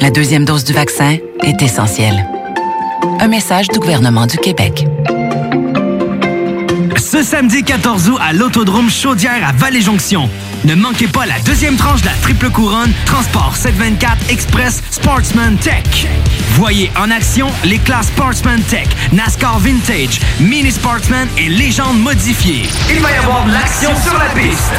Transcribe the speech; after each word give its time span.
La 0.00 0.10
deuxième 0.10 0.44
dose 0.44 0.64
du 0.64 0.72
vaccin 0.72 1.18
est 1.42 1.62
essentielle. 1.62 2.26
Un 3.20 3.28
message 3.28 3.68
du 3.68 3.78
gouvernement 3.78 4.26
du 4.26 4.36
Québec. 4.38 4.86
Ce 6.96 7.22
samedi 7.22 7.62
14 7.62 8.10
août 8.10 8.18
à 8.20 8.32
l'Autodrome 8.32 8.90
Chaudière 8.90 9.46
à 9.46 9.52
Vallée-Jonction. 9.52 10.28
Ne 10.64 10.74
manquez 10.74 11.08
pas 11.08 11.26
la 11.26 11.38
deuxième 11.40 11.76
tranche 11.76 12.02
de 12.02 12.06
la 12.06 12.12
triple 12.22 12.50
couronne 12.50 12.92
Transport 13.04 13.56
724 13.56 14.30
Express 14.30 14.82
Sportsman 14.90 15.56
Tech. 15.56 16.06
Voyez 16.52 16.90
en 16.98 17.10
action 17.10 17.48
les 17.64 17.78
classes 17.78 18.08
Sportsman 18.08 18.60
Tech, 18.62 18.88
NASCAR 19.12 19.58
Vintage, 19.60 20.20
Mini 20.40 20.72
Sportsman 20.72 21.28
et 21.38 21.48
Légende 21.48 21.98
modifiée. 22.00 22.68
Il 22.90 23.00
va 23.00 23.12
y 23.12 23.16
avoir 23.16 23.44
de 23.46 23.52
l'action 23.52 23.90
sur 24.02 24.18
la 24.18 24.28
piste. 24.30 24.72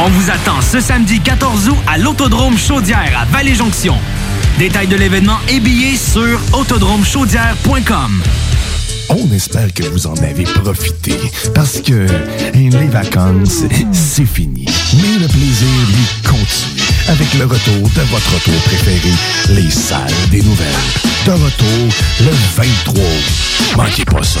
On 0.00 0.08
vous 0.10 0.30
attend 0.30 0.60
ce 0.60 0.78
samedi 0.78 1.18
14 1.20 1.70
août 1.70 1.76
à 1.88 1.98
l'Autodrome 1.98 2.56
Chaudière 2.56 3.18
à 3.20 3.24
Vallée-Jonction. 3.36 3.96
Détails 4.56 4.86
de 4.86 4.94
l'événement 4.94 5.38
et 5.48 5.58
billets 5.58 5.96
sur 5.96 6.38
autodromechaudière.com. 6.52 8.22
On 9.10 9.32
espère 9.32 9.72
que 9.74 9.82
vous 9.84 10.06
en 10.06 10.14
avez 10.18 10.44
profité 10.44 11.14
parce 11.52 11.80
que 11.80 12.06
les 12.54 12.86
vacances, 12.86 13.64
c'est 13.92 14.26
fini. 14.26 14.66
Mais 15.02 15.18
le 15.18 15.26
plaisir, 15.26 15.68
lui, 15.88 16.30
continue 16.30 16.88
avec 17.08 17.34
le 17.34 17.46
retour 17.46 17.88
de 17.88 18.02
votre 18.02 18.34
retour 18.34 18.62
préféré, 18.66 19.12
les 19.48 19.70
salles 19.70 20.12
des 20.30 20.42
nouvelles. 20.42 20.66
De 21.26 21.32
retour 21.32 21.88
le 22.20 22.30
23 22.56 22.94
août. 22.94 23.76
Manquez 23.76 24.04
pas 24.04 24.22
ça. 24.22 24.40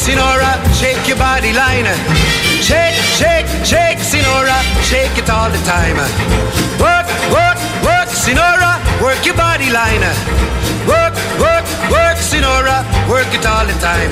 Sinora, 0.09 0.57
shake 0.73 1.07
your 1.07 1.17
body 1.17 1.53
line. 1.53 1.85
Shake, 2.65 2.97
shake, 3.13 3.45
shake, 3.61 4.01
Sinora, 4.01 4.57
shake 4.81 5.15
it 5.21 5.29
all 5.29 5.51
the 5.51 5.61
time. 5.69 5.97
Work, 6.81 7.05
work, 7.29 7.59
work, 7.85 8.09
Sinora, 8.09 8.81
work 9.05 9.23
your 9.23 9.37
body 9.37 9.69
line. 9.69 10.01
Work, 10.89 11.13
work, 11.37 11.61
work, 11.93 12.17
Sinora, 12.17 12.81
work 13.05 13.29
it 13.37 13.45
all 13.45 13.67
the 13.69 13.77
time. 13.77 14.09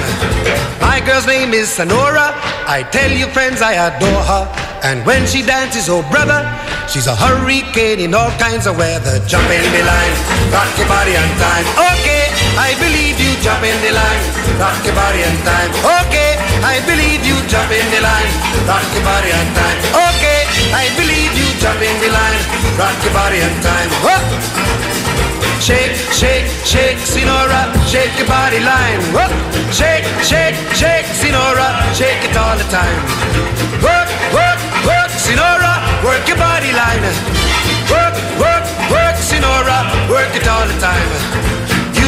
My 0.80 1.02
girl's 1.04 1.26
name 1.26 1.56
is 1.56 1.68
Sonora. 1.68 2.30
I 2.70 2.86
tell 2.92 3.10
you, 3.10 3.26
friends, 3.34 3.64
I 3.64 3.74
adore 3.74 4.22
her. 4.30 4.46
And 4.84 5.04
when 5.04 5.26
she 5.26 5.42
dances, 5.42 5.90
oh 5.90 6.06
brother, 6.14 6.46
she's 6.88 7.08
a 7.08 7.16
hurricane 7.16 8.00
in 8.00 8.14
all 8.14 8.30
kinds 8.38 8.68
of 8.68 8.78
weather. 8.78 9.18
Jump 9.26 9.50
in 9.50 9.66
the 9.74 9.82
line, 9.82 10.14
rock 10.54 10.70
your 10.78 10.88
body 10.88 11.18
on 11.18 11.30
time. 11.42 11.66
Okay, 11.90 12.30
I 12.57 12.74
believe 12.81 13.21
you 13.21 13.31
jump 13.45 13.62
in 13.62 13.77
the 13.86 13.94
line, 13.94 14.24
rock 14.57 14.81
your 14.81 14.98
body 14.98 15.21
and 15.21 15.38
time. 15.45 15.69
Okay, 16.01 16.42
I 16.65 16.81
believe 16.89 17.21
you, 17.21 17.38
jump 17.45 17.69
in 17.69 17.86
the 17.94 18.01
line, 18.01 18.31
rock 18.65 18.83
your 18.98 19.06
body 19.06 19.30
and 19.30 19.50
time. 19.54 19.77
Okay, 19.94 20.42
I 20.74 20.89
believe 20.98 21.31
you, 21.38 21.48
jump 21.62 21.77
in 21.77 21.95
the 22.01 22.09
line, 22.09 22.42
rock 22.81 22.98
your 23.06 23.13
body 23.13 23.39
and 23.45 23.57
time. 23.62 23.89
Whoa. 24.01 24.18
Shake, 25.62 25.94
shake, 26.09 26.50
shake, 26.65 26.98
Sinora, 27.06 27.69
shake 27.86 28.18
your 28.18 28.27
body 28.27 28.59
line. 28.59 29.01
Whoa. 29.13 29.30
Shake, 29.69 30.06
shake, 30.25 30.57
shake, 30.74 31.06
Sinora, 31.13 31.77
shake 31.94 32.25
it 32.25 32.36
all 32.36 32.57
the 32.57 32.68
time. 32.74 32.98
Work, 33.86 34.09
work, 34.33 34.59
work, 34.81 35.12
Sinora, 35.13 35.77
work 36.01 36.25
your 36.25 36.42
body 36.42 36.74
line. 36.74 37.06
Work, 37.94 38.18
work, 38.42 38.65
work, 38.89 39.15
Sinora, 39.21 39.86
work 40.09 40.33
it 40.33 40.48
all 40.50 40.65
the 40.65 40.77
time. 40.81 41.77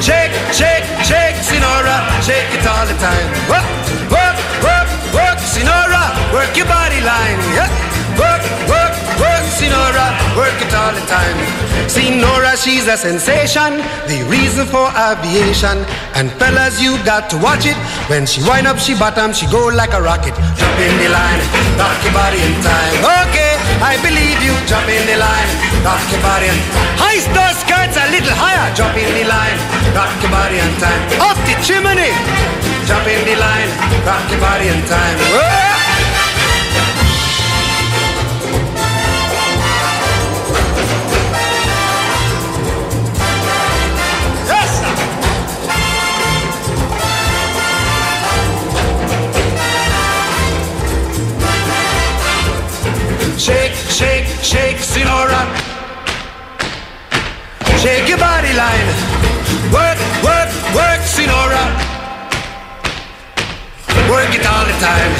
Shake, 0.00 0.32
shake, 0.52 0.84
shake, 1.02 1.36
Sinora, 1.42 1.96
shake 2.22 2.50
it 2.52 2.66
all 2.66 2.86
the 2.86 2.96
time. 3.00 3.26
Work, 3.48 3.66
work, 4.12 4.36
work, 4.62 4.88
work, 5.16 5.38
Sinora, 5.40 6.12
work 6.32 6.52
your 6.56 6.66
body 6.66 7.00
line. 7.00 7.40
Yeah. 7.56 7.70
Work, 8.16 8.44
work, 8.68 8.94
work, 9.20 9.44
Sinora, 9.56 10.06
work 10.36 10.56
it 10.60 10.72
all 10.72 10.92
the 10.92 11.04
time. 11.04 11.36
Sinora, 11.88 12.56
she's 12.56 12.86
a 12.88 12.96
sensation, 12.96 13.80
the 14.08 14.24
reason 14.28 14.66
for 14.66 14.88
aviation. 14.96 15.84
And 16.14 16.30
fellas, 16.40 16.80
you 16.80 16.96
got 17.04 17.28
to 17.30 17.36
watch 17.38 17.66
it. 17.66 17.76
When 18.08 18.26
she 18.26 18.40
wind 18.48 18.66
up, 18.66 18.78
she 18.78 18.94
bottom, 18.94 19.32
she 19.32 19.46
go 19.48 19.68
like 19.68 19.92
a 19.92 20.00
rocket. 20.00 20.34
Jump 20.56 20.78
in 20.80 20.96
the 21.00 21.08
line, 21.08 21.40
rock 21.76 21.98
your 22.04 22.12
body 22.12 22.40
in 22.40 22.54
time. 22.64 22.94
Okay, 23.28 23.55
I 23.82 24.00
believe 24.00 24.40
you. 24.40 24.54
Jump 24.66 24.88
in 24.88 25.04
the 25.06 25.16
line, 25.20 25.50
rock 25.84 26.02
your 26.10 26.22
body 26.22 26.48
in 26.48 26.58
High 26.96 27.20
star 27.20 27.52
skirts 27.54 27.96
a 27.96 28.08
little 28.10 28.32
higher. 28.32 28.72
Jump 28.74 28.96
in 28.96 29.08
the 29.12 29.24
line, 29.28 29.58
rock 29.92 30.12
your 30.22 30.32
body 30.32 30.58
in 30.58 30.72
time. 30.80 31.00
Up 31.20 31.38
the 31.44 31.54
chimney. 31.60 32.12
Jump 32.88 33.06
in 33.06 33.20
the 33.26 33.36
line, 33.36 33.70
rock 34.06 34.24
your 34.30 34.40
body 34.40 34.68
in 34.68 34.80
time. 34.86 35.16
Whoa! 35.34 35.85
Shake, 53.46 53.74
shake, 53.74 54.26
shake, 54.42 54.78
Sinora. 54.78 55.38
Shake 57.78 58.08
your 58.08 58.18
body 58.18 58.52
line. 58.58 58.88
Work, 59.70 59.98
work, 60.26 60.50
work, 60.74 61.00
Sinora. 61.06 61.62
Work 64.10 64.34
it 64.34 64.44
all 64.50 64.66
the 64.66 64.76
time. 64.82 65.12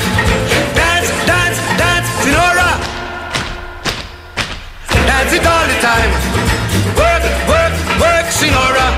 Dance, 0.75 1.11
dance, 1.31 1.59
dance, 1.79 2.09
Sinora. 2.27 2.71
Dance 5.07 5.33
it 5.33 5.47
all 5.47 5.67
the 5.71 5.79
time. 5.79 6.11
Work, 6.99 7.25
work, 7.47 7.75
work, 8.03 8.27
Sinora. 8.35 8.89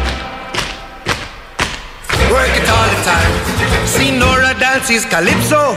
Work 2.33 2.55
it 2.57 2.69
all 2.77 2.89
the 2.97 3.01
time. 3.05 3.33
Sinora 3.85 4.59
dances 4.59 5.05
calypso. 5.05 5.77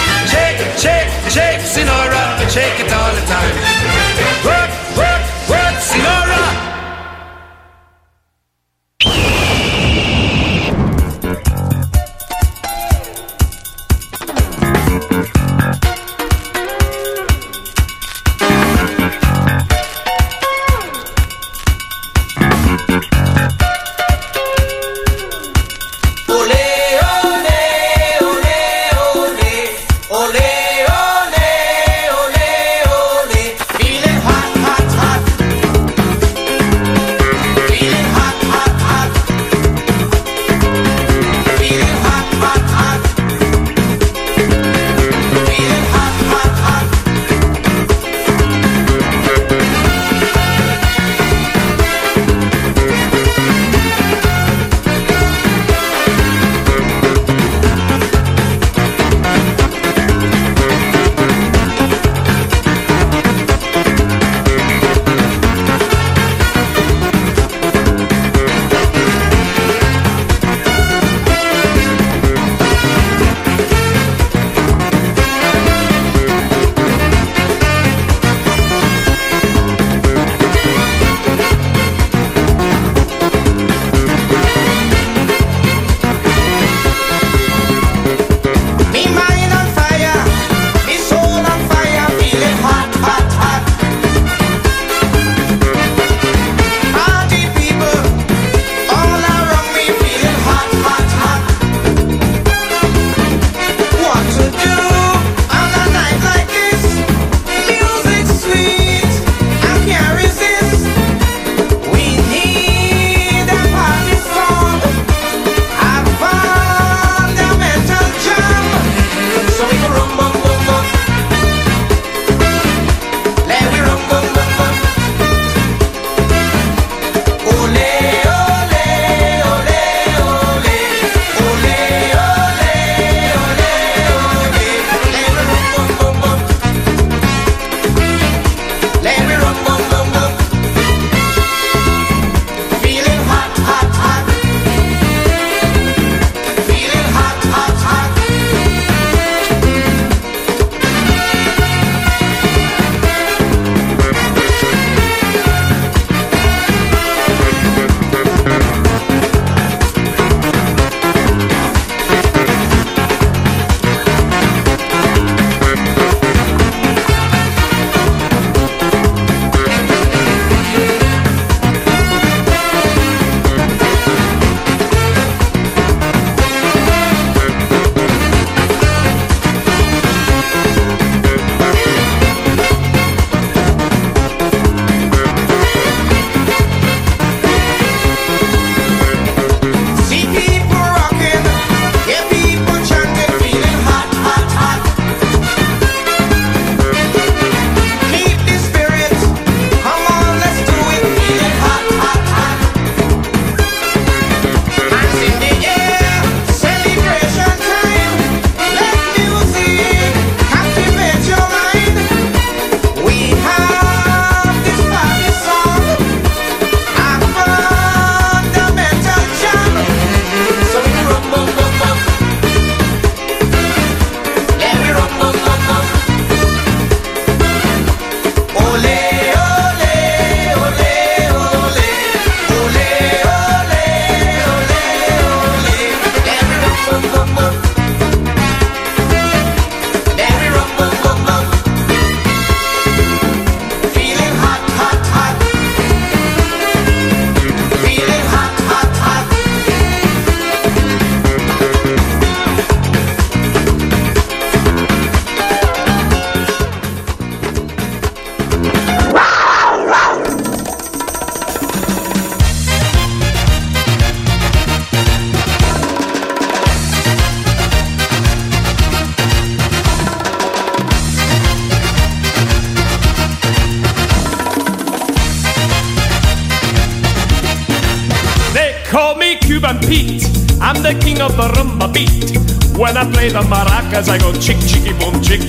Shake, 0.31 0.61
shake, 0.77 1.11
shake, 1.29 1.61
Sinora, 1.61 2.49
shake 2.49 2.79
it 2.79 2.91
all 2.93 3.13
the 3.13 3.25
time. 3.27 4.60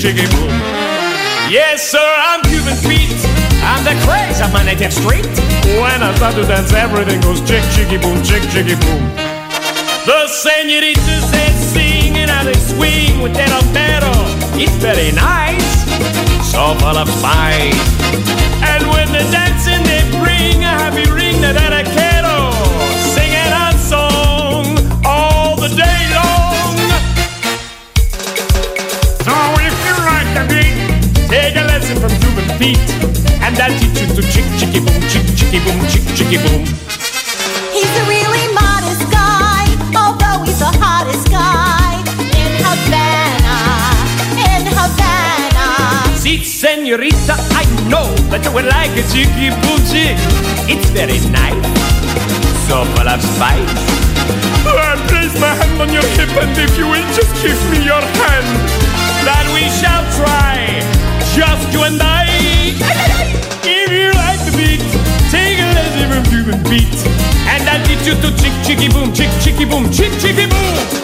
Chicky 0.02 0.26
boom. 0.34 0.50
Yes, 1.46 1.88
sir, 1.92 2.02
I'm 2.02 2.42
Cuban 2.50 2.74
Pete. 2.82 3.22
I'm 3.62 3.86
the 3.86 3.94
craze 4.02 4.42
of 4.42 4.52
my 4.52 4.64
native 4.64 4.92
street. 4.92 5.22
When 5.78 6.02
I 6.02 6.12
start 6.16 6.34
to 6.34 6.42
dance, 6.42 6.72
everything 6.72 7.20
goes 7.20 7.38
chick 7.46 7.62
chicky 7.70 7.98
boom, 8.02 8.18
chick 8.26 8.42
chicky 8.50 8.74
boom. 8.82 9.02
The 10.02 10.26
senoritas 10.26 11.30
they 11.30 11.50
sing 11.54 12.16
and 12.18 12.48
they 12.48 12.58
swing 12.74 13.22
with 13.22 13.34
that 13.38 13.54
altero. 13.54 14.10
It's 14.58 14.74
very 14.82 15.14
nice, 15.14 15.70
so 16.50 16.74
full 16.82 16.98
of 16.98 17.06
spice. 17.06 17.78
And 18.74 18.82
when 18.90 19.06
they're 19.14 19.30
dancing, 19.30 19.86
they 19.86 20.02
bring 20.18 20.66
a 20.66 20.74
happy 20.82 21.06
ring 21.14 21.40
that 21.42 21.54
I 21.54 21.84
quiero. 21.84 22.11
From 32.62 32.78
Cuban 32.78 32.78
Pete, 32.78 32.78
and 33.42 33.58
I'll 33.58 33.78
teach 33.78 34.00
you 34.00 34.06
to 34.14 34.22
chick 34.22 34.46
chicky 34.58 34.80
boom, 34.80 35.00
chick 35.10 35.26
chicky 35.36 35.58
boom, 35.64 35.78
chick 35.88 36.04
chicky 36.14 36.38
boom. 36.38 36.62
He's 37.72 37.90
a 37.98 38.04
really 38.06 38.46
modest 38.54 39.10
guy, 39.10 39.66
although 39.96 40.44
he's 40.44 40.58
the 40.58 40.70
hottest 40.78 41.30
guy 41.30 41.98
in 42.38 42.52
Havana, 42.62 43.58
in 44.46 44.62
Havana. 44.70 46.16
See, 46.16 46.44
senorita, 46.44 47.34
I 47.50 47.64
know 47.88 48.14
that 48.30 48.44
you 48.44 48.52
would 48.52 48.66
like 48.66 48.94
a 48.96 49.04
chicky 49.10 49.50
boom 49.62 49.80
chick. 49.90 50.16
It's 50.70 50.90
very 50.90 51.18
nice, 51.30 51.66
so 52.68 52.84
full 52.94 53.08
of 53.08 53.22
spice. 53.22 53.90
I 54.64 54.96
place 55.08 55.34
my 55.40 55.52
hand 55.54 55.80
on 55.82 55.92
your 55.92 56.06
hip, 56.14 56.30
and 56.38 56.56
if 56.56 56.78
you 56.78 56.86
will 56.86 57.06
just 57.12 57.34
give 57.42 57.58
me 57.70 57.84
your 57.84 58.00
hand, 58.00 58.46
that 59.26 59.46
we 59.52 59.66
shall 59.80 60.04
try, 60.16 60.80
just 61.34 61.72
you 61.72 61.82
and 61.82 62.00
I. 62.00 62.51
If 62.64 63.90
you 63.90 64.12
like 64.12 64.38
the 64.46 64.52
beat, 64.56 64.80
take 65.32 65.58
a 65.58 65.66
lesson 65.74 66.06
from 66.10 66.22
Cuban 66.30 66.62
beat, 66.70 66.94
and 67.50 67.68
I'll 67.68 67.84
teach 67.86 68.06
you 68.06 68.14
to 68.14 68.30
chick 68.40 68.52
chicky 68.64 68.88
boom, 68.88 69.12
chick 69.12 69.30
chicky 69.42 69.64
boom, 69.64 69.90
chick 69.90 70.12
chicky 70.20 70.46
boom. 70.46 71.01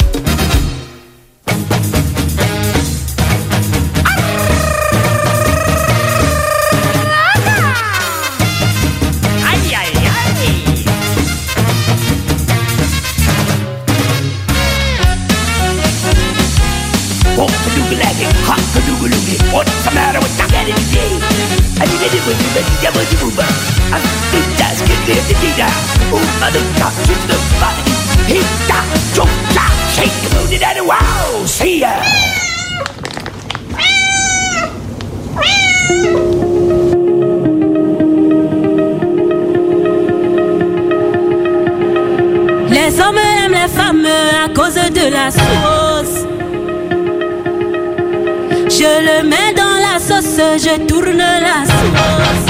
Je 48.78 48.85
le 48.85 49.28
mets 49.28 49.54
dans 49.56 49.76
la 49.82 49.99
sauce, 49.99 50.37
je 50.38 50.87
tourne 50.87 51.16
la 51.18 51.64
sauce. 51.66 52.47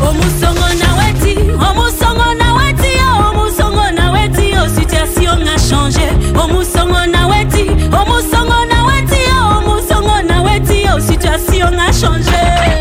Omusongo 0.00 0.68
na 0.78 0.94
weti, 0.94 1.34
omusongo 1.58 2.22
oh, 3.02 3.30
omusongo 3.30 3.90
na 3.96 4.12
weti, 4.12 4.54
oh, 4.54 4.68
situation 4.68 5.44
a 5.48 5.58
changé. 5.58 6.08
Omusongo 6.40 7.04
na 7.10 7.26
weti, 7.26 7.68
omusongo 7.92 8.64
na 8.70 8.84
weti, 8.86 9.22
oh, 9.34 9.58
omusongo 9.58 10.22
na 10.28 10.42
weti, 10.42 10.84
oh, 10.94 11.00
situation 11.00 11.76
a 11.80 11.92
changé. 11.92 12.77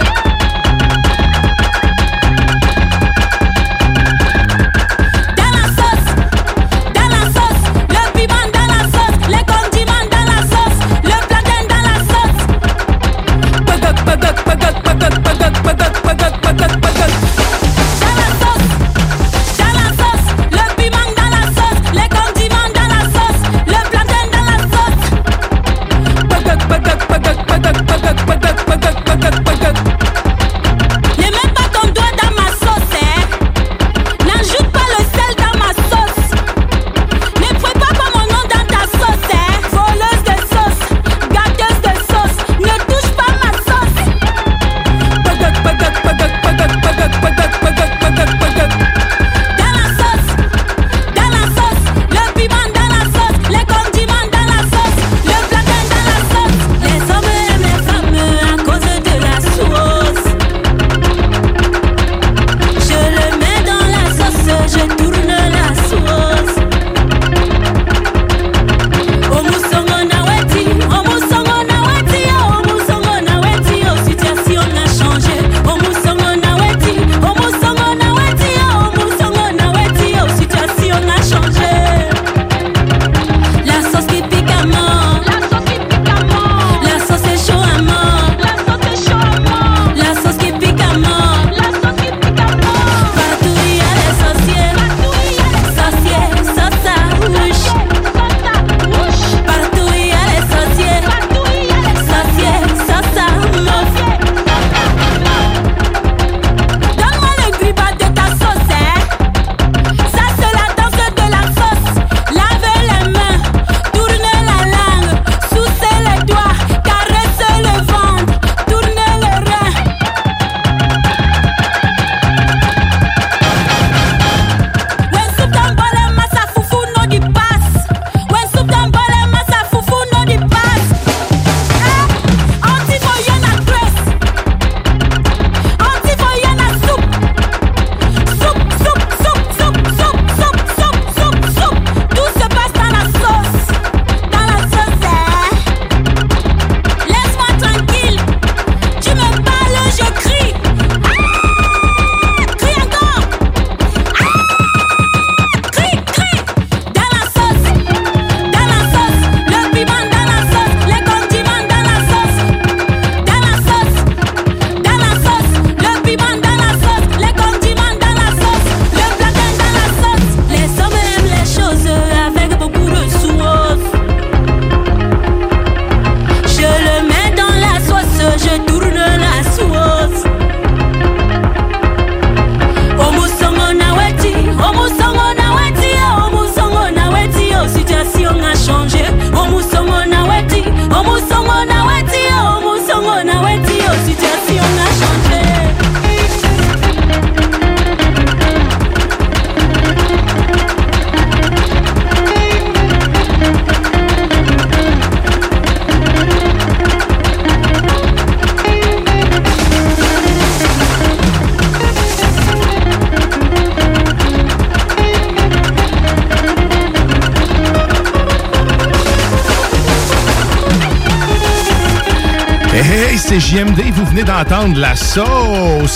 patat, 14.99 15.23
patat, 15.23 15.53
patat, 15.63 15.93
patat, 16.03 16.33
patat, 16.41 16.81
patat. 16.81 17.46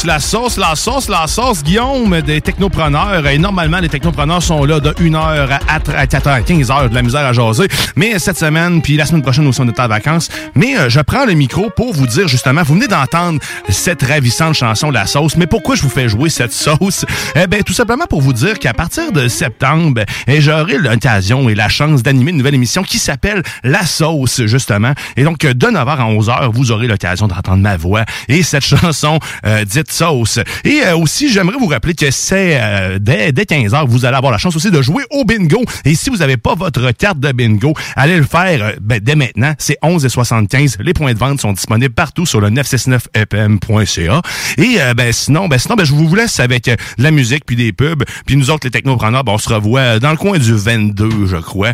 La 0.06 0.20
sauce, 0.20 0.58
la 0.58 0.76
sauce, 0.76 1.10
la 1.10 1.28
sauce, 1.28 1.64
Guillaume, 1.64 2.22
des 2.22 2.42
technopreneurs. 2.42 3.28
Et 3.28 3.38
normalement, 3.38 3.80
les 3.80 3.90
technopreneurs 3.90 4.42
sont 4.42 4.64
là 4.66 4.80
de 4.80 4.90
1h 4.92 5.60
à 5.68 6.06
4h, 6.06 6.44
15h, 6.44 6.90
de 6.90 6.96
la 6.96 7.02
misère 7.02 7.26
à 7.26 7.34
jaser. 7.34 7.68
Mais 7.96 8.18
cette 8.18 8.38
semaine, 8.38 8.82
puis 8.82 8.96
la 8.96 9.06
semaine 9.06 9.22
prochaine 9.22 9.46
aussi, 9.48 9.62
on 9.62 9.68
est 9.68 9.80
en 9.80 9.88
vacances. 9.88 10.30
Mais 10.56 10.78
euh, 10.78 10.90
je 10.90 11.00
prends 11.02 11.26
le 11.26 11.34
micro 11.34 11.70
pour 11.70 11.94
vous 11.94 12.08
dire 12.08 12.28
justement, 12.28 12.64
vous 12.64 12.76
venez 12.76 12.88
d'entendre 12.88 13.40
cette 13.70 14.02
ravissante 14.02 14.56
chanson, 14.56 14.90
la 14.92 15.06
sauce. 15.06 15.36
Mais 15.36 15.48
pourquoi 15.48 15.76
je 15.76 15.84
vous 15.84 15.90
fais 15.90 16.10
jouer 16.10 16.30
cette 16.30 16.54
sauce? 16.54 17.06
Eh 17.36 17.48
bien, 17.48 17.60
tout 17.62 17.74
simplement 17.74 18.06
pour 18.06 18.22
vous 18.22 18.34
dire 18.34 18.58
qu'à 18.60 18.74
partir 18.74 19.12
de 19.12 19.28
septembre, 19.28 20.02
eh, 20.28 20.42
j'aurai 20.42 20.78
l'occasion 20.78 21.50
et 21.50 21.56
la 21.56 21.70
chance 21.70 22.02
d'animer 22.02 22.32
une 22.32 22.38
nouvelle 22.38 22.56
émission 22.56 22.84
qui 22.84 22.98
s'appelle 22.98 23.44
La 23.64 23.86
Sauce, 23.86 24.42
justement. 24.46 24.94
Et 25.18 25.24
donc, 25.24 25.40
de 25.40 25.68
9h 25.68 25.88
à 25.88 26.06
11h, 26.06 26.52
vous 26.52 26.72
aurez 26.72 26.88
l'occasion 26.88 27.28
d'entendre 27.28 27.62
ma 27.62 27.78
voix 27.78 28.06
et 28.28 28.42
cette 28.42 28.66
chanson 28.66 29.20
euh, 29.46 29.66
dite 29.66 29.91
sauce. 29.92 30.40
Et 30.64 30.82
euh, 30.84 30.98
aussi, 30.98 31.32
j'aimerais 31.32 31.58
vous 31.60 31.68
rappeler 31.68 31.94
que 31.94 32.12
c'est 32.12 32.60
euh, 32.62 33.00
dès, 33.00 33.32
dès 33.32 33.44
15h, 33.44 33.88
vous 33.88 34.06
allez 34.06 34.18
avoir 34.18 34.32
la 34.32 34.38
chance 34.38 34.56
aussi 34.56 34.72
de 34.72 34.82
jouer 34.82 35.04
au 35.12 35.26
bingo. 35.26 35.64
Et 35.86 35.96
si 35.96 36.10
vous 36.10 36.18
n'avez 36.18 36.38
pas 36.38 36.56
votre 36.56 36.92
carte 36.92 37.20
de 37.20 37.32
bingo, 37.32 37.74
allez 37.96 38.18
le 38.18 38.24
faire 38.24 38.64
euh, 38.64 38.72
ben, 38.82 39.00
dès 39.00 39.16
maintenant. 39.16 39.54
C'est 39.58 39.78
11 39.82 40.06
et 40.06 40.10
75. 40.10 40.78
Les 40.80 40.94
points 40.94 41.14
de 41.14 41.20
vente 41.20 41.42
sont 41.42 41.54
disponibles 41.54 41.94
partout 41.94 42.26
sur 42.26 42.42
le 42.42 42.50
969fm.ca. 42.50 44.22
Et 44.58 44.82
euh, 44.82 44.94
ben, 44.94 45.12
sinon, 45.12 45.48
ben, 45.48 45.58
sinon 45.58 45.76
ben, 45.76 45.86
je 45.86 45.94
vous 45.94 46.14
laisse 46.16 46.40
avec 46.40 46.68
euh, 46.68 46.76
la 46.98 47.12
musique 47.12 47.46
puis 47.46 47.56
des 47.56 47.74
pubs. 47.74 48.04
Puis 48.26 48.36
nous 48.36 48.50
autres, 48.50 48.66
les 48.66 48.72
technopreneurs, 48.72 49.24
ben, 49.24 49.34
on 49.34 49.38
se 49.38 49.50
revoit 49.50 50.00
dans 50.00 50.12
le 50.12 50.18
coin 50.18 50.38
du 50.38 50.54
22, 50.54 51.28
je 51.28 51.38
crois. 51.38 51.74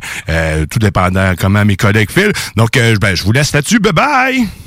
Tout 0.70 0.80
dépendant 0.80 1.34
comment 1.38 1.66
mes 1.66 1.76
collègues 1.76 2.12
filent. 2.12 2.34
Donc, 2.56 2.72
ben, 2.74 3.16
je 3.16 3.24
vous 3.24 3.32
laisse 3.32 3.54
là-dessus. 3.54 3.80
Bye 3.80 3.94
bye! 3.94 4.67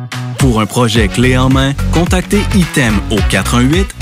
Pour 0.41 0.59
un 0.59 0.65
projet 0.65 1.07
clé 1.07 1.37
en 1.37 1.49
main, 1.49 1.73
contactez 1.91 2.41
ITEM 2.55 2.99
au 3.11 3.19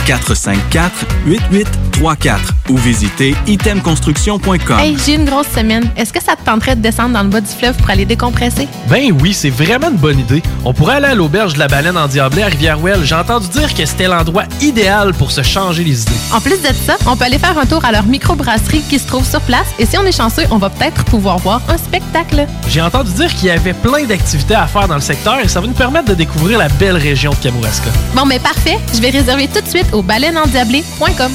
418-454-8834 0.07 2.37
ou 2.69 2.77
visitez 2.77 3.35
itemconstruction.com. 3.45 4.79
Hey, 4.79 4.95
j'ai 5.05 5.15
une 5.15 5.25
grosse 5.25 5.49
semaine. 5.49 5.91
Est-ce 5.97 6.13
que 6.13 6.23
ça 6.23 6.37
te 6.37 6.45
tenterait 6.45 6.77
de 6.77 6.81
descendre 6.81 7.09
dans 7.09 7.23
le 7.23 7.27
bas 7.27 7.41
du 7.41 7.49
fleuve 7.49 7.75
pour 7.75 7.89
aller 7.89 8.05
décompresser? 8.05 8.69
Ben 8.87 9.11
oui, 9.21 9.33
c'est 9.33 9.49
vraiment 9.49 9.89
une 9.89 9.97
bonne 9.97 10.17
idée. 10.17 10.41
On 10.63 10.73
pourrait 10.73 10.95
aller 10.95 11.07
à 11.07 11.15
l'auberge 11.15 11.55
de 11.55 11.59
la 11.59 11.67
baleine 11.67 11.97
en 11.97 12.07
Diablé 12.07 12.41
à 12.41 12.47
Rivière-Ouelle. 12.47 13.03
J'ai 13.03 13.15
entendu 13.15 13.49
dire 13.49 13.73
que 13.73 13.85
c'était 13.85 14.07
l'endroit 14.07 14.45
idéal 14.61 15.13
pour 15.13 15.31
se 15.31 15.43
changer 15.43 15.83
les 15.83 16.03
idées. 16.03 16.11
En 16.33 16.39
plus 16.39 16.61
de 16.61 16.73
ça, 16.85 16.95
on 17.05 17.17
peut 17.17 17.25
aller 17.25 17.37
faire 17.37 17.57
un 17.57 17.65
tour 17.65 17.83
à 17.83 17.91
leur 17.91 18.05
microbrasserie 18.05 18.83
qui 18.89 18.97
se 18.97 19.07
trouve 19.07 19.25
sur 19.25 19.41
place 19.41 19.67
et 19.77 19.85
si 19.85 19.97
on 19.97 20.05
est 20.05 20.15
chanceux, 20.15 20.43
on 20.51 20.57
va 20.57 20.69
peut-être 20.69 21.03
pouvoir 21.03 21.37
voir 21.39 21.61
un 21.67 21.77
spectacle. 21.77 22.47
J'ai 22.69 22.81
entendu 22.81 23.11
dire 23.11 23.35
qu'il 23.35 23.49
y 23.49 23.51
avait 23.51 23.73
plein 23.73 24.05
d'activités 24.05 24.55
à 24.55 24.67
faire 24.67 24.87
dans 24.87 24.95
le 24.95 25.01
secteur 25.01 25.37
et 25.41 25.49
ça 25.49 25.59
va 25.59 25.67
nous 25.67 25.73
permettre 25.73 26.05
de 26.05 26.13
découvrir 26.13 26.28
la 26.57 26.67
belle 26.67 26.97
région 26.97 27.31
de 27.31 27.37
Kamouraska. 27.37 27.89
Bon, 28.15 28.25
mais 28.25 28.39
parfait. 28.39 28.77
Je 28.93 29.01
vais 29.01 29.09
réserver 29.09 29.47
tout 29.47 29.61
de 29.61 29.67
suite 29.67 29.87
au 29.93 30.01
baleineendiablé.com. 30.01 31.31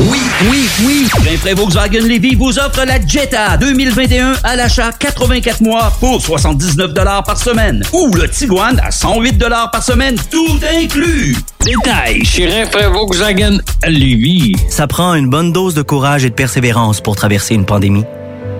Oui, 0.00 0.18
oui, 0.50 0.68
oui. 0.84 1.08
Rainfray 1.24 1.54
Volkswagen 1.54 2.00
Levy 2.00 2.34
vous 2.34 2.58
offre 2.58 2.84
la 2.84 3.04
Jetta 3.06 3.56
2021 3.56 4.34
à 4.42 4.56
l'achat 4.56 4.90
84 4.92 5.62
mois 5.62 5.92
pour 6.00 6.20
79 6.20 6.92
par 7.24 7.38
semaine. 7.38 7.82
Ou 7.92 8.14
le 8.14 8.28
Tiguan 8.28 8.80
à 8.84 8.90
108 8.90 9.38
par 9.72 9.82
semaine, 9.82 10.16
tout 10.30 10.58
inclus. 10.76 11.36
Détail 11.64 12.24
chez 12.24 12.46
Rainfray 12.46 12.90
Volkswagen 12.90 13.58
Levy. 13.86 14.56
Ça 14.68 14.86
prend 14.86 15.14
une 15.14 15.30
bonne 15.30 15.52
dose 15.52 15.74
de 15.74 15.82
courage 15.82 16.24
et 16.24 16.30
de 16.30 16.34
persévérance 16.34 17.00
pour 17.00 17.16
traverser 17.16 17.54
une 17.54 17.64
pandémie. 17.64 18.04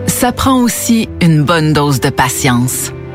Ça 0.07 0.33
prend 0.33 0.61
aussi 0.61 1.09
une 1.21 1.43
bonne 1.43 1.73
dose 1.73 2.01
de 2.01 2.11
patience, 2.11 2.93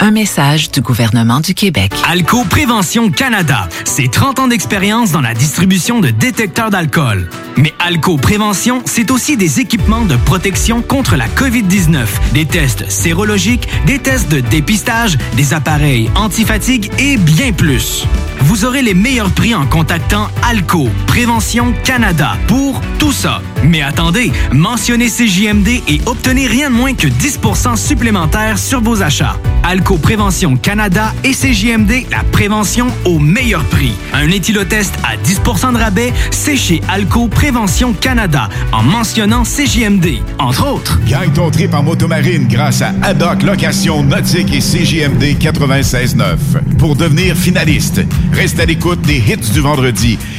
Un 0.00 0.10
message 0.10 0.70
du 0.70 0.80
gouvernement 0.80 1.40
du 1.40 1.54
Québec. 1.54 1.92
Alco 2.08 2.44
Prévention 2.44 3.10
Canada, 3.10 3.68
c'est 3.84 4.10
30 4.10 4.38
ans 4.40 4.48
d'expérience 4.48 5.12
dans 5.12 5.20
la 5.20 5.34
distribution 5.34 6.00
de 6.00 6.10
détecteurs 6.10 6.70
d'alcool. 6.70 7.28
Mais 7.56 7.72
Alco 7.78 8.16
Prévention, 8.16 8.82
c'est 8.84 9.10
aussi 9.10 9.36
des 9.36 9.60
équipements 9.60 10.04
de 10.04 10.16
protection 10.16 10.82
contre 10.82 11.16
la 11.16 11.28
COVID-19, 11.28 12.06
des 12.32 12.46
tests 12.46 12.90
sérologiques, 12.90 13.68
des 13.86 13.98
tests 13.98 14.30
de 14.30 14.40
dépistage, 14.40 15.16
des 15.36 15.54
appareils 15.54 16.10
antifatigue 16.16 16.90
et 16.98 17.16
bien 17.16 17.52
plus. 17.52 18.06
Vous 18.40 18.64
aurez 18.64 18.82
les 18.82 18.94
meilleurs 18.94 19.30
prix 19.30 19.54
en 19.54 19.64
contactant 19.64 20.28
Alco 20.42 20.88
Prévention 21.06 21.72
Canada 21.84 22.36
pour 22.46 22.80
tout 22.98 23.12
ça. 23.12 23.40
Mais 23.62 23.80
attendez, 23.80 24.32
mentionnez 24.52 25.08
CJMD 25.08 25.68
et 25.88 26.00
obtenez 26.06 26.46
rien 26.46 26.68
de 26.68 26.74
moins 26.74 26.94
que 26.94 27.06
10% 27.06 27.76
supplémentaire 27.76 28.58
sur 28.58 28.80
vos 28.82 29.02
achats. 29.02 29.36
Alco 29.62 29.83
Prévention 29.92 30.56
Canada 30.56 31.12
et 31.24 31.32
CJMD, 31.32 32.10
la 32.10 32.24
prévention 32.32 32.86
au 33.04 33.18
meilleur 33.18 33.62
prix. 33.64 33.92
Un 34.14 34.28
éthylotest 34.30 34.94
à 35.04 35.16
10% 35.16 35.74
de 35.74 35.78
rabais, 35.78 36.12
c'est 36.30 36.56
chez 36.56 36.80
Alco 36.88 37.28
Prévention 37.28 37.92
Canada 37.92 38.48
en 38.72 38.82
mentionnant 38.82 39.44
CJMD, 39.44 40.20
entre 40.38 40.66
autres. 40.66 40.98
Gagne 41.06 41.32
ton 41.32 41.50
trip 41.50 41.74
en 41.74 41.82
motomarine 41.82 42.48
grâce 42.48 42.82
à 42.82 42.92
Haddock 43.02 43.42
Location 43.42 44.02
Nautique 44.02 44.52
et 44.54 44.60
CGMD 44.60 45.36
96.9. 45.38 46.36
Pour 46.78 46.96
devenir 46.96 47.36
finaliste, 47.36 48.00
reste 48.32 48.58
à 48.58 48.64
l'écoute 48.64 49.02
des 49.02 49.18
hits 49.18 49.52
du 49.52 49.60
vendredi 49.60 50.18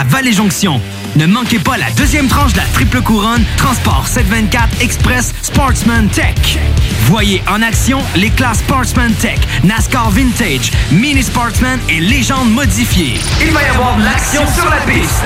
à 0.00 0.04
Vallée-Jonction. 0.04 0.80
Ne 1.16 1.26
manquez 1.26 1.58
pas 1.58 1.76
la 1.76 1.90
deuxième 1.90 2.26
tranche 2.26 2.52
de 2.52 2.58
la 2.58 2.64
triple 2.72 3.02
couronne 3.02 3.44
Transport 3.58 4.06
724 4.08 4.80
Express 4.80 5.34
Sportsman 5.42 6.08
Tech. 6.08 6.58
Voyez 7.04 7.42
en 7.46 7.60
action 7.60 7.98
les 8.16 8.30
classes 8.30 8.60
Sportsman 8.60 9.12
Tech, 9.12 9.38
NASCAR 9.62 10.10
Vintage, 10.10 10.70
Mini 10.90 11.22
Sportsman 11.22 11.78
et 11.90 12.00
Légende 12.00 12.50
modifiée. 12.50 13.20
Il 13.42 13.52
va 13.52 13.62
y 13.62 13.66
avoir 13.66 13.96
de 13.96 14.04
l'action 14.04 14.42
sur 14.54 14.70
la 14.70 14.78
piste. 14.78 15.24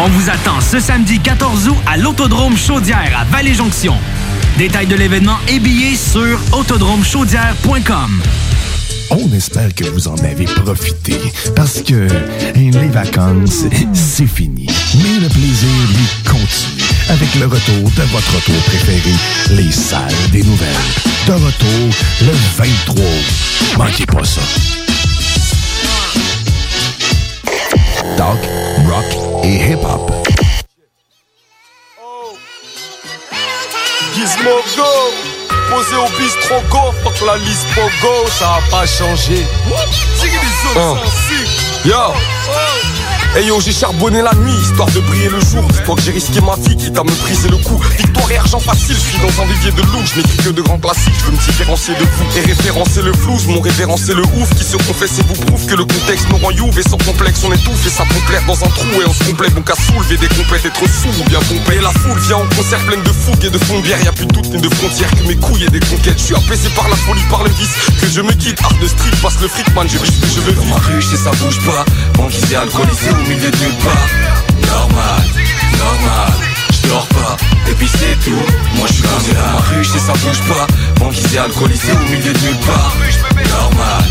On 0.00 0.08
vous 0.08 0.30
attend 0.30 0.60
ce 0.60 0.80
samedi 0.80 1.18
14 1.18 1.68
août 1.68 1.76
à 1.86 1.98
l'Autodrome 1.98 2.56
Chaudière 2.56 3.12
à 3.18 3.24
Vallée-Jonction. 3.24 3.94
Détails 4.56 4.86
de 4.86 4.96
l'événement 4.96 5.36
et 5.48 5.58
billets 5.58 5.96
sur 5.96 6.40
autodromechaudière.com. 6.52 8.22
On 9.10 9.32
espère 9.34 9.74
que 9.74 9.84
vous 9.84 10.08
en 10.08 10.16
avez 10.18 10.44
profité 10.44 11.16
parce 11.56 11.82
que 11.82 12.06
les 12.54 12.88
vacances, 12.88 13.64
c'est 13.92 14.26
fini. 14.26 14.66
Mais 15.02 15.20
le 15.20 15.28
plaisir, 15.28 15.68
lui, 15.88 16.30
continue 16.30 16.82
avec 17.08 17.34
le 17.36 17.46
retour 17.46 17.90
de 17.96 18.02
votre 18.12 18.34
retour 18.34 18.62
préféré, 18.66 19.12
les 19.50 19.72
salles 19.72 20.14
des 20.32 20.42
nouvelles. 20.42 20.68
De 21.26 21.32
retour 21.32 21.90
le 22.22 22.32
23 22.56 22.96
août. 22.96 23.78
Manquez 23.78 24.06
pas 24.06 24.24
ça. 24.24 24.40
Rock 28.20 29.44
et 29.44 29.72
hip-hop 29.72 30.12
posé 35.70 35.96
au 35.96 36.08
bistrot 36.18 36.62
go, 36.68 36.92
fuck 37.02 37.26
la 37.26 37.36
liste 37.38 37.66
pogo, 37.74 38.26
ça 38.28 38.56
a 38.56 38.70
pas 38.70 38.86
changé. 38.86 39.46
Hein. 40.76 40.96
Yo 41.84 42.12
Hey 43.32 43.46
yo, 43.46 43.60
j'ai 43.60 43.70
charbonné 43.70 44.22
la 44.22 44.34
nuit, 44.34 44.52
histoire 44.60 44.90
de 44.90 44.98
briller 44.98 45.28
le 45.28 45.38
jour. 45.38 45.62
Dis-toi 45.70 45.94
que 45.94 46.02
j'ai 46.02 46.10
risqué 46.10 46.40
ma 46.40 46.56
vie, 46.56 46.76
quitte 46.76 46.98
à 46.98 47.04
me 47.04 47.14
briser 47.22 47.48
le 47.48 47.58
cou. 47.58 47.80
Victoire 47.96 48.28
et 48.32 48.36
argent 48.36 48.58
facile, 48.58 48.96
je 48.96 49.06
suis 49.06 49.18
dans 49.20 49.42
un 49.42 49.46
vivier 49.46 49.70
de 49.70 49.82
loup. 49.82 50.02
Je 50.04 50.18
n'écris 50.18 50.36
que 50.38 50.50
de 50.50 50.60
grands 50.62 50.78
classiques, 50.78 51.14
je 51.16 51.24
veux 51.26 51.32
me 51.32 51.38
différencier 51.38 51.94
de 51.94 52.02
vous. 52.02 52.38
Et 52.38 52.40
référencer 52.40 53.02
le 53.02 53.12
flouze, 53.12 53.46
mon 53.46 53.60
référencé 53.60 54.14
le 54.14 54.22
ouf. 54.22 54.50
Qui 54.58 54.64
se 54.64 54.76
confesse 54.76 55.20
et 55.20 55.22
vous 55.22 55.46
prouve 55.46 55.64
que 55.64 55.76
le 55.76 55.84
contexte 55.84 56.26
nous 56.28 56.38
rend 56.38 56.50
youve. 56.50 56.82
Sans 56.82 56.98
complexe, 56.98 57.40
on 57.46 57.52
étouffe 57.52 57.86
et 57.86 57.90
ça 57.90 58.02
pompe 58.02 58.46
dans 58.48 58.64
un 58.64 58.68
trou. 58.68 59.00
Et 59.00 59.06
on 59.06 59.14
se 59.14 59.22
complète, 59.22 59.54
donc 59.54 59.70
à 59.70 59.76
soulever 59.76 60.16
des 60.16 60.26
compètes, 60.34 60.66
être 60.66 60.82
sous 60.90 61.14
ou 61.22 61.24
bien 61.28 61.38
pomper. 61.38 61.76
Et 61.76 61.80
la 61.80 61.92
foule 61.92 62.18
vient 62.18 62.38
en 62.38 62.48
concert 62.56 62.80
pleine 62.80 63.02
de 63.02 63.12
fougue 63.12 63.44
et 63.44 63.50
de 63.50 63.58
fond 63.58 63.78
de 63.78 63.82
bière. 63.82 64.02
Y 64.02 64.08
a 64.08 64.12
plus 64.12 64.26
de 64.26 64.32
doute 64.32 64.50
ni 64.50 64.60
de 64.60 64.74
frontières 64.74 65.10
que 65.14 65.22
mes 65.28 65.36
couilles 65.36 65.64
et 65.64 65.70
des 65.70 65.78
conquêtes. 65.78 66.18
Je 66.18 66.24
suis 66.24 66.34
apaisé 66.34 66.68
par 66.74 66.88
la 66.88 66.96
folie, 66.96 67.22
par 67.30 67.44
le 67.44 67.50
vice. 67.50 67.78
Que 68.00 68.08
je 68.08 68.22
me 68.22 68.32
guide, 68.32 68.58
art 68.64 68.74
de 68.82 68.88
street, 68.88 69.14
passe 69.22 69.38
le 69.40 69.46
fric, 69.46 69.72
man, 69.72 69.86
ce 69.88 69.98
que 69.98 70.26
je 70.34 70.40
veux 70.40 70.52
Dans 70.52 70.64
ma 70.64 70.82
rue, 70.82 71.00
ça 71.00 71.30
bouge 71.38 71.60
pas. 71.64 71.84
Banquisé, 72.16 72.56
alcoolisé 72.56 73.19
au 73.20 73.28
milieu 73.28 73.50
de. 73.50 73.56
Normal, 74.66 75.22
normal. 75.78 76.32
Je 76.72 76.88
dors 76.88 77.06
pas, 77.08 77.36
et 77.68 77.74
puis 77.74 77.88
c'est 77.88 78.18
tout. 78.24 78.36
Moi 78.76 78.86
je 78.88 78.94
suis. 78.94 79.02
Dans 79.02 79.52
ma 79.52 79.60
rue, 79.60 79.84
chez 79.84 79.98
ça 79.98 80.12
bouge 80.12 80.40
pas. 80.48 80.66
Banquisé, 80.98 81.38
alcoolisé 81.38 81.92
au 81.92 82.10
milieu 82.10 82.32
de 82.32 82.38
nulle 82.38 82.56
part. 82.66 82.94
Normal, 83.48 84.04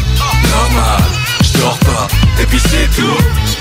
normal. 0.51 1.03
Je 1.43 1.59
dors 1.59 1.79
pas, 1.79 2.07
et 2.41 2.45
puis 2.45 2.59
c'est 2.59 2.89
tout. 2.95 3.58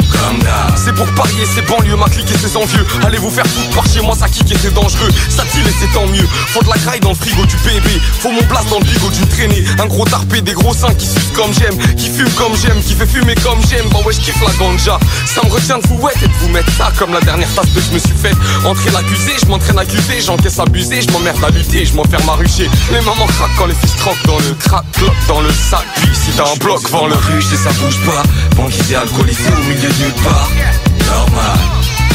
C'est 0.77 0.95
pour 0.95 1.07
parier, 1.15 1.45
c'est 1.55 1.63
banlieue, 1.63 1.97
ma 1.97 2.09
clique 2.09 2.31
et 2.31 2.39
ses 2.39 2.57
envieux. 2.57 2.85
Allez 3.05 3.19
vous 3.19 3.31
faire 3.31 3.47
foutre 3.47 3.71
par 3.75 3.87
chez 3.87 4.01
moi, 4.01 4.15
ça 4.19 4.27
kick 4.29 4.51
et 4.51 4.57
c'est 4.57 4.73
dangereux. 4.73 5.11
Ça 5.29 5.43
tire 5.53 5.67
et 5.67 5.75
c'est 5.79 5.93
tant 5.93 6.07
mieux. 6.07 6.27
Faut 6.49 6.63
de 6.63 6.69
la 6.69 6.79
graille 6.79 7.01
dans 7.01 7.11
le 7.11 7.15
frigo 7.15 7.45
du 7.45 7.57
bébé. 7.57 8.01
Faut 8.21 8.31
mon 8.31 8.43
place 8.45 8.67
dans 8.71 8.79
le 8.79 8.85
bigot 8.85 9.11
d'une 9.11 9.27
traînée. 9.27 9.65
Un 9.79 9.87
gros 9.87 10.05
tarpé, 10.07 10.41
des 10.41 10.53
gros 10.53 10.73
seins 10.73 10.95
qui 10.95 11.07
sucent 11.07 11.33
comme 11.35 11.53
j'aime. 11.53 11.77
Qui 11.97 12.09
fume 12.09 12.31
comme 12.31 12.57
j'aime, 12.57 12.81
qui 12.83 12.95
fait 12.95 13.07
fumer 13.07 13.35
comme 13.37 13.61
j'aime. 13.69 13.87
Bah 13.91 13.99
ouais, 14.07 14.13
je 14.13 14.21
kiffe 14.21 14.41
la 14.41 14.53
ganja. 14.55 14.99
Ça 15.27 15.43
me 15.45 15.53
retient 15.53 15.79
de 15.79 15.87
vous 15.89 16.01
wet 16.01 16.15
et 16.23 16.29
de 16.29 16.33
vous 16.41 16.49
mettre 16.49 16.73
ça 16.73 16.91
comme 16.99 17.13
la 17.13 17.21
dernière 17.21 17.53
tasse 17.55 17.69
que 17.75 17.81
je 17.81 17.93
me 17.93 17.99
suis 17.99 18.17
faite. 18.17 18.37
Entrer 18.65 18.91
l'accusé, 18.91 19.33
je 19.43 19.47
m'entraîne 19.47 19.79
à 19.79 19.83
accuser. 19.83 20.21
J'encaisse 20.25 20.59
abusé, 20.59 21.03
je 21.03 21.11
m'emmerde 21.13 21.45
à 21.45 21.51
lutter, 21.51 21.85
je 21.85 21.95
m'enferme 21.95 22.29
à 22.29 22.35
rucher. 22.35 22.71
Les 22.93 23.01
mamans 23.01 23.27
craquent 23.27 23.57
quand 23.59 23.67
les 23.67 23.75
fils 23.75 23.95
croquent 23.95 24.27
dans 24.27 24.39
le 24.39 24.55
crack, 24.55 24.85
dans 25.29 25.41
le 25.41 25.51
sac. 25.53 25.85
Puis 25.97 26.09
si 26.15 26.31
t'as 26.37 26.51
un 26.51 26.57
bloc, 26.57 26.81
vends 26.91 27.07
le 27.07 27.15
rue, 27.15 27.43
chez 27.43 27.57
ça 27.57 27.71
bouge 27.73 27.99
pas. 28.07 28.23
Banquisé, 28.57 28.97
alcoolisé 28.97 29.49
au 29.53 29.63
milieu 29.69 29.89
de 29.89 30.08
Normal, 30.17 31.59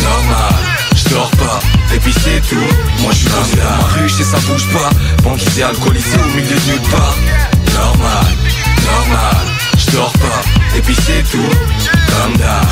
normal. 0.01 0.53
Je 0.95 1.09
dors 1.09 1.31
pas, 1.31 1.59
et 1.93 1.99
puis 1.99 2.13
c'est 2.13 2.41
tout. 2.41 2.55
Moi 3.01 3.11
je 3.11 3.17
suis. 3.17 3.27
Dans 3.27 3.77
ma 3.77 3.83
rue, 3.93 4.09
chez 4.09 4.23
ça 4.23 4.37
bouge 4.47 4.67
pas. 4.73 4.89
Banquisé, 5.23 5.63
alcoolisé 5.63 6.17
au 6.17 6.35
milieu 6.35 6.55
de 6.55 6.71
nulle 6.71 6.89
part. 6.89 7.15
Normal, 7.73 8.25
normal. 8.85 9.45
Je 9.77 9.91
dors 9.91 10.13
pas, 10.13 10.41
et 10.75 10.81
puis 10.81 10.95
c'est 10.95 11.23
tout. 11.31 11.49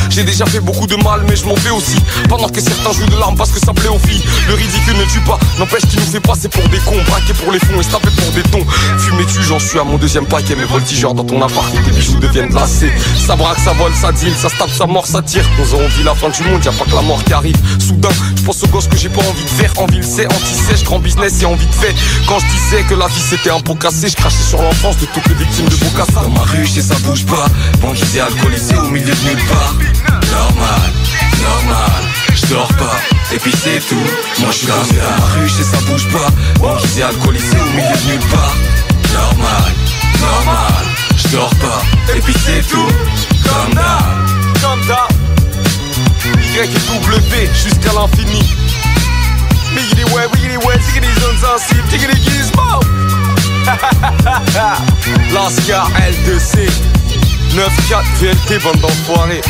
J'ai 0.09 0.23
déjà 0.23 0.45
fait 0.45 0.59
beaucoup 0.59 0.87
de 0.87 0.95
mal, 0.97 1.21
mais 1.27 1.35
je 1.35 1.45
m'en 1.45 1.55
fais 1.55 1.71
aussi. 1.71 1.97
Pendant 2.29 2.49
que 2.49 2.61
certains 2.61 2.91
jouent 2.91 3.07
de 3.07 3.19
l'arme 3.19 3.35
parce 3.35 3.51
que 3.51 3.59
ça 3.59 3.73
plaît 3.73 3.89
aux 3.89 3.99
filles. 3.99 4.23
Le 4.47 4.53
ridicule 4.53 4.97
ne 4.97 5.03
tue 5.05 5.19
pas, 5.21 5.39
n'empêche 5.59 5.81
qu'il 5.83 5.99
nous 5.99 6.05
fait 6.05 6.19
passer 6.19 6.47
pour 6.49 6.67
des 6.69 6.77
cons. 6.79 7.01
Braquer 7.07 7.33
pour 7.33 7.51
les 7.51 7.59
fonds 7.59 7.79
et 7.79 7.83
se 7.83 7.89
pour 7.89 8.31
des 8.33 8.43
tons. 8.43 8.65
Fumer 8.97 9.25
tu, 9.25 9.41
j'en 9.43 9.59
suis 9.59 9.79
à 9.79 9.83
mon 9.83 9.97
deuxième 9.97 10.25
paquet. 10.25 10.55
Mes 10.55 10.65
voltigeurs 10.65 11.13
dans 11.13 11.23
ton 11.23 11.41
appart, 11.41 11.71
tes 11.71 11.91
bijoux 11.91 12.19
deviennent 12.19 12.49
glacés. 12.49 12.91
Ça 13.25 13.35
braque, 13.35 13.59
ça 13.59 13.73
vole, 13.73 13.93
ça 13.93 14.11
deal, 14.11 14.33
ça 14.35 14.49
se 14.49 14.57
tape, 14.57 14.69
ça 14.69 14.85
mort, 14.85 15.05
ça 15.05 15.21
tire. 15.21 15.45
Nous 15.59 15.73
aurons 15.73 15.87
vu 15.87 16.03
la 16.03 16.15
fin 16.15 16.29
du 16.29 16.43
monde, 16.43 16.63
y'a 16.63 16.71
pas 16.71 16.85
que 16.85 16.95
la 16.95 17.01
mort 17.01 17.23
qui 17.23 17.33
arrive. 17.33 17.57
Soudain, 17.79 18.09
je 18.35 18.41
pense 18.43 18.63
aux 18.63 18.67
gosses 18.67 18.87
que 18.87 18.97
j'ai 18.97 19.09
pas 19.09 19.21
envie 19.21 19.43
de 19.43 19.49
faire. 19.49 19.71
Envie 19.77 19.97
le 19.97 20.03
sait, 20.03 20.27
anti-sèche, 20.27 20.83
grand 20.83 20.99
business 20.99 21.41
et 21.41 21.45
envie 21.45 21.65
de 21.65 21.73
fait. 21.73 21.95
Quand 22.27 22.39
je 22.39 22.45
disais 22.45 22.83
que 22.83 22.93
la 22.93 23.07
vie 23.07 23.23
c'était 23.29 23.51
un 23.51 23.59
pot 23.59 23.75
cassé, 23.75 24.09
je 24.09 24.15
crachais 24.15 24.43
sur 24.47 24.61
l'enfance 24.61 24.97
de 24.97 25.05
toutes 25.07 25.27
les 25.27 25.35
victimes 25.35 25.67
de 25.67 25.75
Bocassa. 25.75 26.21
Dans 26.21 26.29
ma 26.29 26.41
rue, 26.41 26.65
chez 26.65 26.81
ça 26.81 26.95
bouge 27.03 27.25
pas. 27.25 27.45
Banquisé, 27.91 28.21
alcoolisé 28.21 28.77
au 28.77 28.89
milieu 28.89 29.13
de 29.13 29.27
nulle 29.27 29.45
part. 29.49 29.73
Normal, 30.31 30.93
normal. 31.43 32.03
Je 32.33 32.45
dors 32.53 32.73
pas, 32.75 32.95
et 33.33 33.37
puis 33.37 33.51
c'est 33.51 33.81
tout. 33.85 33.95
Moi 34.39 34.49
je 34.49 34.57
suis 34.59 34.67
comme 34.67 34.77
ma 34.77 35.25
rue, 35.25 35.49
chez 35.49 35.63
ça 35.63 35.75
bouge 35.85 36.07
pas. 36.07 36.29
Banquisé, 36.61 37.03
alcoolisé 37.03 37.57
au 37.59 37.65
milieu 37.75 37.97
de 37.97 38.11
nulle 38.11 38.29
part. 38.29 38.55
Normal, 39.11 39.73
normal. 40.21 40.85
Je 41.17 41.35
dors 41.35 41.53
pas, 41.55 41.81
et 42.15 42.21
puis 42.21 42.33
c'est 42.45 42.65
tout. 42.65 42.87
Comme 43.43 43.73
d'hab. 43.73 44.61
Comme 44.61 44.87
d'hab. 44.87 45.11
Y 46.55 46.59
et 46.59 46.67
W 46.67 47.49
jusqu'à 47.53 47.91
l'infini. 47.91 48.55
Miggity 49.75 50.05
ouais, 50.13 50.27
wiggity 50.33 50.55
ouais, 50.65 50.79
tiggity 50.79 51.19
zone 51.19 51.37
sensible, 51.41 51.83
tiggity 51.89 52.21
gizmo. 52.21 52.79
Lascar 55.33 55.91
L2C 55.99 56.69
9-4 57.53 58.03
VLT, 58.19 58.63
bande 58.63 58.79
d'enfoirés. 58.79 59.41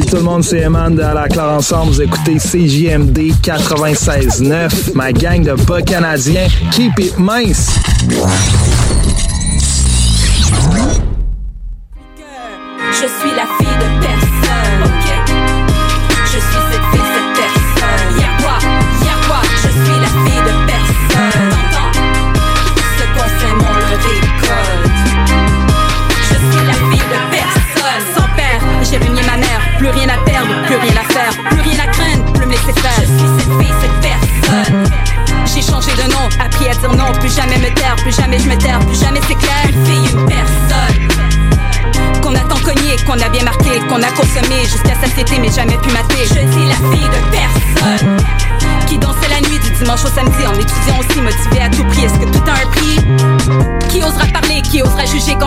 Salut 0.00 0.10
tout 0.12 0.16
le 0.16 0.22
monde, 0.22 0.44
c'est 0.44 0.60
Eman 0.60 0.94
de 0.94 1.00
la 1.00 1.28
Claire 1.28 1.50
Ensemble. 1.50 1.92
Vous 1.92 2.00
écoutez 2.00 2.36
CJMD 2.36 3.18
96.9, 3.42 4.94
ma 4.94 5.12
gang 5.12 5.42
de 5.42 5.52
bas 5.64 5.82
canadiens. 5.82 6.46
Keep 6.72 6.98
it 7.00 7.18
mince! 7.18 7.68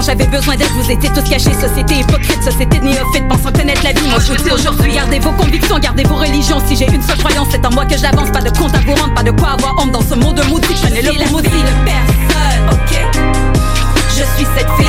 J'avais 0.06 0.28
besoin 0.28 0.56
d'être 0.56 0.74
Vous 0.74 0.92
étiez 0.92 1.10
tous 1.10 1.30
cachés, 1.30 1.54
société 1.54 1.96
hypocrite, 2.00 2.44
société 2.44 2.80
de 2.80 2.86
néophyte, 2.86 3.28
pensant 3.30 3.52
connaître 3.52 3.84
la 3.84 3.94
vie. 3.94 4.08
Moi 4.10 4.20
je 4.20 4.34
vous 4.34 4.44
dis 4.44 4.52
aujourd'hui, 4.52 4.94
gardez 4.94 5.20
vos 5.20 5.32
convictions, 5.32 5.80
gardez 5.80 6.04
vos 6.04 6.16
religions. 6.16 6.62
Si 6.68 6.76
j'ai 6.76 6.88
une 6.92 7.02
seule 7.02 7.18
croyance, 7.18 7.48
c'est 7.52 7.66
en 7.66 7.72
moi 7.72 7.86
que 7.86 7.98
j'avance. 7.98 8.30
Pas 8.32 8.42
de 8.42 8.50
compte 8.50 8.74
à 8.76 8.80
vous 8.80 8.96
rendre, 8.96 9.14
pas 9.14 9.24
de 9.24 9.32
quoi 9.32 9.52
avoir 9.52 9.76
honte 9.80 9.92
dans 9.92 10.02
ce 10.02 10.16
monde 10.16 10.42
maudit. 10.50 10.68
Je 10.76 10.88
connais 10.88 11.02
le 11.02 11.20
la 11.20 11.28
maudit. 11.28 11.50
de 11.50 11.74
personne, 11.86 12.70
ok? 12.72 12.92
Je 14.10 14.24
suis 14.36 14.48
cette 14.56 14.70
fille, 14.78 14.83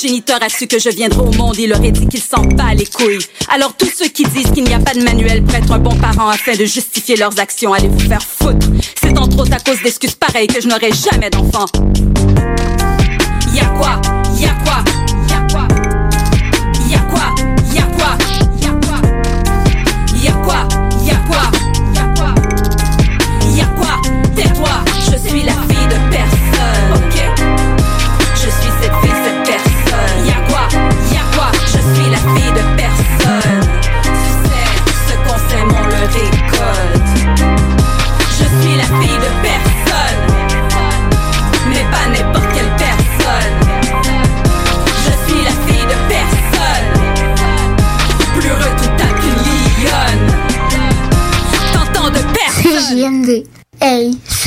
géniteur 0.00 0.42
a 0.42 0.48
su 0.48 0.66
que 0.66 0.78
je 0.78 0.88
viendrai 0.88 1.20
au 1.20 1.32
monde, 1.32 1.56
il 1.58 1.72
aurait 1.72 1.90
dit 1.90 2.06
qu'il 2.08 2.22
s'en 2.22 2.42
bat 2.42 2.74
les 2.74 2.86
couilles. 2.86 3.18
Alors 3.48 3.74
tous 3.76 3.90
ceux 3.94 4.08
qui 4.08 4.24
disent 4.24 4.50
qu'il 4.52 4.64
n'y 4.64 4.74
a 4.74 4.78
pas 4.78 4.94
de 4.94 5.02
manuel 5.02 5.42
pour 5.42 5.54
être 5.54 5.72
un 5.72 5.78
bon 5.78 5.94
parent 5.96 6.28
afin 6.28 6.56
de 6.56 6.64
justifier 6.64 7.16
leurs 7.16 7.38
actions, 7.38 7.72
allez 7.72 7.88
vous 7.88 8.00
faire 8.08 8.22
foutre. 8.22 8.66
C'est 9.00 9.18
entre 9.18 9.38
autres 9.40 9.52
à 9.52 9.58
cause 9.58 9.82
d'excuses 9.82 10.14
pareilles 10.14 10.46
que 10.46 10.60
je 10.60 10.68
n'aurai 10.68 10.90
jamais 10.92 11.28
d'enfant. 11.28 11.66
Y'a 13.54 13.66
quoi? 13.78 14.00
Y'a 14.38 14.54
quoi? 14.64 14.84
Y'a 15.28 15.46
quoi 15.49 15.49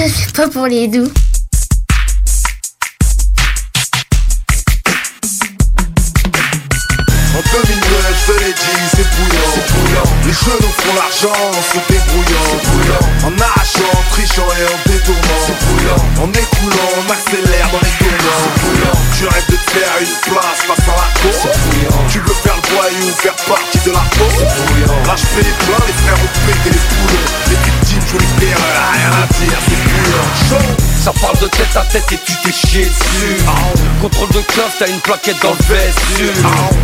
ça 0.08 0.10
c'est 0.10 0.36
pas 0.36 0.50
pour 0.50 0.66
les 0.68 0.88
doux. 0.88 1.08
En 7.34 7.42
2009, 7.42 8.28
je 8.28 8.34
te 8.34 8.40
l'ai 8.40 8.52
dit, 8.52 8.84
c'est 8.92 9.08
bouillant, 9.16 9.48
c'est 9.54 9.68
bouillant. 9.72 10.08
Les 10.26 10.34
genoux 10.34 10.74
font 10.76 10.94
l'argent 10.96 11.32
en 11.32 11.64
se 11.64 11.80
débrouillant, 11.88 12.44
c'est 12.52 12.64
bouillant. 12.68 13.06
En 13.24 13.42
arrachant, 13.42 13.92
en 13.94 14.04
trichant 14.12 14.50
et 14.60 14.66
en 14.68 14.80
détournant, 14.92 15.40
c'est 15.48 15.60
bouillant. 15.66 16.02
En 16.20 16.30
écoulant, 16.32 16.90
on 17.00 17.12
accélère 17.12 17.70
dans 17.72 17.80
les 17.80 17.96
tournants, 18.04 18.40
c'est 18.44 18.56
bouillant. 18.60 18.98
Tu 19.18 19.24
rêves 19.28 19.50
de 19.50 19.56
te 19.56 19.72
faire 19.72 19.96
une 20.02 20.18
place 20.28 20.60
face 20.68 20.88
à 20.90 20.96
la 21.00 21.08
cour, 21.22 21.32
c'est 21.32 21.56
bouillant. 21.64 22.04
Tu 22.10 22.20
veux 22.20 22.38
faire 22.44 22.58
le 22.60 22.76
voyou, 22.76 23.08
faire 23.24 23.36
partie 23.48 23.80
de 23.80 23.92
la 23.92 24.04
peau, 24.20 24.28
c'est 24.36 24.52
bouillant. 24.52 25.00
Là, 25.08 25.16
je 25.16 25.26
fais 25.32 25.44
les 25.48 25.56
frères 25.64 26.20
ont 26.20 26.34
pété 26.44 26.76
les 26.76 26.84
poulons. 26.92 27.28
Les 27.48 27.83
rien 28.20 29.12
à 29.12 29.28
dire, 29.34 29.58
c'est. 29.68 30.50
Chaud. 30.50 30.84
Ça 31.04 31.12
parle 31.20 31.38
de 31.40 31.48
tête 31.48 31.76
à 31.76 31.82
tête 31.82 32.10
et 32.12 32.20
tu 32.26 32.34
t'es 32.44 32.52
chié 32.52 32.86
dessus. 32.86 33.44
Contrôle 34.02 34.30
de 34.30 34.40
coffre, 34.40 34.76
t'as 34.80 34.88
une 34.88 35.00
plaquette 35.02 35.42
dans 35.42 35.52
le 35.52 35.76
vessu 35.76 36.32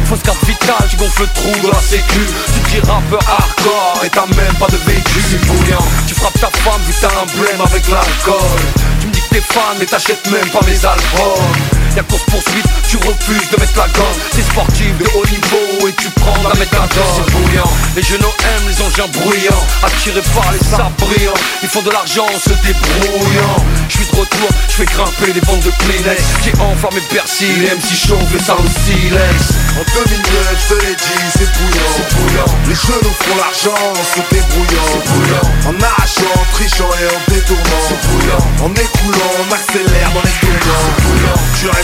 Fausse 0.05 0.19
carte 0.23 0.43
vitale, 0.45 0.87
tu 0.89 0.97
gonfles 0.97 1.21
le 1.21 1.27
trou 1.33 1.67
de 1.67 1.71
la 1.71 1.79
sécu. 1.79 2.19
Tu 2.53 2.71
dis 2.71 2.79
rappeur 2.85 3.21
hardcore 3.27 4.01
et 4.03 4.09
t'as 4.09 4.25
même 4.35 4.53
pas 4.59 4.67
de 4.67 4.77
C'est 4.77 5.45
bouillant, 5.45 5.85
tu 6.05 6.15
frappes 6.15 6.39
ta 6.39 6.47
femme 6.47 6.81
vu 6.85 6.93
t'as 6.99 7.07
un 7.07 7.41
blême 7.41 7.61
avec 7.61 7.87
l'alcool. 7.87 8.59
Tu 8.99 9.07
me 9.07 9.11
dis 9.13 9.21
que 9.21 9.35
t'es 9.35 9.41
fan 9.41 9.77
mais 9.79 9.85
t'achètes 9.85 10.29
même 10.29 10.49
pas 10.49 10.65
mes 10.65 10.85
albums 10.85 11.78
Y'a 11.99 12.05
course 12.05 12.23
poursuite, 12.31 12.63
tu 12.87 12.95
refuses 12.95 13.49
de 13.51 13.59
mettre 13.59 13.75
la 13.75 13.87
gomme 13.91 14.19
T'es 14.31 14.41
sportif 14.41 14.97
de 14.97 15.03
haut 15.19 15.27
niveau 15.27 15.89
et 15.89 15.93
tu 15.99 16.09
prends 16.11 16.47
la 16.47 16.55
méthadone 16.55 17.11
C'est 17.11 17.29
bouillant, 17.35 17.67
les 17.93 18.03
genoux 18.03 18.31
aiment 18.39 18.69
les 18.71 18.81
engins 18.81 19.11
bruyants. 19.19 19.67
Attirés 19.83 20.23
par 20.33 20.49
les 20.53 20.63
sabres 20.63 20.95
brillants 20.97 21.35
Ils 21.61 21.67
font 21.67 21.81
de 21.81 21.91
l'argent 21.91 22.23
en 22.23 22.39
se 22.39 22.55
débrouillant. 22.63 23.59
Je 23.89 23.97
suis 23.97 24.05
de 24.05 24.15
retour, 24.15 24.47
je 24.69 24.73
fais 24.79 24.85
grimper 24.85 25.33
les 25.33 25.41
ventes 25.43 25.59
de 25.59 25.71
Kleenex. 25.75 26.23
J'ai 26.45 26.55
enflammé 26.61 27.03
Persil, 27.11 27.51
les 27.59 27.75
MC 27.75 27.91
chauve 27.91 28.31
et 28.31 28.39
ça 28.39 28.55
au 28.55 28.63
silence 28.87 29.51
En 29.75 29.83
2009, 29.83 30.55
je 30.55 30.67
te 30.71 30.79
l'ai 30.79 30.95
dit, 30.95 31.25
c'est 31.35 31.51
bouillant, 31.51 31.91
c'est 31.99 32.15
bouillant. 32.15 32.51
Les 32.63 32.79
genoux 32.79 33.15
font 33.27 33.35
l'argent 33.35 33.75
en 33.75 34.03
se 34.07 34.23
débrouillant, 34.31 34.87
c'est 34.87 35.03
bouillant. 35.03 35.47
En 35.67 35.75
arrachant, 35.83 36.31
en 36.31 36.47
trichant 36.55 36.87
et 36.95 37.07
en 37.11 37.19
détournant, 37.27 37.83
c'est 37.83 37.99
bouillant. 38.07 38.43
En 38.63 38.71
écoulant, 38.71 39.31
on 39.43 39.51
accélère 39.51 40.11
dans 40.15 40.23
les 40.23 40.37
tournants, 40.39 40.79
c'est 40.79 41.03
bouillant. 41.03 41.39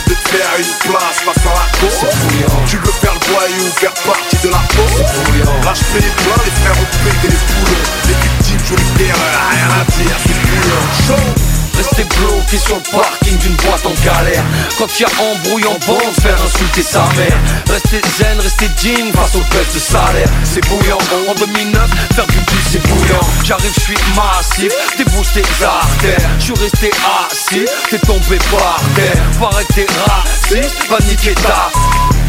De 0.08 0.14
te 0.14 0.30
faire 0.30 0.54
une 0.58 0.92
place 0.92 1.20
face 1.26 1.46
à 1.46 1.54
la 1.54 1.66
bouillant. 1.80 2.66
Tu 2.68 2.78
veux 2.78 2.92
faire 2.92 3.14
le 3.14 3.34
voyou, 3.34 3.72
faire 3.76 3.94
partie 4.06 4.38
de 4.44 4.50
la 4.50 4.62
bouillant. 4.74 5.62
Là, 5.64 5.74
je 5.74 5.84
fais 5.84 6.00
les 6.00 6.12
frères 6.12 6.78
ont 6.78 6.90
pété 7.04 7.28
les 7.28 7.42
poulons. 7.54 7.84
Les 8.08 8.14
victimes 8.14 8.66
jouent 8.66 8.76
les 8.76 9.06
terreurs, 9.06 9.50
rien 9.52 9.70
à 9.70 9.86
dire, 9.92 10.18
c'est 10.26 10.38
bouillant. 10.42 11.18
Chaud. 11.18 11.35
Rester 11.78 12.04
bloqué 12.04 12.58
sur 12.58 12.76
le 12.76 12.84
parking 12.92 13.38
d'une 13.38 13.56
boîte 13.56 13.86
en 13.86 13.94
galère. 14.04 14.44
Quand 14.78 14.88
y 15.00 15.04
a 15.04 15.08
embrouille 15.22 15.66
en 15.66 15.78
bande, 15.86 16.14
faire 16.22 16.38
insulter 16.42 16.84
sa 16.84 17.04
mère. 17.18 17.38
Rester 17.70 18.02
zen, 18.18 18.40
rester 18.40 18.68
digne 18.80 19.12
face 19.14 19.36
aux 19.36 19.44
baisses 19.54 19.74
de 19.74 19.80
salaire. 19.80 20.30
C'est 20.44 20.66
bouillant, 20.68 20.98
en 21.30 21.34
2009, 21.34 21.90
faire 22.16 22.28
du 22.28 22.38
bis 22.40 22.66
c'est 22.72 22.88
bouillant 22.88 23.20
J'arrive, 23.44 23.74
je 23.76 23.82
suis 23.82 23.98
massif, 24.16 24.72
débouche 24.98 25.34
tes 25.34 25.66
artères. 25.66 26.30
Je 26.40 26.44
suis 26.46 26.54
resté 26.54 26.92
assis, 27.30 27.66
t'es 27.90 28.00
tombé 28.00 28.38
par 28.52 28.80
terre. 28.96 29.24
Paraît 29.40 29.66
que 29.66 29.74
t'es 29.74 29.88
raciste, 30.08 30.90
va 30.90 30.98
niquer 31.08 31.34
ta 31.36 31.70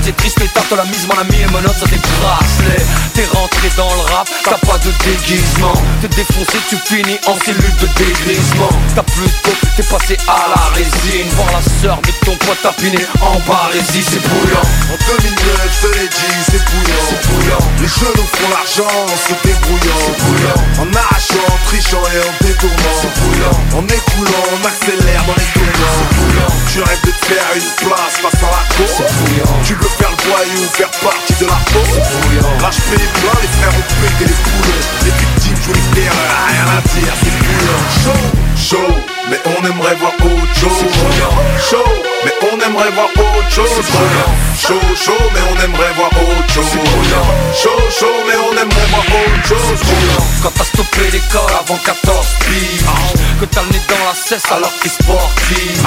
c'est 0.06 0.16
triste 0.16 0.38
l'état 0.38 0.62
de 0.70 0.76
la 0.76 0.84
mise, 0.84 1.04
mon 1.08 1.18
ami 1.18 1.34
et 1.42 1.50
menottes 1.50 1.82
à 1.82 1.88
tes 1.88 1.98
bracelets 1.98 2.86
T'es 3.12 3.26
rentré 3.34 3.68
dans 3.76 3.90
le 3.90 4.00
rap, 4.14 4.28
t'as 4.44 4.58
pas 4.62 4.78
de 4.78 4.92
déguisement 5.02 5.74
T'es 6.00 6.08
défoncé, 6.08 6.58
tu 6.70 6.76
finis 6.86 7.18
en 7.26 7.34
cellule 7.44 7.74
de 7.82 7.88
dégrisement 7.98 8.70
T'as 8.94 9.02
plutôt, 9.02 9.50
t'es 9.76 9.82
passé 9.82 10.16
à 10.28 10.46
la 10.54 10.62
résine 10.78 11.26
Voir 11.34 11.50
la 11.50 11.62
sœur 11.82 11.98
de 12.02 12.12
ton 12.24 12.36
pote 12.46 12.62
tapiné 12.62 13.02
en 13.20 13.34
barésie, 13.50 14.04
c'est 14.06 14.22
bouillant 14.22 14.62
En 14.94 14.98
2009, 15.18 15.74
je 15.74 15.88
te 15.88 15.94
l'ai 15.98 16.08
dit, 16.08 16.38
c'est 16.50 16.62
bouillant, 16.70 17.02
c'est 17.10 17.26
bouillant. 17.26 17.62
Les 17.82 17.88
genoux 17.88 18.28
font 18.30 18.50
l'argent 18.54 18.86
en 18.86 19.10
se 19.10 19.34
débrouillant, 19.42 19.98
c'est 20.06 20.18
bouillant. 20.22 20.86
En 20.86 20.88
arrachant, 20.94 21.46
en 21.50 21.58
trichant 21.66 22.04
et 22.14 22.20
en 22.22 22.32
détournant, 22.46 22.94
c'est 22.94 23.14
bouillant. 23.18 23.56
En 23.74 23.82
écoulant, 23.82 24.44
on 24.54 24.60
accélère 24.66 25.24
dans 25.26 25.34
les 25.34 25.50
tournants, 25.50 25.94
c'est 25.98 26.10
bouillant. 26.14 26.52
Tu 26.70 26.78
rêves 26.82 27.04
de 27.04 27.10
te 27.10 27.26
faire 27.26 27.50
une 27.56 27.88
place 27.88 28.16
face 28.22 28.42
à 28.42 28.50
la 28.54 28.62
cour, 28.76 28.86
c'est 28.86 29.10
bouillant. 29.18 29.62
Tu 29.64 29.74
veux 29.74 29.95
faire 29.96 30.10
le 30.10 30.16
voyou, 30.28 30.68
faire 30.72 30.90
partie 30.90 31.34
de 31.40 31.46
la 31.46 31.58
bouillant. 31.72 32.58
Là, 32.60 32.70
je 32.70 32.80
fais 32.80 32.96
les 32.96 33.48
frères 33.48 33.74
ont 33.74 33.86
pété 34.00 34.24
les 34.24 34.38
poulons. 34.44 34.82
Les 35.04 35.10
victimes 35.10 35.62
jouent 35.62 35.72
les 35.72 36.00
terreurs, 36.00 36.46
rien 36.48 36.66
à 36.76 36.80
dire, 36.80 37.14
c'est 37.22 37.34
bouillant. 37.38 37.84
Chaud, 38.04 38.26
chaud, 38.56 39.15
mais 39.28 39.38
on 39.44 39.64
aimerait 39.64 39.94
voir 39.96 40.12
autre 40.14 40.54
chose. 40.54 40.84
Chaud, 41.70 41.84
mais 42.24 42.32
on 42.42 42.60
aimerait 42.60 42.90
voir 42.92 43.08
autre 43.08 43.50
chose. 43.50 43.70
Chaud, 44.58 44.80
chaud, 44.96 45.12
mais 45.34 45.40
on 45.50 45.64
aimerait 45.64 45.92
voir 45.94 46.10
autre 46.10 46.52
chose. 46.52 46.64
Chaud, 47.54 47.70
chaud, 47.90 48.06
mais 48.26 48.34
on 48.36 48.52
aimerait 48.52 48.86
voir 48.90 49.02
autre 49.02 49.48
chose. 49.48 49.80
Quand 50.42 50.52
t'as 50.56 50.64
stoppé 50.64 51.10
l'école 51.12 51.52
avant 51.58 51.78
14 51.84 52.26
piges 52.46 52.84
Que 53.40 53.46
t'as 53.46 53.62
le 53.62 53.68
nez 53.70 53.82
dans 53.88 54.04
la 54.06 54.14
cesse 54.14 54.44
alors 54.52 54.72
que 54.78 54.82
t'es 54.84 54.88
sportif. 54.88 55.82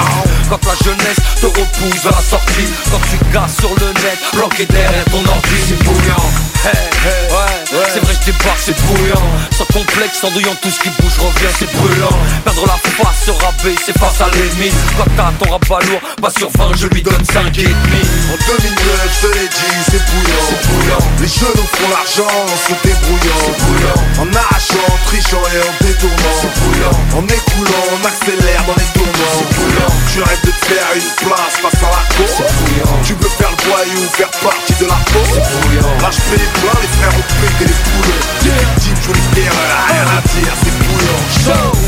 Quand 0.48 0.60
la 0.66 0.74
jeunesse 0.84 1.20
te 1.40 1.46
repousse 1.46 2.02
vers 2.02 2.12
la 2.12 2.22
sortie 2.22 2.68
Quand 2.90 3.00
tu 3.08 3.32
gasses 3.32 3.56
sur 3.58 3.70
le 3.70 3.86
net, 4.02 4.18
bloqué 4.34 4.66
derrière 4.66 5.04
ton 5.06 5.24
ordi. 5.24 5.56
C'est 5.68 5.82
bouillant 5.84 6.30
Hey, 6.62 6.76
hey, 6.76 7.32
ouais, 7.32 7.88
c'est 7.88 8.04
vrai 8.04 8.12
je 8.20 8.30
débarque, 8.30 8.58
c'est 8.58 8.76
bouillant 8.82 9.22
Sans 9.56 9.64
complexe, 9.72 10.22
en 10.24 10.30
douillant 10.30 10.54
tout 10.60 10.70
ce 10.70 10.78
qui 10.80 10.90
bouge 11.00 11.16
revient, 11.18 11.48
c'est 11.58 11.72
brûlant. 11.72 12.18
Perdre 12.44 12.66
la 12.66 12.76
face, 12.76 13.29
se 13.30 13.44
rabaisser 13.44 13.92
face 13.98 14.20
à 14.20 14.28
l'ennemi 14.34 14.70
Quand 14.96 15.10
t'as 15.16 15.32
ton 15.38 15.50
rabat 15.50 15.84
lourd, 15.86 16.00
pas 16.20 16.30
sur 16.30 16.50
20, 16.50 16.76
je 16.76 16.86
lui 16.88 17.02
donne 17.02 17.24
5 17.24 17.46
et 17.58 17.62
demi 17.62 18.02
En 18.32 18.36
2009, 18.36 19.10
je 19.10 19.26
te 19.26 19.34
l'ai 19.34 19.48
dit, 19.48 19.76
c'est 19.90 20.02
bouillant, 20.10 20.42
c'est 20.48 20.62
bouillant. 20.66 21.04
Les 21.20 21.28
genoux 21.28 21.68
font 21.76 21.90
l'argent 21.90 22.30
en 22.30 22.56
se 22.56 22.74
débrouillant, 22.82 23.40
c'est 23.44 23.58
bouillant. 23.62 23.98
En 24.22 24.28
arrachant, 24.34 24.86
en 24.88 24.98
trichant 25.06 25.42
et 25.54 25.60
en 25.62 25.74
détournant, 25.84 26.34
c'est 26.40 26.54
bouillant. 26.60 26.96
En 27.18 27.24
écoulant, 27.26 27.84
on 27.94 28.00
accélère 28.06 28.62
dans 28.66 28.78
les 28.78 28.90
tournants, 28.94 29.34
c'est 29.38 29.50
bouillant. 29.54 29.92
Tu 30.12 30.18
rêves 30.22 30.44
de 30.44 30.50
te 30.50 30.64
faire 30.66 30.88
une 30.94 31.12
place 31.26 31.54
face 31.62 31.82
à 31.82 31.90
la 31.90 32.02
cour, 32.14 32.30
c'est 32.30 32.50
bouillant. 32.50 32.98
Tu 33.04 33.14
veux 33.14 33.32
faire 33.38 33.50
le 33.50 33.60
voyou, 33.68 34.00
faire 34.16 34.32
partie 34.42 34.74
de 34.80 34.86
la 34.86 34.98
peau, 35.12 35.22
c'est 35.30 35.44
bouillant. 35.44 35.94
Là, 36.02 36.10
je 36.10 36.20
fais 36.26 36.40
les 36.40 36.50
pleins, 36.58 36.78
les 36.82 36.92
frères 36.98 37.14
ont 37.14 37.28
pété 37.38 37.64
les 37.70 37.80
poulons. 37.90 38.22
Les 38.42 38.50
victimes 38.58 39.00
jouent 39.04 39.18
les 39.18 39.30
terreurs, 39.38 39.82
rien 39.86 40.06
à 40.08 40.20
dire, 40.34 40.54
c'est 40.62 40.74
bouillant. 40.82 41.22
Show 41.44 41.79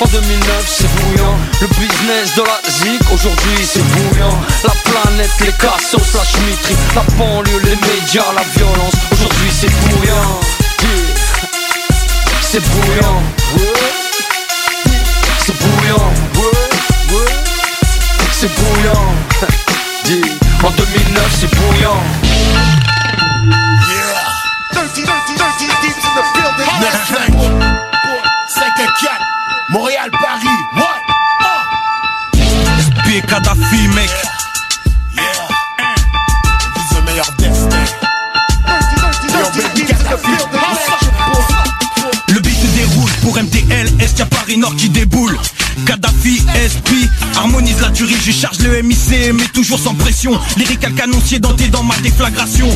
En 0.00 0.06
2009 0.06 0.64
c'est 0.66 0.86
bouillant. 0.96 1.34
Le 1.60 1.66
business 1.68 2.34
de 2.36 2.42
la 2.42 2.70
zik 2.70 3.02
Aujourd'hui 3.12 3.64
c'est 3.64 3.82
bouillant. 3.82 4.38
La 4.64 4.72
planète, 4.90 5.30
les 5.40 5.52
cassos, 5.52 6.14
la 6.14 6.24
schmitterie 6.24 6.76
La 6.94 7.02
banlieue, 7.16 7.60
les 7.64 7.76
médias, 7.76 8.32
la 8.34 8.42
violence 8.54 8.94
Aujourd'hui 9.12 9.50
c'est 9.50 9.70
bouillant. 9.70 10.40
C'est 12.42 12.60
bouillant. 12.60 13.22
C'est 15.38 15.58
bouillant. 15.58 16.12
C'est 18.32 18.50
bouillant. 18.54 19.14
En 20.62 20.70
2009 20.70 21.36
c'est 21.40 21.54
bouillant 21.54 22.02
y 44.18 44.22
a 44.22 44.26
Paris 44.26 44.56
Nord 44.56 44.76
qui 44.76 44.88
déboule 44.88 45.36
vise 47.76 47.82
la 47.82 47.90
tuerie, 47.90 48.16
je 48.24 48.32
charge 48.32 48.58
le 48.60 48.82
MIC, 48.82 49.32
mais 49.34 49.46
toujours 49.52 49.78
sans 49.78 49.94
pression. 49.94 50.32
Lyrical 50.56 50.94
canoncier 50.94 51.38
denté 51.38 51.68
dans 51.68 51.82
ma 51.82 51.96
déflagration. 51.98 52.68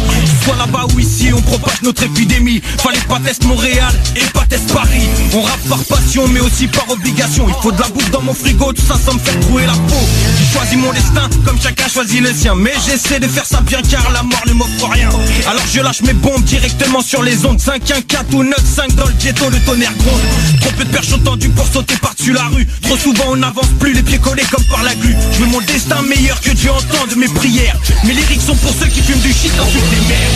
Soit 0.44 0.56
là-bas 0.56 0.86
ou 0.94 1.00
ici, 1.00 1.30
on 1.34 1.40
propage 1.40 1.82
notre 1.82 2.02
épidémie. 2.02 2.60
Fallait 2.78 2.98
pas 3.08 3.18
test 3.20 3.44
Montréal 3.44 3.92
et 4.16 4.24
pas 4.32 4.44
test 4.48 4.72
Paris. 4.72 5.08
On 5.32 5.42
rappe 5.42 5.68
par 5.68 5.82
passion, 5.84 6.26
mais 6.28 6.40
aussi 6.40 6.66
par 6.66 6.88
obligation. 6.90 7.46
Il 7.48 7.54
faut 7.62 7.72
de 7.72 7.80
la 7.80 7.88
bouffe 7.88 8.10
dans 8.10 8.22
mon 8.22 8.34
frigo, 8.34 8.72
tout 8.72 8.82
ça 8.86 8.96
sans 9.04 9.14
me 9.14 9.18
faire 9.18 9.38
trouer 9.40 9.66
la 9.66 9.72
peau. 9.72 10.06
J'ai 10.38 10.52
choisi 10.52 10.76
mon 10.76 10.92
destin, 10.92 11.28
comme 11.44 11.60
chacun 11.60 11.88
choisit 11.88 12.20
le 12.20 12.32
sien. 12.32 12.54
Mais 12.54 12.74
j'essaie 12.86 13.20
de 13.20 13.28
faire 13.28 13.46
ça 13.46 13.60
bien 13.60 13.80
car 13.82 14.10
la 14.12 14.22
mort 14.22 14.42
ne 14.46 14.52
m'offre 14.52 14.88
rien. 14.90 15.08
Alors 15.48 15.64
je 15.72 15.80
lâche 15.80 16.02
mes 16.02 16.14
bombes 16.14 16.44
directement 16.44 17.00
sur 17.00 17.22
les 17.22 17.44
ondes. 17.46 17.60
5, 17.60 17.90
1, 17.90 18.00
4 18.02 18.34
ou 18.34 18.42
9, 18.42 18.54
5 18.64 18.94
dans 18.94 19.06
le 19.06 19.12
ghetto, 19.12 19.48
le 19.50 19.58
tonnerre 19.60 19.94
gronde. 19.98 20.20
Trop 20.60 20.70
peu 20.76 20.84
de 20.84 20.90
perches 20.90 21.12
ont 21.12 21.18
tendu 21.18 21.48
pour 21.50 21.66
sauter 21.66 21.96
par-dessus 21.96 22.32
la 22.32 22.44
rue. 22.44 22.66
Trop 22.90 22.98
souvent 22.98 23.26
on 23.28 23.36
n'avance 23.36 23.68
plus, 23.78 23.92
les 23.92 24.02
pieds 24.02 24.18
collés 24.18 24.42
comme 24.50 24.64
par 24.64 24.82
la 24.82 24.92
glu. 24.96 25.14
Je 25.30 25.38
veux 25.38 25.46
mon 25.46 25.60
destin 25.60 26.02
meilleur 26.02 26.40
que 26.40 26.50
Dieu 26.50 26.72
entende 26.72 27.14
mes 27.16 27.28
prières. 27.28 27.76
Mes 28.02 28.14
lyriques 28.14 28.42
sont 28.42 28.56
pour 28.56 28.72
ceux 28.72 28.88
qui 28.88 29.00
fument 29.00 29.20
du 29.20 29.32
shit 29.32 29.52
ensuite 29.60 29.88
des 29.90 30.00
mers. 30.08 30.28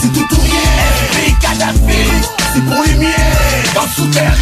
C'est 0.00 0.12
tout 0.12 0.36
ou 0.36 0.40
rien, 0.40 0.60
c'est 2.54 2.64
pour 2.64 2.84
les 2.84 2.94
miens, 2.94 3.10
dans 3.74 3.82
le 3.82 3.88
souterrain, 3.96 4.34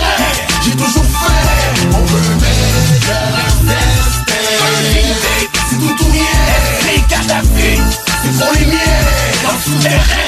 j'ai 0.62 0.72
toujours 0.72 1.04
fait, 1.04 1.88
on 1.90 2.04
veut 2.04 2.36
meilleur 2.42 2.68
destin. 2.82 3.80
C'est 5.70 5.78
tout 5.78 6.04
ou 6.04 6.12
rien, 6.12 6.38
c'est 8.22 8.36
pour 8.38 8.52
les 8.52 8.66
miens, 8.66 8.98
dans 9.42 9.52
le 9.52 9.59
souterrain, 9.64 10.26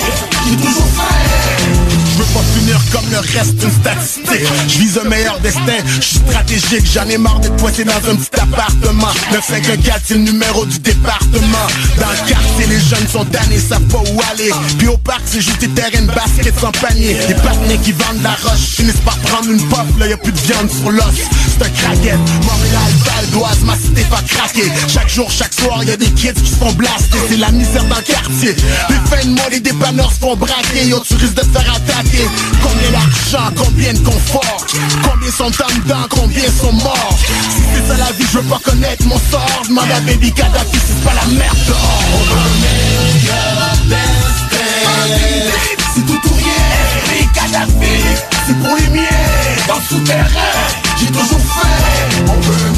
j'ai 0.48 0.56
toujours 0.56 0.86
fait. 0.86 1.79
Pas 2.34 2.42
finir 2.54 2.80
comme 2.92 3.10
le 3.10 3.18
reste 3.18 3.56
d'une 3.56 3.70
statistique. 3.70 4.46
Je 4.68 4.78
vise 4.78 5.00
un 5.04 5.08
meilleur 5.08 5.38
destin, 5.40 5.78
je 5.96 6.00
suis 6.00 6.18
stratégique. 6.18 6.86
J'en 6.92 7.08
ai 7.08 7.18
marre 7.18 7.40
d'être 7.40 7.56
pointé 7.56 7.82
dans 7.82 7.92
un 7.92 8.14
petit 8.14 8.40
appartement. 8.40 9.08
954 9.32 10.02
c'est 10.04 10.14
le 10.14 10.20
numéro 10.20 10.64
du 10.66 10.78
département. 10.78 11.66
Dans 11.98 12.10
le 12.10 12.28
quartier 12.28 12.66
les 12.68 12.78
jeunes 12.78 13.08
sont 13.08 13.24
tannés, 13.24 13.58
savent 13.58 13.82
pas 13.82 13.98
où 13.98 14.20
aller. 14.32 14.50
Puis 14.78 14.86
au 14.86 14.96
parc 14.96 15.22
c'est 15.24 15.40
juste 15.40 15.60
des 15.60 15.68
terrains 15.68 16.02
de 16.02 16.12
basket 16.12 16.58
sans 16.60 16.70
panier. 16.72 17.16
Des 17.26 17.34
partenaires 17.34 17.80
qui 17.82 17.92
vendent 17.92 18.22
la 18.22 18.36
roche 18.48 18.76
finissent 18.76 19.02
par 19.04 19.16
prendre 19.18 19.50
une 19.50 19.66
pop 19.68 19.86
Là 19.98 20.06
y 20.06 20.12
a 20.12 20.16
plus 20.16 20.32
de 20.32 20.38
viande 20.38 20.70
sur 20.70 20.90
l'os, 20.90 21.04
c'est 21.14 21.64
un 21.64 21.70
craquette. 21.70 22.18
Montréal, 22.44 22.92
Val 23.04 23.26
d'Oise, 23.32 23.58
ma 23.64 23.74
cité 23.74 24.02
pas 24.08 24.22
craquer. 24.22 24.70
Chaque 24.88 25.08
jour, 25.08 25.30
chaque 25.30 25.54
soir 25.54 25.82
y 25.82 25.90
a 25.90 25.96
des 25.96 26.10
kids 26.10 26.32
qui 26.34 26.50
se 26.50 26.56
font 26.56 26.74
C'est 27.28 27.36
la 27.36 27.50
misère 27.50 27.84
dans 27.84 27.96
le 27.96 28.02
quartier. 28.02 28.54
Les 28.88 29.10
fins 29.10 29.24
de 29.24 29.34
mois, 29.34 29.48
les 29.50 29.60
dépanneurs 29.60 30.12
se 30.12 30.18
font 30.18 30.36
braquer. 30.36 30.86
Yo 30.86 31.00
tu 31.00 31.14
risques 31.14 31.34
de 31.34 31.40
te 31.40 31.58
faire 31.58 31.74
attaquer 31.74 32.19
Combien 32.62 32.90
d'argent, 32.90 33.50
combien 33.56 33.92
de 33.92 33.98
confort? 33.98 34.66
Combien 35.02 35.30
sont 35.30 35.44
en 35.62 35.78
dedans, 35.78 36.06
combien 36.08 36.50
sont 36.50 36.72
morts? 36.72 37.18
Si 37.18 37.62
c'est 37.74 37.88
ça 37.88 37.96
la 37.96 38.12
vie, 38.12 38.24
je 38.32 38.38
veux 38.38 38.44
pas 38.44 38.60
connaître 38.62 39.06
mon 39.06 39.18
sort. 39.30 39.62
Demande 39.68 39.90
à 39.90 40.00
Baby 40.00 40.32
Kadhafi 40.32 40.72
si 40.72 40.80
c'est 40.88 41.04
pas 41.04 41.14
la 41.14 41.26
merde 41.26 41.58
dehors. 41.66 42.02
C'est 45.94 46.06
tout 46.06 46.20
ou 46.28 46.34
rien, 46.34 47.26
Kadhafi 47.34 48.02
C'est 48.46 48.58
pour 48.58 48.76
les 48.76 48.88
miens, 48.88 49.02
dans 49.68 49.76
le 49.76 49.82
souterrain. 49.82 50.28
J'ai 50.98 51.06
toujours 51.06 51.40
fait, 51.40 52.22
on 52.28 52.40
veut 52.40 52.72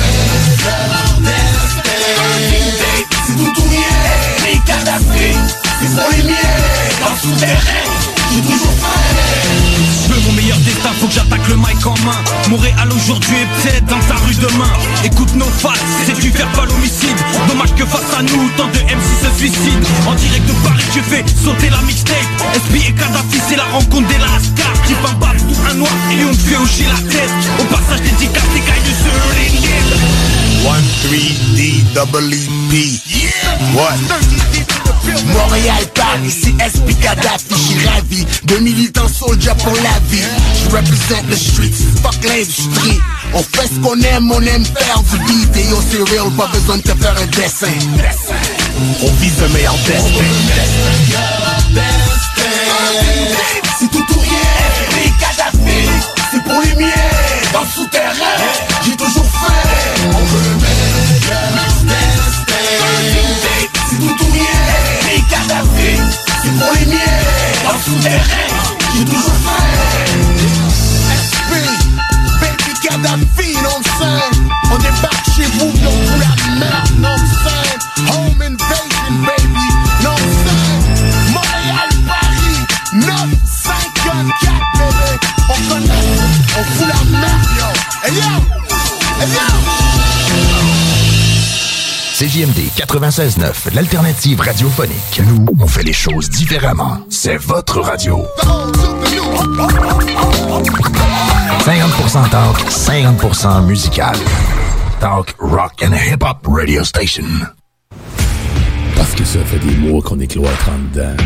C'est 3.26 3.36
tout 3.36 3.60
ou 3.60 3.68
rien, 3.68 3.80
les 4.44 4.58
Kadhafi 4.60 5.36
C'est 5.80 5.94
pour 5.94 6.10
les 6.10 6.22
miens, 6.22 6.34
dans 7.00 7.10
le 7.10 7.34
souterrain 7.34 8.01
J'ai 8.34 8.40
toujours 8.40 8.72
Je 10.08 10.12
veux 10.12 10.20
mon 10.20 10.32
meilleur 10.32 10.56
destin, 10.58 10.90
faut 11.00 11.06
que 11.06 11.12
j'attaque 11.12 11.46
le 11.48 11.56
mic 11.56 11.84
en 11.86 11.94
main. 12.04 12.16
Montréal 12.48 12.88
aujourd'hui 12.94 13.36
est 13.36 13.62
peut-être 13.62 13.84
dans 13.86 14.00
sa 14.00 14.14
rue 14.24 14.34
demain. 14.34 14.72
Écoute 15.04 15.34
nos 15.34 15.44
faces, 15.44 15.80
c'est 16.06 16.18
du 16.18 16.30
verbal 16.30 16.68
homicide. 16.70 17.16
Dommage 17.48 17.74
que 17.74 17.84
face 17.84 18.08
à 18.18 18.22
nous, 18.22 18.48
tant 18.56 18.68
de 18.68 18.78
MC 18.78 19.08
se 19.20 19.38
suicident. 19.38 19.88
En 20.06 20.14
direct 20.14 20.46
de 20.46 20.52
Paris, 20.64 20.84
je 20.94 21.00
fais 21.00 21.24
sauter 21.44 21.68
la 21.68 21.82
mixtape. 21.82 22.16
SP 22.56 22.88
et 22.88 22.92
Kadhafi, 22.92 23.40
c'est 23.48 23.56
la 23.56 23.64
rencontre 23.64 24.08
des 24.08 24.18
Lascars. 24.18 24.82
Qui 24.86 24.94
battre 24.94 25.46
tout 25.46 25.60
un 25.70 25.74
noir 25.74 25.92
et 26.10 26.24
on 26.24 26.32
te 26.32 26.42
fait 26.42 26.56
hocher 26.56 26.86
la 26.88 27.00
tête. 27.10 27.30
Au 27.60 27.64
passage 27.64 28.00
dédicace 28.00 28.48
des 28.54 28.60
cailles 28.60 28.80
ce 28.92 29.12
Linguet 29.36 29.82
1 30.62 30.62
3 30.62 30.76
D 31.56 31.84
double 31.94 32.32
E 32.32 32.48
P. 32.70 33.00
What? 33.74 34.51
Montréal, 35.26 35.84
Paris, 35.94 36.30
c'est 36.30 36.54
SP 36.62 36.98
Kadhafi, 37.00 37.54
j'suis 37.54 37.86
ravi 37.86 38.26
De 38.44 38.56
militants 38.58 39.08
soldiers 39.08 39.50
pour 39.62 39.74
la 39.74 39.98
vie. 40.08 40.22
Je 40.64 40.76
représente 40.76 41.28
le 41.28 41.36
street, 41.36 41.72
fuck 42.02 42.16
l'industrie. 42.24 43.00
On 43.34 43.42
fait 43.42 43.68
ce 43.68 43.80
qu'on 43.80 44.00
aime, 44.00 44.30
on 44.30 44.40
aime 44.40 44.64
faire 44.64 45.02
du 45.10 45.18
beat. 45.26 45.56
Et 45.56 45.68
yo 45.68 45.82
c'est 45.90 46.02
real, 46.10 46.30
pas 46.32 46.48
besoin 46.48 46.76
de 46.76 46.82
te 46.82 46.94
faire 46.94 47.14
un 47.16 47.26
dessin. 47.26 47.66
On 49.02 49.12
vise 49.20 49.42
un 49.42 49.48
meilleur 49.48 49.74
destin. 49.86 50.24
C'est 53.78 53.90
tout 53.90 53.98
ou 53.98 54.20
rien, 54.20 54.30
les 54.96 55.10
Kadhafi 55.18 55.88
C'est 56.30 56.42
pour 56.44 56.62
les 56.62 56.74
miens, 56.76 56.92
dans 57.52 57.62
le 57.62 57.66
souterrain 57.66 58.12
J'ai 58.84 58.96
toujours 58.96 59.24
fait, 59.24 60.06
on 60.06 60.24
veut 60.24 60.50
le 60.50 60.58
C'est 63.90 63.96
tout 63.98 64.24
ou 64.24 64.32
rien, 64.32 64.91
Kadhafi 65.32 65.96
C'est 66.42 66.52
pour 66.58 66.72
les 66.74 66.86
miens, 66.86 66.98
le 67.64 67.78
souterrain 67.82 68.20
J'ai 68.94 69.04
toujours 69.06 69.32
fait 69.32 70.12
SP, 71.24 71.52
baby 72.40 72.72
Kadhafi, 72.82 73.54
non 73.62 73.80
saying 73.98 74.48
On 74.70 74.76
débarque 74.76 75.26
chez 75.34 75.48
vous, 75.58 75.72
non 75.82 75.96
pour 76.06 76.18
la 76.18 76.34
merde, 76.60 76.92
non 76.98 77.16
saying 77.16 77.80
Home 78.10 78.42
invasion, 78.42 79.12
baby, 79.24 79.66
non 80.04 80.18
saying 80.44 80.82
Montréal, 81.32 81.90
Paris, 82.06 82.58
954, 82.92 84.52
bébé 84.76 85.12
On 85.48 85.58
connaît, 85.72 86.08
on 86.58 86.64
fout 86.64 86.88
la 86.88 87.18
merde, 87.18 87.48
yo 87.56 87.68
Hey 88.04 88.14
yo, 88.16 88.30
hey 89.18 89.28
yo 89.32 89.91
CJMD 92.22 92.70
96.9, 92.76 93.74
l'alternative 93.74 94.40
radiophonique. 94.40 95.20
Nous, 95.26 95.44
on 95.58 95.66
fait 95.66 95.82
les 95.82 95.92
choses 95.92 96.30
différemment. 96.30 96.98
C'est 97.10 97.36
votre 97.36 97.80
radio. 97.80 98.24
50% 101.64 102.30
talk, 102.30 102.60
50% 102.70 103.66
musical. 103.66 104.14
Talk, 105.00 105.34
rock 105.40 105.82
and 105.82 105.94
hip-hop 105.94 106.46
radio 106.46 106.84
station. 106.84 107.24
Parce 108.94 109.14
que 109.16 109.24
ça 109.24 109.40
fait 109.40 109.58
des 109.58 109.74
mois 109.78 110.00
qu'on 110.00 110.20
est 110.20 110.28
cloître 110.28 110.68
en 110.68 110.78
dedans. 110.94 111.16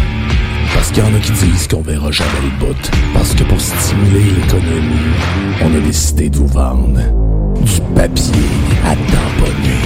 Parce 0.73 0.89
qu'il 0.93 1.05
y 1.05 1.07
en 1.07 1.15
a 1.15 1.19
qui 1.19 1.33
disent 1.33 1.69
qu'on 1.69 1.83
verra 1.83 2.11
jamais 2.11 2.31
le 2.43 2.59
bout. 2.59 2.91
Parce 3.13 3.35
que 3.35 3.45
pour 3.45 3.61
stimuler 3.61 4.31
l'économie, 4.31 5.13
on 5.61 5.77
a 5.77 5.81
décidé 5.81 6.31
de 6.31 6.39
vous 6.39 6.47
vendre 6.47 7.01
du 7.61 7.81
papier 7.95 8.49
à 8.87 8.97
tamponner. 8.97 9.86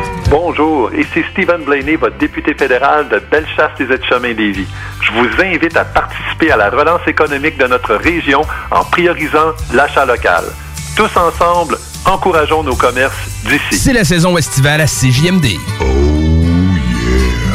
Bonjour, 0.29 0.93
ici 0.93 1.23
Stephen 1.31 1.63
Blaney, 1.63 1.95
votre 1.95 2.17
député 2.17 2.53
fédéral 2.53 3.09
de 3.09 3.19
Bellechasse-les-Etchemins-Lévis. 3.19 4.67
Je 5.01 5.11
vous 5.11 5.27
invite 5.41 5.75
à 5.75 5.85
participer 5.85 6.51
à 6.51 6.57
la 6.57 6.69
relance 6.69 7.05
économique 7.07 7.57
de 7.57 7.67
notre 7.67 7.95
région 7.95 8.41
en 8.71 8.83
priorisant 8.83 9.53
l'achat 9.73 10.05
local. 10.05 10.43
Tous 10.95 11.09
ensemble, 11.17 11.77
encourageons 12.05 12.63
nos 12.63 12.75
commerces 12.75 13.15
d'ici. 13.45 13.79
C'est 13.79 13.93
la 13.93 14.03
saison 14.03 14.37
estivale 14.37 14.81
à 14.81 14.85
CJMD. 14.85 15.57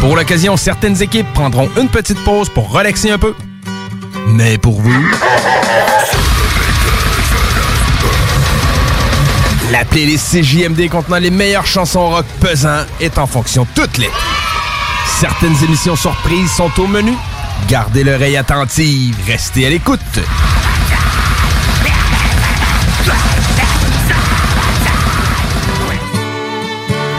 Pour 0.00 0.16
l'occasion, 0.16 0.56
certaines 0.56 1.02
équipes 1.02 1.32
prendront 1.32 1.70
une 1.76 1.88
petite 1.88 2.22
pause 2.24 2.48
pour 2.48 2.70
relaxer 2.70 3.10
un 3.10 3.18
peu. 3.18 3.34
Mais 4.28 4.58
pour 4.58 4.80
vous... 4.80 5.04
La 9.72 9.84
playlist 9.84 10.30
CJMD 10.30 10.88
contenant 10.88 11.18
les 11.18 11.30
meilleures 11.30 11.66
chansons 11.66 12.08
rock 12.08 12.26
pesant 12.40 12.84
est 13.00 13.18
en 13.18 13.26
fonction 13.26 13.66
toute 13.74 13.98
l'été. 13.98 14.12
Certaines 15.18 15.56
émissions 15.64 15.96
surprises 15.96 16.52
sont 16.52 16.70
au 16.78 16.86
menu. 16.86 17.12
Gardez 17.68 18.04
l'oreille 18.04 18.36
attentive, 18.36 19.16
restez 19.26 19.66
à 19.66 19.70
l'écoute. 19.70 20.00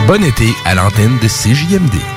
Bon 0.08 0.24
été 0.24 0.54
à 0.64 0.74
l'antenne 0.74 1.18
de 1.22 1.28
CJMD. 1.28 2.17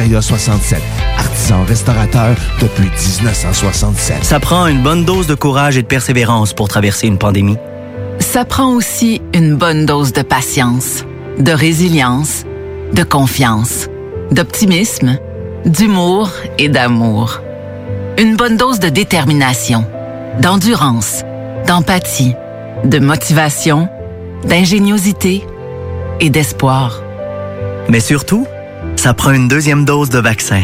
Pizzeria 0.00 0.22
67, 0.22 0.80
artisan 1.18 1.62
restaurateur 1.64 2.34
depuis 2.58 2.84
1967. 2.84 4.24
Ça 4.24 4.40
prend 4.40 4.66
une 4.66 4.82
bonne 4.82 5.04
dose 5.04 5.26
de 5.26 5.34
courage 5.34 5.76
et 5.76 5.82
de 5.82 5.86
persévérance 5.86 6.54
pour 6.54 6.68
traverser 6.68 7.06
une 7.06 7.18
pandémie. 7.18 7.58
Ça 8.18 8.46
prend 8.46 8.72
aussi 8.72 9.20
une 9.34 9.56
bonne 9.56 9.84
dose 9.84 10.14
de 10.14 10.22
patience, 10.22 11.04
de 11.38 11.52
résilience, 11.52 12.44
de 12.94 13.02
confiance, 13.02 13.88
d'optimisme, 14.30 15.18
d'humour 15.66 16.30
et 16.56 16.70
d'amour. 16.70 17.42
Une 18.16 18.36
bonne 18.36 18.56
dose 18.56 18.80
de 18.80 18.88
détermination, 18.88 19.84
d'endurance, 20.40 21.24
d'empathie, 21.66 22.34
de 22.84 22.98
motivation, 22.98 23.86
d'ingéniosité 24.44 25.44
et 26.20 26.30
d'espoir. 26.30 27.02
Mais 27.90 28.00
surtout, 28.00 28.46
ça 29.00 29.14
prend 29.14 29.32
une 29.32 29.48
deuxième 29.48 29.86
dose 29.86 30.10
de 30.10 30.18
vaccin. 30.18 30.60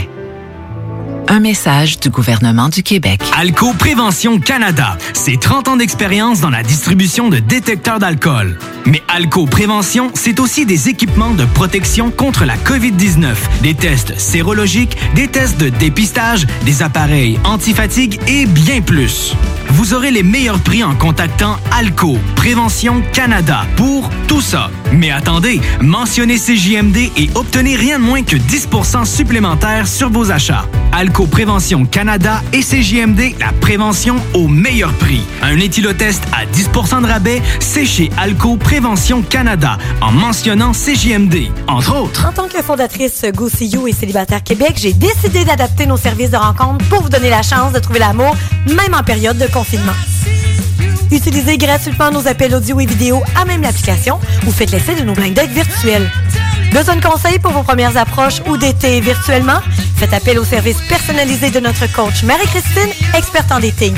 Un 1.26 1.40
message 1.40 1.98
du 1.98 2.10
gouvernement 2.10 2.68
du 2.68 2.82
Québec. 2.82 3.22
Alco 3.34 3.72
Prévention 3.72 4.38
Canada, 4.38 4.98
c'est 5.14 5.40
30 5.40 5.68
ans 5.68 5.76
d'expérience 5.78 6.42
dans 6.42 6.50
la 6.50 6.62
distribution 6.62 7.30
de 7.30 7.38
détecteurs 7.38 7.98
d'alcool. 7.98 8.58
Mais 8.84 9.02
Alco 9.08 9.46
Prévention, 9.46 10.10
c'est 10.12 10.38
aussi 10.38 10.66
des 10.66 10.90
équipements 10.90 11.32
de 11.32 11.46
protection 11.46 12.10
contre 12.10 12.44
la 12.44 12.58
COVID-19, 12.58 13.36
des 13.62 13.72
tests 13.72 14.18
sérologiques, 14.20 14.98
des 15.14 15.28
tests 15.28 15.58
de 15.58 15.70
dépistage, 15.70 16.46
des 16.66 16.82
appareils 16.82 17.40
antifatigue 17.42 18.20
et 18.28 18.44
bien 18.44 18.82
plus. 18.82 19.34
Vous 19.76 19.92
aurez 19.92 20.10
les 20.10 20.22
meilleurs 20.22 20.58
prix 20.60 20.82
en 20.82 20.94
contactant 20.94 21.58
Alco 21.70 22.16
Prévention 22.34 23.02
Canada 23.12 23.66
pour 23.76 24.08
tout 24.26 24.40
ça. 24.40 24.70
Mais 24.90 25.10
attendez, 25.10 25.60
mentionnez 25.82 26.38
CJMD 26.38 26.96
et 27.14 27.28
obtenez 27.34 27.76
rien 27.76 27.98
de 27.98 28.04
moins 28.04 28.22
que 28.22 28.36
10% 28.36 29.04
supplémentaire 29.04 29.86
sur 29.86 30.08
vos 30.08 30.30
achats. 30.32 30.64
Alco 30.92 31.26
Prévention 31.26 31.84
Canada 31.84 32.40
et 32.54 32.60
CJMD, 32.60 33.38
la 33.38 33.52
prévention 33.60 34.16
au 34.32 34.48
meilleur 34.48 34.94
prix. 34.94 35.20
Un 35.42 35.58
éthylotest 35.58 36.22
à 36.32 36.46
10% 36.46 37.02
de 37.02 37.06
rabais, 37.06 37.42
c'est 37.60 37.84
chez 37.84 38.10
Alco 38.16 38.56
Prévention 38.56 39.20
Canada, 39.20 39.76
en 40.00 40.10
mentionnant 40.10 40.72
CJMD, 40.72 41.50
entre 41.68 41.94
autres. 41.94 42.26
En 42.26 42.32
tant 42.32 42.48
que 42.48 42.62
fondatrice 42.62 43.26
Go 43.34 43.50
See 43.50 43.66
You 43.66 43.88
et 43.88 43.92
Célibataire 43.92 44.42
Québec, 44.42 44.76
j'ai 44.76 44.94
décidé 44.94 45.44
d'adapter 45.44 45.84
nos 45.84 45.98
services 45.98 46.30
de 46.30 46.38
rencontre 46.38 46.82
pour 46.88 47.02
vous 47.02 47.10
donner 47.10 47.28
la 47.28 47.42
chance 47.42 47.74
de 47.74 47.78
trouver 47.78 47.98
l'amour, 47.98 48.34
même 48.66 48.94
en 48.94 49.02
période 49.02 49.36
de 49.36 49.44
confinement. 49.44 49.65
Utilisez 51.10 51.58
gratuitement 51.58 52.10
nos 52.10 52.26
appels 52.28 52.54
audio 52.54 52.78
et 52.80 52.86
vidéo 52.86 53.22
à 53.36 53.44
même 53.44 53.62
l'application 53.62 54.18
ou 54.46 54.52
faites 54.52 54.70
l'essai 54.70 54.94
de 54.94 55.02
nos 55.02 55.14
blind 55.14 55.38
virtuels. 55.50 56.10
Besoin 56.72 56.96
de 56.96 57.02
conseils 57.02 57.38
pour 57.38 57.52
vos 57.52 57.62
premières 57.62 57.96
approches 57.96 58.40
ou 58.46 58.56
d'été 58.56 59.00
virtuellement? 59.00 59.60
Faites 59.96 60.12
appel 60.12 60.38
au 60.38 60.44
service 60.44 60.76
personnalisé 60.88 61.50
de 61.50 61.58
notre 61.60 61.90
coach 61.92 62.22
Marie-Christine, 62.22 62.90
experte 63.16 63.50
en 63.50 63.60
dating. 63.60 63.96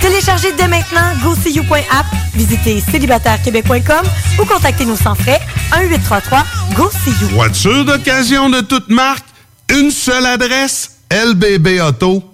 Téléchargez 0.00 0.52
dès 0.56 0.68
maintenant 0.68 1.12
GoSeeYou.app, 1.22 2.06
visitez 2.34 2.82
célibatairequebec.com 2.90 4.06
ou 4.40 4.44
contactez-nous 4.44 4.96
sans 4.96 5.14
frais 5.14 5.40
1-833-GO-SEE-YOU. 5.72 7.28
Voiture 7.34 7.84
d'occasion 7.84 8.50
de 8.50 8.60
toute 8.60 8.88
marque, 8.88 9.26
une 9.70 9.90
seule 9.90 10.26
adresse, 10.26 10.92
lbbauto.com. 11.10 12.33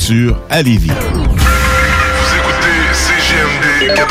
à 0.49 0.63
Lévis. 0.63 0.89
Vous 0.89 0.95
écoutez 2.35 2.77
CGMD 2.91 3.93
96.9. 3.95 4.01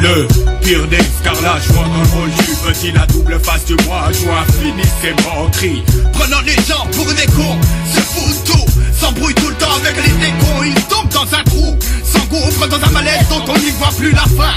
Le 0.00 0.26
pire 0.62 0.86
des 0.88 0.96
escarlages, 0.96 1.68
moi 1.74 1.84
dans 1.84 2.02
le 2.02 2.08
rôle 2.08 2.30
du 2.30 2.44
petit, 2.66 2.90
la 2.90 3.06
double 3.06 3.38
face 3.38 3.64
du 3.66 3.76
mois, 3.86 4.10
joie, 4.12 4.44
finissez 4.60 5.14
mon 5.24 5.48
cri. 5.50 5.84
Prenant 6.12 6.40
les 6.44 6.54
gens 6.54 6.86
pour 6.92 7.06
des 7.14 7.26
cons, 7.26 7.58
se 7.94 8.00
foutent 8.00 8.44
tout, 8.44 8.66
s'embrouille 8.98 9.34
tout 9.34 9.48
le 9.48 9.54
temps 9.54 9.76
avec 9.76 9.96
les 9.96 10.10
décons, 10.10 10.62
ils 10.64 10.74
tombent 10.86 10.97
dans 11.18 11.36
un 11.36 11.42
trou, 11.42 11.76
s'engouffrent 12.04 12.68
dans 12.68 12.80
un 12.86 12.90
malaise 12.90 13.26
dont 13.28 13.42
on 13.48 13.58
n'y 13.58 13.70
voit 13.70 13.90
plus 13.96 14.12
la 14.12 14.22
fin. 14.22 14.54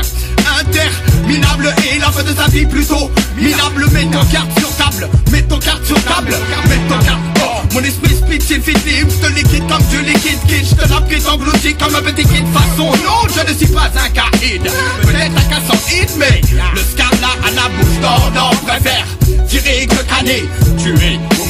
Interminable 0.59 1.73
et 1.91 1.97
la 1.97 2.11
fin 2.11 2.23
de 2.23 2.35
sa 2.35 2.47
vie 2.47 2.65
plutôt 2.65 3.09
minable. 3.35 3.87
Mets 3.91 4.05
ton 4.05 4.23
carte 4.25 4.59
sur 4.59 4.69
table, 4.75 5.09
mets 5.31 5.41
ton 5.41 5.57
carte 5.57 5.83
sur 5.85 6.01
table, 6.03 6.35
mets 6.69 6.87
ton 6.87 6.99
carte. 7.03 7.19
Oh, 7.41 7.61
mon 7.73 7.79
esprit 7.81 8.11
fini, 8.59 8.99
je 9.09 9.27
te 9.27 9.33
liquide 9.33 9.67
comme 9.67 9.83
du 9.89 10.01
liquide 10.01 10.39
kid, 10.47 10.65
je 10.69 10.75
te 10.75 10.89
lapide 10.89 11.27
englouti 11.27 11.73
comme 11.73 11.95
un 11.95 12.01
petit 12.01 12.25
kid 12.25 12.45
façon. 12.53 12.91
Non, 13.03 13.27
je 13.33 13.51
ne 13.51 13.57
suis 13.57 13.67
pas 13.67 13.89
un 13.95 14.09
caïd, 14.09 14.61
peut-être 15.01 15.37
un 15.37 15.91
hit, 15.91 16.09
mais 16.17 16.41
le 16.75 16.81
scam 16.81 17.21
là 17.21 17.29
à 17.47 17.51
la 17.51 17.69
bouche 17.69 17.99
d'or, 18.01 18.31
non, 18.35 18.49
préfère 18.67 19.07
tirer 19.47 19.87
que 19.87 20.01
Tuer 20.81 21.19
ou 21.39 21.40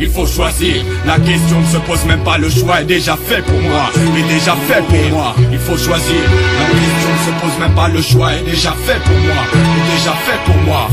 il 0.00 0.08
faut 0.08 0.26
choisir. 0.26 0.84
La 1.06 1.18
question 1.18 1.60
ne 1.60 1.66
se 1.66 1.76
pose 1.78 2.04
même 2.06 2.22
pas, 2.24 2.38
le 2.38 2.50
choix 2.50 2.80
est 2.80 2.84
déjà 2.84 3.16
fait 3.16 3.42
pour 3.42 3.60
moi. 3.60 3.90
Est 3.94 4.34
déjà 4.34 4.54
fait 4.68 4.82
pour 4.82 5.16
moi, 5.16 5.34
il 5.50 5.58
faut 5.58 5.76
choisir. 5.76 6.22
La 6.58 6.66
question 6.66 7.12
ne 7.12 7.24
se 7.26 7.40
pose 7.40 7.58
même 7.60 7.74
pas, 7.74 7.88
le 7.88 8.02
choix 8.02 8.32
est 8.34 8.44
déjà 8.44 8.72
fait 8.84 9.00
pour 9.04 9.18
moi. 9.18 9.42
Est 9.54 9.96
déjà 9.96 10.12
fait 10.26 10.40
pour 10.44 10.56
moi. 10.62 10.88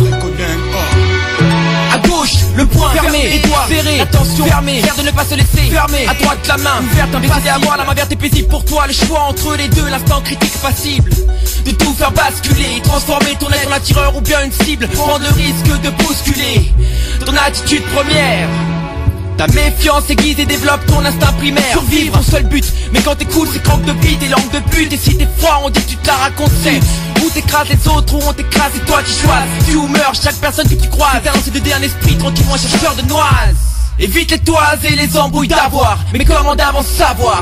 Le 2.55 2.65
poing 2.65 2.89
fermé, 2.91 3.29
les 3.29 3.39
doigts 3.39 3.65
serrés, 3.67 3.99
attention 4.01 4.45
fermé, 4.45 4.81
faire 4.81 4.95
de 4.95 5.01
ne 5.03 5.11
pas 5.11 5.25
se 5.25 5.35
laisser 5.35 5.69
fermé. 5.71 6.07
À 6.07 6.13
droite, 6.13 6.47
la 6.47 6.57
main 6.57 6.81
ouverte, 6.81 7.15
un 7.15 7.49
à 7.49 7.55
avoir 7.55 7.77
la 7.77 7.85
main 7.85 7.93
verte 7.93 8.11
et 8.11 8.15
paisible 8.15 8.47
pour 8.47 8.65
toi. 8.65 8.87
Le 8.87 8.93
choix 8.93 9.21
entre 9.21 9.55
les 9.55 9.67
deux, 9.69 9.87
l'instant 9.89 10.21
critique 10.21 10.53
passible. 10.61 11.09
De 11.65 11.71
tout 11.71 11.93
faire 11.93 12.11
basculer, 12.11 12.81
transformer 12.83 13.35
ton 13.39 13.49
être 13.49 13.67
en 13.69 13.73
attireur 13.73 14.15
ou 14.15 14.21
bien 14.21 14.43
une 14.43 14.51
cible. 14.51 14.87
Prendre 14.87 15.25
le 15.25 15.33
risque 15.33 15.81
de 15.81 15.89
bousculer 16.03 16.71
ton 17.25 17.35
attitude 17.35 17.83
première. 17.93 18.78
Ta 19.39 19.47
méfiance 19.47 20.09
aiguise 20.09 20.37
et 20.37 20.45
développe 20.45 20.85
ton 20.85 20.99
instinct 21.05 21.31
primaire. 21.37 21.71
Survivre 21.71 22.17
ton 22.17 22.21
seul 22.21 22.43
but. 22.43 22.65
Mais 22.91 22.99
quand 22.99 23.15
t'es 23.15 23.23
cool 23.23 23.47
c'est 23.49 23.63
crank 23.63 23.81
de 23.85 23.93
bite 23.93 24.21
et 24.21 24.27
langue 24.27 24.51
de 24.51 24.59
pute 24.69 24.91
Et 24.91 24.97
si 24.97 25.15
t'es 25.15 25.29
froid 25.37 25.61
on 25.63 25.69
dit 25.69 25.81
tu 25.87 25.95
te 25.95 26.07
la 26.07 26.15
racontes 26.15 26.51
c'est 26.61 26.81
Ou 27.23 27.29
t'écrases 27.29 27.69
les 27.69 27.87
autres 27.87 28.15
ou 28.15 28.19
on 28.27 28.33
t'écrase 28.33 28.71
c'est 28.73 28.85
toi 28.85 29.01
qui 29.01 29.13
choisis. 29.13 29.65
Tu 29.65 29.77
ou 29.77 29.87
meurs 29.87 30.11
chaque 30.13 30.35
personne 30.35 30.67
que 30.67 30.75
tu 30.75 30.89
croises. 30.89 31.21
C'est 31.45 31.53
de 31.53 31.71
un 31.71 31.81
esprit 31.81 32.17
tranquillement 32.17 32.57
chercheur 32.57 32.93
de 32.95 33.03
noises. 33.03 33.55
Évite 33.97 34.31
les 34.31 34.39
toises 34.39 34.83
et 34.83 34.97
les 34.97 35.15
embrouilles 35.15 35.47
d'avoir. 35.47 35.99
Mais 36.11 36.25
comment 36.25 36.55
d'avance 36.55 36.87
savoir? 36.87 37.41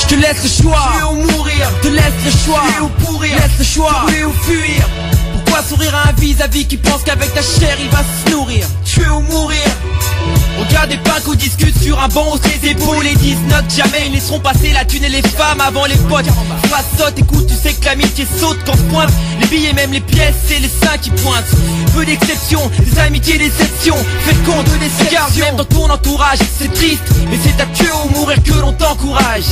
Je 0.00 0.06
te 0.06 0.14
laisse 0.14 0.42
le 0.44 0.62
choix. 0.62 0.92
Tuer 0.94 1.04
ou 1.10 1.30
mourir? 1.30 1.70
Te 1.82 1.88
laisse 1.88 2.24
le 2.24 2.30
choix. 2.30 2.62
Tuer 2.68 2.80
ou 2.80 2.88
pourrir? 3.04 3.34
Laisse 3.34 3.58
le 3.58 3.64
choix. 3.64 4.04
Tuer 4.08 4.24
ou 4.24 4.32
fuir? 4.32 4.88
Pourquoi 5.56 5.70
sourire 5.70 5.94
à 5.94 6.10
un 6.10 6.12
vis-à-vis 6.12 6.66
qui 6.66 6.76
pense 6.76 7.02
qu'avec 7.02 7.32
ta 7.32 7.40
chair 7.40 7.78
il 7.80 7.88
va 7.88 8.00
se 8.00 8.30
nourrir. 8.30 8.66
Tuer 8.84 9.08
ou 9.08 9.20
mourir? 9.22 9.64
On 10.58 10.64
Regarde 10.64 10.90
des 10.90 10.98
pinques 10.98 11.26
ou 11.28 11.34
discutent 11.34 11.80
sur 11.82 11.98
un 11.98 12.08
banc, 12.08 12.26
hausse 12.30 12.40
les 12.44 12.72
épaules 12.72 13.06
et 13.06 13.14
disent 13.14 13.40
note 13.48 13.64
jamais 13.74 14.04
Ils 14.06 14.12
laisseront 14.12 14.40
passer 14.40 14.72
la 14.74 14.84
thune 14.84 15.04
et 15.04 15.08
les 15.08 15.22
femmes 15.22 15.62
avant 15.62 15.86
les 15.86 15.96
potes. 15.96 16.26
Soit 16.68 16.84
saute, 16.98 17.18
écoute, 17.18 17.46
tu 17.46 17.54
sais 17.54 17.72
que 17.72 17.86
l'amitié 17.86 18.26
saute 18.38 18.58
quand 18.66 18.76
pointe. 18.90 19.10
Les 19.40 19.46
billets, 19.46 19.72
même 19.72 19.92
les 19.92 20.00
pièces, 20.00 20.34
c'est 20.46 20.58
les 20.58 20.68
seins 20.68 20.98
qui 21.00 21.08
pointent. 21.08 21.50
Peu 21.94 22.04
d'exceptions, 22.04 22.70
des 22.78 22.98
amitiés, 22.98 23.38
des 23.38 23.46
exceptions. 23.46 23.96
Faites 24.26 24.44
compte 24.44 24.70
de 24.70 24.76
déceptions. 24.76 25.44
Même 25.46 25.56
dans 25.56 25.64
ton 25.64 25.88
entourage 25.88 26.38
C'est 26.58 26.72
triste, 26.72 27.04
mais 27.30 27.38
c'est 27.42 27.58
à 27.62 27.66
tuer 27.66 27.92
ou 28.04 28.18
mourir 28.18 28.42
que 28.42 28.52
l'on 28.60 28.74
t'encourage 28.74 29.44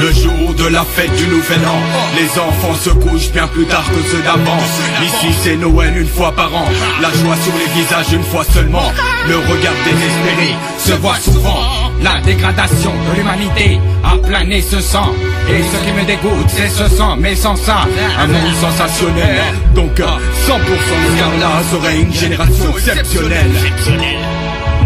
Le 0.00 0.10
jour 0.12 0.54
de 0.54 0.64
la 0.64 0.82
fête 0.82 1.14
du 1.14 1.26
nouvel 1.26 1.58
an. 1.66 1.78
Les 2.16 2.40
enfants 2.40 2.74
se 2.74 2.88
couchent 2.88 3.32
bien 3.32 3.46
plus 3.48 3.66
tard 3.66 3.84
que 3.84 4.10
ceux 4.10 4.22
d'avant. 4.22 4.56
Ici 5.02 5.26
c'est 5.42 5.56
Noël 5.56 5.94
une 5.94 6.08
fois 6.08 6.32
par 6.32 6.54
an. 6.54 6.64
La 7.02 7.10
joie 7.10 7.36
sur 7.36 7.52
les 7.52 7.68
visages 7.78 8.10
une 8.10 8.22
fois 8.22 8.44
seulement. 8.44 8.90
Le 9.28 9.36
regard 9.36 9.74
désespéré 9.84 10.54
se 10.78 10.92
voit 10.92 11.18
souvent. 11.18 11.60
La 12.02 12.18
dégradation 12.22 12.92
de 13.10 13.16
l'humanité 13.16 13.78
a 14.02 14.16
plané 14.16 14.62
ce 14.62 14.80
sang. 14.80 15.12
Et 15.50 15.62
ce 15.62 15.84
qui 15.84 15.92
me 15.92 16.04
dégoûte 16.06 16.48
c'est 16.48 16.70
ce 16.70 16.88
sang. 16.88 17.16
Mais 17.18 17.36
sans 17.36 17.56
ça, 17.56 17.86
un 18.18 18.26
monde 18.26 18.54
sensationnel. 18.58 19.42
Donc 19.74 20.00
à 20.00 20.16
100% 20.46 20.56
de 20.56 21.16
Scarla 21.16 21.62
serait 21.70 22.00
une 22.00 22.12
génération 22.12 22.70
exceptionnelle 22.74 23.50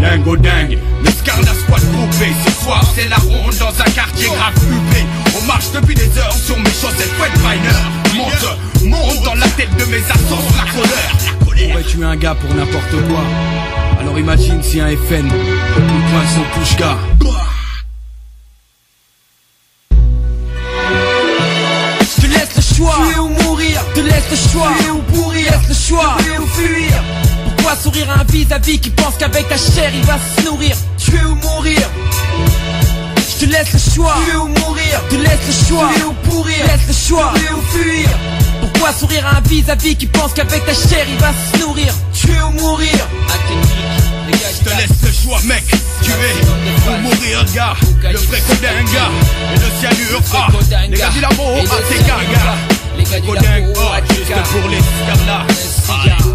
Dingo 0.01 0.35
dingue, 0.37 0.77
le 1.03 1.09
Scarla 1.09 1.53
squad 1.53 1.81
groupé 1.91 2.31
Ce 2.45 2.63
soir. 2.63 2.81
C'est 2.95 3.07
la 3.07 3.17
ronde 3.17 3.55
dans 3.59 3.81
un 3.81 3.91
quartier 3.91 4.27
grave 4.27 4.53
huppé 4.55 5.05
On 5.37 5.45
marche 5.45 5.71
depuis 5.73 5.95
des 5.95 6.17
heures 6.17 6.33
sur 6.33 6.57
mes 6.57 6.65
chaussettes. 6.65 7.11
Wetbiner 7.19 8.15
Monte, 8.15 8.57
monte 8.83 9.23
dans 9.23 9.35
la 9.35 9.47
tête 9.49 9.75
de 9.77 9.85
mes 9.85 9.97
assos 9.97 10.43
la 10.55 10.71
colère. 10.71 11.15
On 11.41 11.45
pourrait 11.45 11.83
tuer 11.83 12.05
un 12.05 12.15
gars 12.15 12.35
pour 12.35 12.53
n'importe 12.53 12.91
quoi? 13.07 13.21
Alors 13.99 14.19
imagine 14.19 14.61
si 14.61 14.79
un 14.79 14.89
FN 14.89 15.25
nous 15.25 16.01
pointe 16.11 16.27
son 16.33 16.59
pushka 16.59 16.97
Je 22.01 22.21
te 22.21 22.27
laisse 22.27 22.55
le 22.55 22.75
choix, 22.75 22.95
tuer 23.09 23.19
ou 23.19 23.29
mourir, 23.29 23.81
te 23.93 23.99
laisse 23.99 24.29
le 24.29 24.37
choix, 24.37 24.71
tuer 24.79 24.91
ou 24.91 25.01
pourrir, 25.01 25.51
laisse 25.51 25.69
le 25.69 25.75
choix, 25.75 26.17
tuer 26.19 26.37
ou 26.37 26.47
fuir? 26.47 27.03
Pourquoi 27.65 27.81
sourire 27.81 28.11
à 28.11 28.19
un 28.19 28.23
vis-à-vis 28.25 28.77
qui 28.77 28.91
pense 28.91 29.15
qu'avec 29.17 29.49
ta 29.49 29.57
chair 29.57 29.89
il 29.91 30.03
va 30.03 30.19
se 30.19 30.45
nourrir, 30.45 30.75
tuer 30.99 31.25
ou 31.25 31.33
mourir? 31.33 31.89
Je 33.17 33.43
te 33.43 33.51
laisse 33.51 33.73
le 33.73 33.79
choix, 33.79 34.13
tuer 34.23 34.35
ou 34.35 34.47
mourir, 34.49 35.01
te 35.09 35.15
laisse 35.15 35.47
le 35.47 35.67
choix, 35.67 35.89
tuer 35.95 36.03
ou 36.03 36.13
pourrir, 36.29 36.63
laisse 36.67 36.87
le 36.87 36.93
choix, 36.93 37.33
tuer 37.33 37.49
ou 37.49 37.61
fuir? 37.75 38.09
Pourquoi 38.61 38.93
sourire 38.93 39.25
à 39.25 39.37
un 39.37 39.41
vis-à-vis 39.41 39.95
qui 39.95 40.05
pense 40.05 40.33
qu'avec 40.33 40.63
ta 40.63 40.73
chair 40.75 41.07
il 41.09 41.17
va 41.17 41.31
se 41.33 41.59
nourrir, 41.59 41.91
tuer 42.13 42.39
ou 42.39 42.51
mourir? 42.51 43.07
Je 43.49 44.63
te 44.63 44.69
laisse 44.69 45.01
le 45.03 45.11
choix 45.11 45.39
mec, 45.45 45.65
tuer 46.03 46.13
ou 46.87 47.01
mourir 47.01 47.45
gars? 47.55 47.73
Le 48.03 48.19
vrai 48.19 48.41
codinga 48.47 49.09
et 49.55 49.59
le 49.59 49.69
cyanure 49.79 50.21
ah 50.35 50.47
Les 50.87 50.97
gars 50.99 51.09
du 51.09 51.19
labo, 51.19 51.43
ah 51.67 51.75
c'est 51.89 51.97
gaga 51.97 52.55
Les 52.95 53.03
gars 53.03 53.19
du 53.19 53.27
labo, 53.33 53.79
ah 53.91 54.01
juste 54.13 54.51
pour 54.51 54.69
les 54.69 54.77
scarlas 54.77 55.47
Aïe, 55.89 56.34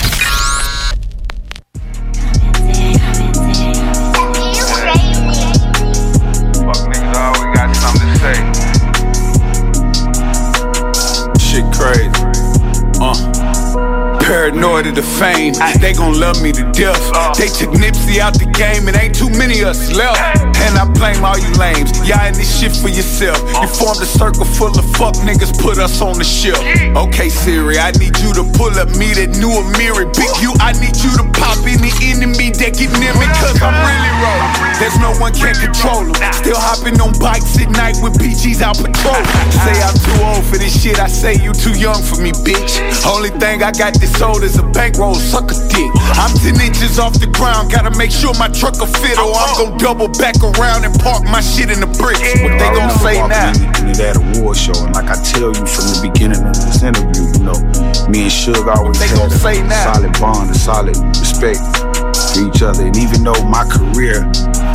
Of 14.81 14.95
the 14.95 15.03
fame, 15.03 15.53
they 15.77 15.93
gon' 15.93 16.19
love 16.19 16.41
me 16.41 16.51
to 16.53 16.65
death. 16.73 16.97
They 17.37 17.53
took 17.53 17.69
Nipsey 17.77 18.17
out 18.17 18.33
the 18.33 18.49
game, 18.49 18.89
and 18.89 18.97
ain't 18.97 19.13
too 19.13 19.29
many 19.29 19.61
of 19.61 19.77
us 19.77 19.93
left. 19.93 20.17
And 20.41 20.73
I 20.73 20.89
blame 20.89 21.21
all 21.21 21.37
you 21.37 21.53
lames, 21.53 21.93
y'all 22.01 22.25
in 22.25 22.33
this 22.33 22.49
shit 22.49 22.73
for 22.73 22.89
yourself. 22.89 23.37
You 23.61 23.69
formed 23.69 24.01
a 24.01 24.09
circle 24.09 24.41
full 24.41 24.73
of 24.73 24.85
fuck 24.97 25.13
niggas, 25.21 25.53
put 25.61 25.77
us 25.77 26.01
on 26.01 26.17
the 26.17 26.25
ship. 26.25 26.57
Okay, 26.97 27.29
Siri, 27.29 27.77
I 27.77 27.93
need 28.01 28.17
you 28.25 28.33
to 28.33 28.43
pull 28.57 28.73
up 28.81 28.89
me 28.97 29.13
that 29.21 29.37
new 29.37 29.53
Amiri. 29.53 30.09
Big 30.17 30.33
you, 30.41 30.57
I 30.57 30.73
need 30.81 30.97
you 30.97 31.13
to 31.21 31.29
pop 31.37 31.61
any 31.61 31.93
enemy 32.01 32.49
that 32.57 32.73
get 32.73 32.89
near 32.97 33.13
me, 33.21 33.27
cause 33.37 33.61
I'm 33.61 33.77
really 33.85 34.13
rolling. 34.17 34.81
There's 34.81 34.97
no 34.97 35.13
one 35.21 35.29
can 35.37 35.53
control 35.61 36.09
them. 36.09 36.17
Still 36.33 36.57
hopping 36.57 36.97
on 36.97 37.13
bikes 37.21 37.53
at 37.61 37.69
night 37.69 38.01
with 38.01 38.17
PGs 38.17 38.65
out 38.65 38.81
patrol. 38.81 39.21
Say 39.61 39.77
I'm 39.77 39.93
too 39.93 40.17
old 40.25 40.41
for 40.49 40.57
this 40.57 40.73
shit, 40.73 40.97
I 40.97 41.05
say 41.05 41.37
you 41.37 41.53
too 41.53 41.77
young 41.77 42.01
for 42.01 42.17
me, 42.17 42.33
bitch. 42.33 42.81
Only 43.05 43.29
thing 43.37 43.61
I 43.61 43.69
got 43.69 43.93
this 44.01 44.09
sold 44.17 44.41
is 44.41 44.57
a 44.57 44.70
bankroll, 44.73 45.15
suck 45.15 45.51
a 45.51 45.57
dick. 45.69 45.91
I'm 46.17 46.33
10 46.35 46.59
inches 46.61 46.99
off 46.99 47.19
the 47.19 47.27
ground, 47.27 47.71
gotta 47.71 47.95
make 47.97 48.11
sure 48.11 48.33
my 48.39 48.47
truck 48.49 48.79
will 48.79 48.87
fit, 48.87 49.17
or 49.17 49.31
I'm 49.33 49.53
gon' 49.57 49.77
double 49.77 50.07
back 50.19 50.35
around 50.43 50.85
and 50.85 50.93
park 50.99 51.23
my 51.25 51.41
shit 51.41 51.69
in 51.69 51.79
the 51.79 51.91
bricks. 51.99 52.21
What 52.41 52.57
they 52.59 52.69
gon' 52.73 52.91
say 52.99 53.19
now? 53.27 53.49
Into 53.51 53.93
that 54.01 54.15
award 54.17 54.57
show, 54.57 54.75
and 54.83 54.93
like 54.95 55.09
I 55.09 55.17
tell 55.21 55.51
you 55.53 55.65
from 55.65 55.85
the 55.91 55.99
beginning 56.01 56.43
of 56.43 56.55
this 56.55 56.83
interview, 56.83 57.27
you 57.37 57.43
know, 57.45 57.59
me 58.09 58.27
and 58.27 58.33
Suge 58.33 58.67
always 58.67 58.99
had 58.99 59.19
a 59.19 59.29
solid 59.31 60.13
bond, 60.19 60.51
a 60.51 60.57
solid 60.57 60.97
respect 61.19 61.61
for 62.33 62.47
each 62.47 62.61
other. 62.61 62.85
And 62.87 62.97
even 62.97 63.23
though 63.23 63.39
my 63.45 63.63
career 63.67 64.23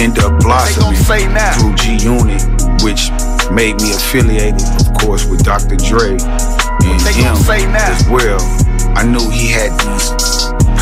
ended 0.01 0.25
up 0.25 0.41
blossoming 0.41 0.97
through 0.97 1.75
G 1.77 1.97
Unit, 2.05 2.43
which 2.83 3.11
made 3.51 3.81
me 3.81 3.93
affiliated, 3.93 4.63
of 4.81 4.93
course, 4.95 5.27
with 5.27 5.45
Dr. 5.45 5.77
Dre 5.77 6.17
and 6.87 7.01
they 7.01 7.13
him 7.13 7.35
gon' 7.35 7.43
say 7.43 7.67
now? 7.67 7.93
as 7.93 8.09
well. 8.09 8.66
I 8.99 9.03
knew 9.03 9.29
he 9.29 9.49
had 9.49 9.79
these 9.79 10.36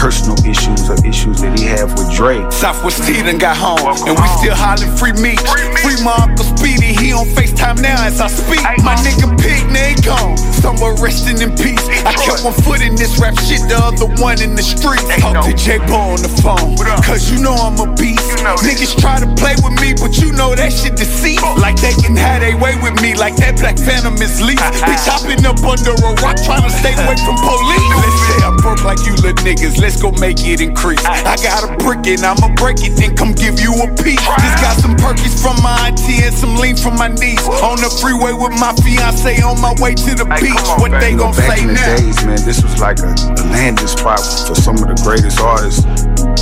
personal 0.04 0.36
issues 0.44 0.84
or 0.84 1.00
issues 1.00 1.40
that 1.40 1.56
he 1.56 1.64
had 1.64 1.88
with 1.96 2.12
Dre. 2.12 2.44
Southwest 2.52 3.08
T 3.08 3.24
done 3.24 3.40
got 3.40 3.56
home, 3.56 3.80
and 4.04 4.12
we 4.12 4.26
still 4.36 4.52
hollering 4.52 4.92
free 5.00 5.16
me. 5.16 5.32
Free 5.80 5.96
my 6.04 6.12
Uncle 6.20 6.44
Speedy, 6.44 6.92
he 6.92 7.16
on 7.16 7.24
FaceTime 7.32 7.80
now 7.80 7.96
as 8.04 8.20
I 8.20 8.28
speak. 8.28 8.60
My 8.84 9.00
nigga 9.00 9.32
Pig, 9.40 9.64
they 9.72 9.96
gone, 10.04 10.36
somewhere 10.60 10.92
resting 11.00 11.40
in 11.40 11.56
peace. 11.56 11.80
I 12.04 12.12
kept 12.20 12.44
one 12.44 12.52
foot 12.52 12.84
in 12.84 13.00
this 13.00 13.16
rap 13.16 13.32
shit, 13.48 13.64
the 13.64 13.80
other 13.80 14.12
one 14.20 14.44
in 14.44 14.52
the 14.52 14.60
streets. 14.60 15.08
Talk 15.24 15.40
to 15.40 15.56
J 15.56 15.80
Bo 15.88 16.12
on 16.12 16.20
the 16.20 16.28
phone, 16.44 16.76
cause 17.00 17.32
you 17.32 17.40
know 17.40 17.56
I'm 17.56 17.80
a 17.80 17.88
beast. 17.96 18.44
Niggas 18.60 19.00
try 19.00 19.24
to 19.24 19.28
play 19.40 19.56
with 19.64 19.72
me, 19.80 19.96
but 19.96 20.20
you 20.20 20.36
know 20.36 20.52
that 20.52 20.68
shit 20.68 21.00
deceit. 21.00 21.40
Like 21.56 21.80
they 21.80 21.96
can 21.96 22.12
have 22.12 22.44
their 22.44 22.60
way 22.60 22.76
with 22.84 23.00
me, 23.00 23.16
like 23.16 23.40
that 23.40 23.56
Black 23.56 23.80
Phantom 23.80 24.20
is 24.20 24.36
least. 24.44 24.60
Bitch, 24.84 25.08
hopping 25.08 25.40
up 25.48 25.64
under 25.64 25.96
a 25.96 26.10
rock, 26.20 26.36
trying 26.44 26.68
to 26.68 26.72
stay 26.76 26.92
away 27.00 27.16
from 27.24 27.40
police. 27.40 27.88
Let's 27.96 28.20
say 28.28 28.38
I'm 28.44 28.60
broke 28.60 28.84
like 28.84 29.00
you 29.08 29.16
little 29.24 29.40
niggas, 29.40 29.80
let's 29.80 29.93
go 30.00 30.12
make 30.20 30.40
it 30.46 30.60
increase. 30.60 31.04
I 31.04 31.36
got 31.42 31.64
a 31.64 31.76
brick 31.82 32.06
and 32.06 32.24
I'ma 32.24 32.54
break 32.56 32.82
it, 32.82 32.96
then 32.96 33.16
come 33.16 33.32
give 33.32 33.60
you 33.60 33.72
a 33.82 33.88
piece. 34.00 34.20
Just 34.20 34.58
got 34.62 34.76
some 34.78 34.96
perkies 34.96 35.36
from 35.40 35.60
my 35.62 35.88
auntie 35.88 36.24
and 36.24 36.34
some 36.34 36.56
lean 36.56 36.76
from 36.76 36.96
my 36.96 37.08
niece. 37.08 37.44
On 37.62 37.76
the 37.76 37.90
freeway 38.00 38.32
with 38.32 38.56
my 38.58 38.72
fiance 38.80 39.40
on 39.42 39.60
my 39.60 39.74
way 39.78 39.94
to 39.94 40.14
the 40.14 40.26
beach. 40.40 40.56
What 40.80 40.96
they 41.00 41.14
gon' 41.14 41.34
back 41.36 41.58
say 41.58 41.62
in 41.62 41.68
the 41.68 41.74
now? 41.74 41.96
days, 41.96 42.18
man, 42.24 42.40
this 42.44 42.62
was 42.62 42.80
like 42.80 42.98
a, 43.00 43.12
a 43.12 43.44
landing 43.52 43.86
spot 43.86 44.20
for 44.20 44.54
some 44.54 44.76
of 44.80 44.88
the 44.88 44.98
greatest 45.04 45.40
artists 45.40 45.84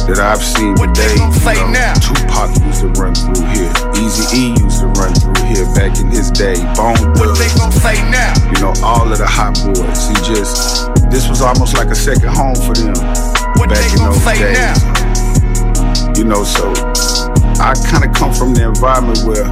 that 0.07 0.19
I've 0.19 0.43
seen 0.43 0.75
What 0.79 0.95
today. 0.95 1.17
say 1.43 1.59
You 1.59 1.73
know, 1.73 1.79
now? 1.79 1.95
Tupac 1.99 2.51
used 2.63 2.81
to 2.83 2.91
run 2.99 3.15
through 3.15 3.45
here. 3.55 3.73
Easy 3.99 4.25
E 4.31 4.43
used 4.59 4.81
to 4.81 4.89
run 4.99 5.13
through 5.15 5.39
here 5.51 5.67
back 5.75 5.99
in 5.99 6.11
his 6.11 6.31
day. 6.31 6.59
Bone 6.75 6.99
What 7.19 7.39
they 7.39 7.51
gon' 7.59 7.73
say 7.73 7.99
now? 8.11 8.35
You 8.53 8.59
know, 8.63 8.75
all 8.83 9.11
of 9.11 9.19
the 9.19 9.27
hot 9.27 9.55
boys. 9.67 10.09
He 10.09 10.17
just, 10.27 10.91
this 11.11 11.29
was 11.29 11.43
almost 11.43 11.77
like 11.77 11.89
a 11.89 11.99
second 11.99 12.31
home 12.31 12.57
for 12.57 12.75
them 12.75 13.42
What 13.63 13.71
back 13.71 13.91
they 13.93 13.97
gon' 13.97 14.15
say 14.15 14.39
days. 14.41 14.59
now? 14.59 16.13
You 16.17 16.25
know, 16.25 16.43
so 16.43 16.73
I 17.61 17.75
kinda 17.75 18.09
come 18.09 18.33
from 18.33 18.55
the 18.55 18.69
environment 18.69 19.21
where 19.25 19.45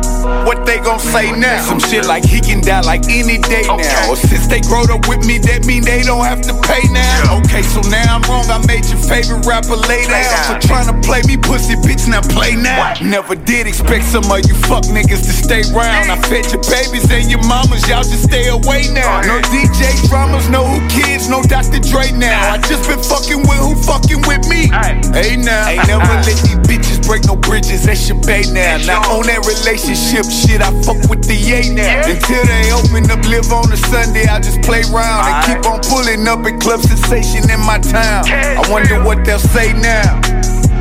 What 0.46 0.64
they 0.64 0.78
gon' 0.78 0.98
say 0.98 1.32
now? 1.32 1.60
Some 1.60 1.80
shit 1.80 2.06
like 2.06 2.24
he 2.24 2.40
can 2.40 2.60
die 2.60 2.80
like 2.80 3.04
any 3.08 3.38
day 3.38 3.66
now. 3.66 4.10
Or 4.10 4.16
since 4.16 4.46
they 4.46 4.60
growed 4.60 4.90
up 4.90 5.08
with 5.08 5.26
me, 5.26 5.38
that 5.38 5.66
mean 5.66 5.84
they 5.84 6.02
don't 6.02 6.24
have 6.24 6.40
to 6.48 6.54
pay 6.64 6.86
now. 6.88 7.40
Okay, 7.44 7.62
so 7.62 7.80
now 7.90 8.16
I'm 8.16 8.22
wrong. 8.30 8.48
I 8.48 8.58
made 8.66 8.86
your 8.88 8.98
favorite 8.98 9.44
rapper 9.44 9.76
lay 9.76 10.06
down 10.06 10.24
for 10.48 10.58
trying 10.66 10.88
to 10.88 10.96
play 11.06 11.20
me 11.26 11.36
pussy, 11.36 11.74
bitch. 11.76 12.08
Now 12.08 12.22
play 12.22 12.56
now. 12.56 12.94
Never 13.02 13.34
did 13.34 13.66
expect 13.66 14.04
some 14.04 14.24
of 14.30 14.40
you 14.48 14.54
fuck 14.66 14.84
niggas 14.88 15.22
to 15.26 15.32
stay 15.34 15.62
round. 15.74 16.10
I 16.10 16.16
fed 16.24 16.48
your 16.50 16.62
babies 16.70 17.10
and 17.10 17.30
your 17.30 17.42
mamas, 17.44 17.86
y'all 17.88 18.02
just 18.02 18.24
stay 18.24 18.48
away 18.48 18.88
now. 18.94 19.20
Oh, 19.20 19.26
no 19.26 19.36
DJ 19.52 20.08
dramas, 20.08 20.48
no 20.48 20.64
who 20.64 20.78
kids, 20.88 21.28
no 21.28 21.42
Dr. 21.42 21.80
Dre 21.80 22.10
now. 22.16 22.54
I 22.54 22.58
just 22.58 22.88
been 22.88 23.02
fucking 23.02 23.42
with 23.44 23.60
who 23.60 23.74
fucking 23.82 24.22
with 24.26 24.46
me. 24.48 24.70
Hey 25.12 25.36
now, 25.36 25.68
ain't 25.68 25.86
never 25.86 26.14
let 26.24 26.38
these 26.46 26.60
bitches 26.64 27.04
break 27.06 27.26
no 27.26 27.36
bridges. 27.36 27.89
That's 27.90 28.06
your 28.06 28.22
bae 28.22 28.46
now. 28.54 28.78
Now 28.86 29.18
on 29.18 29.26
that 29.26 29.42
relationship 29.42 30.22
shit, 30.30 30.62
I 30.62 30.70
fuck 30.86 31.10
with 31.10 31.26
the 31.26 31.34
yay 31.34 31.74
now. 31.74 32.06
Until 32.06 32.38
they 32.46 32.70
open 32.70 33.02
up, 33.10 33.18
live 33.26 33.50
on 33.50 33.66
a 33.66 33.76
Sunday, 33.90 34.30
I 34.30 34.38
just 34.38 34.62
play 34.62 34.86
round 34.94 35.26
and 35.26 35.34
keep 35.42 35.66
on 35.66 35.82
pulling 35.90 36.22
up 36.30 36.46
at 36.46 36.62
Club 36.62 36.78
Sensation 36.86 37.50
in 37.50 37.58
my 37.66 37.82
town. 37.82 38.30
I 38.30 38.62
wonder 38.70 39.02
what 39.02 39.26
they'll 39.26 39.42
say 39.42 39.74
now. 39.74 40.22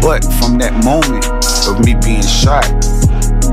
But 0.06 0.22
from 0.38 0.62
that 0.62 0.70
moment 0.86 1.26
of 1.66 1.82
me 1.82 1.98
being 1.98 2.22
shot, 2.22 2.70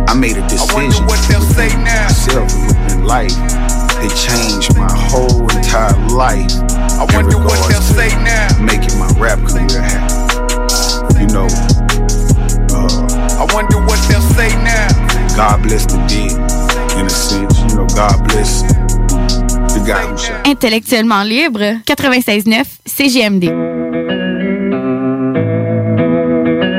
I 0.04 0.12
made 0.12 0.36
a 0.36 0.44
decision 0.52 0.76
I 0.76 0.92
wonder 0.92 1.00
what 1.08 1.20
they'll 1.24 1.48
say 1.56 1.72
now. 1.80 2.12
myself 2.12 2.52
and 2.52 2.76
within 2.76 3.08
life. 3.08 3.32
It 4.04 4.12
changed 4.12 4.76
my 4.76 4.92
whole 4.92 5.48
entire 5.48 5.96
life. 6.12 6.52
I 7.00 7.08
wonder 7.08 7.40
what 7.40 7.56
they'll 7.72 7.80
say 7.80 8.12
now. 8.20 8.52
Making 8.60 9.00
my 9.00 9.08
rap 9.16 9.40
career 9.48 9.80
happen. 9.80 10.12
You 11.16 11.32
know, 11.32 11.48
God 15.36 15.62
bless 15.62 15.84
the 15.84 15.98
dead, 16.08 16.32
in 16.98 17.04
a 17.04 17.10
sense. 17.10 17.58
You 17.60 17.76
know, 17.76 17.86
God 17.94 18.26
bless 18.26 18.62
the 18.62 19.84
guy 19.86 20.06
who 20.06 20.16
shot. 20.16 20.46
Intellectuellement 20.46 21.24
libre, 21.24 21.82
96.9 21.86 22.64
CGMD. 22.86 23.44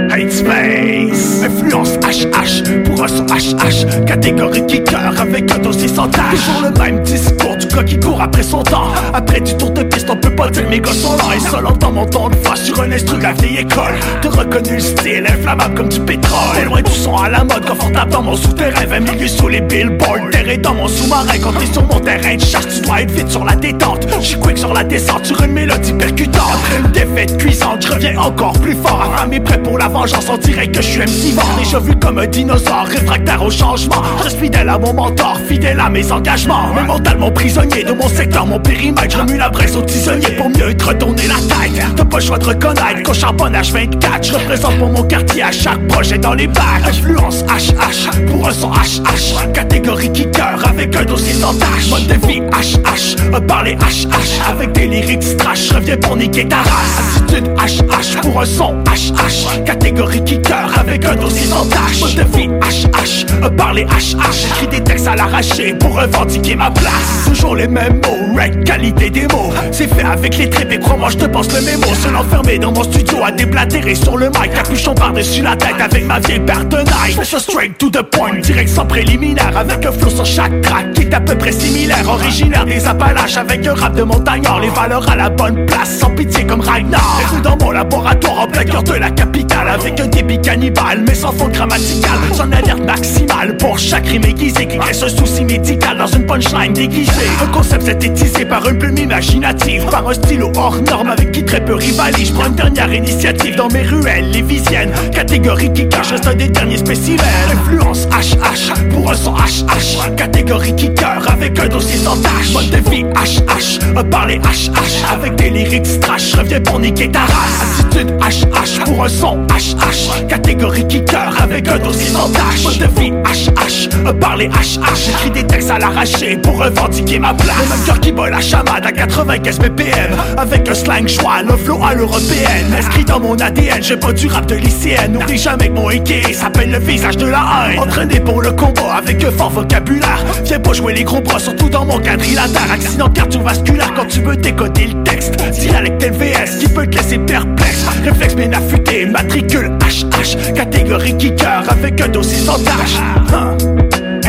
Hate 0.10 0.32
Space 0.32 1.44
Influence 1.44 1.98
HH 2.00 2.84
pour 2.86 3.04
un 3.04 3.08
son 3.08 3.26
HH 3.28 4.06
Catégorie 4.06 4.66
kicker 4.66 5.22
avec 5.22 5.52
un 5.52 5.60
dossier 5.60 5.88
sans 5.88 6.08
tâche 6.10 6.32
Toujours 6.32 6.62
le 6.64 6.80
même 6.80 7.04
discours 7.04 7.47
qui 7.84 8.00
court 8.00 8.22
après 8.22 8.44
son 8.44 8.64
temps. 8.64 8.92
Après 9.14 9.40
du 9.40 9.56
tour 9.56 9.72
de 9.72 9.84
piste 9.84 10.10
on 10.10 10.16
peut 10.16 10.36
pas 10.36 10.50
dire 10.50 10.70
mes 10.70 10.80
gars 10.80 10.92
sont 10.92 11.16
là. 11.18 11.36
Et 11.36 11.40
seul 11.40 11.66
entend 11.66 11.92
mon 11.92 12.06
ton 12.06 12.30
de 12.30 12.36
voix 12.36 12.56
sur 12.56 12.82
un 12.82 12.92
instru 12.92 13.18
de 13.18 13.24
la 13.24 13.34
vieille 13.34 13.58
école. 13.58 13.96
T'as 14.22 14.30
reconnu 14.30 14.74
le 14.74 14.80
style 14.80 15.26
inflammable 15.28 15.76
comme 15.76 15.90
du 15.90 16.00
pétrole. 16.00 16.64
Loin 16.66 16.82
du 16.82 16.92
son 16.92 17.16
à 17.18 17.30
la 17.30 17.44
mode 17.44 17.66
confortable 17.66 18.12
dans 18.12 18.24
mon 18.24 18.36
souterrain. 18.36 18.86
20 18.86 19.00
minutes 19.00 19.30
sous 19.30 19.48
les 19.48 19.62
billboards 19.62 20.30
Terré 20.32 20.58
dans 20.58 20.74
mon 20.74 20.88
sous-marin. 20.88 21.38
Quand 21.42 21.54
t'es 21.54 21.66
sur 21.72 21.84
mon 21.84 22.00
terrain 22.00 22.36
de 22.36 22.42
chasse 22.42 22.68
tu 22.68 22.82
dois 22.82 23.02
être 23.02 23.12
vite 23.12 23.30
sur 23.30 23.44
la 23.44 23.56
détente. 23.56 24.08
J'suis 24.22 24.40
quick 24.40 24.58
sur 24.58 24.74
la 24.74 24.84
descente 24.84 25.26
sur 25.26 25.42
une 25.44 25.52
mélodie 25.52 25.94
percutante. 25.94 26.44
Après 26.54 26.80
une 26.80 26.92
défaite 26.92 27.38
cuisante 27.38 27.86
je 27.86 27.94
reviens 27.94 28.18
encore 28.20 28.54
plus 28.54 28.76
fort. 28.76 29.02
Affamé 29.14 29.40
prêt 29.40 29.62
pour 29.62 29.78
la 29.78 29.88
vengeance 29.88 30.28
on 30.30 30.38
dirait 30.38 30.68
que 30.68 30.82
je 30.82 30.88
suis 30.88 31.00
MC 31.00 31.36
mort. 31.36 31.50
Déjà 31.60 31.80
vu 31.80 31.96
comme 31.96 32.18
un 32.18 32.28
dinosaure, 32.28 32.86
réfractaire 32.88 33.44
au 33.44 33.52
changement. 33.52 34.02
Reste 34.24 34.40
fidèle 34.40 34.70
à 34.70 34.78
mon 34.78 34.94
mentor, 34.94 35.38
fidèle 35.48 35.80
à 35.80 35.90
mes 35.90 36.12
engagements. 36.12 36.74
Mais 36.76 36.84
mentalement 36.84 37.32
prisonnier 37.32 37.67
de 37.70 37.92
mon 37.94 38.08
secteur, 38.08 38.46
mon 38.46 38.60
périmètre. 38.60 39.10
Je 39.10 39.18
remue 39.18 39.38
la 39.38 39.50
braise 39.50 39.76
aux 39.76 39.82
tisonniers 39.82 40.32
pour 40.38 40.50
mieux 40.50 40.74
te 40.74 40.86
retourner 40.86 41.28
la 41.28 41.36
tête. 41.36 41.84
T'as 41.96 42.06
pas 42.06 42.18
le 42.18 42.24
choix 42.24 42.38
de 42.38 42.46
reconnaître 42.46 43.04
qu'au 43.04 43.14
charbonne 43.14 43.54
H24 43.54 44.24
Je 44.24 44.34
représente 44.34 44.78
pour 44.78 44.90
mon 44.90 45.04
quartier 45.04 45.44
à 45.44 45.52
chaque 45.52 45.88
projet 45.88 46.18
dans 46.18 46.34
les 46.34 46.48
bacs. 46.48 46.64
Influence 46.88 47.44
HH, 47.44 48.26
pour 48.28 48.48
un 48.48 48.52
son 48.52 48.72
HH 48.72 49.52
Catégorie 49.54 50.12
kicker 50.12 50.68
avec 50.68 50.96
un 50.96 51.06
dossier 51.06 51.34
sans 51.34 51.54
tâche. 51.54 51.90
Mode 51.90 52.08
de 52.08 52.28
vie 52.28 52.42
HH, 52.42 53.42
parler 53.48 53.76
HH 53.76 54.50
Avec 54.50 54.72
des 54.72 54.88
lyrics 54.88 55.38
trash, 55.38 55.72
reviens 55.72 55.98
pour 55.98 56.16
niquer 56.16 56.48
ta 56.48 56.58
race. 56.58 57.22
Attitude 57.28 57.50
HH, 57.58 58.22
pour 58.22 58.42
un 58.42 58.46
son 58.46 58.76
HH 58.84 59.64
Catégorie 59.66 60.24
kicker 60.24 60.70
avec 60.80 61.06
un 61.06 61.16
dossier 61.16 61.48
sans 61.48 61.66
tâche. 61.66 62.02
Mode 62.02 62.16
de 62.16 62.38
vie 62.38 62.48
HH, 62.48 63.56
parler 63.56 63.86
HH 63.86 64.16
J'écris 64.32 64.68
des 64.68 64.84
textes 64.84 65.08
à 65.08 65.16
l'arraché 65.16 65.74
pour 65.74 65.96
revendiquer 65.96 66.56
ma 66.56 66.72
place. 66.72 67.26
Toujours 67.26 67.56
les 67.58 67.68
mêmes 67.68 67.96
mots, 67.96 68.40
red 68.40 68.64
qualité 68.64 69.10
des 69.10 69.24
mots. 69.24 69.52
C'est 69.72 69.88
fait 69.88 70.04
avec 70.04 70.38
les 70.38 70.50
tripes 70.50 70.72
et 70.72 70.80
crois-moi 70.80 71.10
je 71.10 71.18
te 71.18 71.26
pense 71.26 71.52
le 71.54 71.62
mémo. 71.62 71.88
Seul 72.02 72.16
enfermé 72.16 72.60
dans 72.60 72.72
mon 72.72 72.84
studio 72.84 73.18
à 73.26 73.32
déblatérer 73.32 73.96
sur 73.96 74.18
le 74.18 74.28
mic. 74.28 74.54
Capuchon 74.54 74.94
par-dessus 74.94 75.42
la 75.42 75.56
tête 75.56 75.76
avec 75.80 76.06
ma 76.06 76.20
vieille 76.20 76.40
paire 76.40 76.64
de 76.66 76.78
ça 77.24 77.40
straight 77.40 77.78
to 77.78 77.90
the 77.90 78.04
point, 78.04 78.40
direct 78.42 78.70
sans 78.70 78.86
préliminaire. 78.86 79.58
Avec 79.58 79.86
un 79.86 79.92
flow 79.92 80.10
sur 80.10 80.26
chaque 80.26 80.62
track 80.62 80.94
qui 80.94 81.02
est 81.02 81.14
à 81.14 81.20
peu 81.20 81.36
près 81.36 81.52
similaire. 81.52 82.08
Originaire 82.08 82.66
des 82.66 82.86
Appalaches 82.88 83.38
avec 83.38 83.66
un 83.66 83.74
rap 83.74 83.96
de 83.96 84.04
montagnard 84.04 84.60
Les 84.60 84.70
valeurs 84.70 85.10
à 85.10 85.16
la 85.16 85.30
bonne 85.30 85.66
place, 85.66 85.98
sans 85.98 86.12
pitié 86.12 86.46
comme 86.46 86.62
Ragnar. 86.62 87.22
Écoute 87.22 87.42
dans 87.42 87.58
mon 87.58 87.72
laboratoire 87.72 88.42
en 88.42 88.48
plein 88.48 88.64
cœur 88.64 88.84
de 88.84 88.94
la 88.94 89.10
capitale. 89.10 89.68
Avec 89.68 90.00
un 90.00 90.08
débit 90.08 90.40
cannibale 90.40 91.04
mais 91.08 91.16
sans 91.16 91.32
fond 91.32 91.48
grammatical. 91.48 92.20
J'en 92.36 92.52
alerte 92.52 92.86
maximale 92.86 93.58
pour 93.58 93.80
chaque 93.80 94.08
rime 94.08 94.26
aiguisée 94.26 94.68
Qui 94.68 94.78
laisse 94.78 95.02
un 95.02 95.10
souci 95.10 95.44
médical 95.44 95.98
dans 95.98 96.08
une 96.08 96.26
punchline 96.26 96.74
déguisée 96.74 97.12
Un 97.42 97.48
concept 97.48 97.86
synthétisé 97.86 98.46
par 98.46 98.68
une 98.68 98.78
plume 98.78 98.98
imaginative. 98.98 99.86
Par 99.92 100.08
un 100.08 100.14
stylo 100.14 100.52
hors 100.56 100.82
norme 100.82 101.10
avec 101.10 101.32
qui 101.32 101.44
très 101.44 101.64
peu 101.64 101.76
rivalise. 101.76 102.30
J'prends 102.30 102.48
une 102.48 102.56
dernière 102.56 102.94
initiative 102.94 103.56
dans 103.56 103.68
mes 103.70 103.84
ruelles 103.84 104.32
les 104.32 104.42
visiennes 104.42 104.92
Catégorie 105.12 105.72
qui 105.74 105.88
cache, 105.88 106.14
un 106.26 106.34
des 106.34 106.50
derniers 106.50 106.78
spécimens. 106.78 107.24
Influence 107.52 108.08
HH 108.08 108.90
pour 108.90 109.12
un 109.12 109.16
son 109.16 109.34
HH 109.34 110.16
Catégorie 110.16 110.76
qui 110.76 110.94
cœur 110.94 111.24
avec 111.32 111.60
un 111.60 111.68
dossier 111.68 111.98
sans 111.98 112.18
tâche. 112.18 112.54
Mode 112.54 112.70
de 112.70 112.90
vie 112.90 113.04
HH, 113.04 114.10
parler 114.10 114.40
HH 114.40 115.14
Avec 115.14 115.36
des 115.36 115.50
lyrics 115.50 116.00
trash, 116.00 116.32
je 116.32 116.38
reviens 116.38 116.62
pour 116.62 116.80
niquer 116.80 117.10
ta 117.10 117.22
race. 117.22 117.86
Attitude 117.92 118.14
HH 118.20 118.84
pour 118.86 119.04
un 119.04 119.10
son 119.10 119.46
HH 119.48 120.28
Catégorie 120.28 120.88
qui 120.88 121.04
cœur 121.06 121.34
avec 121.42 121.68
un 121.68 121.78
dossier 121.78 122.08
sans 122.08 122.30
tâche. 122.30 122.64
Mode 122.64 122.78
de 122.78 123.00
vie 123.00 123.12
HH, 123.12 124.14
parler 124.20 124.50
HH 124.50 124.80
J'écris 124.96 125.32
des 125.32 125.44
textes 125.44 125.70
à 125.70 125.80
l'arraché 125.80 126.38
pour 126.38 126.60
revendiquer 126.60 127.20
ma 127.20 127.27
place. 127.34 127.88
Le 127.88 128.00
qui 128.00 128.12
bat 128.12 128.30
la 128.30 128.42
chamade 128.42 128.86
à 128.86 128.92
95 128.92 129.60
ppm. 129.60 130.12
Avec 130.38 130.70
un 130.70 130.74
slang 130.74 131.08
choix, 131.08 131.42
le 131.44 131.56
flow 131.56 131.80
à 131.84 131.94
l'européenne. 131.94 132.74
Inscrit 132.78 133.06
dans 133.06 133.20
mon 133.20 133.36
ADN, 133.36 133.82
j'ai 133.82 133.98
pas 133.98 134.14
du 134.14 134.28
rap 134.28 134.46
de 134.46 134.56
lycéenne. 134.56 135.14
N'oublie 135.14 135.38
jamais 135.38 135.70
que 135.70 135.74
mon 135.74 135.90
AK 135.90 136.34
s'appelle 136.34 136.72
le 136.72 136.80
visage 136.80 137.18
de 137.18 137.28
la 137.28 137.70
haine. 137.70 137.80
Entraîné 137.80 138.20
pour 138.20 138.42
le 138.42 138.52
combat 138.52 138.96
avec 138.98 139.24
un 139.24 139.32
fort 139.32 139.50
vocabulaire. 139.50 140.24
Viens 140.44 140.60
pas 140.60 140.74
jouer 140.74 140.94
les 140.94 141.04
gros 141.04 141.22
bras, 141.22 141.40
surtout 141.40 141.70
dans 141.70 141.86
mon 141.86 142.00
quadrilatère. 142.00 142.72
Accident 142.72 143.10
cardiovasculaire 143.10 143.94
quand 143.96 144.08
tu 144.08 144.22
veux 144.22 144.38
décoder 144.38 144.88
le 144.88 145.04
texte. 145.04 145.36
Dialecte 145.52 146.04
LVS 146.04 146.60
qui 146.60 146.68
peut 146.68 146.88
te 146.88 146.98
laisser 146.98 147.18
perplexe. 147.18 147.86
Réflexe 148.04 148.36
bien 148.36 148.52
affûté, 148.54 149.06
matricule 149.06 149.72
HH 149.80 150.54
Catégorie 150.54 151.18
kicker 151.18 151.64
avec 151.70 152.02
un 152.02 152.08
dossier 152.08 152.38
sans 152.38 152.60
tâche. 152.60 152.98
Huh. 153.32 153.87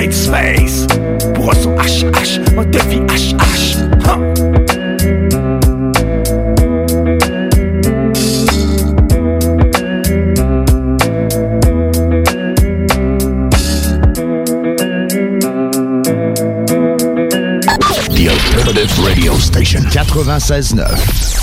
Hate 0.08 0.14
space 0.14 0.86
Pour 1.34 1.50
un 1.50 1.54
son 1.54 1.76
HH, 1.76 2.54
mode 2.54 2.70
de 2.70 2.78
vie 2.88 3.00
HH 3.00 3.76
Alternative 18.28 19.04
Radio 19.04 19.34
Station. 19.38 19.82
96.9. 19.90 21.38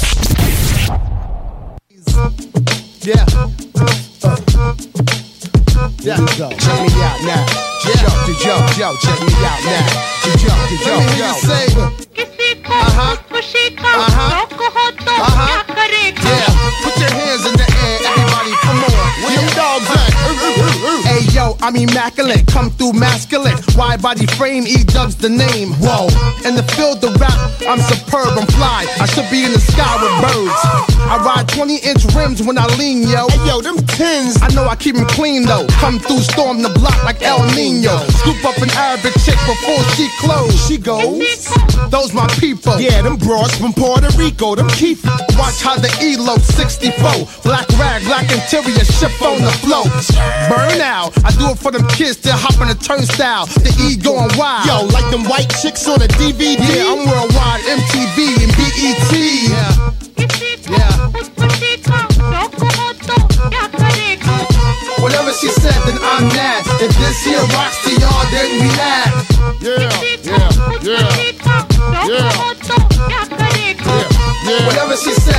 Yeah. 3.06 3.26
Yeah. 6.00 6.16
Check 6.16 6.80
me 6.82 6.90
out 7.04 7.20
now. 7.26 7.44
Yo, 7.84 7.92
yo, 8.00 8.12
yo, 8.44 8.56
yo, 8.80 8.88
check 9.02 9.20
me 9.22 9.34
out 9.44 9.60
now. 9.66 9.84
Yo, 10.24 10.32
yo, 10.42 10.54
yo, 10.86 10.96
yo. 11.20 11.30
Say, 11.36 11.68
uh-huh. 12.68 13.18
Uh-huh. 13.86 14.48
Uh-huh. 15.06 15.48
Yeah. 15.48 15.55
I'm 21.66 21.76
immaculate, 21.76 22.46
come 22.46 22.70
through 22.70 22.94
masculine. 22.94 23.58
Wide 23.76 24.00
body 24.00 24.28
frame, 24.38 24.68
E 24.68 24.84
dubs 24.84 25.16
the 25.16 25.30
name. 25.30 25.74
Whoa, 25.82 26.06
in 26.46 26.54
the 26.54 26.62
field 26.78 27.04
of 27.04 27.20
rap, 27.20 27.34
I'm 27.66 27.82
superb, 27.82 28.38
I'm 28.38 28.46
fly. 28.54 28.86
I 29.02 29.08
should 29.08 29.26
be 29.32 29.46
in 29.46 29.52
the 29.52 29.60
sky 29.60 29.98
with 29.98 30.14
birds. 30.22 30.62
I 31.10 31.18
ride 31.26 31.50
20 31.50 31.78
inch 31.78 32.06
rims 32.14 32.44
when 32.44 32.60
I 32.60 32.68
lean, 32.78 33.10
yo. 33.10 33.26
Hey 33.30 33.48
yo, 33.48 33.62
them 33.62 33.78
tens. 33.98 34.38
I 34.44 34.50
know 34.54 34.70
I 34.70 34.76
keep 34.76 34.96
'em 34.96 35.08
clean 35.08 35.42
though. 35.42 35.66
Come 35.82 35.98
through, 35.98 36.22
storm 36.22 36.62
the 36.62 36.70
block 36.70 37.04
like 37.04 37.24
El 37.24 37.42
Nino. 37.58 37.98
Scoop 38.22 38.46
up 38.46 38.58
an 38.62 38.70
Arabic 38.78 39.18
chick 39.26 39.40
before 39.50 39.82
she 39.98 40.06
close. 40.22 40.54
She 40.68 40.78
goes, 40.78 41.50
those 41.90 42.14
my 42.14 42.28
people. 42.38 42.80
Yeah, 42.80 43.02
them 43.02 43.18
broads 43.18 43.58
from 43.58 43.74
Puerto 43.74 44.14
Rico, 44.18 44.54
them 44.54 44.70
keep. 44.70 45.04
Watch 45.34 45.66
how 45.66 45.78
the 45.78 45.90
elope 45.98 46.46
64. 46.46 47.26
Black 47.42 47.68
rag, 47.80 48.06
black 48.06 48.30
interior, 48.30 48.86
shift 48.86 49.20
on 49.24 49.42
the 49.42 49.52
flow. 49.66 49.84
Burn 50.48 50.80
out. 50.82 51.10
I 51.26 51.32
do 51.32 51.55
it 51.56 51.62
for 51.62 51.72
them 51.72 51.88
kids 51.90 52.18
that 52.22 52.36
hop 52.36 52.60
on 52.62 52.68
the 52.68 52.76
turnstile. 52.76 53.46
The 53.48 53.72
E 53.80 53.96
going 53.98 54.30
wild. 54.38 54.68
Yo, 54.68 54.86
like 54.92 55.10
them 55.12 55.24
white 55.26 55.50
chicks 55.62 55.88
on 55.88 56.02
a 56.02 56.08
DVD. 56.20 56.60
Yeah, 56.60 56.92
I'm 56.92 57.08
worldwide, 57.08 57.64
MTV 57.66 58.44
and 58.44 58.52
BET. 58.56 59.12
Yeah. 59.50 59.92
Yeah. 60.66 61.12
Whatever 65.02 65.32
she 65.34 65.50
said, 65.62 65.78
then 65.86 65.98
I'm 66.02 66.30
that. 66.34 66.64
If 66.82 66.92
this 66.98 67.24
here 67.24 67.46
rocks 67.54 67.78
to 67.86 67.92
y'all, 67.94 68.26
then 68.34 68.48
we 68.58 68.68
laugh. 68.74 69.14
Yeah, 69.62 69.86
yeah, 70.24 70.50
yeah, 70.82 71.10
yeah. 74.46 74.66
Whatever 74.66 74.96
she 74.98 75.14
said, 75.14 75.35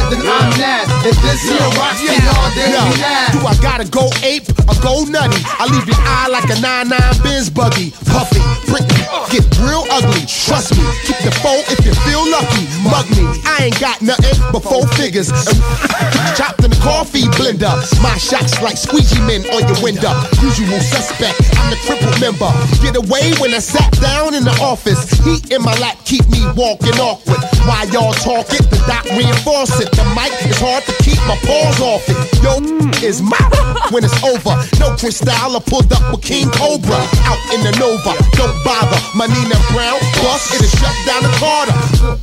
If 0.58 1.20
this 1.20 1.42
here 1.44 1.60
rocks 1.76 2.00
to 2.00 2.16
y'all, 2.16 2.50
then 2.56 2.72
Yo, 2.72 2.80
we 2.88 2.96
laugh. 3.04 3.32
do 3.32 3.44
I 3.44 3.54
gotta 3.60 3.84
go 3.84 4.08
ape 4.24 4.48
or 4.64 4.74
go 4.80 5.04
nutty? 5.04 5.36
I 5.60 5.68
leave 5.68 5.84
your 5.86 6.00
eye 6.00 6.28
like 6.32 6.48
a 6.48 6.58
99 6.60 6.96
Benz 7.22 7.50
buggy. 7.50 7.92
Puffy, 8.08 8.40
prick 8.64 8.88
me, 8.96 9.04
get 9.28 9.44
real 9.60 9.84
ugly. 9.92 10.24
Trust 10.24 10.72
me, 10.72 10.84
keep 11.04 11.20
the 11.20 11.32
phone 11.44 11.60
if 11.68 11.84
you 11.84 11.92
feel 12.08 12.24
lucky. 12.32 12.64
Mug 12.88 13.04
me, 13.12 13.28
I 13.44 13.68
ain't 13.68 13.78
got 13.80 14.00
nothing 14.00 14.32
but 14.50 14.64
four 14.64 14.88
figures. 14.96 15.28
Chopped 16.40 16.64
in 16.64 16.72
the 16.72 16.80
coffee 16.80 17.28
blender. 17.36 17.76
My 18.00 18.16
shots 18.16 18.60
like 18.62 18.76
squeegee 18.80 19.20
men 19.28 19.44
on 19.52 19.60
your 19.68 19.78
window. 19.84 20.16
Usual 20.40 20.80
suspect, 20.80 21.36
I'm 21.60 21.68
the 21.68 21.78
crippled 21.84 22.16
member. 22.16 22.48
Get 22.80 22.96
away 22.96 23.36
when 23.44 23.52
I 23.52 23.60
sat 23.60 23.92
down 24.00 24.32
in 24.32 24.44
the 24.44 24.56
office. 24.64 25.04
Heat 25.20 25.52
in 25.52 25.60
my 25.60 25.76
lap 25.84 26.00
keep 26.08 26.24
me 26.32 26.40
walking 26.56 26.96
awkward. 26.96 27.44
While 27.68 27.84
y'all 27.92 28.16
talk 28.24 28.48
it, 28.56 28.64
the 28.72 28.80
doc 28.88 29.04
reinforce 29.12 29.80
it. 29.84 29.92
The 29.92 30.04
mic 30.16 30.32
is 30.48 30.58
hard 30.58 30.84
to 30.84 30.92
keep 31.02 31.18
my 31.26 31.36
paws 31.42 31.80
off 31.80 32.06
it. 32.08 32.16
Yo, 32.42 32.60
mm. 32.60 32.90
is 33.02 33.22
my 33.22 33.38
when 33.90 34.04
it's 34.04 34.16
over. 34.22 34.54
No 34.78 34.94
crystal, 34.96 35.30
I 35.30 35.60
pulled 35.64 35.92
up 35.92 36.04
with 36.10 36.22
King 36.22 36.50
Cobra. 36.50 36.98
Out 37.26 37.40
in 37.54 37.60
the 37.62 37.72
Nova, 37.78 38.14
don't 38.38 38.56
bother. 38.64 38.98
My 39.14 39.26
Nina 39.26 39.58
Brown, 39.72 39.98
bus, 40.22 40.54
it 40.54 40.62
is 40.62 40.72
shut 40.78 40.94
down 41.06 41.22
the 41.22 41.32
Carter. 41.38 41.76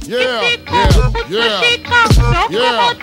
Yeah, 0.08 0.42
yeah, 1.30 1.30
yeah, 1.30 1.62
yeah. 2.50 2.94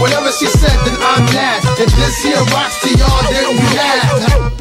Whatever 0.00 0.32
she 0.32 0.46
said, 0.46 0.76
then 0.84 0.96
I'm 1.00 1.26
that. 1.36 1.60
If 1.78 1.90
this 1.96 2.22
here 2.22 2.40
rocks 2.52 2.80
to 2.82 2.88
y'all, 2.96 3.22
then 3.28 3.52
we 3.52 3.66
laugh. 3.76 4.59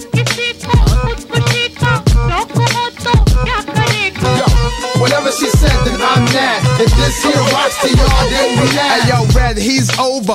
Whatever 5.30 5.46
she 5.46 5.58
said, 5.60 5.86
then 5.86 6.02
I'm 6.02 6.26
that. 6.34 6.66
If 6.82 6.90
this 6.98 7.22
here 7.22 7.38
rocks 7.54 7.78
to 7.86 7.90
y'all, 7.94 8.30
then 8.34 8.50
we 8.58 8.66
laugh. 8.74 8.98
Hey 8.98 9.14
yo, 9.14 9.30
Red, 9.38 9.58
he's 9.62 9.94
over. 10.02 10.34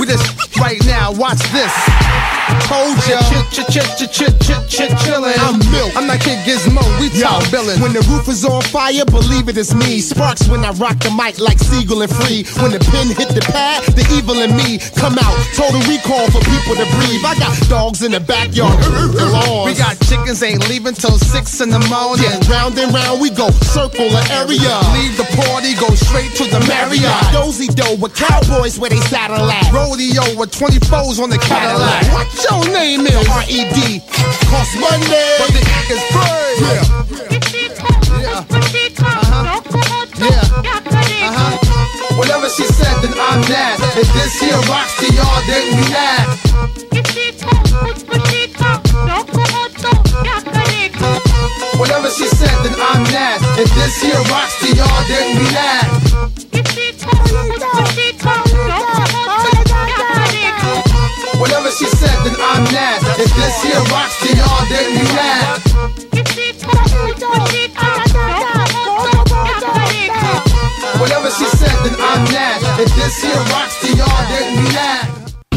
We 0.00 0.06
just 0.08 0.56
right 0.56 0.80
now. 0.86 1.12
Watch 1.12 1.44
this. 1.52 1.68
Told 2.64 2.96
ya. 3.04 3.20
Chit, 3.28 3.44
chit, 3.52 3.68
chit, 3.68 4.10
chit, 4.16 4.34
chit, 4.40 4.62
chit, 4.64 4.90
chillin'. 5.04 5.36
I'm 5.44 5.60
milk. 5.68 5.92
I'm 5.92 6.08
that 6.08 6.24
kid 6.24 6.40
Gizmo. 6.48 6.80
We 6.98 7.12
top 7.20 7.44
billin'. 7.52 7.84
When 7.84 7.92
the 7.92 8.00
roof 8.08 8.28
is 8.28 8.44
on 8.44 8.62
fire, 8.62 9.04
believe 9.04 9.48
it 9.52 9.58
is 9.60 9.74
me. 9.74 10.00
Sparks 10.00 10.48
when 10.48 10.64
I 10.64 10.72
rock 10.80 10.96
the 11.04 11.12
mic 11.12 11.38
like 11.38 11.58
Siegel 11.58 12.00
and 12.00 12.10
Free. 12.10 12.48
When 12.64 12.72
the 12.72 12.80
pen 12.80 13.12
hit 13.12 13.36
the 13.36 13.44
pad, 13.44 13.84
the 13.92 14.08
evil 14.16 14.40
in 14.40 14.56
me 14.56 14.80
come 14.96 15.20
out. 15.20 15.36
Total 15.52 15.84
recall 15.84 16.26
for 16.32 16.40
people 16.48 16.80
to 16.80 16.86
breathe. 16.96 17.20
I 17.28 17.36
got 17.36 17.54
dogs 17.68 18.02
in 18.02 18.12
the 18.12 18.20
backyard. 18.20 18.80
We 19.70 19.74
got 19.76 19.98
chickens 20.08 20.42
ain't 20.42 20.68
leaving 20.68 20.94
till 20.94 21.18
six 21.18 21.60
in 21.60 21.70
the 21.70 21.78
morning. 21.92 22.24
Yeah, 22.24 22.40
round 22.50 22.78
and 22.78 22.92
round 22.92 23.20
we 23.20 23.30
go, 23.30 23.50
circle 23.50 24.08
the 24.08 24.22
area. 24.30 24.72
Leave 24.94 25.16
the 25.16 25.26
party, 25.34 25.74
go 25.74 25.90
straight 25.94 26.32
to 26.38 26.44
the 26.44 26.60
Marriott. 26.66 27.32
Dozy 27.32 27.68
dough 27.68 27.96
with 27.96 28.14
cowboys 28.14 28.78
where 28.78 28.90
they 28.90 29.00
saddle 29.10 29.50
at. 29.50 29.72
Rodeo 29.72 30.22
with 30.38 30.50
24s 30.52 31.18
on 31.22 31.30
the 31.30 31.38
Cadillac. 31.38 32.06
What 32.12 32.28
your 32.46 32.64
name 32.72 33.06
is? 33.06 33.28
R.E.D. 33.28 34.00
Cost 34.50 34.74
money. 34.78 35.06
But 35.38 35.50
the 35.54 35.62
is 35.90 36.02
free. 36.14 36.60
Yeah. 36.60 37.00
Whatever 42.16 42.48
she 42.50 42.64
said, 42.64 43.00
then 43.00 43.14
I'm 43.16 43.40
that. 43.48 43.78
If 43.96 44.12
this 44.12 44.40
here 44.40 44.60
rocks 44.68 44.96
to 45.00 45.06
y'all, 45.14 45.42
then 45.46 45.64
we 45.76 45.82
laugh. 45.94 46.40
Whatever 52.10 52.26
she 52.26 52.36
said, 52.36 52.58
then 52.66 52.74
I'm 52.74 53.04
that. 53.14 53.38
If 53.54 53.70
this 53.70 54.02
here 54.02 54.18
rocks 54.34 54.58
to 54.58 54.68
y'all, 54.74 55.06
then 55.06 55.38
we 55.38 55.46
laugh. 55.54 55.86
Whatever 61.38 61.70
she 61.70 61.86
said, 61.86 62.18
then 62.26 62.34
I'm 62.34 62.66
that. 62.74 62.98
If 63.14 63.30
this 63.38 63.62
here 63.62 63.78
rocks 63.94 64.18
to 64.26 64.34
y'all, 64.34 64.66
then 64.66 64.90
we 64.90 65.06
laugh. 65.14 65.62
Whatever 70.98 71.30
she 71.30 71.46
said, 71.46 71.78
then 71.86 71.94
I'm 71.94 72.26
that. 72.34 72.58
If 72.74 72.90
this 72.98 73.22
here 73.22 73.38
rocks 73.54 73.78
to 73.86 73.94
y'all, 73.94 74.26
then 74.34 74.58
we 74.58 74.66
laugh. 74.74 75.06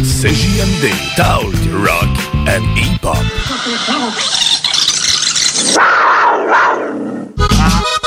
CJMD, 0.06 0.93
Talk, 1.18 1.49
Rock 1.82 2.14
and 2.45 2.62
Hip-Hop. 2.78 3.26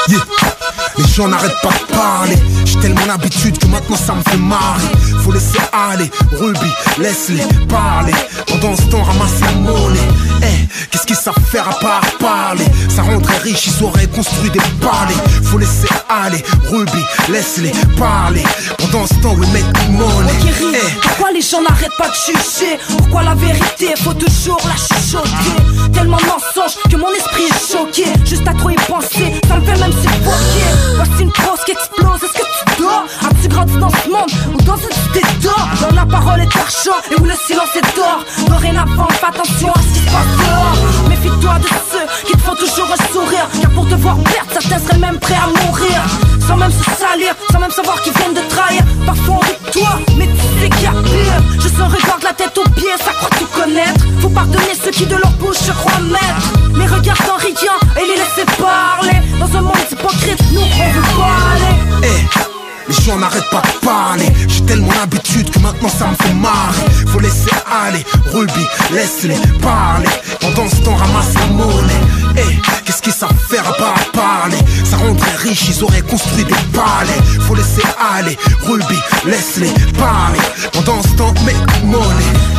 Yeah. 0.09 1.06
Les 1.17 1.23
gens 1.23 1.29
n'arrêtent 1.29 1.63
pas 1.63 1.71
de 1.71 1.97
parler. 1.97 2.37
J'ai 2.67 2.79
tellement 2.79 3.07
l'habitude 3.07 3.57
que 3.57 3.67
maintenant 3.69 3.97
ça 3.97 4.13
me 4.13 4.23
fait 4.23 4.37
marrer. 4.37 4.85
Faut 5.25 5.33
laisser 5.33 5.59
aller, 5.73 6.11
Ruby, 6.39 6.71
laisse-les 6.99 7.43
parler. 7.69 8.13
Pendant 8.47 8.77
ce 8.77 8.83
temps, 8.83 9.03
ramasse 9.03 9.41
la 9.41 9.53
monnaie. 9.53 9.99
Eh, 10.43 10.69
qu'est-ce 10.91 11.07
qu'ils 11.07 11.17
savent 11.17 11.35
faire 11.51 11.67
à 11.71 11.73
part 11.81 12.03
parler? 12.21 12.67
Ça 12.95 13.01
rendrait 13.01 13.39
riche, 13.39 13.67
ils 13.69 13.83
auraient 13.83 14.09
construit 14.09 14.51
des 14.51 14.61
palais. 14.79 15.17
Faut 15.45 15.57
laisser 15.57 15.89
aller, 16.11 16.45
Ruby, 16.71 17.03
laisse-les 17.31 17.73
parler. 17.99 18.45
Pendant 18.77 19.07
ce 19.07 19.15
temps, 19.15 19.35
we 19.37 19.49
make 19.55 19.65
money. 19.93 20.33
Guéri, 20.43 20.77
pourquoi 21.01 21.33
les 21.33 21.41
gens 21.41 21.63
n'arrêtent 21.63 21.97
pas 21.97 22.09
de 22.09 22.15
juger 22.27 22.79
Pourquoi 22.99 23.23
la 23.23 23.35
vérité? 23.35 23.95
Faut 24.05 24.13
toujours 24.13 24.61
la 24.67 24.77
chuchoter 24.77 25.93
Tellement 25.95 26.19
mensonge 26.19 26.77
que 26.91 26.97
mon 26.97 27.11
esprit 27.13 27.45
est 27.45 27.73
choqué 27.73 28.05
Juste 28.27 28.47
à 28.47 28.53
trop 28.53 28.69
y 28.69 28.75
penser, 28.75 29.33
ça 29.49 29.57
me 29.57 29.65
fait 29.65 29.81
même 29.81 29.93
suffoquer 29.93 31.06
Voici 31.07 31.23
une 31.23 31.33
prose 31.33 31.61
qui 31.65 31.73
explose, 31.73 32.23
est-ce 32.25 32.33
que 32.33 32.75
tu 32.75 32.83
dors? 32.83 33.05
As-tu 33.29 33.49
grandi 33.49 33.77
dans 33.79 33.91
ce 33.91 34.09
monde 34.09 34.31
ou 34.55 34.63
dans 34.63 34.77
une 34.77 34.91
cité 34.91 35.23
d'or 35.43 35.69
Dans 35.81 35.95
la 35.95 36.07
parole 36.07 36.41
est 36.41 36.57
argent 36.57 36.99
et 37.11 37.21
où 37.21 37.25
le 37.25 37.35
silence 37.47 37.77
est 37.77 37.97
d'or? 37.97 38.25
Dorénavant, 38.49 39.09
fais 39.11 39.27
attention 39.27 39.71
à 39.73 39.81
ce 39.83 39.95
qui 39.95 40.01
se 40.01 40.07
passe 40.07 40.33
dehors. 40.39 41.09
Méfie-toi 41.09 41.59
de 41.61 41.69
ceux 41.91 42.27
qui 42.27 42.33
te 42.33 42.43
font 42.43 42.55
toujours 42.55 42.89
un 42.93 43.13
sourire 43.13 43.47
Car 43.61 43.71
pour 43.71 43.89
te 43.89 43.95
voir 43.95 44.17
perdre, 44.17 44.51
certains 44.53 44.79
seraient 44.79 44.99
même 44.99 45.19
prêts 45.19 45.35
à 45.35 45.47
mourir 45.47 46.03
Sans 46.47 46.57
même 46.57 46.71
se 46.71 46.85
salir, 46.85 47.35
sans 47.51 47.59
même 47.59 47.71
savoir 47.71 48.01
qu'ils 48.03 48.13
viennent 48.13 48.35
de 48.35 48.49
trahir. 48.49 48.83
Parfois 49.05 49.41
on 49.41 49.71
toi, 49.71 49.99
mais 50.17 50.27
tu 50.27 50.61
sais 50.61 50.69
qu'il 50.71 50.83
y 50.83 50.87
a 50.87 50.93
pire. 50.93 51.43
Je 51.61 51.69
sens 51.69 51.93
regarde 51.93 52.23
la 52.23 52.33
tête 52.33 52.57
aux 52.57 52.69
pieds, 52.71 52.97
ça 52.99 53.13
croit 53.13 53.31
tout 53.39 53.47
connaître. 53.47 54.05
Faut 54.21 54.29
pardonner 54.29 54.75
ceux 54.83 54.91
qui 54.91 55.07
de 55.07 55.17
leur 55.17 55.33
bouche 55.33 55.57
se 55.57 55.73
croient 55.73 56.01
maîtres 56.01 56.53
Les 56.75 56.87
regards 56.87 57.23
en 57.33 57.37
riant 57.37 57.81
et 57.97 58.07
les 58.07 58.17
laisser 58.17 58.47
parler. 58.59 59.21
Dans 59.39 59.59
un 59.59 59.63
monde 59.63 59.77
hypocrite, 59.91 60.43
nous 60.53 60.61
on 60.61 60.91
veut 60.93 61.17
parler. 61.17 61.75
Eh, 62.05 62.56
les 62.89 62.95
gens 63.05 63.17
n'arrêtent 63.17 63.51
pas 63.51 63.63
de 63.63 63.87
parler. 63.87 64.27
J'ai 64.49 64.65
tellement 64.65 64.93
l'habitude 64.93 65.51
que 65.51 65.59
maintenant 65.59 65.89
ça 65.89 66.07
me 66.09 66.15
fait 66.15 66.35
marrer. 66.35 66.85
Faut 67.09 67.21
laisser 67.21 67.51
aller, 67.71 68.05
Ruby, 68.33 68.67
laisse-les 68.93 69.39
parler. 69.61 70.09
Pendant 70.41 70.69
ce 70.69 70.77
temps, 70.77 70.95
ramasse 70.95 71.35
la 71.35 71.47
monnaie. 71.47 72.01
Eh, 72.37 72.61
qu'est-ce 72.85 73.03
qu'ils 73.03 73.13
savent 73.13 73.35
faire 73.49 73.67
à 73.69 73.73
part 73.73 74.05
parler? 74.13 74.59
Ça 74.85 74.97
rendrait 74.97 75.37
riche, 75.37 75.69
ils 75.69 75.83
auraient 75.85 76.03
construit 76.03 76.45
des 76.45 76.55
palais. 76.73 77.21
Faut 77.47 77.55
laisser 77.55 77.83
aller, 78.17 78.37
Ruby, 78.67 78.99
laisse-les 79.25 79.73
parler. 79.99 80.41
Pendant 80.73 81.03
ce 81.03 81.09
temps, 81.17 81.35
make 81.45 81.85
money. 81.85 82.05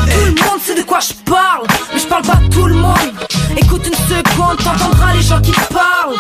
Tout 0.06 0.44
le 0.44 0.50
monde 0.50 0.62
sait 0.66 0.76
de 0.76 0.84
quoi 0.84 1.00
je 1.00 1.14
parle, 1.30 1.68
mais 1.94 2.00
je 2.00 2.08
parle 2.08 2.24
pas 2.24 2.40
tout 2.50 2.66
le 2.66 2.76
monde. 2.76 3.14
Écoute 3.56 3.86
une 3.86 3.94
seconde, 3.94 4.58
t'entendras 4.58 5.14
les 5.14 5.22
gens 5.22 5.42
qui 5.42 5.52
parlent. 5.52 6.18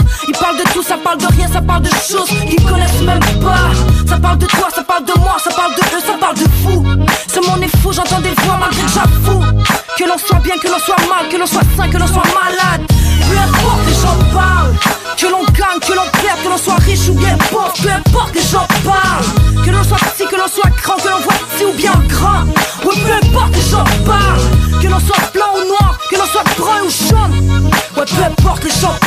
Ils 0.57 0.63
parlent 0.63 0.69
de 0.69 0.73
tout, 0.73 0.83
ça 0.83 0.97
parle 0.97 1.17
de 1.19 1.27
rien, 1.27 1.47
ça 1.51 1.61
parle 1.61 1.83
de 1.83 1.89
choses 1.89 2.29
qu'ils 2.29 2.63
connaissent 2.65 3.01
même 3.01 3.19
pas. 3.41 3.69
Ça 4.07 4.17
parle 4.17 4.37
de 4.37 4.45
toi, 4.45 4.67
ça 4.73 4.83
parle 4.83 5.05
de 5.05 5.19
moi, 5.19 5.37
ça 5.43 5.51
parle 5.51 5.73
de 5.75 5.81
eux, 5.81 6.01
ça 6.05 6.13
parle 6.19 6.35
de 6.35 6.45
fou. 6.63 6.83
Ce 7.27 7.47
monde 7.47 7.63
est 7.63 7.93
j'entends 7.93 8.21
des 8.21 8.33
voix 8.43 8.57
malgré 8.59 8.81
que 8.81 8.89
j'avoue. 8.89 9.43
Que 9.97 10.03
l'on 10.05 10.17
soit 10.17 10.39
bien, 10.39 10.55
que 10.57 10.67
l'on 10.67 10.79
soit 10.79 10.95
mal, 11.09 11.29
que 11.29 11.37
l'on 11.37 11.45
soit 11.45 11.61
sain, 11.75 11.89
que 11.89 11.97
l'on 11.97 12.07
soit 12.07 12.23
malade. 12.33 12.81
Peu 12.89 13.37
importe, 13.37 13.85
les 13.87 13.93
gens 13.93 14.17
parlent. 14.33 14.75
Que 15.17 15.27
l'on 15.27 15.43
gagne, 15.53 15.79
que 15.85 15.93
l'on 15.93 16.09
perde, 16.21 16.39
que 16.43 16.49
l'on 16.49 16.57
soit 16.57 16.79
riche 16.85 17.09
ou 17.09 17.13
bien 17.13 17.37
pauvre. 17.51 17.73
Peu 17.81 17.89
importe, 17.89 18.33
les 18.33 18.41
gens 18.41 18.67
parlent. 18.83 19.63
Que 19.63 19.71
l'on 19.71 19.83
soit 19.83 19.97
petit, 19.97 20.25
que 20.25 20.35
l'on 20.35 20.47
soit 20.47 20.69
grand, 20.81 20.95
que 20.95 21.09
l'on 21.09 21.19
voit 21.19 21.33
petit 21.33 21.65
ou 21.65 21.73
bien 21.73 21.93
grand. 22.07 22.45
Oui, 22.85 22.95
peu 23.05 23.27
importe. 23.27 23.53
l'on 24.89 24.99
soit 24.99 25.31
blanc 25.33 25.53
ou 25.55 25.67
noir, 25.67 25.97
que 26.09 26.15
l'on 26.15 26.25
soit 26.25 26.43
brun 26.57 26.81
ou 26.83 26.89
jaune. 26.89 27.69
Ouais, 27.95 28.05
peu 28.05 28.23
importe, 28.23 28.63
les 28.63 28.69
gens 28.69 28.95
parlent. 28.99 29.06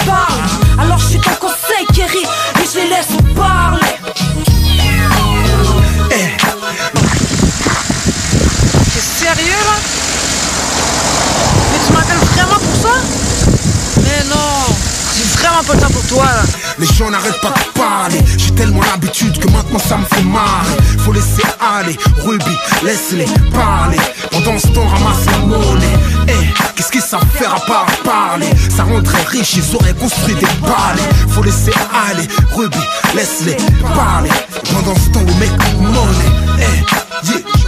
Les 16.79 16.87
gens 16.87 17.09
n'arrêtent 17.09 17.41
pas 17.41 17.51
de 17.53 17.79
parler. 17.79 18.19
J'ai 18.37 18.51
tellement 18.53 18.81
l'habitude 18.83 19.39
que 19.39 19.47
maintenant 19.49 19.79
ça 19.79 19.97
me 19.97 20.05
fait 20.07 20.23
marrer 20.23 20.77
Faut 20.99 21.13
laisser 21.13 21.43
aller, 21.61 21.97
Ruby, 22.25 22.57
laisse-les 22.83 23.27
parler. 23.53 23.99
Pendant 24.33 24.59
ce 24.59 24.67
temps 24.69 24.87
ramasse 24.89 25.27
la 25.27 25.39
monnaie. 25.39 25.99
Eh, 26.27 26.75
qu'est-ce 26.75 26.91
qu'ils 26.91 27.01
savent 27.01 27.25
faire 27.35 27.55
à 27.55 27.61
part 27.61 27.87
parler? 28.03 28.49
Ça 28.75 28.83
rendrait 28.85 29.23
riche, 29.29 29.55
ils 29.55 29.77
auraient 29.77 29.95
construit 29.95 30.35
des 30.35 30.47
palais. 30.61 31.09
Faut 31.29 31.45
laisser 31.45 31.73
aller, 32.09 32.27
Ruby, 32.57 32.79
laisse-les 33.15 33.57
parler. 33.95 34.31
Pendant 34.73 34.97
ce 34.97 35.11
temps, 35.11 35.21
we 35.21 35.35
make 35.37 35.53
money 35.81 36.31
Eh, 36.59 37.29
yeah 37.31 37.39
Yeah, 37.39 37.60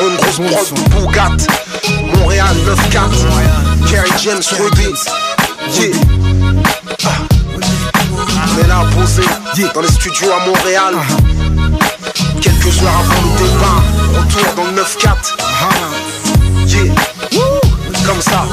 une 0.00 0.16
grosse 0.16 0.72
prod 0.90 1.06
Bugatti 1.06 1.46
Montréal 2.18 2.56
9-4 2.92 3.88
Kerry 3.88 4.10
James 4.22 4.42
Ruby 4.58 4.94
Yeah. 5.72 5.96
Ah. 7.04 7.08
On 8.58 9.00
posé 9.00 9.22
dans 9.74 9.80
les 9.80 9.88
studios 9.88 10.28
à 10.32 10.46
Montréal. 10.46 10.94
Quelques 12.40 12.82
heures 12.82 13.00
avant 13.00 13.22
le 13.22 13.30
départ 13.42 13.82
Retour 14.14 14.54
dans 14.54 14.64
le 14.64 14.82
9-4 14.82 15.36
Yeah. 16.66 16.94
Comme 18.06 18.22
ça 18.22 18.46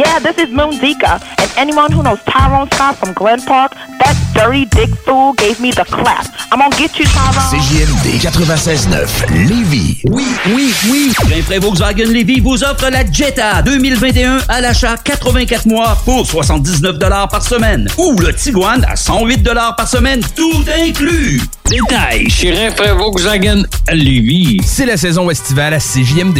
Yeah, 0.00 0.18
this 0.18 0.38
is 0.38 0.48
Moon 0.48 0.72
Zika, 0.80 1.20
and 1.36 1.50
anyone 1.58 1.92
who 1.92 2.02
knows 2.02 2.20
Tyrone 2.24 2.70
Scott 2.72 2.96
from 2.96 3.12
Glen 3.12 3.38
Park, 3.42 3.74
that 3.98 4.16
dirty 4.32 4.64
dick 4.64 4.88
fool 5.04 5.34
gave 5.34 5.60
me 5.60 5.72
the 5.72 5.84
clap. 5.84 6.24
I'm 6.50 6.58
gonna 6.58 6.74
get 6.74 6.98
you, 6.98 7.04
Tyrone. 7.04 7.60
CJMD 7.60 8.18
96.9 8.18 9.28
Lévis. 9.46 10.00
Oui, 10.06 10.24
oui, 10.54 10.72
oui. 10.90 11.12
Rainfray 11.28 11.58
Volkswagen 11.58 12.06
Lévis 12.06 12.40
vous 12.40 12.64
offre 12.64 12.88
la 12.88 13.04
Jetta 13.12 13.60
2021 13.60 14.38
à 14.48 14.62
l'achat 14.62 14.96
84 14.96 15.66
mois 15.66 15.98
pour 16.06 16.26
79 16.26 16.98
par 17.30 17.42
semaine. 17.42 17.86
Ou 17.98 18.18
le 18.20 18.32
Tiguan 18.32 18.82
à 18.88 18.96
108 18.96 19.46
par 19.76 19.86
semaine, 19.86 20.22
tout 20.34 20.64
inclus. 20.82 21.42
Détail 21.68 22.30
chez 22.30 22.52
Rainfray 22.52 22.96
Volkswagen 22.96 23.64
Lévis. 23.92 24.62
C'est 24.64 24.86
la 24.86 24.96
saison 24.96 25.28
estivale 25.28 25.74
à 25.74 25.78
CJMD. 25.78 26.38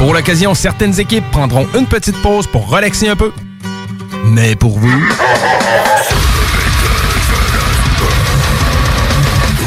Pour 0.00 0.14
l'occasion, 0.14 0.54
certaines 0.54 0.98
équipes 0.98 1.30
prendront 1.30 1.68
une 1.78 1.84
petite 1.84 2.16
pause 2.22 2.46
pour 2.46 2.70
relaxer 2.70 3.10
un 3.10 3.16
peu. 3.16 3.34
Mais 4.24 4.56
pour 4.56 4.78
vous... 4.78 5.04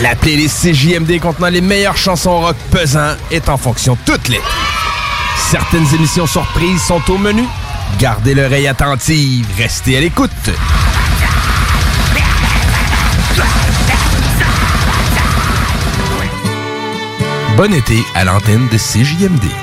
La 0.01 0.15
playlist 0.15 0.59
CJMD 0.63 1.19
contenant 1.19 1.49
les 1.49 1.61
meilleures 1.61 1.97
chansons 1.97 2.39
rock 2.39 2.55
pesant 2.71 3.13
est 3.29 3.47
en 3.47 3.57
fonction 3.57 3.95
toute 4.07 4.27
l'été. 4.27 4.41
Certaines 5.37 5.85
émissions 5.93 6.25
surprises 6.25 6.81
sont 6.81 7.11
au 7.11 7.19
menu. 7.19 7.43
Gardez 7.99 8.33
l'oreille 8.33 8.67
attentive, 8.67 9.45
restez 9.55 9.97
à 9.97 9.99
l'écoute. 9.99 10.31
Bon 17.55 17.71
été 17.71 18.03
à 18.15 18.23
l'antenne 18.23 18.67
de 18.71 18.77
CJMD. 18.79 19.62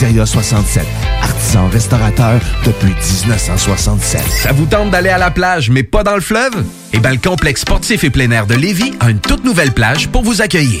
Pizzeria 0.00 0.24
67, 0.24 0.86
artisan 1.20 1.68
restaurateur 1.68 2.40
depuis 2.64 2.88
1967. 2.88 4.22
Ça 4.22 4.50
vous 4.50 4.64
tente 4.64 4.90
d'aller 4.90 5.10
à 5.10 5.18
la 5.18 5.30
plage, 5.30 5.68
mais 5.68 5.82
pas 5.82 6.02
dans 6.02 6.14
le 6.14 6.22
fleuve? 6.22 6.64
Eh 6.94 7.00
bien, 7.00 7.10
le 7.10 7.18
complexe 7.18 7.60
sportif 7.60 8.02
et 8.02 8.08
plein 8.08 8.30
air 8.30 8.46
de 8.46 8.54
Lévis 8.54 8.94
a 9.00 9.10
une 9.10 9.20
toute 9.20 9.44
nouvelle 9.44 9.72
plage 9.72 10.08
pour 10.08 10.22
vous 10.22 10.40
accueillir. 10.40 10.80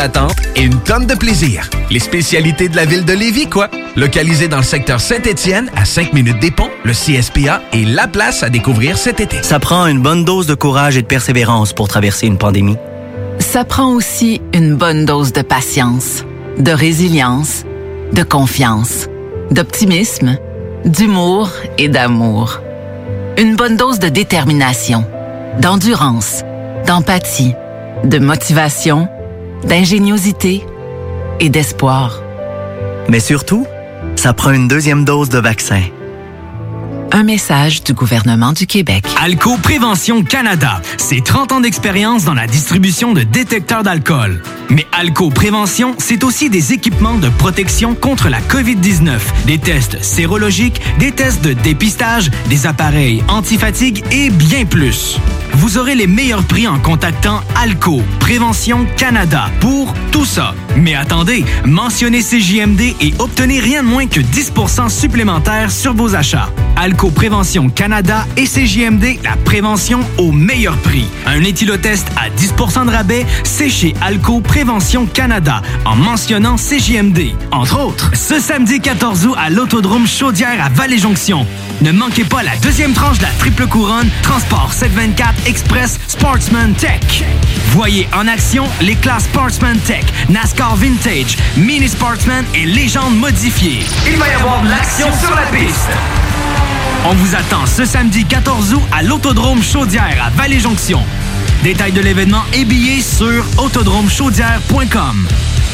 d'attente 0.01 0.35
et 0.55 0.63
une 0.63 0.79
tonne 0.79 1.05
de 1.05 1.13
plaisir. 1.13 1.69
Les 1.91 1.99
spécialités 1.99 2.69
de 2.69 2.75
la 2.75 2.85
ville 2.85 3.05
de 3.05 3.13
Lévis, 3.13 3.47
quoi. 3.47 3.69
Localisé 3.95 4.47
dans 4.47 4.57
le 4.57 4.63
secteur 4.63 4.99
Saint-Étienne, 4.99 5.69
à 5.75 5.85
5 5.85 6.13
minutes 6.13 6.39
des 6.39 6.49
ponts, 6.49 6.71
le 6.83 6.93
CSPA 6.93 7.61
est 7.71 7.85
la 7.85 8.07
place 8.07 8.41
à 8.41 8.49
découvrir 8.49 8.97
cet 8.97 9.19
été. 9.19 9.43
Ça 9.43 9.59
prend 9.59 9.85
une 9.85 10.01
bonne 10.01 10.25
dose 10.25 10.47
de 10.47 10.55
courage 10.55 10.97
et 10.97 11.03
de 11.03 11.07
persévérance 11.07 11.73
pour 11.73 11.87
traverser 11.87 12.25
une 12.25 12.39
pandémie. 12.39 12.77
Ça 13.37 13.63
prend 13.63 13.93
aussi 13.93 14.41
une 14.55 14.75
bonne 14.75 15.05
dose 15.05 15.33
de 15.33 15.43
patience, 15.43 16.25
de 16.57 16.71
résilience, 16.71 17.63
de 18.11 18.23
confiance, 18.23 19.07
d'optimisme, 19.51 20.37
d'humour 20.83 21.51
et 21.77 21.89
d'amour. 21.89 22.59
Une 23.37 23.55
bonne 23.55 23.77
dose 23.77 23.99
de 23.99 24.09
détermination, 24.09 25.05
d'endurance, 25.59 26.41
d'empathie, 26.87 27.53
de 28.03 28.17
motivation, 28.17 29.07
d'ingéniosité 29.63 30.65
et 31.39 31.49
d'espoir. 31.49 32.21
Mais 33.09 33.19
surtout, 33.19 33.65
ça 34.15 34.33
prend 34.33 34.51
une 34.51 34.67
deuxième 34.67 35.05
dose 35.05 35.29
de 35.29 35.39
vaccin. 35.39 35.81
Un 37.13 37.23
message 37.23 37.83
du 37.83 37.93
gouvernement 37.93 38.53
du 38.53 38.65
Québec. 38.65 39.05
Alco 39.19 39.57
Prévention 39.57 40.23
Canada, 40.23 40.81
c'est 40.97 41.21
30 41.21 41.51
ans 41.51 41.59
d'expérience 41.59 42.23
dans 42.23 42.33
la 42.33 42.47
distribution 42.47 43.11
de 43.11 43.23
détecteurs 43.23 43.83
d'alcool. 43.83 44.41
Mais 44.69 44.87
Alco 44.93 45.29
Prévention, 45.29 45.93
c'est 45.97 46.23
aussi 46.23 46.49
des 46.49 46.71
équipements 46.71 47.17
de 47.17 47.27
protection 47.27 47.95
contre 47.95 48.29
la 48.29 48.39
COVID-19, 48.39 49.19
des 49.45 49.57
tests 49.57 50.01
sérologiques, 50.01 50.81
des 50.99 51.11
tests 51.11 51.43
de 51.43 51.51
dépistage, 51.51 52.31
des 52.47 52.65
appareils 52.65 53.21
antifatigue 53.27 54.05
et 54.11 54.29
bien 54.29 54.63
plus. 54.63 55.19
Vous 55.53 55.77
aurez 55.77 55.95
les 55.95 56.07
meilleurs 56.07 56.45
prix 56.45 56.65
en 56.65 56.79
contactant 56.79 57.41
Alco 57.61 58.01
Prévention 58.21 58.85
Canada 58.95 59.49
pour 59.59 59.93
tout 60.13 60.25
ça. 60.25 60.55
Mais 60.77 60.95
attendez, 60.95 61.45
mentionnez 61.65 62.21
CJMD 62.21 62.81
et 62.99 63.13
obtenez 63.19 63.59
rien 63.59 63.83
de 63.83 63.87
moins 63.87 64.07
que 64.07 64.19
10% 64.19 64.89
supplémentaires 64.89 65.71
sur 65.71 65.93
vos 65.93 66.15
achats. 66.15 66.49
Alco 66.75 67.09
Prévention 67.11 67.69
Canada 67.69 68.25
et 68.37 68.45
CJMD, 68.45 69.23
la 69.23 69.35
prévention 69.45 69.99
au 70.17 70.31
meilleur 70.31 70.77
prix. 70.77 71.07
Un 71.25 71.43
éthylotest 71.43 72.07
à 72.17 72.29
10% 72.29 72.85
de 72.85 72.91
rabais, 72.91 73.25
c'est 73.43 73.69
chez 73.69 73.93
Alco 74.01 74.39
Prévention 74.39 75.05
Canada, 75.05 75.61
en 75.85 75.95
mentionnant 75.95 76.55
CJMD. 76.55 77.33
Entre 77.51 77.79
autres, 77.79 78.11
ce 78.15 78.39
samedi 78.39 78.79
14 78.79 79.27
août 79.27 79.35
à 79.37 79.49
l'Autodrome 79.49 80.07
Chaudière 80.07 80.63
à 80.63 80.69
Vallée-Jonction. 80.69 81.45
Ne 81.81 81.91
manquez 81.91 82.23
pas 82.23 82.43
la 82.43 82.55
deuxième 82.57 82.93
tranche 82.93 83.17
de 83.17 83.23
la 83.23 83.31
triple 83.39 83.67
couronne, 83.67 84.09
Transport 84.23 84.71
724 84.73 85.47
Express 85.47 85.99
Sportsman 86.07 86.73
Tech. 86.73 87.23
Voyez 87.71 88.05
en 88.13 88.27
action 88.27 88.65
les 88.81 88.95
classes 88.95 89.23
Sportsman 89.23 89.79
Tech, 89.79 90.03
NASCAR 90.27 90.75
Vintage, 90.75 91.37
Mini 91.55 91.87
Sportsman 91.87 92.43
et 92.53 92.65
Légende 92.65 93.15
modifiée. 93.15 93.79
Il 94.05 94.17
va 94.17 94.27
y 94.27 94.33
avoir 94.33 94.61
de 94.61 94.67
l'action 94.67 95.07
sur 95.17 95.33
la 95.33 95.43
piste. 95.43 95.89
On 97.05 97.13
vous 97.13 97.33
attend 97.33 97.65
ce 97.65 97.85
samedi 97.85 98.25
14 98.25 98.73
août 98.73 98.81
à 98.91 99.03
l'Autodrome 99.03 99.63
Chaudière 99.63 100.21
à 100.21 100.29
Vallée-Jonction. 100.31 101.01
Détails 101.63 101.93
de 101.93 102.01
l'événement 102.01 102.43
et 102.51 102.65
billets 102.65 103.01
sur 103.01 103.45
autodromechaudière.com. 103.57 105.27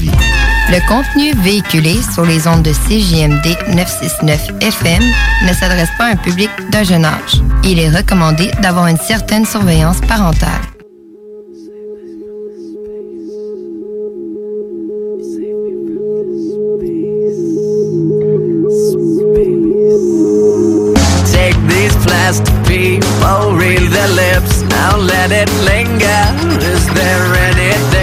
Le 0.00 0.86
contenu 0.86 1.32
véhiculé 1.42 1.96
sur 2.12 2.24
les 2.24 2.46
ondes 2.46 2.62
de 2.62 2.72
CJMD 2.72 3.74
969 3.74 4.50
FM 4.60 5.02
ne 5.46 5.52
s'adresse 5.52 5.88
pas 5.98 6.04
à 6.04 6.10
un 6.10 6.16
public 6.16 6.50
d'un 6.70 6.84
jeune 6.84 7.04
âge. 7.04 7.42
Il 7.64 7.78
est 7.78 7.90
recommandé 7.90 8.50
d'avoir 8.62 8.86
une 8.86 8.98
certaine 8.98 9.46
surveillance 9.46 10.00
parentale. 10.02 10.50
Take 21.32 21.56
these 21.68 21.96
plastic 22.04 22.54
people, 22.64 23.54
read 23.56 23.90
their 23.90 24.08
lips, 24.08 24.62
now 24.62 24.96
let 24.96 25.32
it 25.32 25.50
linger. 25.64 26.58
Is 26.60 26.86
there 26.94 27.34
anything 27.34 27.97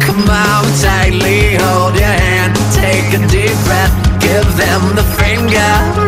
Come 0.00 0.28
on, 0.28 0.64
tightly 0.80 1.56
hold 1.56 1.94
your 1.94 2.04
hand, 2.04 2.54
take 2.72 3.12
a 3.14 3.26
deep 3.26 3.56
breath, 3.64 4.20
give 4.20 4.56
them 4.56 4.94
the 4.94 5.02
finger. 5.18 6.03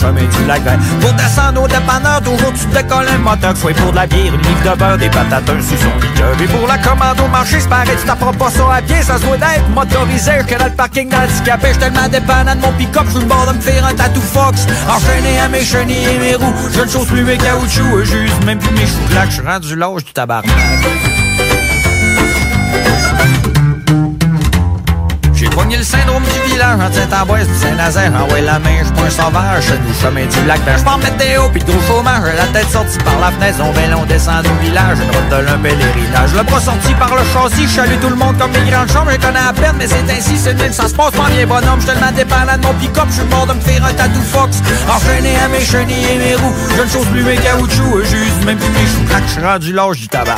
Chemin 0.00 0.22
du 0.22 0.44
lac 0.46 0.62
vert. 0.62 0.78
Pour 1.00 1.12
descendre 1.12 1.62
au 1.62 1.68
dépanneur, 1.68 2.20
toujours 2.22 2.52
tu 2.54 2.66
décolles 2.66 3.08
un 3.08 3.18
moteur, 3.18 3.56
soit 3.56 3.74
pour 3.74 3.92
de 3.92 3.96
la 3.96 4.06
bière, 4.06 4.34
une 4.34 4.40
livre 4.40 4.62
de 4.64 4.78
beurre, 4.78 4.98
des 4.98 5.10
patates, 5.10 5.50
un 5.50 5.56
liqueur. 5.56 6.40
Et 6.40 6.46
pour 6.46 6.66
la 6.66 6.78
commande 6.78 7.20
au 7.20 7.28
marché, 7.28 7.60
c'est 7.60 7.68
pareil, 7.68 7.96
tu 8.00 8.06
t'apprends 8.06 8.32
pas 8.32 8.50
ça 8.50 8.74
à 8.74 8.82
pied, 8.82 9.02
ça 9.02 9.18
se 9.18 9.22
doit 9.24 9.36
d'être 9.36 9.68
motorisé, 9.74 10.32
que 10.48 10.58
dans 10.58 10.66
le 10.66 10.72
parking 10.72 11.08
d'handicapé, 11.08 11.68
je 11.74 11.78
tellement 11.78 12.08
dépendant 12.08 12.54
de 12.54 12.60
mon 12.60 12.72
pick-up, 12.72 13.04
je 13.06 13.10
suis 13.12 13.20
le 13.20 13.26
bord 13.26 13.46
de 13.46 13.56
me 13.56 13.60
faire 13.60 13.84
un 13.84 13.94
tatou 13.94 14.20
fox. 14.20 14.66
Enchaîné 14.88 15.38
à 15.40 15.48
mes 15.48 15.64
chenilles 15.64 16.08
et 16.14 16.18
mes 16.18 16.34
roues, 16.34 16.54
je 16.72 16.80
ne 16.80 16.88
chose 16.88 17.06
plus 17.06 17.22
mes 17.22 17.36
caoutchoucs, 17.36 18.04
juste 18.04 18.44
même 18.44 18.58
plus 18.58 18.74
mes 18.74 18.86
choux 18.86 19.10
je 19.30 19.34
suis 19.34 19.46
rendu 19.46 19.76
l'âge 19.76 20.04
du 20.04 20.12
tabarnak. 20.12 20.50
Syndrome 26.70 26.90
du 26.90 26.98
village 26.98 27.06
en 27.06 27.10
Saint-Amboise 27.10 27.46
pis 27.48 27.58
Saint-Nazaire. 27.58 28.12
Ah 28.16 28.32
ouais, 28.32 28.40
la 28.40 28.58
main, 28.58 28.78
j'suis 28.82 28.92
pas 28.92 29.02
un 29.02 29.10
sauvage, 29.10 29.64
je 29.66 29.74
nous 29.74 29.94
chemin 30.00 30.26
du 30.26 30.46
lac. 30.46 30.60
Ben, 30.64 30.76
j'pars 30.78 30.98
météo 30.98 31.48
pis 31.52 31.60
gros 31.60 31.80
chômage. 31.86 32.22
La 32.36 32.46
tête 32.46 32.70
sortie 32.70 32.98
par 32.98 33.18
la 33.20 33.30
fenêtre, 33.30 33.58
on 33.62 33.72
vélo, 33.72 33.98
on 34.02 34.06
descend 34.06 34.46
au 34.46 34.62
village. 34.62 34.98
Une 34.98 35.10
route 35.10 35.28
de 35.30 35.46
l'un 35.46 35.58
pèlerinage. 35.58 36.34
Le 36.34 36.42
bras 36.42 36.60
sorti 36.60 36.94
par 36.94 37.14
le 37.14 37.22
châssis, 37.32 37.68
j'salue 37.68 37.98
tout 38.00 38.08
le 38.08 38.16
monde 38.16 38.36
comme 38.38 38.52
les 38.52 38.70
grandes 38.70 38.90
chambres. 38.90 39.10
Je 39.10 39.16
connais 39.16 39.38
à 39.38 39.52
peine, 39.52 39.76
mais 39.78 39.86
c'est 39.86 40.10
ainsi, 40.10 40.36
c'est 40.36 40.54
même, 40.54 40.72
ça 40.72 40.88
se 40.88 40.94
passe 40.94 41.12
pas 41.12 41.28
bien, 41.30 41.46
bonhomme. 41.46 41.80
J'suis 41.80 41.92
tellement 41.92 42.12
dépendant 42.12 42.56
de 42.56 42.66
mon 42.66 42.74
pick-up, 42.74 43.06
j'suis 43.10 43.24
mort 43.24 43.46
de 43.46 43.54
me 43.54 43.60
faire 43.60 43.84
un 43.84 43.92
tatou 43.92 44.22
fox. 44.22 44.58
Enchaîné 44.88 45.36
à 45.44 45.48
mes 45.48 45.64
chenilles 45.64 46.06
et 46.14 46.18
mes 46.18 46.34
roues. 46.34 46.54
Je 46.76 46.82
ne 46.82 46.88
chose 46.88 47.06
plus 47.06 47.22
mes 47.22 47.36
caoutchoucs, 47.36 48.04
juste 48.04 48.44
même 48.44 48.58
plus 48.58 48.68
mes 48.68 48.86
choux. 48.86 49.06
J'suis 49.26 49.42
rendu 49.44 49.72
l'âge 49.72 49.98
du 49.98 50.08
tabac. 50.08 50.36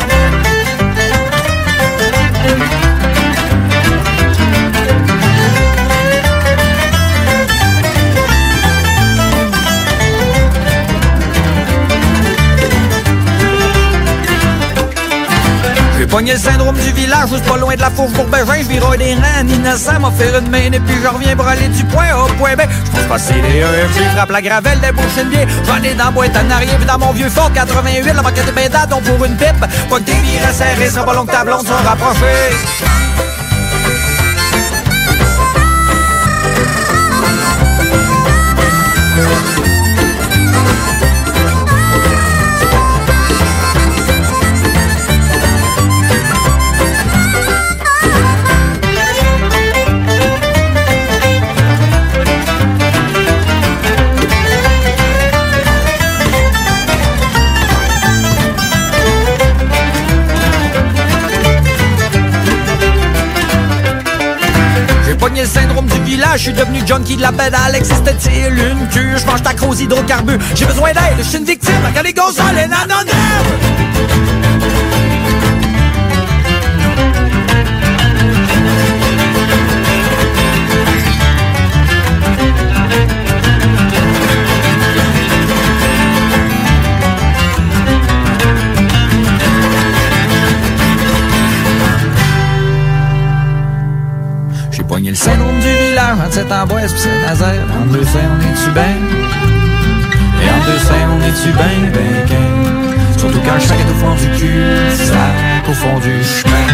Pogné 16.12 16.32
le 16.34 16.38
syndrome 16.38 16.76
du 16.76 16.92
village, 16.92 17.30
juste 17.30 17.44
pas 17.46 17.56
loin 17.56 17.74
de 17.74 17.80
la 17.80 17.90
fourche 17.90 18.12
pour 18.12 18.26
Bégin. 18.26 18.62
Je 18.62 18.68
virerai 18.68 18.98
des 18.98 19.14
reins, 19.14 19.48
innocent, 19.48 19.98
m'a 19.98 20.10
fait 20.10 20.28
une 20.38 20.50
main 20.50 20.70
et 20.70 20.78
puis 20.78 20.96
je 21.02 21.08
reviens 21.08 21.34
aller 21.48 21.68
du 21.68 21.84
point 21.84 22.12
au 22.14 22.26
point 22.34 22.54
B. 22.54 22.60
Je 22.84 22.90
pense 22.90 23.08
passer 23.08 23.34
les 23.34 23.60
EMG, 23.60 24.14
frappe 24.14 24.30
la 24.30 24.42
gravelle, 24.42 24.80
des 24.80 24.92
bouches 24.92 25.24
bien. 25.30 25.46
J'en 25.66 25.82
ai 25.82 25.94
dans 25.94 26.04
la 26.04 26.10
boîte 26.10 26.36
en 26.36 26.76
puis 26.76 26.86
dans 26.86 26.98
mon 26.98 27.12
vieux 27.12 27.30
fort 27.30 27.50
88, 27.54 28.12
la 28.12 28.22
maquette 28.22 28.46
est 28.46 28.68
bien 28.68 28.86
donc 28.86 29.02
pour 29.04 29.24
une 29.24 29.36
pipe. 29.36 29.58
Pas 29.88 29.98
que 29.98 30.02
tes 30.02 30.12
vires 30.12 30.52
serrés, 30.52 30.90
sera 30.90 31.06
pas 31.06 31.14
long 31.14 31.24
que 31.24 31.32
ta 31.32 31.44
blonde 31.44 31.66
soit 31.66 31.76
rapprochée. 31.76 33.01
De 67.16 67.22
la 67.22 67.32
pédale, 67.32 67.74
existe-t-il 67.74 68.58
une 68.58 68.88
cure? 68.88 69.18
Je 69.18 69.26
mange 69.26 69.42
ta 69.42 69.54
crose 69.54 69.80
hydrocarbures, 69.80 70.38
j'ai 70.54 70.66
besoin 70.66 70.92
d'aide, 70.92 71.18
je 71.18 71.24
suis 71.24 71.38
une 71.38 71.44
victime, 71.44 71.72
quand 71.94 72.02
les 72.02 72.12
gosses 72.12 72.38
les 72.54 72.66
nanoneurs! 72.66 73.21
Village 96.42 96.92
entre 96.92 96.92
Saint-Amboise 96.92 96.92
pis 96.92 97.00
Saint-Nazaire. 97.00 97.64
En 97.80 97.86
deux 97.86 98.00
on 98.00 98.40
est-tu 98.40 98.70
ben? 98.74 98.82
Et 100.42 100.50
en 100.50 100.60
deux 100.64 100.80
on 101.10 101.20
est-tu 101.22 101.52
ben, 101.52 101.92
ben? 101.92 103.18
Surtout 103.18 103.40
quand 103.44 103.58
je 103.58 103.66
sac 103.66 103.78
au 103.78 103.94
fond 103.94 104.14
du 104.14 104.28
cul, 104.38 104.62
ça, 104.96 105.14
au 105.68 105.72
fond 105.72 105.98
du 106.00 106.22
chemin. 106.24 106.66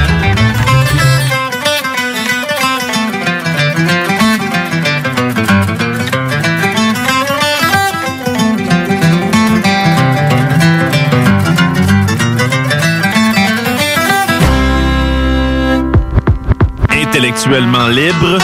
Intellectuellement 16.91 17.89
libre, 17.89 18.39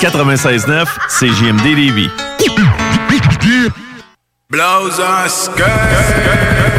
96.9 0.00 0.86
CJMD 1.08 1.74
Lévis. 1.74 2.10
Blows 4.50 5.00
on 5.00 5.28
skirt. 5.28 6.76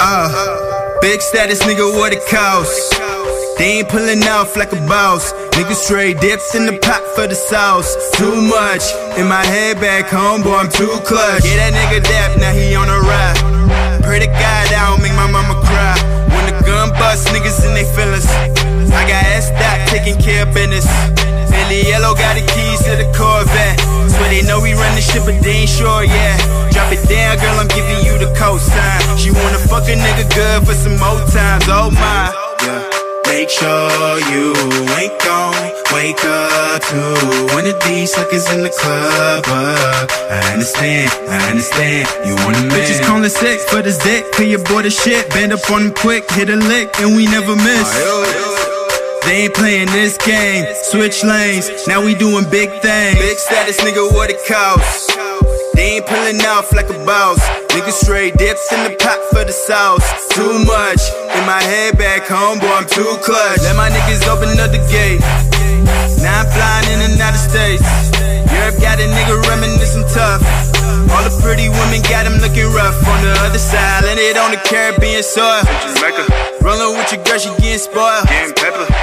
Uh, 0.00 1.00
big 1.00 1.20
status 1.22 1.62
nigga, 1.62 1.92
what 1.96 2.12
it 2.12 2.26
costs? 2.28 2.98
They 3.58 3.78
ain't 3.78 3.88
pulling 3.88 4.22
off 4.24 4.56
like 4.56 4.72
a 4.72 4.80
boss. 4.86 5.32
Nigga 5.52 5.74
straight 5.74 6.20
dips 6.20 6.54
in 6.54 6.66
the 6.66 6.78
pot 6.78 7.02
for 7.14 7.26
the 7.26 7.34
sauce. 7.34 7.94
Too 8.16 8.40
much 8.42 8.82
in 9.18 9.26
my 9.26 9.44
head 9.44 9.80
back 9.82 10.06
home, 10.06 10.42
boy, 10.42 10.54
I'm 10.54 10.70
too 10.70 10.94
clutch. 11.02 11.42
Yeah, 11.42 11.58
that 11.58 11.74
nigga 11.74 11.98
dap, 12.06 12.38
now 12.38 12.54
he 12.54 12.78
on 12.78 12.86
a 12.86 13.02
ride. 13.02 13.38
Pray 14.06 14.22
to 14.22 14.30
God 14.30 14.64
I 14.70 14.94
don't 14.94 15.02
make 15.02 15.12
my 15.18 15.26
mama 15.26 15.58
cry. 15.66 15.98
When 16.30 16.46
the 16.46 16.54
gun 16.62 16.94
bust, 16.94 17.26
niggas 17.34 17.66
in 17.66 17.74
they 17.74 17.84
feelings. 17.98 18.30
I 18.94 19.02
got 19.10 19.26
S 19.34 19.50
dot 19.58 19.90
taking 19.90 20.16
care 20.22 20.46
of 20.46 20.54
business. 20.54 20.86
Billy 21.50 21.82
Yellow 21.82 22.14
got 22.14 22.38
the 22.38 22.46
keys 22.54 22.78
to 22.86 22.94
the 22.94 23.10
Corvette. 23.10 23.82
Swear 24.06 24.30
they 24.30 24.46
know 24.46 24.62
we 24.62 24.72
run 24.78 24.94
the 24.94 25.02
ship, 25.02 25.26
but 25.26 25.42
they 25.42 25.66
ain't 25.66 25.70
sure 25.70 26.06
yet. 26.06 26.38
Drop 26.70 26.94
it 26.94 27.02
down, 27.10 27.42
girl, 27.42 27.58
I'm 27.58 27.68
giving 27.74 28.06
you 28.06 28.14
the 28.22 28.30
cosign. 28.38 29.02
She 29.18 29.34
wanna 29.34 29.58
fuck 29.66 29.90
a 29.90 29.98
nigga 29.98 30.30
good 30.30 30.62
for 30.62 30.78
some 30.78 30.96
more 30.96 31.18
times, 31.34 31.66
oh 31.66 31.90
my. 31.90 32.30
Yeah. 32.62 32.86
Make 33.26 33.50
sure 33.50 34.18
you 34.30 34.54
ain't 34.94 35.12
gon' 35.20 35.67
wake 35.92 36.24
up 36.24 36.82
to 36.82 37.00
one 37.54 37.66
of 37.66 37.76
these 37.84 38.12
suckers 38.12 38.50
in 38.52 38.62
the 38.62 38.70
club. 38.70 39.44
Uh, 39.46 40.06
I 40.30 40.52
understand, 40.52 41.10
I 41.28 41.50
understand. 41.50 42.08
You 42.26 42.34
want 42.44 42.56
a 42.56 42.62
man. 42.66 42.70
Bitches 42.70 43.04
calling 43.04 43.28
sick 43.28 43.60
for 43.68 43.82
this 43.82 43.98
dick. 43.98 44.30
Clear 44.32 44.58
your 44.58 44.64
boy 44.64 44.82
the 44.82 44.90
shit. 44.90 45.28
Bend 45.30 45.52
up 45.52 45.64
on 45.70 45.82
him 45.82 45.94
quick, 45.94 46.30
hit 46.30 46.50
a 46.50 46.56
lick, 46.56 46.88
and 47.00 47.16
we 47.16 47.26
never 47.26 47.56
miss. 47.56 47.88
They 49.24 49.44
ain't 49.44 49.54
playing 49.54 49.88
this 49.92 50.16
game. 50.18 50.64
Switch 50.90 51.22
lanes, 51.24 51.68
now 51.86 52.04
we 52.04 52.14
doing 52.14 52.48
big 52.50 52.70
things. 52.80 53.18
Big 53.18 53.36
status, 53.36 53.80
nigga, 53.80 54.12
what 54.12 54.30
it 54.30 54.40
costs? 54.48 55.12
They 55.74 55.96
ain't 56.00 56.06
pulling 56.06 56.40
off 56.42 56.72
like 56.72 56.88
a 56.90 56.98
boss. 57.04 57.38
Nigga 57.68 57.92
straight 57.92 58.36
dips 58.36 58.72
in 58.72 58.84
the 58.84 58.96
pot 58.96 59.20
for 59.30 59.44
the 59.44 59.52
sauce. 59.52 60.06
Too 60.32 60.64
much 60.64 61.02
in 61.36 61.44
my 61.46 61.62
head 61.62 61.98
back 61.98 62.26
home, 62.26 62.58
boy, 62.58 62.72
I'm 62.72 62.86
too 62.86 63.16
clutch. 63.22 63.60
Let 63.62 63.76
my 63.76 63.90
niggas 63.90 64.26
open 64.26 64.58
up 64.58 64.72
the 64.72 64.82
gate. 64.90 65.20
Now 66.22 66.42
I'm 66.42 66.48
flying 66.50 66.88
in 66.92 67.00
and 67.06 67.20
out 67.20 67.34
of 67.34 67.40
states. 67.40 67.84
Europe 68.52 68.80
got 68.80 68.98
a 69.00 69.06
nigga 69.06 69.36
reminiscing 69.48 70.06
tough. 70.12 70.42
All 71.08 71.24
the 71.24 71.32
pretty 71.40 71.68
women 71.68 72.02
got 72.04 72.26
him 72.26 72.36
looking 72.44 72.68
rough 72.72 72.96
on 73.08 73.24
the 73.24 73.32
other 73.44 73.58
side. 73.58 74.04
Landed 74.04 74.36
on 74.36 74.50
the 74.50 74.60
Caribbean 74.60 75.22
soil. 75.22 75.62
Rollin' 76.60 76.98
with 76.98 77.12
your 77.12 77.24
girl, 77.24 77.38
she 77.38 77.48
getting 77.62 77.78
spoiled. 77.78 78.28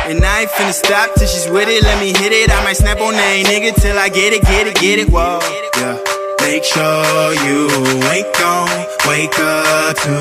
And 0.06 0.24
I 0.24 0.42
ain't 0.42 0.52
finna 0.52 0.74
stop 0.74 1.16
till 1.16 1.28
she's 1.28 1.50
with 1.50 1.68
it. 1.68 1.84
Let 1.84 2.00
me 2.00 2.14
hit 2.14 2.32
it. 2.32 2.52
I 2.52 2.64
might 2.64 2.78
snap 2.78 3.02
on 3.02 3.14
that 3.14 3.46
nigga 3.46 3.74
till 3.82 3.98
I 3.98 4.10
get 4.10 4.34
it, 4.34 4.44
get 4.44 4.68
it, 4.68 4.76
get 4.76 5.00
it. 5.00 5.10
Whoa. 5.10 5.40
Yeah. 5.78 5.98
Make 6.42 6.64
sure 6.64 7.34
you 7.42 7.68
ain't 8.14 8.30
gon' 8.38 8.85
wake 9.08 9.38
up 9.40 9.96
to 9.98 10.14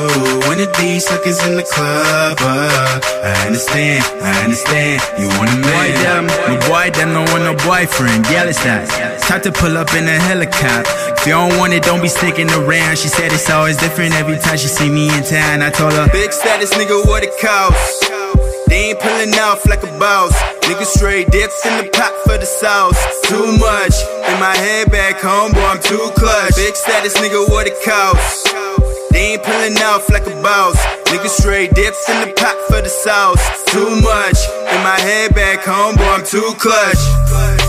one 0.47 0.61
of 0.61 0.70
these 0.77 1.06
suckers 1.06 1.40
in 1.47 1.56
the 1.56 1.62
club. 1.62 2.36
Uh, 2.40 3.01
I 3.24 3.47
understand, 3.47 4.05
I 4.23 4.44
understand. 4.44 5.02
You 5.19 5.28
want 5.39 5.51
a 5.51 5.59
man? 5.59 5.73
Boy, 5.73 5.89
them, 6.02 6.24
my 6.27 6.56
boy, 6.69 6.86
them 6.93 7.11
don't 7.15 7.28
want 7.32 7.44
no 7.44 7.55
boyfriend. 7.65 8.27
Yeah, 8.28 8.44
it's 8.44 8.62
that. 8.65 8.89
Time 9.23 9.40
to 9.43 9.52
pull 9.52 9.77
up 9.77 9.93
in 9.94 10.05
a 10.05 10.19
helicopter. 10.28 10.85
If 11.16 11.27
you 11.27 11.32
don't 11.32 11.56
want 11.59 11.73
it, 11.73 11.82
don't 11.82 12.02
be 12.02 12.09
sticking 12.09 12.51
around. 12.51 12.98
She 12.98 13.09
said 13.09 13.32
it's 13.32 13.48
always 13.51 13.77
different 13.77 14.15
every 14.15 14.39
time 14.39 14.59
she 14.59 14.69
see 14.69 14.90
me 14.90 15.09
in 15.09 15.24
town. 15.24 15.62
I 15.62 15.70
told 15.70 15.93
her, 15.94 16.09
Big 16.12 16.32
status, 16.32 16.73
nigga, 16.74 17.06
what 17.06 17.23
it 17.23 17.32
costs? 17.40 18.09
They 18.69 18.90
ain't 18.90 19.01
pulling 19.01 19.35
off 19.40 19.66
like 19.66 19.82
a 19.82 19.98
boss. 19.98 20.32
Nigga 20.65 20.85
straight 20.85 21.31
dips 21.31 21.65
in 21.66 21.85
the 21.85 21.90
pot 21.90 22.12
for 22.24 22.39
the 22.39 22.47
sauce. 22.47 22.98
Too 23.28 23.59
much 23.59 23.94
in 24.28 24.40
my 24.40 24.56
head 24.56 24.90
back 24.90 25.20
home, 25.20 25.52
boy, 25.52 25.61
I'm 25.61 25.81
too 25.81 26.11
clutch. 26.16 26.56
Big 26.56 26.74
status, 26.74 27.15
nigga, 27.19 27.48
what 27.48 27.66
it 27.66 27.77
costs? 27.85 28.44
They 29.15 29.35
ain't 29.35 29.45
pulling 29.45 29.78
off 29.78 30.11
like 30.11 30.27
a 30.27 30.35
boss. 30.43 30.77
Nigga 31.07 31.28
straight 31.28 31.73
dips 31.73 32.09
in 32.09 32.27
the 32.27 32.35
pot 32.35 32.57
for 32.66 32.82
the 32.82 32.89
sauce. 32.89 33.62
Too 33.65 34.01
much 34.03 34.39
in 34.74 34.82
my 34.82 34.99
head 34.99 35.32
back 35.36 35.61
home, 35.65 35.95
boy, 35.95 36.03
I'm 36.03 36.27
too 36.27 36.53
clutch. 36.59 37.64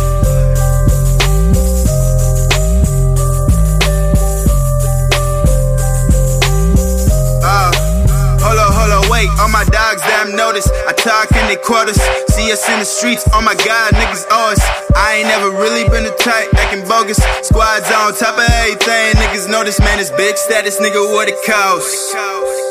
Hold 8.86 9.02
up, 9.02 9.02
hold 9.02 9.10
up, 9.10 9.12
wait. 9.18 9.30
All 9.42 9.50
my 9.50 9.66
dogs, 9.74 10.02
damn 10.06 10.36
notice. 10.38 10.70
I 10.86 10.94
talk 10.94 11.34
in 11.34 11.50
the 11.50 11.58
quarters. 11.58 11.98
See 12.30 12.54
us 12.54 12.62
in 12.70 12.78
the 12.78 12.86
streets. 12.86 13.26
Oh 13.34 13.42
my 13.42 13.58
god, 13.66 13.98
niggas 13.98 14.30
owe 14.30 14.54
us. 14.54 14.62
I 14.94 15.18
ain't 15.18 15.28
never 15.28 15.50
really 15.50 15.90
been 15.90 16.06
a 16.06 16.14
type 16.22 16.54
acting 16.54 16.86
bogus. 16.86 17.18
Squads 17.42 17.90
on 17.90 18.14
top 18.14 18.38
of 18.38 18.46
everything. 18.62 19.18
Niggas 19.18 19.50
know 19.50 19.64
this 19.64 19.80
man 19.80 19.98
is 19.98 20.12
big 20.12 20.38
status, 20.38 20.78
nigga. 20.80 21.02
What 21.02 21.30
it 21.30 21.40
costs? 21.50 22.14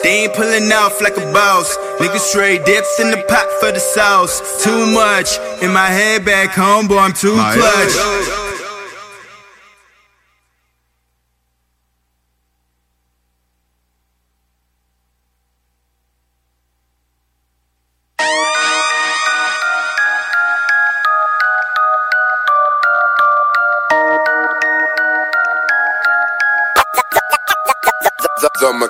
They 0.07 0.31
ain't 0.31 0.35
pulling 0.35 0.71
off 0.71 1.03
like 1.03 1.17
a 1.19 1.27
boss. 1.35 1.77
Niggas 1.99 2.31
straight 2.31 2.65
dips 2.65 3.01
in 3.01 3.11
the 3.11 3.19
pot 3.27 3.51
for 3.59 3.73
the 3.73 3.81
sauce. 3.83 4.63
Too 4.63 4.87
much 4.95 5.35
in 5.63 5.73
my 5.73 5.91
head 5.91 6.25
back 6.25 6.55
home, 6.55 6.87
boy. 6.87 6.99
I'm 6.99 7.13
too 7.13 7.35
clutch. 7.35 8.54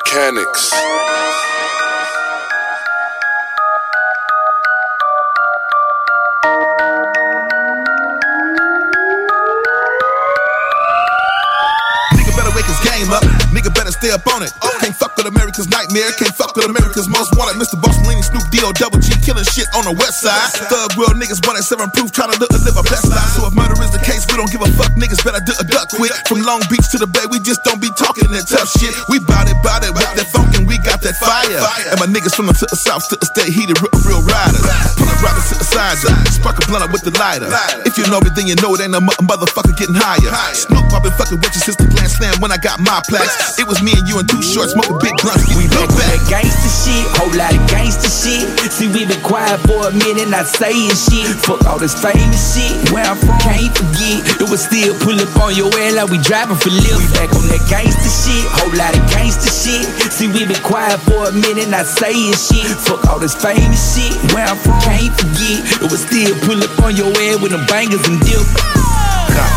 Mechanics. 0.06 0.72
Stay 14.04 14.12
up 14.12 14.28
on 14.36 14.44
it. 14.44 14.52
Can't 14.84 14.92
fuck 14.92 15.16
with 15.16 15.24
America's 15.24 15.64
nightmare. 15.72 16.12
Can't 16.20 16.36
fuck 16.36 16.52
with 16.52 16.68
America's 16.68 17.08
most 17.08 17.32
wanted. 17.40 17.56
Mr. 17.56 17.80
Bossolini, 17.80 18.20
Snoop 18.20 18.44
D.O. 18.52 18.68
Double 18.76 19.00
G 19.00 19.16
killing 19.24 19.48
shit 19.48 19.64
on 19.72 19.88
the 19.88 19.96
west 19.96 20.20
side. 20.20 20.44
Thug 20.68 20.92
world 21.00 21.16
niggas 21.16 21.40
one 21.48 21.56
at 21.56 21.64
seven 21.64 21.88
proof 21.96 22.12
trying 22.12 22.28
to 22.28 22.36
live, 22.36 22.52
live 22.52 22.76
a 22.76 22.84
best 22.84 23.08
life. 23.08 23.32
So 23.32 23.48
if 23.48 23.56
murder 23.56 23.72
is 23.80 23.96
the 23.96 24.02
case, 24.04 24.28
we 24.28 24.36
don't 24.36 24.52
give 24.52 24.60
a 24.60 24.68
fuck. 24.76 24.92
Niggas 25.00 25.24
better 25.24 25.40
do 25.40 25.56
a 25.56 25.64
duck 25.64 25.88
quick. 25.88 26.12
From 26.28 26.44
Long 26.44 26.60
Beach 26.68 26.84
to 26.92 27.00
the 27.00 27.08
Bay, 27.08 27.24
we 27.32 27.40
just 27.40 27.64
don't 27.64 27.80
be 27.80 27.88
talking 27.96 28.28
that 28.28 28.44
tough 28.44 28.68
shit. 28.76 28.92
We 29.08 29.24
bout 29.24 29.48
it, 29.48 29.56
bout 29.64 29.80
it 29.80 29.96
with 29.96 30.04
that 30.04 30.28
funk 30.28 30.52
and 30.52 30.68
we 30.68 30.76
got 30.84 31.00
that 31.00 31.16
fire. 31.16 31.64
And 31.88 31.96
my 31.96 32.08
niggas 32.10 32.36
from 32.36 32.52
the 32.52 32.56
south 32.76 33.08
to 33.08 33.16
the 33.16 33.24
state 33.24 33.56
heated 33.56 33.80
real, 33.80 33.94
real 34.04 34.22
riders. 34.28 34.60
Pull 35.00 35.08
up 35.08 35.40
to 35.48 35.56
the 35.56 35.64
sides, 35.64 36.04
spark 36.36 36.60
a 36.60 36.62
blunt 36.68 36.84
up 36.84 36.92
with 36.92 37.08
the 37.08 37.14
lighter. 37.16 37.48
If 37.88 37.96
you 37.96 38.04
know 38.12 38.20
me, 38.20 38.28
then 38.36 38.44
you 38.44 38.56
know 38.60 38.76
it 38.76 38.84
ain't 38.84 38.92
mo- 38.92 39.16
motherfucker 39.24 39.72
getting 39.80 39.96
higher. 39.96 40.28
Snoop, 40.52 40.92
I've 40.92 41.00
been 41.00 41.16
fucking 41.16 41.40
with 41.40 41.56
you 41.56 41.62
since 41.64 41.80
the 41.80 41.88
Grand 41.88 42.12
Slam 42.12 42.36
when 42.44 42.52
I 42.52 42.60
got 42.60 42.84
my 42.84 43.00
plaques. 43.08 43.56
It 43.56 43.64
was 43.64 43.80
me 43.80 43.93
and 43.94 44.06
you 44.08 44.18
and 44.18 44.28
two 44.28 44.42
shorts 44.42 44.72
smoking 44.74 44.98
big 45.00 45.14
blunts. 45.22 45.46
We 45.54 45.66
Back 45.70 45.90
on 45.90 46.06
that 46.06 46.22
gangsta 46.30 46.70
shit, 46.70 47.04
whole 47.18 47.34
lot 47.34 47.54
of 47.54 47.62
gangsta 47.70 48.10
shit. 48.10 48.46
See, 48.70 48.88
we 48.90 49.06
been 49.06 49.20
quiet 49.22 49.58
for 49.66 49.88
a 49.88 49.92
minute, 49.92 50.28
not 50.28 50.46
saying 50.46 50.94
shit. 50.94 51.26
Fuck 51.42 51.64
all 51.66 51.78
this 51.78 51.94
famous 51.94 52.54
shit. 52.54 52.70
Where 52.90 53.04
I'm 53.04 53.16
from, 53.18 53.38
can't 53.42 53.70
forget. 53.74 54.22
It 54.42 54.48
was 54.50 54.66
still 54.66 54.94
pull 55.02 55.18
up 55.18 55.30
on 55.40 55.54
your 55.54 55.70
air 55.78 55.94
like 55.94 56.10
we 56.10 56.18
driving 56.18 56.58
for 56.58 56.70
lift. 56.70 56.98
We 56.98 57.06
back 57.14 57.30
on 57.34 57.46
that 57.50 57.62
gangsta 57.70 58.10
shit, 58.10 58.44
whole 58.58 58.74
lot 58.74 58.94
of 58.94 59.02
gangsta 59.10 59.50
shit. 59.50 59.86
See, 60.12 60.28
we 60.28 60.46
been 60.46 60.62
quiet 60.62 61.00
for 61.06 61.30
a 61.30 61.32
minute, 61.32 61.70
not 61.70 61.86
saying 61.86 62.34
shit. 62.34 62.66
Fuck 62.84 63.06
all 63.06 63.18
this 63.18 63.34
famous 63.34 63.78
shit. 63.94 64.14
Where 64.34 64.46
I'm 64.46 64.58
from, 64.58 64.78
can't 64.82 65.14
forget. 65.14 65.84
It 65.84 65.88
was 65.90 66.02
still 66.02 66.34
pull 66.46 66.58
up 66.58 66.74
on 66.82 66.96
your 66.96 67.10
air 67.18 67.38
with 67.38 67.52
them 67.52 67.66
bangers 67.66 68.02
and 68.08 68.18
dip. 68.22 68.73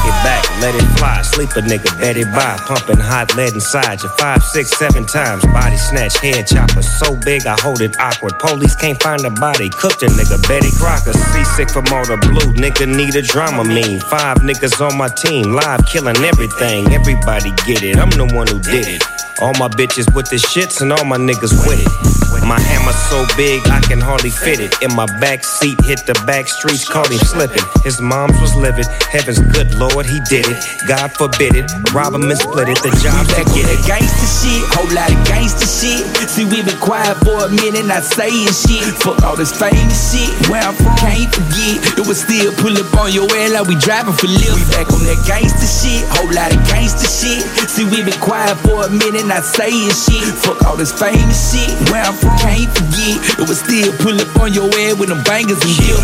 It 0.07 0.15
back, 0.23 0.43
let 0.61 0.73
it 0.73 0.87
fly. 0.97 1.21
Sleep 1.21 1.49
a 1.57 1.61
nigga, 1.61 1.91
bet 1.99 2.15
it 2.15 2.31
by. 2.31 2.55
Pumping 2.63 2.97
hot 2.97 3.35
lead 3.35 3.53
inside 3.53 4.01
you. 4.01 4.09
Five, 4.17 4.41
six, 4.41 4.71
seven 4.79 5.05
times. 5.05 5.43
Body 5.47 5.75
snatch, 5.75 6.17
head 6.19 6.47
chopper. 6.47 6.81
So 6.81 7.17
big, 7.17 7.45
I 7.45 7.59
hold 7.59 7.81
it 7.81 7.99
awkward. 7.99 8.39
Police 8.39 8.75
can't 8.75 9.01
find 9.03 9.25
a 9.25 9.29
body. 9.29 9.69
Cooked 9.69 10.03
a 10.03 10.07
nigga, 10.07 10.39
Betty 10.47 10.71
Crocker. 10.79 11.11
Seasick 11.11 11.69
from 11.69 11.87
all 11.91 12.05
the 12.05 12.15
blue. 12.23 12.53
Nigga 12.55 12.87
need 12.87 13.15
a 13.15 13.21
drama 13.21 13.65
mean. 13.65 13.99
Five 13.99 14.37
niggas 14.47 14.79
on 14.79 14.97
my 14.97 15.09
team. 15.09 15.51
Live 15.51 15.85
killing 15.91 16.17
everything. 16.23 16.87
Everybody 16.93 17.51
get 17.67 17.83
it. 17.83 17.97
I'm 17.97 18.09
the 18.11 18.31
one 18.33 18.47
who 18.47 18.59
did 18.59 18.87
it. 18.87 19.16
All 19.39 19.53
my 19.59 19.67
bitches 19.67 20.11
with 20.15 20.29
the 20.31 20.37
shits 20.37 20.81
and 20.81 20.91
all 20.91 21.05
my 21.05 21.17
niggas 21.17 21.53
with 21.67 21.77
it. 21.77 22.17
My 22.47 22.59
hammer 22.59 22.95
so 23.11 23.27
big 23.35 23.59
I 23.67 23.81
can 23.83 23.99
hardly 23.99 24.31
fit 24.31 24.63
it. 24.63 24.71
In 24.81 24.95
my 24.95 25.05
back 25.19 25.43
seat, 25.43 25.75
hit 25.83 25.99
the 26.07 26.15
back 26.25 26.47
streets, 26.47 26.87
caught 26.87 27.11
him 27.11 27.19
slipping. 27.19 27.61
His 27.83 27.99
mom's 27.99 28.39
was 28.39 28.55
livid. 28.55 28.87
Heaven's 29.11 29.43
good 29.51 29.75
Lord, 29.75 30.07
he 30.07 30.23
did 30.31 30.47
it. 30.47 30.57
God 30.87 31.11
forbid 31.11 31.59
it. 31.59 31.67
Rob 31.91 32.15
him 32.15 32.23
and 32.23 32.39
split 32.39 32.71
it. 32.71 32.79
The 32.79 32.95
job 33.03 33.27
that 33.35 33.45
get 33.51 33.67
it. 33.67 33.83
Gangsta 33.83 34.27
shit, 34.31 34.63
whole 34.73 34.87
lot 34.95 35.11
of 35.11 35.19
gangsta 35.27 35.67
shit. 35.67 36.07
See, 36.31 36.47
we 36.47 36.63
been 36.63 36.79
quiet 36.79 37.19
for 37.27 37.45
a 37.45 37.49
minute, 37.51 37.83
not 37.83 38.07
saying 38.07 38.47
shit. 38.55 38.95
Fuck 39.03 39.27
all 39.27 39.35
this 39.35 39.51
famous 39.51 40.15
shit. 40.15 40.31
Where 40.47 40.63
I'm 40.63 40.71
from, 40.71 40.95
can't 40.95 41.27
forget. 41.27 41.99
It 41.99 42.07
was 42.07 42.23
still 42.23 42.55
pull 42.63 42.71
up 42.79 42.87
on 42.95 43.11
your 43.11 43.27
air 43.35 43.51
like 43.51 43.67
we 43.67 43.75
driving 43.75 44.15
for 44.15 44.31
lift. 44.31 44.55
We 44.55 44.63
back 44.71 44.87
on 44.87 45.03
that 45.03 45.19
gangsta 45.27 45.67
shit, 45.67 46.07
whole 46.15 46.31
lot 46.31 46.55
of 46.55 46.63
gangsta 46.71 47.11
shit. 47.11 47.43
See, 47.67 47.83
we 47.83 48.07
been 48.07 48.15
quiet 48.23 48.55
for 48.63 48.87
a 48.87 48.89
minute, 48.89 49.26
not 49.27 49.43
saying 49.43 49.91
shit. 49.91 50.23
Fuck 50.39 50.63
all 50.63 50.77
this 50.77 50.91
famous 50.91 51.51
shit. 51.51 51.69
Where 51.91 52.03
I'm 52.03 52.15
from, 52.15 52.37
can't 52.39 52.71
forget. 52.71 53.19
It 53.39 53.47
was 53.47 53.59
still 53.59 53.91
pull 53.99 54.15
up 54.15 54.39
on 54.39 54.53
your 54.53 54.71
air 54.79 54.95
with 54.95 55.09
them 55.09 55.21
bangers 55.23 55.59
and 55.59 55.75
dip. 55.83 55.99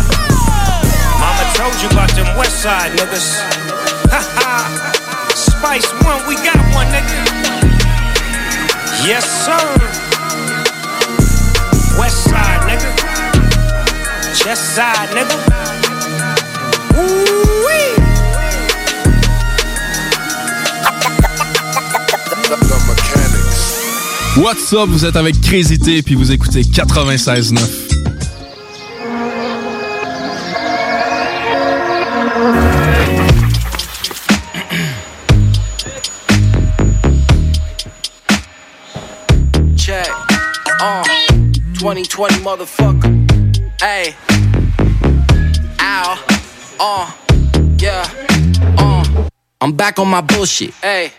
Mama 1.18 1.44
told 1.56 1.72
you 1.80 1.88
about 1.88 2.12
them 2.12 2.28
West 2.36 2.60
Side 2.62 2.92
niggas. 2.92 3.40
Ha 4.12 4.20
ha. 4.36 4.92
Spice 5.34 5.88
One, 6.04 6.20
we 6.28 6.36
got 6.44 6.60
one, 6.76 6.86
nigga. 6.92 7.16
Yes, 9.08 9.24
sir. 9.24 9.64
West 11.98 12.28
Side, 12.28 12.60
nigga. 12.68 12.90
Chest 14.36 14.76
Side, 14.76 15.08
nigga. 15.16 15.38
Ooh-wee. 16.98 17.94
What's 24.36 24.72
up, 24.72 24.88
vous 24.88 25.04
êtes 25.04 25.14
avec 25.14 25.40
Crazy 25.40 25.78
T 25.78 26.02
puis 26.02 26.16
vous 26.16 26.32
écoutez 26.32 26.62
96.9. 26.62 27.60
Check. 39.76 40.10
Uh, 40.80 41.04
2020 41.78 42.42
motherfucker. 42.42 43.12
Hey. 43.80 44.16
Ow. 45.78 46.18
Uh. 46.80 47.06
Yeah. 47.78 48.04
Uh. 48.78 49.04
I'm 49.60 49.72
back 49.72 50.00
on 50.00 50.06
my 50.06 50.22
bullshit. 50.22 50.74
Hey. 50.82 51.12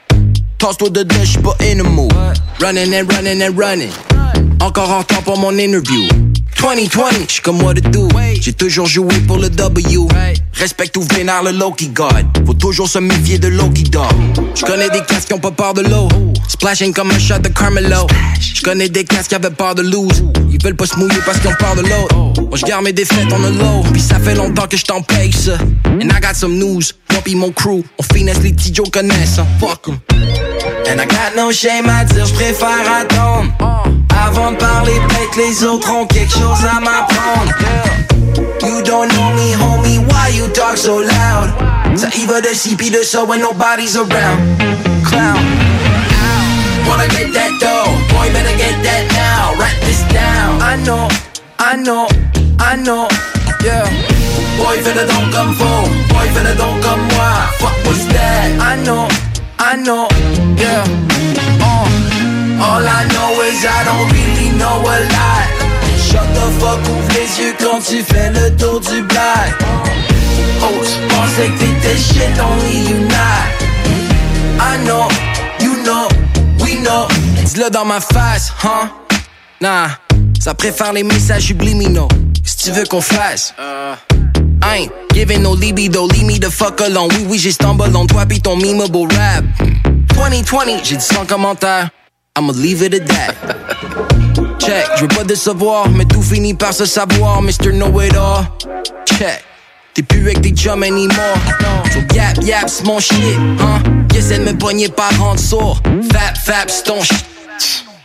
Toss-toi 0.65 0.89
de 0.89 1.03
deux, 1.03 1.23
j'suis 1.23 1.37
pas 1.37 1.55
in 1.61 1.77
the 1.77 1.87
mood. 1.87 2.11
Running 2.59 2.91
and 2.95 3.05
running 3.13 3.43
and 3.43 3.55
running. 3.55 3.91
Encore 4.59 4.89
en 4.89 5.03
temps 5.03 5.21
pour 5.21 5.37
mon 5.37 5.55
interview. 5.59 6.07
2020, 6.59 7.03
j'suis 7.27 7.41
comme 7.43 7.61
what 7.61 7.75
to 7.75 7.81
do. 7.81 8.07
J'ai 8.41 8.51
toujours 8.51 8.87
joué 8.87 9.13
pour 9.27 9.37
le 9.37 9.51
W. 9.51 10.07
Respecte 10.53 10.97
ou 10.97 11.03
vénère 11.13 11.43
le 11.43 11.51
Loki 11.51 11.89
God. 11.89 12.25
Faut 12.47 12.55
toujours 12.55 12.89
se 12.89 12.97
méfier 12.97 13.37
de 13.37 13.47
Loki 13.49 13.83
Dog. 13.83 14.07
J'connais 14.55 14.89
des 14.89 15.01
casques 15.01 15.27
qui 15.27 15.33
ont 15.35 15.39
pas 15.39 15.51
peur 15.51 15.75
de 15.75 15.81
l'eau. 15.81 16.07
Splashing 16.47 16.95
comme 16.95 17.11
un 17.11 17.19
shot 17.19 17.37
de 17.37 17.49
Carmelo. 17.49 18.07
J'connais 18.41 18.89
des 18.89 19.03
casques 19.03 19.29
qui 19.29 19.35
avaient 19.35 19.51
peur 19.51 19.75
de 19.75 19.83
lose. 19.83 20.23
Ils 20.49 20.63
veulent 20.63 20.75
pas 20.75 20.87
se 20.87 20.97
mouiller 20.97 21.19
parce 21.27 21.37
qu'ils 21.37 21.51
ont 21.51 21.55
peur 21.59 21.75
de 21.75 21.81
l'autre. 21.81 22.41
Moi 22.41 22.57
j'garde 22.57 22.85
mes 22.85 22.93
défaites 22.93 23.31
en 23.31 23.43
a 23.43 23.51
low. 23.51 23.83
Puis 23.93 24.01
ça 24.01 24.17
fait 24.17 24.33
longtemps 24.33 24.65
que 24.67 24.77
j't'en 24.77 25.03
paye 25.03 25.31
ça. 25.31 25.59
And 25.85 26.09
I 26.09 26.19
got 26.19 26.33
some 26.33 26.57
news. 26.57 26.81
Moi 27.15 27.21
pis 27.23 27.35
mon 27.35 27.51
crew, 27.51 27.81
on 27.97 28.03
finesse 28.13 28.41
les 28.43 28.51
petits 28.51 28.73
Joe 28.73 28.89
connaissent, 28.91 29.39
hein. 29.39 29.47
fuck 29.59 29.87
'em. 29.87 29.99
And 30.91 30.99
I 31.01 31.05
got 31.05 31.35
no 31.35 31.51
shame 31.51 31.87
à 31.87 32.03
dire, 32.03 32.25
j'préfère 32.25 32.67
attendre. 32.99 33.51
Avant 34.27 34.51
de 34.51 34.57
parler, 34.57 34.93
peut-être 35.07 35.37
les 35.37 35.63
autres 35.63 35.89
ont 35.91 36.05
quelque 36.07 36.33
chose 36.33 36.65
à 36.69 36.79
m'apprendre. 36.81 37.53
You 38.61 38.81
don't 38.81 39.07
know 39.13 39.29
me, 39.33 39.55
homie, 39.55 39.99
why 40.09 40.35
you 40.35 40.47
talk 40.49 40.77
so 40.77 40.99
loud? 40.99 41.53
Ça 41.95 42.07
y 42.17 42.25
va 42.25 42.41
de 42.41 42.53
ci 42.53 42.75
pis 42.75 42.91
de 42.91 43.01
ça 43.01 43.23
when 43.23 43.39
nobody's 43.39 43.95
around. 43.95 44.39
Clown. 45.05 45.39
Wanna 46.87 47.07
get 47.07 47.31
that 47.33 47.51
dough, 47.61 47.91
boy, 48.13 48.29
better 48.33 48.57
get 48.57 48.75
that 48.83 49.05
now. 49.13 49.57
Write 49.57 49.79
this 49.85 50.03
down. 50.13 50.61
I 50.61 50.75
know, 50.83 51.07
I 51.59 51.77
know, 51.77 52.07
I 52.59 52.75
know, 52.75 53.07
yeah. 53.63 54.14
Boy, 54.57 54.80
fais 54.82 54.94
le 54.94 55.06
don 55.06 55.32
comme 55.32 55.53
faux, 55.56 55.90
boy, 56.10 56.27
fais 56.34 56.44
le 56.44 56.56
don 56.56 56.80
comme 56.82 57.02
moi. 57.14 57.32
Fuck 57.60 57.76
what's 57.86 58.06
that? 58.07 58.49
I 58.60 58.76
know, 58.84 59.07
I 59.60 59.76
know, 59.77 60.07
yeah. 60.57 60.84
Uh. 61.61 61.86
All 62.61 62.88
I 62.88 63.06
know 63.14 63.41
is 63.44 63.65
I 63.65 63.84
don't 63.84 64.10
really 64.11 64.49
know 64.57 64.80
a 64.80 64.98
lot. 65.14 65.48
Shut 65.99 66.27
the 66.34 66.45
fuck, 66.60 66.80
ouvre 66.88 67.11
les 67.14 67.44
yeux 67.44 67.56
quand 67.60 67.80
tu 67.82 68.02
fais 68.02 68.30
le 68.32 68.56
tour 68.56 68.80
du 68.80 69.02
black. 69.03 69.53
Oh, 70.61 70.84
j'pensais 70.84 71.49
que 71.49 71.60
t'étais 71.60 71.98
shit, 71.98 72.40
only 72.40 72.90
you 72.90 72.99
not. 73.07 73.65
I 74.60 74.77
know, 74.86 75.07
you 75.60 75.76
know, 75.84 76.07
we 76.60 76.80
know. 76.82 77.07
Dis-le 77.44 77.69
dans 77.69 77.86
ma 77.86 77.99
face, 77.99 78.53
huh? 78.64 78.88
Nah, 79.61 79.90
ça 80.40 80.53
préfère 80.53 80.94
les 80.94 81.03
messages 81.03 81.44
subliminaux. 81.44 82.07
Si 82.44 82.57
tu 82.57 82.72
veux 82.72 82.86
qu'on 82.86 83.02
fasse. 83.02 83.53
I 84.61 84.77
ain't 84.77 84.91
giving 85.14 85.44
no 85.44 85.53
libido, 85.53 86.07
leave 86.07 86.26
me 86.26 86.40
the 86.40 86.49
fuck 86.49 86.82
alone. 86.82 87.10
Oui, 87.11 87.26
oui, 87.30 87.40
j'ai 87.40 87.52
stumble 87.52 87.95
on 87.95 88.07
toi 88.07 88.26
pis 88.26 88.41
ton 88.41 88.57
memeable 88.57 89.07
rap. 89.14 89.44
2020, 90.15 90.84
j'ai 90.84 90.95
dit 90.98 91.03
sans 91.03 91.26
commentaire. 91.26 91.90
I'ma 92.38 92.52
leave 92.53 92.82
it 92.84 92.94
at 92.94 93.06
that. 93.06 93.36
Check, 94.60 94.86
je 94.95 95.02
veux 95.02 95.07
pas 95.07 95.23
décevoir, 95.23 95.90
mais 95.90 96.06
tout 96.06 96.22
finit 96.22 96.53
par 96.53 96.73
se 96.73 96.86
savoir, 96.86 97.41
Mr. 97.41 97.72
Know 97.72 98.02
It 98.02 98.15
All. 98.15 98.45
Check, 99.06 99.44
t'es 99.94 100.03
plus 100.03 100.22
avec 100.22 100.41
tes 100.41 100.52
chums 100.52 100.84
anymore. 100.84 101.38
So 101.94 101.99
yap 102.14 102.44
yap, 102.44 102.68
c'est 102.68 102.86
mon 102.86 102.99
shit, 102.99 103.15
hein. 103.60 103.82
Essaie 104.15 104.40
de 104.40 104.44
me 104.44 104.57
pogner 104.57 104.90
par 104.90 105.18
rendre 105.19 105.40
sourd. 105.40 105.82
Fap 106.11 106.38
fap, 106.38 106.69
c'est 106.69 106.84
ton 106.84 107.02
shit. 107.02 107.26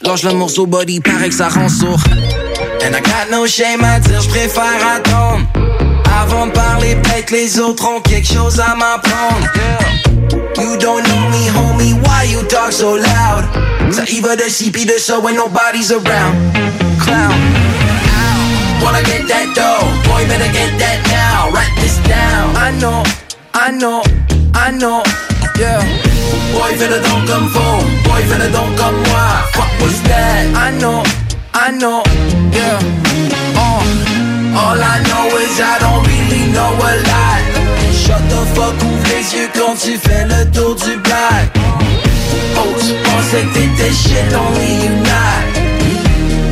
Lâche 0.03 0.23
le 0.23 0.33
morceau 0.33 0.67
body, 0.67 1.01
paraît 1.01 1.29
que 1.29 1.35
ça 1.35 1.49
rend 1.49 1.69
sourd. 1.69 2.01
And 2.83 2.95
I 2.95 3.01
got 3.03 3.31
no 3.31 3.47
shame 3.47 3.85
à 3.85 4.01
dire, 4.01 4.21
j'préfère 4.21 4.87
attendre. 4.97 5.47
Avant 6.21 6.47
de 6.47 6.53
parler, 6.53 6.97
peut-être 6.97 7.31
les 7.31 7.59
autres 7.59 7.89
ont 7.89 8.01
quelque 8.01 8.33
chose 8.33 8.61
à 8.61 8.75
m'apprendre. 8.75 9.47
You 10.59 10.77
don't 10.77 11.03
know 11.03 11.29
me, 11.31 11.49
homie, 11.57 11.95
why 12.05 12.25
you 12.31 12.43
talk 12.43 12.73
so 12.73 12.97
loud? 12.97 13.45
Ça 13.91 14.03
y 14.07 14.21
va 14.21 14.37
de 14.37 14.43
ci 14.49 14.71
pis 14.71 14.85
de 14.85 14.99
ça 14.99 15.19
when 15.19 15.35
nobody's 15.35 15.91
around. 15.91 16.37
Clown. 17.01 17.35
Wanna 18.83 19.03
get 19.03 19.27
that 19.29 19.55
dough, 19.55 19.87
boy, 20.05 20.27
better 20.29 20.53
get 20.53 20.79
that 20.79 20.99
now. 21.09 21.51
Write 21.53 21.75
this 21.81 21.97
down. 22.07 22.55
I 22.57 22.71
know, 22.79 23.03
I 23.55 23.71
know, 23.71 24.03
I 24.55 24.71
know, 24.73 25.03
yeah. 25.59 25.81
Boy, 26.53 26.75
fais 26.77 26.89
le 26.89 27.01
don 27.01 27.27
comme 27.27 27.49
faux, 27.49 27.85
boy, 28.05 28.23
fais 28.29 28.39
le 28.39 28.51
don 28.51 28.67
comme 28.77 28.97
moi. 29.09 29.43
Fuck 29.55 29.71
what's 29.81 30.01
that? 30.03 30.47
I 30.55 30.71
know, 30.79 31.03
I 31.55 31.73
know, 31.73 32.03
yeah. 32.53 33.50
All 34.53 34.79
I 34.79 34.99
know 35.09 35.37
is 35.39 35.61
I 35.61 35.79
don't 35.79 36.03
really 36.07 36.53
know 36.53 36.73
a 36.75 36.93
lot. 37.09 37.43
Shut 37.95 38.23
the 38.29 38.43
fuck, 38.55 38.75
ouvre 38.83 39.07
les 39.09 39.25
yeux 39.37 39.49
quand 39.55 39.75
tu 39.77 39.97
fais 39.97 40.25
le 40.25 40.51
tour 40.51 40.75
du 40.75 40.97
black. 40.99 41.51
Oh, 42.57 42.75
j'pensais 42.79 43.45
que 43.45 43.55
t'étais 43.55 43.93
shit, 43.93 44.35
only 44.35 44.85
you 44.85 44.95
not. 45.07 45.43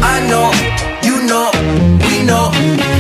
I 0.03 0.21
know, 0.29 0.51
you 1.03 1.27
know, 1.27 1.51
we 2.07 2.25
know. 2.25 2.98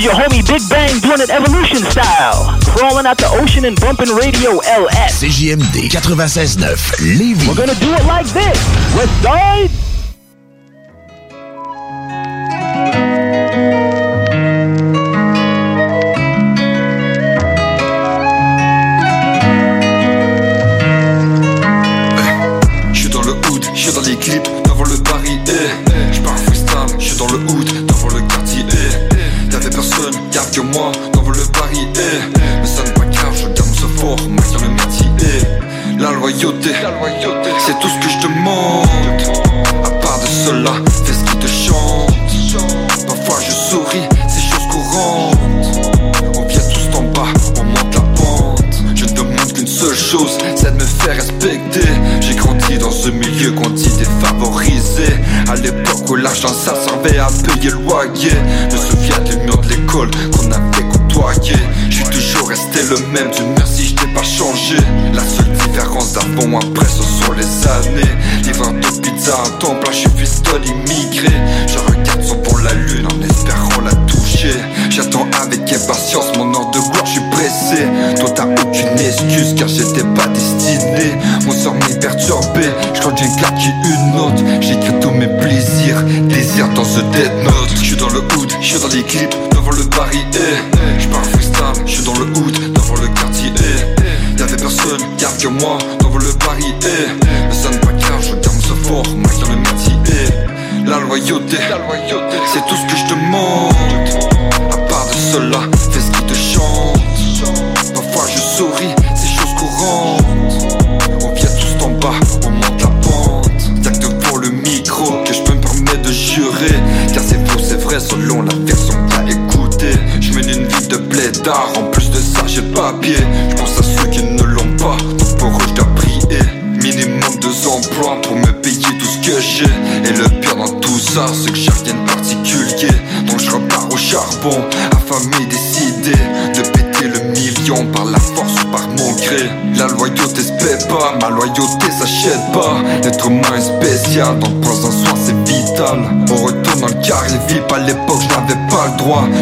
Is 0.00 0.04
your 0.04 0.14
homie 0.14 0.46
Big 0.46 0.62
Bang 0.68 0.98
doing 1.00 1.20
it 1.20 1.30
evolution 1.30 1.78
style. 1.90 2.58
Crawling 2.76 3.06
out 3.06 3.18
the 3.18 3.28
ocean 3.40 3.64
and 3.64 3.78
bumping 3.80 4.08
radio 4.08 4.58
LS. 4.58 5.22
CJMD 5.22 5.88
96.9 5.90 7.18
Lévis. 7.18 7.48
We're 7.48 7.54
gonna 7.54 7.78
do 7.80 7.92
it 7.92 8.04
like 8.06 8.26
this. 8.26 9.99
Moi, 30.80 30.92
devant 31.12 31.30
le 31.30 31.44
Paris, 31.52 31.86
eh. 31.94 32.38
Mais 32.60 32.66
ça 32.66 32.82
n'est 32.82 32.92
pas 32.92 33.02
je 33.34 33.46
garde 33.48 33.74
ce 33.74 33.86
fort, 33.98 34.16
dans 34.16 34.60
le 34.62 34.68
métier, 34.70 35.06
eh. 35.20 36.00
La 36.00 36.12
loyauté, 36.12 36.70
c'est 37.58 37.78
tout 37.80 37.88
ce 37.88 37.98
que 38.06 38.08
je 38.10 38.28
demande. 38.28 38.86
À 39.84 39.90
part 39.90 40.18
de 40.20 40.26
cela, 40.26 40.72
fais 41.04 41.12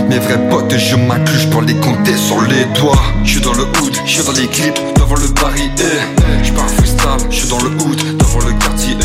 Mes 0.08 0.18
vrais 0.18 0.38
potes 0.48 0.76
je 0.76 0.96
m'inclus, 0.96 1.40
je 1.40 1.48
peux 1.48 1.64
les 1.64 1.74
compter 1.74 2.16
sur 2.16 2.40
les 2.42 2.64
doigts 2.78 3.02
Je 3.24 3.32
suis 3.32 3.40
dans 3.40 3.52
le 3.52 3.62
hood, 3.62 3.94
je 4.04 4.10
suis 4.10 4.24
dans 4.24 4.32
les 4.32 4.46
clips, 4.46 4.78
devant 4.96 5.16
le 5.16 5.28
baril 5.40 5.70
eh. 5.78 6.44
Je 6.44 6.52
pars 6.52 6.68
freestyle, 6.68 7.26
je 7.30 7.36
suis 7.36 7.48
dans 7.48 7.58
le 7.58 7.70
hood, 7.70 8.18
devant 8.18 8.40
le 8.46 8.52
quartier. 8.54 8.96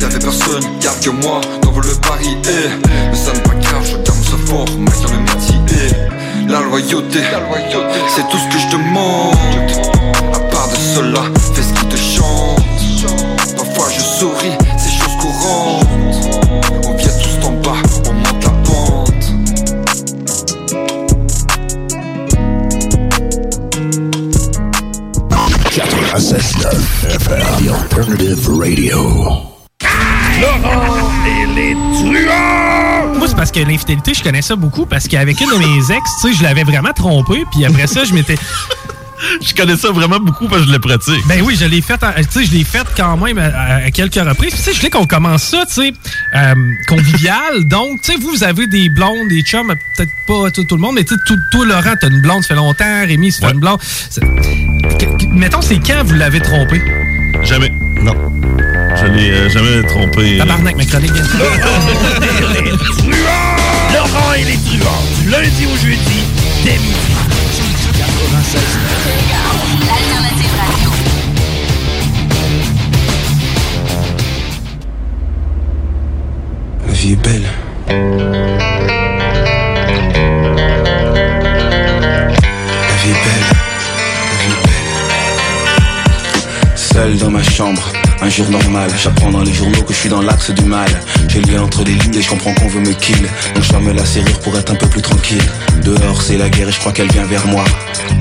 Y'avait 0.00 0.18
personne, 0.18 0.64
garde 0.80 1.00
que 1.00 1.10
moi, 1.10 1.40
devant 1.62 1.80
le 1.80 1.94
Paris 2.08 2.36
eh. 2.44 2.88
Mais 3.10 3.16
ça 3.16 3.32
n'est 3.32 3.40
pas 3.40 3.50
je 3.84 3.96
garde 3.96 4.22
ce 4.22 4.36
fort, 4.46 4.66
maintien 4.78 5.08
le 5.12 5.20
métier 5.20 5.56
eh. 5.92 6.50
La 6.50 6.60
loyauté, 6.60 7.20
c'est 8.14 8.28
tout 8.28 8.38
ce 8.38 8.54
que 8.54 8.58
je 8.58 8.76
demande 8.76 9.34
À 10.32 10.38
part 10.38 10.68
de 10.68 10.76
cela, 10.76 11.22
fais 11.54 11.62
Alternative 28.96 29.02
Radio. 29.02 29.42
Laurent 30.40 31.10
et 31.26 31.46
les 31.54 31.74
truands! 31.94 33.14
Moi, 33.18 33.28
c'est 33.28 33.36
parce 33.36 33.50
que 33.52 33.60
l'infidélité, 33.60 34.14
je 34.14 34.22
connais 34.22 34.42
ça 34.42 34.56
beaucoup 34.56 34.86
parce 34.86 35.08
qu'avec 35.08 35.40
une 35.40 35.48
de 35.50 35.56
mes 35.56 35.94
ex, 35.94 36.10
tu 36.20 36.28
sais, 36.32 36.38
je 36.38 36.42
l'avais 36.42 36.64
vraiment 36.64 36.92
trompé, 36.94 37.44
puis 37.52 37.64
après 37.64 37.86
ça, 37.86 38.04
je 38.04 38.12
m'étais. 38.14 38.36
Je 39.42 39.54
connais 39.54 39.76
ça 39.76 39.90
vraiment 39.92 40.20
beaucoup 40.20 40.46
parce 40.46 40.60
que 40.60 40.68
je 40.68 40.72
le 40.74 40.78
pratique. 40.78 41.26
Ben 41.26 41.40
oui, 41.42 41.56
je 41.58 41.64
l'ai 41.64 41.80
fait, 41.80 41.94
en- 42.04 42.12
tu 42.12 42.22
sais, 42.30 42.44
je 42.44 42.52
l'ai 42.52 42.64
fait 42.64 42.86
quand 42.94 43.16
même 43.16 43.38
à, 43.38 43.76
à 43.86 43.90
quelques 43.90 44.14
reprises. 44.16 44.52
Tu 44.54 44.58
sais, 44.60 44.72
je 44.74 44.76
voulais 44.76 44.90
qu'on 44.90 45.06
commence 45.06 45.42
ça, 45.42 45.64
tu 45.66 45.72
sais, 45.72 45.92
euh, 46.34 46.54
convivial. 46.86 47.64
Donc, 47.64 48.02
tu 48.02 48.12
sais, 48.12 48.18
vous, 48.18 48.28
vous 48.28 48.44
avez 48.44 48.66
des 48.66 48.90
blondes, 48.90 49.28
des 49.30 49.40
chums, 49.40 49.72
peut-être 49.96 50.10
pas 50.28 50.50
tout, 50.50 50.64
tout 50.64 50.76
le 50.76 50.82
monde, 50.82 50.96
mais 50.96 51.04
tu 51.04 51.14
sais, 51.14 51.20
tout- 51.26 51.38
toi, 51.50 51.64
Laurent, 51.64 51.94
t'as 51.98 52.08
une 52.08 52.20
blonde, 52.20 52.42
ça 52.42 52.48
fait 52.48 52.54
longtemps. 52.56 52.84
Rémi, 53.06 53.32
ça 53.32 53.46
fait 53.48 53.54
une 53.54 53.60
blonde. 53.60 53.78
C'est- 54.10 54.20
Mettons, 55.32 55.62
c'est 55.62 55.78
quand 55.78 56.04
vous 56.04 56.14
l'avez 56.14 56.40
trompé? 56.40 56.82
Jamais. 57.42 57.72
Non. 58.02 58.14
L'ai 59.16 59.30
euh, 59.30 59.48
jamais 59.48 59.82
trompé. 59.84 60.36
Tabarnak, 60.36 60.76
ma 60.76 60.84
chronique. 60.84 61.10
Laurent 63.94 64.32
et 64.34 64.44
les 64.44 64.58
truands, 64.58 65.02
du 65.22 65.30
lundi 65.30 65.64
au 65.64 65.76
jeudi, 65.76 66.24
dès 66.64 66.72
midi. 66.72 66.94
96. 67.96 68.60
Alternative 69.88 70.54
Radio. 70.60 70.90
La 76.86 76.92
vie 76.92 77.12
est 77.12 77.16
belle. 77.16 77.48
La 77.88 77.94
vie 83.02 83.10
est 83.10 83.20
belle. 83.24 83.46
La 84.28 84.36
vie 84.42 84.52
est 84.52 84.60
belle. 84.66 84.86
Seul 86.74 87.16
dans 87.16 87.30
ma 87.30 87.42
chambre, 87.42 87.90
un 88.22 88.28
jour 88.28 88.48
normal. 88.50 88.90
J'apprends 89.02 89.30
dans 89.30 89.42
les 89.42 89.52
journaux 89.52 89.82
que 89.82 89.92
je 89.92 89.98
suis 89.98 90.08
dans 90.08 90.22
l'axe 90.22 90.50
du 90.50 90.64
mal. 90.64 90.88
J'ai 91.28 91.40
lu 91.40 91.58
entre 91.58 91.84
les 91.84 91.92
lignes 91.92 92.14
et 92.14 92.22
je 92.22 92.28
comprends 92.28 92.54
qu'on 92.54 92.68
veut 92.68 92.80
me 92.80 92.92
kill. 92.92 93.20
Donc 93.54 93.62
je 93.62 93.68
ferme 93.68 93.92
la 93.92 94.04
serrure 94.04 94.38
pour 94.40 94.56
être 94.56 94.72
un 94.72 94.76
peu 94.76 94.86
plus 94.86 95.02
tranquille. 95.02 95.42
Dehors 95.82 96.22
c'est 96.22 96.36
la 96.36 96.48
guerre 96.48 96.68
et 96.68 96.72
je 96.72 96.78
crois 96.80 96.92
qu'elle 96.92 97.10
vient 97.10 97.26
vers 97.26 97.46
moi. 97.46 97.64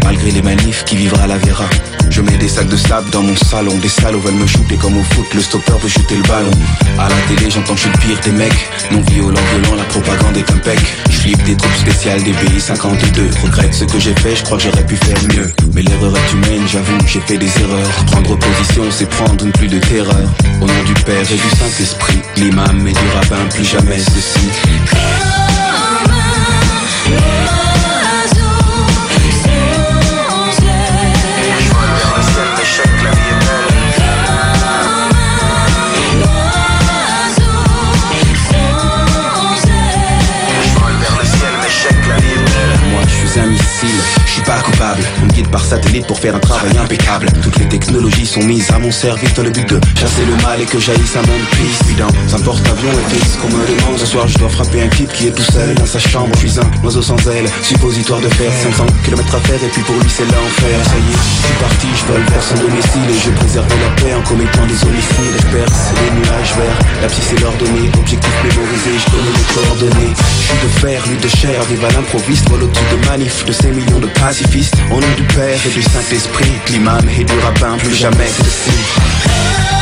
Malgré 0.04 0.32
les 0.32 0.42
manifs, 0.42 0.84
qui 0.86 0.96
vivra 0.96 1.28
la 1.28 1.38
verra. 1.38 1.66
Je 2.10 2.22
mets 2.22 2.38
des 2.38 2.48
sacs 2.48 2.70
de 2.70 2.78
sable 2.78 3.10
dans 3.10 3.24
mon 3.24 3.36
salon. 3.36 3.76
Des 3.82 3.90
salauds 3.90 4.20
veulent 4.20 4.36
me 4.36 4.48
shooter 4.48 4.76
comme 4.76 4.98
au 4.98 5.04
foot. 5.04 5.26
Le 5.34 5.42
stopper 5.42 5.74
veut 5.82 5.90
shooter 5.90 6.16
le 6.16 6.24
ballon. 6.24 6.52
À 7.00 7.10
la 7.10 7.16
télé, 7.28 7.50
j'entends 7.50 7.74
que 7.74 7.80
je 7.80 7.84
suis 7.84 7.92
le 7.92 7.98
pire 7.98 8.20
des 8.24 8.32
mecs. 8.32 8.70
Non 8.92 9.02
violent, 9.02 9.40
violent, 9.52 9.76
la 9.76 9.84
propagande 9.86 10.38
est 10.38 10.50
impec. 10.52 10.80
Je 11.10 11.18
flippe 11.18 11.44
des 11.44 11.58
troupes 11.58 11.76
spéciales 11.76 12.24
des 12.24 12.32
BI 12.32 12.62
52. 12.62 13.30
Regrette 13.44 13.74
ce 13.74 13.86
que 13.86 14.00
j'ai 14.00 14.14
fait, 14.16 14.36
je 14.36 14.44
crois 14.44 14.58
que 14.58 14.64
j'aurais 14.64 14.86
pu 14.86 14.96
faire 14.96 15.18
mieux. 15.34 15.52
Mais 15.74 15.82
l'erreur 15.82 16.14
est 16.16 16.34
humaine, 16.34 16.68
j'avoue, 16.72 16.98
j'ai 17.08 17.20
fait 17.22 17.38
des 17.38 17.52
erreurs. 17.60 18.06
Prendre 18.06 18.38
position, 18.38 18.84
c'est 18.92 19.10
prendre 19.10 19.44
une 19.44 19.52
plus 19.52 19.68
de 19.68 19.80
terreur. 19.80 20.30
Au 20.62 20.66
nom 20.66 20.84
du 20.86 20.94
Père 21.04 21.30
et 21.30 21.36
du 21.36 21.50
Saint-Esprit, 21.58 22.20
l'imam 22.38 22.88
et 22.88 22.94
du 22.94 23.08
rabbin, 23.16 23.44
plus 23.50 23.66
jamais 23.66 24.00
ceci. 24.00 25.25
On 45.46 45.50
par 45.50 45.64
satellite 45.64 46.08
pour 46.08 46.20
faire 46.20 46.36
un 46.36 46.40
travail 46.40 46.78
impeccable. 46.78 47.28
Toutes 47.42 47.58
les 47.58 47.68
technologies 47.68 48.26
sont 48.26 48.44
mises 48.44 48.70
à 48.72 48.80
mon 48.80 48.92
service 48.92 49.34
dans 49.34 49.44
le 49.44 49.52
but 49.52 49.68
de 49.70 49.80
chasser 50.00 50.26
le 50.26 50.36
mal 50.44 50.62
et 50.62 50.66
que 50.66 50.80
jaillisse 50.80 51.16
un 51.16 51.22
monde 51.22 51.46
puisse 51.52 51.80
Puis 51.86 51.96
dans 51.96 52.36
un 52.36 52.42
porte-avions 52.42 52.92
et 52.92 53.14
fixe 53.14 53.38
qu'on 53.38 53.48
me 53.48 53.66
demande 53.66 53.98
Ce 53.98 54.06
soir 54.06 54.28
je 54.28 54.38
dois 54.38 54.50
frapper 54.50 54.82
un 54.84 54.88
type 54.90 55.12
qui 55.14 55.28
est 55.28 55.32
tout 55.32 55.52
seul 55.52 55.74
dans 55.76 55.86
sa 55.86 56.00
chambre. 56.00 56.30
Je 56.42 56.48
suis 56.48 56.60
un 56.60 56.70
oiseau 56.84 57.02
sans 57.02 57.18
aile, 57.28 57.46
suppositoire 57.64 58.22
de 58.22 58.30
faire 58.30 58.52
500 58.52 58.86
km 59.04 59.36
à 59.36 59.40
faire 59.40 59.64
et 59.64 59.70
puis 59.70 59.82
pour 59.84 59.96
lui 59.96 60.10
c'est 60.10 60.26
l'enfer. 60.26 60.78
Ça 60.84 60.98
y 60.98 61.14
est, 61.14 61.18
je 61.18 61.48
suis 61.48 61.58
parti, 61.60 61.88
je 61.94 62.06
vole 62.12 62.26
vers 62.32 62.44
son 62.44 62.56
domicile 62.56 63.10
Et 63.10 63.20
je 63.20 63.32
préserve 63.32 63.68
la 63.70 64.02
paix 64.02 64.14
en 64.14 64.22
commettant 64.22 64.66
des 64.66 64.80
homicides. 64.84 65.36
Je 65.40 65.58
perce 65.58 65.94
les 65.94 66.12
nuages 66.20 66.54
verts, 66.58 66.80
la 67.02 67.08
psy 67.08 67.22
c'est 67.22 67.40
l'ordonnée. 67.42 67.90
Objectif 67.98 68.34
mémorisé, 68.44 68.92
je 68.98 69.08
connais 69.12 69.36
les 69.36 69.48
coordonnées. 69.54 70.14
Je 70.16 70.46
suis 70.48 70.62
de 70.64 70.72
fer, 70.80 71.04
lui 71.08 71.18
de 71.18 71.30
chair, 71.30 71.62
vive 71.70 71.86
à 71.86 71.92
l'improviste. 71.92 72.50
Vol 72.50 72.64
au-dessus 72.64 72.90
de 72.92 73.08
manifs, 73.08 73.46
de 73.46 73.52
ces 73.52 73.72
millions 73.72 74.00
de 74.00 74.08
pacifistes. 74.20 74.78
Au 74.92 75.00
nom 75.00 75.14
du 75.18 75.24
Père 75.36 75.60
et 75.66 75.70
du 75.70 75.82
Saint-Esprit 75.82 76.52
l'imam 76.70 77.06
et 77.20 77.26
du 77.26 77.38
rabbin, 77.40 77.78
plus 77.78 77.94
jamais 77.94 78.28
ceci 78.28 79.75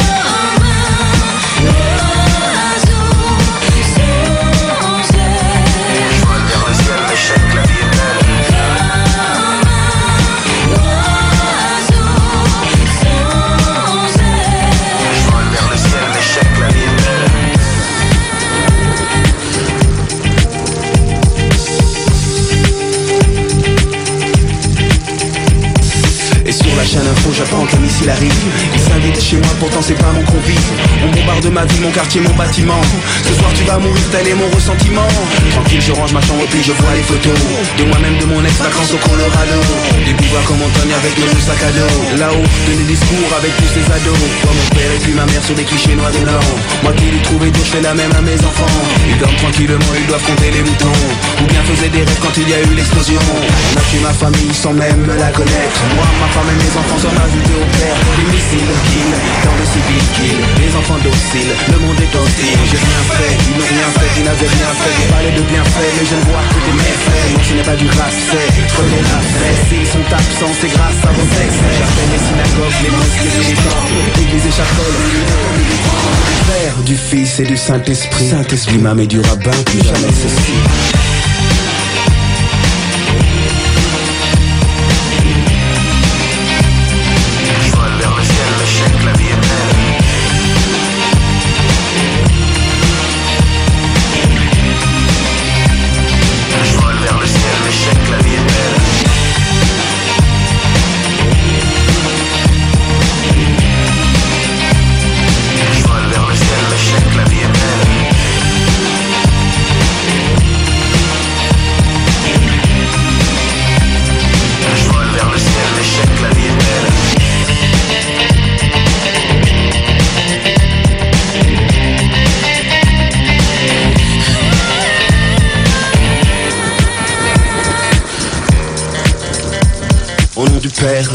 chez 29.34 29.40
moi, 29.42 29.54
pourtant 29.60 29.82
c'est 29.82 29.98
pas 29.98 30.12
mon 30.14 30.22
convive. 30.24 30.70
On 31.04 31.10
bombarde 31.10 31.48
ma 31.50 31.66
vie, 31.66 31.80
mon 31.82 31.92
quartier, 31.92 32.22
mon 32.22 32.34
bâtiment. 32.36 32.82
Ce 33.26 33.34
soir 33.34 33.52
tu 33.56 33.64
vas 33.64 33.78
mourir, 33.78 34.06
tel 34.12 34.28
est 34.28 34.38
mon 34.38 34.50
ressentiment. 34.54 35.10
Tranquille, 35.52 35.82
je 35.82 35.92
range 35.92 36.14
ma 36.14 36.22
chambre, 36.22 36.46
puis 36.50 36.62
je 36.62 36.72
vois 36.72 36.94
les 36.94 37.04
photos. 37.04 37.40
De 37.78 37.84
moi-même, 37.86 38.18
de 38.20 38.26
mon 38.26 38.42
ex, 38.46 38.54
vacances 38.62 38.94
au 38.94 39.02
Colorado. 39.02 39.60
Des 40.06 40.14
pouvoirs 40.14 40.46
comme 40.46 40.62
Antoine 40.62 40.94
avec 40.94 41.14
le 41.18 41.28
sac 41.42 41.62
à 41.66 41.72
dos. 41.74 41.98
Là-haut, 42.22 42.48
de 42.68 42.74
des 42.78 42.88
discours 42.94 43.32
avec 43.38 43.52
tous 43.58 43.72
ces 43.74 43.86
ados. 43.90 44.22
Moi, 44.44 44.54
mon 44.54 44.68
père 44.76 44.92
et 44.94 45.02
puis 45.02 45.14
ma 45.14 45.26
mère 45.26 45.44
sur 45.44 45.56
des 45.56 45.66
clichés 45.66 45.96
noirs 45.96 46.14
et 46.14 46.24
blancs. 46.24 46.54
Moi 46.84 46.94
qui 46.94 47.06
l'ai 47.10 47.24
trouvé 47.26 47.50
dur, 47.50 47.66
je 47.66 47.72
fais 47.74 47.82
la 47.82 47.94
même 47.94 48.14
à 48.14 48.22
mes 48.22 48.38
enfants. 48.38 48.74
Ils 49.10 49.18
dorment 49.18 49.42
tranquillement, 49.42 49.94
ils 49.98 50.08
doivent 50.08 50.28
compter 50.30 50.52
les 50.54 50.62
moutons. 50.62 51.00
Ou 51.42 51.46
bien 51.50 51.62
faisaient 51.66 51.90
des 51.90 52.06
rêves 52.06 52.22
quand 52.22 52.36
il 52.38 52.48
y 52.50 52.54
a 52.54 52.62
eu 52.62 52.74
l'explosion. 52.78 53.22
On 53.34 53.78
a 53.78 53.84
tué 53.90 54.00
ma 54.06 54.14
famille 54.14 54.54
sans 54.54 54.74
même 54.74 55.02
me 55.10 55.16
la 55.18 55.32
connaître. 55.34 55.80
Moi, 55.98 56.06
ma 56.22 56.30
femme 56.30 56.50
et 56.54 56.58
mes 56.62 56.74
enfants 56.78 57.02
sont 57.02 57.16
ajoutés 57.18 57.58
au 57.58 57.68
père. 57.74 57.98
Les 58.20 58.28
missiles 58.30 58.74
dans 59.44 59.56
le 59.58 59.66
civil. 59.66 60.04
Les 60.60 60.72
enfants 60.76 61.00
dociles, 61.04 61.54
le 61.72 61.78
monde 61.80 62.00
est 62.00 62.14
hostile. 62.16 62.58
J'ai 62.70 62.80
rien 62.80 63.04
fait, 63.18 63.34
ils 63.50 63.58
n'ont 63.58 63.70
rien 63.70 63.90
fait, 64.00 64.12
ils 64.18 64.26
n'avaient 64.26 64.54
rien 64.54 64.72
fait. 64.82 64.96
Ils 65.04 65.10
parlaient 65.12 65.38
de 65.38 65.44
bienfaits, 65.44 65.92
mais 65.98 66.06
je 66.06 66.16
ne 66.16 66.24
vois 66.30 66.46
que 66.52 66.60
des 66.64 66.76
méfaits. 66.78 67.28
Non, 67.34 67.42
ce 67.44 67.54
n'est 67.54 67.68
pas 67.68 67.76
du 67.76 67.88
grâce, 67.88 68.18
c'est 68.30 68.50
connais 68.76 69.04
la 69.04 69.20
fête. 69.20 69.60
S'ils 69.70 69.88
sont 69.88 70.08
absents, 70.12 70.54
c'est 70.60 70.72
grâce 70.72 71.00
à 71.04 71.12
vos 71.12 71.28
excès. 71.28 71.74
J'appelle 71.80 72.10
les 72.14 72.24
synagogues, 72.24 72.80
les 72.84 72.94
mosquées 72.94 73.34
et 73.34 73.46
les 73.52 73.60
temples. 73.60 73.98
Église 74.24 74.46
et 74.48 74.56
chapelle, 74.56 74.98
du 75.64 75.78
Père, 76.48 76.76
du 76.86 76.96
Fils 76.96 77.40
et 77.40 77.48
du 77.48 77.58
Saint-Esprit. 77.58 78.30
Saint-Esprit, 78.30 78.74
l'imam 78.74 79.00
et 79.00 79.08
du 79.08 79.20
rabbin, 79.20 79.58
plus 79.66 79.84
jamais 79.84 80.12
ceci. 80.12 81.13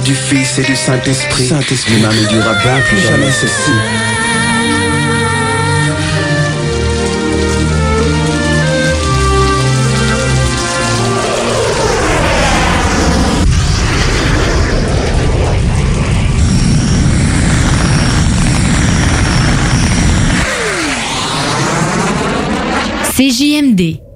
Du 0.08 0.14
Fils 0.14 0.58
et 0.58 0.62
du 0.62 0.74
Saint-Esprit. 0.74 1.48
Saint-Esprit, 1.48 1.96
l'imam 1.96 2.14
et 2.14 2.26
du 2.32 2.38
rabbin, 2.40 2.80
plus 2.88 2.98
jamais 2.98 3.30
ceci. 3.30 3.72
CJMD. 23.14 24.07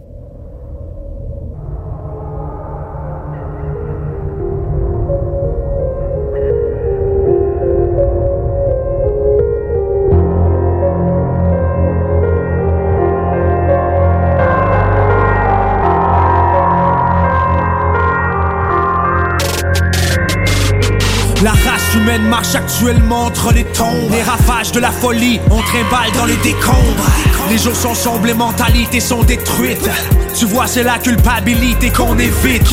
Marche 22.32 22.54
actuellement 22.54 23.26
entre 23.26 23.52
les 23.52 23.64
tombes. 23.64 24.10
Les 24.10 24.22
ravages 24.22 24.72
de 24.72 24.80
la 24.80 24.90
folie, 24.90 25.38
on 25.50 25.60
trimballe 25.60 26.10
dans 26.14 26.24
les 26.24 26.36
décombres. 26.36 27.06
Les 27.50 27.58
jours 27.58 27.76
sont 27.76 27.94
sombres, 27.94 28.24
les 28.24 28.32
mentalités 28.32 29.00
sont 29.00 29.22
détruites. 29.22 29.90
Tu 30.34 30.46
vois, 30.46 30.66
c'est 30.66 30.82
la 30.82 30.98
culpabilité 30.98 31.90
qu'on 31.90 32.18
évite. 32.18 32.70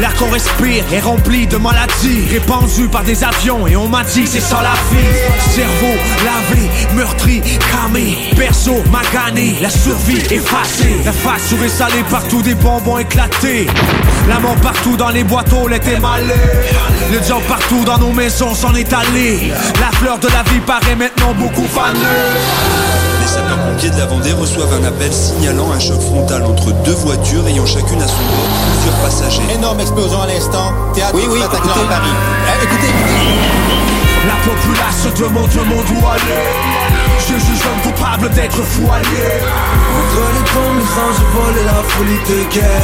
L'air 0.00 0.14
qu'on 0.14 0.30
respire 0.30 0.84
est 0.92 1.00
rempli 1.00 1.46
de 1.46 1.56
maladies 1.56 2.28
répandues 2.30 2.88
par 2.88 3.02
des 3.02 3.24
avions. 3.24 3.66
Et 3.66 3.76
on 3.76 3.88
m'a 3.88 4.04
dit, 4.04 4.26
c'est 4.26 4.40
ça 4.40 4.62
la 4.62 4.74
vie. 4.90 5.06
Cerveau 5.54 5.94
lavé, 6.24 6.70
meurtri, 6.94 7.42
camé. 7.70 8.16
Perso 8.36 8.82
magané, 8.90 9.56
la 9.60 9.70
survie 9.70 10.22
effacée. 10.30 10.96
La 11.04 11.12
face 11.12 11.48
sur 11.48 11.62
et 11.62 11.68
salée 11.68 12.04
partout, 12.08 12.42
des 12.42 12.54
bonbons 12.54 12.98
éclatés. 12.98 13.66
La 14.28 14.38
mort 14.38 14.56
partout 14.56 14.96
dans 14.96 15.10
les 15.10 15.24
boîteaux, 15.24 15.68
l'été 15.68 15.98
malé. 15.98 16.34
Le 17.12 17.18
job 17.26 17.42
partout 17.48 17.84
dans 17.84 17.98
nos 17.98 18.12
maisons 18.12 18.54
s'en 18.54 18.74
est 18.74 18.92
allé. 18.92 19.52
La 19.80 19.90
fleur 19.98 20.18
de 20.18 20.28
la 20.28 20.42
vie 20.44 20.60
paraît 20.60 20.96
maintenant 20.96 21.34
beaucoup 21.34 21.66
fanée. 21.66 23.09
Les 23.30 23.36
sapeurs-pompiers 23.36 23.90
de 23.90 23.96
la 23.96 24.06
Vendée 24.06 24.32
reçoivent 24.32 24.74
un 24.74 24.84
appel 24.84 25.12
signalant 25.12 25.70
un 25.70 25.78
choc 25.78 26.00
frontal 26.00 26.42
entre 26.42 26.72
deux 26.82 26.94
voitures 26.94 27.46
ayant 27.46 27.64
chacune 27.64 28.02
à 28.02 28.08
son 28.08 28.16
bord 28.16 28.48
plusieurs 28.72 29.00
passagers. 29.02 29.42
Énorme 29.54 29.78
explosion 29.78 30.20
à 30.20 30.26
l'instant. 30.26 30.72
Théâtre 30.94 31.12
Oui, 31.14 31.22
oui, 31.30 31.38
écoutez. 31.38 31.56
à 31.56 31.88
Paris. 31.88 32.08
Euh, 32.10 32.64
écoutez. 32.64 32.92
La 34.26 34.34
population 34.42 35.10
demande 35.28 35.48
demande 35.50 35.86
où 36.02 36.08
aller. 36.08 36.99
Je 37.30 37.36
juge 37.38 37.62
l'homme 37.64 37.82
coupable 37.94 38.28
d'être 38.30 38.58
allié. 38.58 39.30
Entre 39.98 40.22
les 40.34 40.46
ponts, 40.50 40.74
mes 40.74 40.90
anges 40.98 41.22
volent 41.32 41.64
la 41.64 41.80
folie 41.90 42.22
de 42.26 42.52
guerre. 42.52 42.82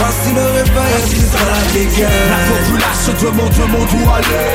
Voici 0.00 0.32
le 0.34 0.44
réveil, 0.56 0.92
assistera 0.96 1.44
la 1.52 1.72
déguerre. 1.72 2.08
La 2.32 2.40
population 2.48 3.12
demande 3.20 3.52
demande 3.52 3.92
où 3.92 4.10
aller. 4.10 4.48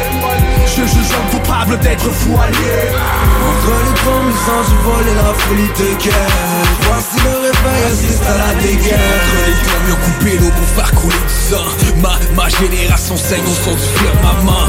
Je 0.66 0.82
juge 0.82 1.10
l'homme 1.14 1.30
coupable 1.30 1.78
d'être 1.80 2.10
allié. 2.10 2.78
Entre 3.46 3.74
les 3.86 3.98
ponts, 4.02 4.26
mes 4.26 4.42
anges 4.58 4.74
volent 4.84 5.16
la 5.22 5.34
folie 5.38 5.72
de 5.82 6.04
guerre. 6.04 6.66
Voici 6.90 7.18
le 7.22 7.34
réveil, 7.46 7.84
assistera 7.94 8.34
la 8.42 8.54
déguerre. 8.56 8.98
Entre 9.22 9.38
les 9.46 9.58
tombes, 9.62 9.86
ils 9.86 9.94
ont 9.94 10.02
coupé 10.02 10.32
l'eau 10.42 10.50
pour 10.50 10.70
faire 10.76 10.92
couler 10.96 11.22
du 11.28 11.34
sang. 11.34 11.68
Ma, 12.02 12.18
ma 12.36 12.50
génération 12.50 13.16
saigne 13.16 13.44
au 13.46 13.54
son 13.64 13.76
du 13.76 13.88
firmament. 14.02 14.66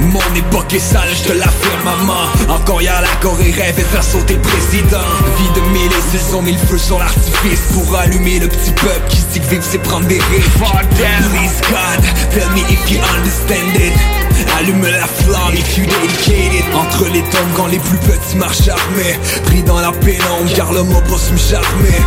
Mon 0.00 0.34
époque 0.34 0.72
est 0.74 0.78
sale, 0.78 1.08
je 1.12 1.28
te 1.28 1.32
l'affirme, 1.32 1.84
maman. 1.84 2.54
Encore 2.54 2.80
hier, 2.80 3.00
la 3.00 3.14
Corée 3.20 3.50
rêve 3.50 3.78
et 3.78 3.82
faire 3.82 4.04
sauter 4.04 4.34
le 4.34 4.40
président. 4.40 4.98
Vie 5.38 5.60
de 5.60 5.66
mille 5.68 5.90
et 5.92 6.16
ils 6.16 6.36
ont 6.36 6.42
mis 6.42 6.52
le 6.52 6.58
feu 6.58 6.78
sur 6.78 6.98
l'artifice 6.98 7.60
pour 7.72 7.96
allumer 7.96 8.38
le 8.38 8.48
petit 8.48 8.72
peuple 8.72 9.08
qui 9.08 9.16
se 9.18 9.26
dit 9.32 9.40
que 9.40 9.46
vivre 9.46 9.64
c'est 9.68 9.78
prendre 9.78 10.06
des 10.06 10.20
risques. 10.30 10.48
Please 10.58 11.60
God, 11.68 12.04
tell 12.32 12.48
me 12.50 12.60
if 12.72 12.90
you 12.90 13.00
understand 13.16 13.76
it. 13.76 14.17
Allume 14.58 14.86
la 14.86 15.06
flamme 15.06 15.54
if 15.54 15.76
you 15.76 15.84
dedicate 15.84 16.54
it. 16.54 16.64
Entre 16.74 17.04
les 17.12 17.22
tombes, 17.22 17.52
quand 17.56 17.66
les 17.66 17.78
plus 17.78 17.98
petits 17.98 18.36
marchent 18.36 18.68
armés. 18.68 19.18
Pris 19.46 19.62
dans 19.62 19.80
la 19.80 19.92
pénombre, 19.92 20.52
car 20.54 20.72
le 20.72 20.82
mot 20.82 21.00
boss 21.08 21.30
me 21.30 21.36
charmer. 21.36 21.98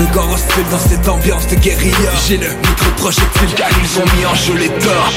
Regard 0.00 0.30
hostile 0.32 0.64
dans 0.70 0.78
cette 0.78 1.08
ambiance 1.08 1.46
de 1.48 1.56
guérilla. 1.56 2.10
J'ai 2.26 2.38
le 2.38 2.48
micro-projectile 2.48 3.54
car 3.56 3.68
ils 3.70 4.00
ont 4.00 4.16
mis 4.16 4.26
en 4.26 4.34
jeu 4.34 4.54
les 4.54 4.68
torts. 4.68 5.12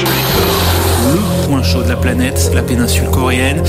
Le 1.13 1.47
point 1.47 1.63
chaud 1.63 1.83
de 1.83 1.89
la 1.89 1.95
planète, 1.95 2.51
la 2.53 2.61
péninsule 2.61 3.09
coréenne, 3.09 3.63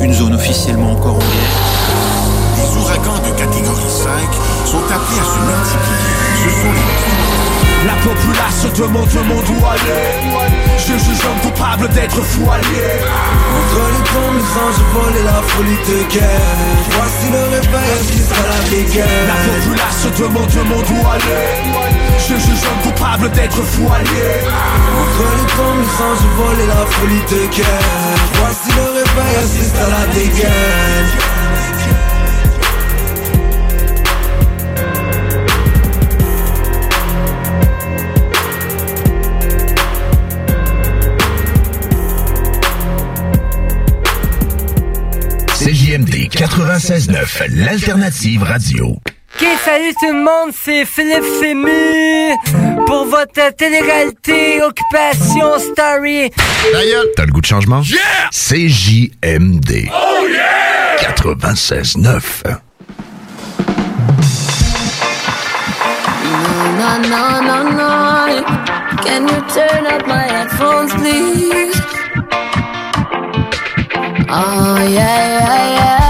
une 0.00 0.12
zone 0.12 0.34
officiellement 0.34 0.92
encore 0.92 1.16
en 1.16 1.18
guerre. 1.18 1.58
Les 2.56 2.80
ouragans 2.80 3.18
de 3.18 3.30
catégorie 3.38 3.82
5 3.88 4.10
sont 4.66 4.84
appelés 4.84 5.20
à 5.20 5.24
se 5.24 5.38
multiplier. 5.46 6.22
Ce 6.44 6.50
sont 6.60 6.72
les 6.72 7.51
La 7.84 7.94
population 7.94 8.68
demande 8.78 9.08
demande 9.08 9.48
où 9.48 9.66
aller. 9.66 10.52
Je 10.78 10.92
juge 10.92 11.22
l'homme 11.24 11.40
coupable 11.42 11.88
d'être 11.94 12.22
fou 12.22 12.48
allié. 12.50 12.90
Entre 13.58 13.82
les 13.94 14.04
ponts, 14.10 14.32
mes 14.34 14.50
anges 14.62 14.82
volent 14.92 15.24
la 15.24 15.42
folie 15.50 15.82
de 15.88 16.12
guerre. 16.12 16.58
Voici 16.90 17.26
le 17.32 17.42
réveil, 17.54 17.90
assistera 17.98 18.42
la 18.54 18.70
déguerre. 18.70 19.24
La 19.26 19.38
population 19.50 20.10
demande 20.18 20.50
demande 20.50 20.86
où 20.94 21.08
aller. 21.08 21.48
Je 22.18 22.34
juge 22.34 22.62
l'homme 22.62 22.82
coupable 22.92 23.30
d'être 23.32 23.62
fou 23.62 23.88
allié. 23.92 24.30
Entre 25.02 25.24
les 25.38 25.48
ponts, 25.54 25.74
mes 25.74 25.94
anges 26.06 26.26
volent 26.38 26.66
la 26.68 26.86
folie 26.86 27.26
de 27.32 27.46
guerre. 27.56 28.18
Voici 28.38 28.70
le 28.78 28.86
réveil, 28.98 29.36
assistera 29.42 29.88
la 29.90 30.06
déguerre. 30.14 31.31
96.9, 46.46 47.54
l'alternative 47.54 48.42
radio. 48.42 48.86
Ok, 48.86 49.46
salut 49.64 49.94
tout 50.00 50.12
le 50.12 50.24
monde, 50.24 50.52
c'est 50.52 50.84
Philippe 50.84 51.22
Fému 51.40 52.34
pour 52.84 53.04
votre 53.04 53.54
télé-réalité 53.56 54.60
Occupation 54.60 55.60
Story. 55.60 56.32
T'as 57.16 57.26
le 57.26 57.30
goût 57.30 57.40
de 57.40 57.46
changement? 57.46 57.82
Yeah! 57.82 58.28
CJMD. 58.32 59.88
Oh 59.94 60.26
yeah! 60.28 60.96
96.9. 61.00 62.20
No, 66.76 66.98
no, 67.08 67.40
no, 67.40 67.62
no. 67.70 68.44
Can 69.04 69.28
you 69.28 69.40
turn 69.54 69.86
up 69.86 70.04
my 70.08 70.26
headphones, 70.26 70.92
please? 70.94 71.80
Oh, 74.28 74.78
yeah, 74.88 74.88
yeah, 74.88 75.74
yeah. 75.74 76.01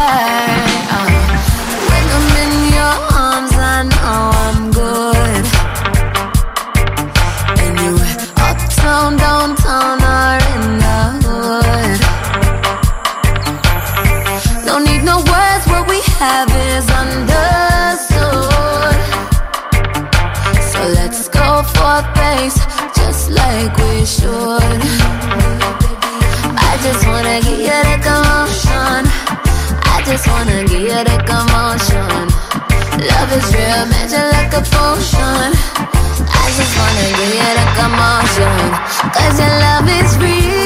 Just 30.23 30.35
wanna 30.35 30.65
give 30.65 30.83
you 30.83 31.05
the 31.05 31.19
commotion. 31.27 32.29
Love 33.11 33.33
is 33.33 33.55
real, 33.55 33.87
magic 33.91 34.27
like 34.33 34.53
a 34.55 34.63
potion. 34.71 35.51
I 36.31 36.47
just 36.57 36.75
wanna 36.79 37.09
give 37.19 37.35
you 37.39 37.51
the 37.59 37.67
commotion. 37.79 38.59
Cause 39.15 39.41
your 39.41 39.49
love 39.59 39.89
is 39.89 40.19
real. 40.19 40.62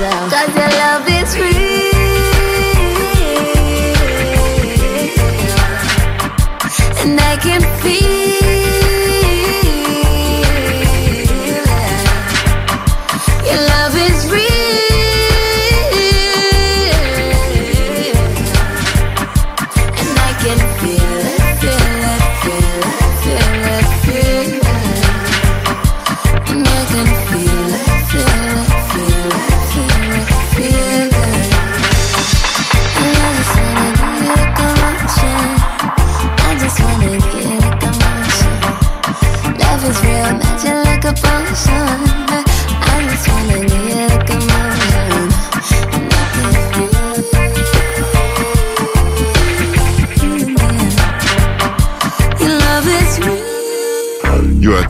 Like 0.00 0.30
Cause 0.30 0.54
your 0.54 0.68
love 0.68 1.08
is 1.08 1.36
real. 1.38 1.67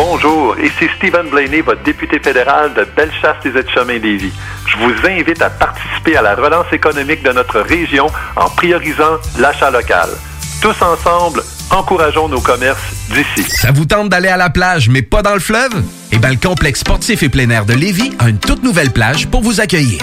Bonjour, 0.00 0.56
ici 0.60 0.88
Stephen 0.96 1.28
Blaney, 1.28 1.60
votre 1.60 1.82
député 1.82 2.20
fédéral 2.20 2.72
de 2.72 2.86
Bellechasse-les-Etchemins-Lévis. 2.96 4.30
Je 4.68 4.76
vous 4.76 4.92
invite 5.04 5.42
à 5.42 5.50
participer 5.50 6.16
à 6.16 6.22
la 6.22 6.36
relance 6.36 6.72
économique 6.72 7.24
de 7.24 7.32
notre 7.32 7.58
région 7.58 8.06
en 8.36 8.48
priorisant 8.48 9.16
l'achat 9.40 9.72
local. 9.72 10.08
Tous 10.62 10.80
ensemble, 10.82 11.42
encourageons 11.72 12.28
nos 12.28 12.40
commerces 12.40 12.78
d'ici. 13.10 13.42
Ça 13.50 13.72
vous 13.72 13.86
tente 13.86 14.08
d'aller 14.08 14.28
à 14.28 14.36
la 14.36 14.50
plage, 14.50 14.88
mais 14.88 15.02
pas 15.02 15.22
dans 15.22 15.34
le 15.34 15.40
fleuve? 15.40 15.82
Eh 16.12 16.18
bien, 16.18 16.30
le 16.30 16.36
complexe 16.36 16.78
sportif 16.78 17.24
et 17.24 17.28
plein 17.28 17.50
air 17.50 17.64
de 17.64 17.74
Lévis 17.74 18.12
a 18.20 18.28
une 18.28 18.38
toute 18.38 18.62
nouvelle 18.62 18.92
plage 18.92 19.26
pour 19.26 19.42
vous 19.42 19.60
accueillir. 19.60 20.02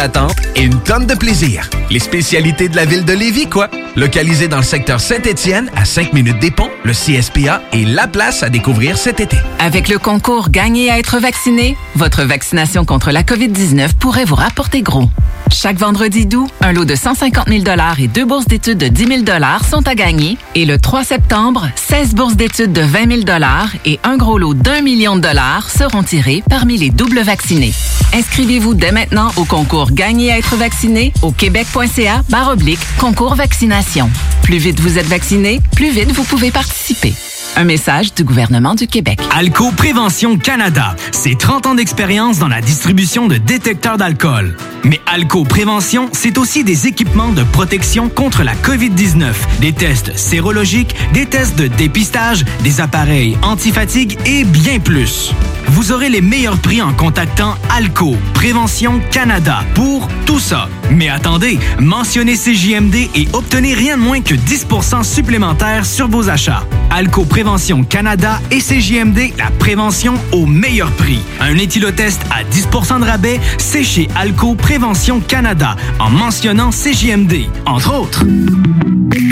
d'attente 0.00 0.36
et 0.56 0.62
une 0.62 0.80
tonne 0.80 1.06
de 1.06 1.14
plaisir. 1.14 1.68
Les 1.90 1.98
spécialités 1.98 2.70
de 2.70 2.76
la 2.76 2.86
ville 2.86 3.04
de 3.04 3.12
Lévis, 3.12 3.48
quoi. 3.48 3.68
Localisé 3.96 4.48
dans 4.48 4.56
le 4.56 4.62
secteur 4.62 4.98
Saint-Étienne, 4.98 5.70
à 5.76 5.84
5 5.84 6.14
minutes 6.14 6.38
des 6.38 6.50
ponts, 6.50 6.70
le 6.84 6.92
CSPA 6.92 7.60
est 7.72 7.84
la 7.84 8.06
place 8.06 8.42
à 8.42 8.48
découvrir 8.48 8.96
cet 8.96 9.20
été. 9.20 9.36
Avec 9.58 9.88
le 9.88 9.98
concours 9.98 10.48
Gagner 10.48 10.90
à 10.90 10.98
être 10.98 11.18
vacciné, 11.18 11.76
votre 11.96 12.24
vaccination 12.24 12.86
contre 12.86 13.10
la 13.10 13.22
COVID-19 13.22 13.92
pourrait 13.98 14.24
vous 14.24 14.36
rapporter 14.36 14.80
gros. 14.80 15.10
Chaque 15.52 15.76
vendredi 15.76 16.26
doux, 16.26 16.48
un 16.60 16.72
lot 16.72 16.84
de 16.84 16.94
150 16.94 17.48
000 17.48 17.64
et 17.98 18.06
deux 18.06 18.24
bourses 18.24 18.46
d'études 18.46 18.78
de 18.78 18.86
10 18.86 19.24
000 19.24 19.38
sont 19.68 19.86
à 19.86 19.94
gagner. 19.94 20.38
Et 20.54 20.64
le 20.64 20.78
3 20.78 21.04
septembre, 21.04 21.68
16 21.74 22.14
bourses 22.14 22.36
d'études 22.36 22.72
de 22.72 22.82
20 22.82 23.24
000 23.24 23.38
et 23.84 24.00
un 24.04 24.16
gros 24.16 24.38
lot 24.38 24.54
d'un 24.54 24.80
million 24.80 25.16
de 25.16 25.20
dollars 25.20 25.68
seront 25.68 26.04
tirés 26.04 26.42
parmi 26.48 26.78
les 26.78 26.90
doubles 26.90 27.20
vaccinés. 27.20 27.74
Inscrivez-vous 28.14 28.74
dès 28.74 28.92
maintenant 28.92 29.30
au 29.36 29.44
concours 29.44 29.89
Gagner 29.92 30.32
à 30.32 30.38
être 30.38 30.56
vacciné 30.56 31.12
au 31.22 31.32
québec.ca 31.32 32.22
barre 32.28 32.50
oblique 32.50 32.80
concours 32.98 33.34
vaccination. 33.34 34.08
Plus 34.42 34.58
vite 34.58 34.80
vous 34.80 34.98
êtes 34.98 35.06
vacciné, 35.06 35.60
plus 35.74 35.90
vite 35.90 36.12
vous 36.12 36.24
pouvez 36.24 36.50
participer. 36.50 37.12
Un 37.56 37.64
message 37.64 38.14
du 38.14 38.24
gouvernement 38.24 38.74
du 38.74 38.86
Québec. 38.86 39.20
Alco 39.34 39.72
Prévention 39.72 40.38
Canada. 40.38 40.94
C'est 41.10 41.36
30 41.36 41.66
ans 41.66 41.74
d'expérience 41.74 42.38
dans 42.38 42.48
la 42.48 42.60
distribution 42.60 43.26
de 43.26 43.36
détecteurs 43.36 43.98
d'alcool. 43.98 44.56
Mais 44.84 45.00
Alco 45.06 45.44
Prévention, 45.44 46.08
c'est 46.12 46.38
aussi 46.38 46.64
des 46.64 46.86
équipements 46.86 47.32
de 47.32 47.42
protection 47.42 48.08
contre 48.08 48.44
la 48.44 48.54
COVID-19, 48.54 49.32
des 49.60 49.72
tests 49.72 50.16
sérologiques, 50.16 50.94
des 51.12 51.26
tests 51.26 51.58
de 51.58 51.66
dépistage, 51.66 52.44
des 52.62 52.80
appareils 52.80 53.36
antifatigue 53.42 54.16
et 54.24 54.44
bien 54.44 54.78
plus. 54.78 55.32
Vous 55.66 55.92
aurez 55.92 56.08
les 56.08 56.20
meilleurs 56.20 56.58
prix 56.58 56.80
en 56.82 56.92
contactant 56.92 57.56
Alco 57.76 58.16
Prévention 58.32 59.00
Canada 59.10 59.60
pour 59.74 60.08
tout 60.24 60.40
ça. 60.40 60.68
Mais 60.90 61.08
attendez, 61.08 61.58
mentionnez 61.78 62.36
CJMD 62.36 62.94
et 63.14 63.28
obtenez 63.32 63.74
rien 63.74 63.96
de 63.96 64.02
moins 64.02 64.20
que 64.20 64.34
10 64.34 64.66
supplémentaires 65.02 65.84
sur 65.84 66.08
vos 66.08 66.28
achats. 66.28 66.64
Alco 66.90 67.24
Prévention 67.24 67.39
Canada 67.88 68.38
et 68.50 68.58
CJMD, 68.58 69.32
la 69.38 69.50
prévention 69.58 70.14
au 70.30 70.44
meilleur 70.44 70.90
prix. 70.92 71.20
Un 71.40 71.56
éthylotest 71.56 72.20
à 72.30 72.44
10% 72.44 73.00
de 73.00 73.04
rabais, 73.06 73.40
c'est 73.56 73.82
chez 73.82 74.08
Alco 74.14 74.54
Prévention 74.54 75.20
Canada, 75.20 75.74
en 75.98 76.10
mentionnant 76.10 76.70
CJMD, 76.70 77.46
entre 77.64 77.94
autres. 77.94 78.24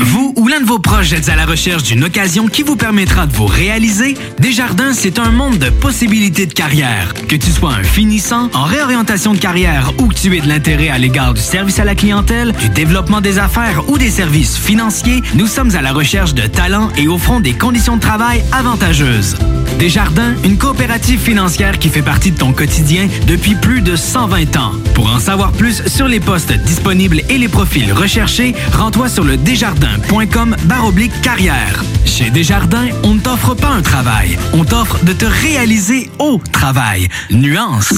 Vous 0.01 0.33
ou 0.37 0.49
l'un 0.49 0.61
de 0.61 0.67
vos 0.67 0.79
proches 0.79 1.13
êtes 1.13 1.29
à 1.29 1.37
la 1.37 1.45
recherche 1.45 1.83
d'une 1.83 2.05
occasion 2.05 2.47
qui 2.47 2.63
vous 2.63 2.77
permettra 2.77 3.27
de 3.27 3.33
vous 3.33 3.47
réaliser? 3.47 4.17
Desjardins, 4.39 4.93
c'est 4.93 5.19
un 5.19 5.31
monde 5.31 5.59
de 5.59 5.69
possibilités 5.69 6.47
de 6.47 6.53
carrière. 6.53 7.13
Que 7.29 7.37
tu 7.37 7.51
sois 7.51 7.75
un 7.75 7.83
finissant, 7.83 8.49
en 8.55 8.65
réorientation 8.65 9.35
de 9.35 9.39
carrière 9.39 9.93
ou 9.99 10.09
que 10.09 10.15
tu 10.15 10.35
aies 10.37 10.41
de 10.41 10.49
l'intérêt 10.49 10.89
à 10.89 10.99
l'égard 10.99 11.35
du 11.35 11.41
service 11.41 11.79
à 11.79 11.85
la 11.85 11.95
clientèle, 11.95 12.53
du 12.53 12.71
développement 12.71 13.21
des 13.21 13.39
affaires 13.39 13.89
ou 13.89 13.99
des 13.99 14.11
services 14.11 14.57
financiers, 14.57 15.21
nous 15.35 15.47
sommes 15.47 15.75
à 15.77 15.83
la 15.83 15.93
recherche 15.93 16.35
de 16.35 16.47
talents 16.47 16.89
et 16.97 17.07
offrons 17.07 17.41
des 17.41 17.53
conditions 17.53 17.98
de 17.99 18.03
travail 18.03 18.45
avantageuses. 18.53 19.37
Desjardins, 19.79 20.35
une 20.45 20.57
coopérative 20.57 21.21
financière 21.21 21.79
qui 21.79 21.89
fait 21.89 22.03
partie 22.03 22.31
de 22.31 22.39
ton 22.39 22.53
quotidien 22.53 23.09
depuis 23.27 23.55
plus 23.55 23.83
de 23.83 23.97
120 23.97 24.57
ans. 24.57 24.73
Pour 24.95 25.13
en 25.13 25.19
savoir 25.19 25.53
plus 25.53 25.87
sur 25.87 26.07
les 26.07 26.21
postes 26.21 26.53
disponibles 26.53 27.21
et 27.29 27.39
les 27.39 27.49
profils 27.49 27.93
recherchés, 27.93 28.55
rends-toi 28.73 29.09
sur 29.09 29.25
le 29.25 29.37
desjardins.com 29.37 30.57
baroblique 30.65 31.21
carrière. 31.23 31.83
Chez 32.07 32.31
Desjardins, 32.31 32.89
on 33.03 33.15
ne 33.15 33.21
t'offre 33.21 33.55
pas 33.55 33.69
un 33.69 33.83
travail, 33.83 34.39
on 34.53 34.65
t'offre 34.65 35.05
de 35.05 35.13
te 35.13 35.25
réaliser 35.25 36.11
au 36.19 36.41
travail. 36.53 37.09
Nuance. 37.31 37.93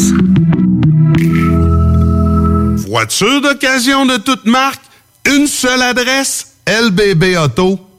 Voiture 2.88 3.40
d'occasion 3.40 4.06
de 4.06 4.16
toute 4.16 4.46
marque, 4.46 4.82
une 5.26 5.46
seule 5.46 5.82
adresse, 5.82 6.54
lbbauto.com. 6.66 7.89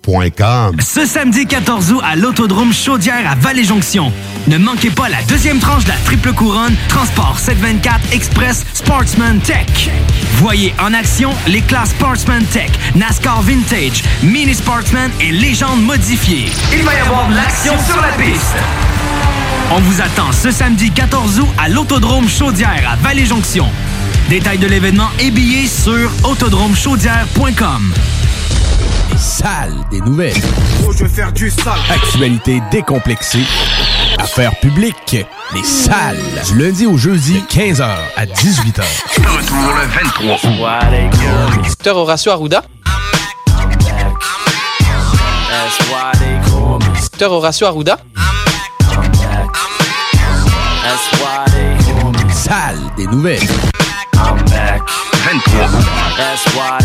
Ce 0.80 1.06
samedi 1.06 1.46
14 1.46 1.94
août 1.94 2.02
à 2.04 2.18
l'Autodrome 2.18 2.74
Chaudière 2.74 3.32
à 3.32 3.36
Vallée-Jonction. 3.36 4.12
Ne 4.48 4.58
manquez 4.58 4.90
pas 4.90 5.08
la 5.08 5.22
deuxième 5.24 5.60
tranche 5.60 5.86
de 5.86 5.90
la 5.90 5.96
triple 6.04 6.34
couronne 6.34 6.76
Transport 6.90 7.40
724 7.40 8.12
Express 8.12 8.66
Sportsman 8.74 9.40
Tech. 9.40 9.90
Voyez 10.34 10.74
en 10.82 10.94
action 10.94 11.30
les 11.48 11.62
classes 11.62 11.92
Sportsman 11.92 12.44
Tech, 12.44 12.72
NASCAR 12.94 13.42
Vintage, 13.42 14.04
Mini 14.22 14.54
Sportsman 14.54 15.10
et 15.22 15.32
Légende 15.32 15.82
modifiée. 15.82 16.52
Il 16.74 16.84
va 16.84 16.94
y 16.94 17.00
avoir 17.00 17.30
de 17.30 17.36
l'action 17.36 17.74
sur 17.88 18.02
la 18.02 18.10
piste. 18.10 18.58
On 19.72 19.80
vous 19.80 20.02
attend 20.02 20.34
ce 20.34 20.52
samedi 20.52 20.92
14 20.92 21.40
août 21.40 21.48
à 21.58 21.70
l'Autodrome 21.70 22.28
Chaudière 22.28 22.84
à 22.92 22.98
Vallée-Jonction. 22.98 23.66
Détails 24.30 24.58
de 24.58 24.68
l'événement 24.68 25.10
et 25.20 25.32
billets 25.32 25.68
sur 25.68 26.12
autodromechaudière.com. 26.26 27.94
Sale 29.18 29.74
des 29.90 30.02
nouvelles. 30.02 30.34
Oh, 30.86 30.92
je 30.92 31.04
vais 31.04 31.10
faire 31.10 31.32
du 31.32 31.50
sale. 31.50 31.74
Actualité 31.90 32.62
décomplexée. 32.72 33.44
Affaires 34.18 34.56
publiques. 34.60 35.18
Les 35.54 35.64
salles. 35.64 36.18
Du 36.48 36.58
lundi 36.58 36.86
au 36.86 36.98
jeudi, 36.98 37.44
15h 37.50 37.88
à 38.16 38.26
18h. 38.26 38.82
Retour 39.18 39.74
le 39.76 39.88
23 40.28 40.80
Docteur 41.64 41.98
Horacio 41.98 42.32
Arruda. 42.32 42.64
Docteur 46.94 47.32
Horacio 47.32 47.68
Arruda. 47.68 47.98
Salle 52.32 52.80
des 52.98 53.08
nouvelles. 53.08 53.40
23 54.14 55.68
Premier 56.52 56.81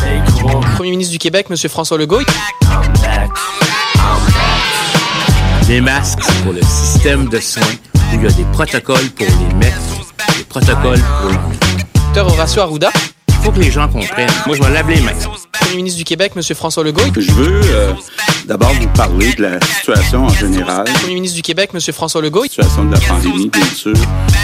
ministre 0.96 1.12
du 1.12 1.18
Québec, 1.18 1.46
M. 1.50 1.56
François 1.68 1.98
Legault. 1.98 2.22
Les 5.68 5.80
masques, 5.80 6.20
pour 6.42 6.52
le 6.52 6.62
système 6.62 7.28
de 7.28 7.38
soins 7.38 7.62
où 7.94 8.14
il 8.14 8.22
y 8.22 8.26
a 8.26 8.30
des 8.30 8.44
protocoles 8.44 9.10
pour 9.10 9.26
les 9.26 9.54
mettre, 9.54 9.76
des 10.38 10.44
protocoles 10.44 11.02
pour 11.20 11.30
les 11.30 11.36
Docteur 12.06 12.28
Horacio 12.28 12.62
Arruda. 12.62 12.90
Il 13.28 13.34
faut 13.44 13.50
que 13.52 13.60
les 13.60 13.70
gens 13.70 13.88
comprennent. 13.88 14.30
Moi, 14.46 14.56
je 14.56 14.62
me 14.62 14.72
lave 14.72 14.88
les 14.88 15.00
mains. 15.02 15.12
Premier 15.52 15.76
ministre 15.76 15.98
du 15.98 16.04
Québec, 16.04 16.32
M. 16.34 16.42
François 16.54 16.82
Legault. 16.82 17.02
Je 17.14 17.30
veux 17.32 17.60
euh, 17.64 17.92
d'abord 18.46 18.72
vous 18.72 18.88
parler 18.88 19.34
de 19.34 19.42
la 19.42 19.60
situation 19.60 20.24
en 20.24 20.30
général. 20.30 20.84
Premier 21.02 21.14
ministre 21.14 21.36
du 21.36 21.42
Québec, 21.42 21.70
M. 21.74 21.80
François 21.92 22.22
Legault. 22.22 22.44
La 22.44 22.48
situation 22.48 22.84
de 22.86 22.92
la 22.94 23.00
pandémie, 23.00 23.50
bien 23.50 23.66
sûr. 23.66 23.94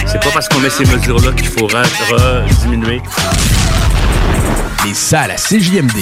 C'est 0.06 0.20
pas 0.20 0.30
parce 0.34 0.48
qu'on 0.48 0.60
met 0.60 0.70
ces 0.70 0.84
mesures-là 0.84 1.32
qu'il 1.32 1.48
faut 1.48 1.68
diminuer. 2.60 3.00
Les 4.84 4.94
salles 4.94 5.30
à 5.30 5.36
CJMD. 5.36 5.92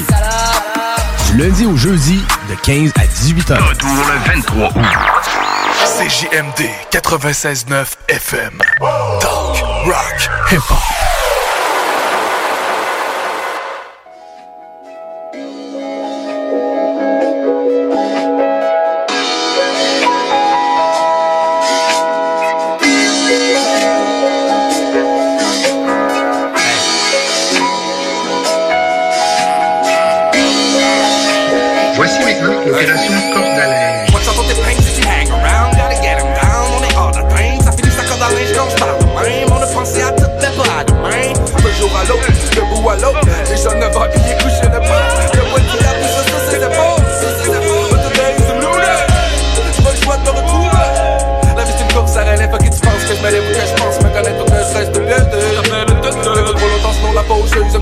Du 1.26 1.36
lundi 1.38 1.66
au 1.66 1.76
jeudi, 1.76 2.22
de 2.48 2.54
15 2.54 2.92
à 2.96 3.04
18h. 3.06 3.58
Retour 3.62 3.90
le 3.90 4.32
23 4.32 4.68
août. 4.68 4.86
CJMD 5.84 6.66
96.9 6.90 7.86
FM. 8.08 8.58
Talk, 9.20 9.62
rock, 9.84 10.30
hip-hop. 10.50 11.19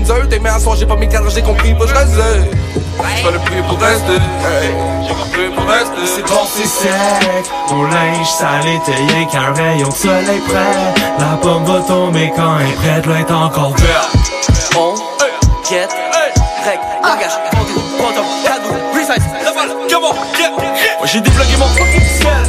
Je 0.09 0.21
zeuter. 0.21 0.39
Mais 0.39 0.49
à 0.49 0.59
soir 0.59 0.75
j'ai 0.75 0.85
pas 0.85 0.95
mes 0.95 1.07
cadres, 1.07 1.29
j'ai 1.29 1.41
compris, 1.41 1.75
je 1.79 1.93
reste. 1.93 2.13
J'fais 3.17 3.31
le 3.31 3.39
prix 3.39 3.61
pour 3.67 3.79
rester, 3.79 4.13
hey. 4.13 4.73
J'ai 5.07 5.13
compris 5.13 5.49
pour 5.55 5.65
rester. 5.65 6.05
C'est 6.05 6.27
bon, 6.27 6.41
c'est 6.53 6.65
sec. 6.65 6.91
Mon 7.71 7.83
linge 7.83 8.27
sale 8.27 8.67
est 8.67 8.85
taillé 8.85 9.27
qu'un 9.31 9.53
rayon 9.53 9.87
de 9.87 9.93
soleil 9.93 10.41
près. 10.47 11.19
La 11.19 11.37
pomme 11.37 11.63
va 11.65 11.81
tomber 11.81 12.31
quand 12.35 12.59
elle 12.59 12.69
est 12.69 12.73
prête, 12.73 13.05
là 13.05 13.19
est 13.19 13.31
encore 13.31 13.75
verte. 13.77 14.17
On 14.77 14.95
get 15.69 15.87
rec, 16.65 16.79
langage, 17.03 17.37
cadeau, 18.43 18.73
resize, 18.93 19.25
level, 19.43 19.87
come 19.89 20.03
on, 20.03 20.37
get 20.37 20.49
Moi 20.49 21.05
j'ai 21.05 21.21
débloqué 21.21 21.57
mon 21.57 21.67
fucking 21.67 22.01
ciel 22.01 22.48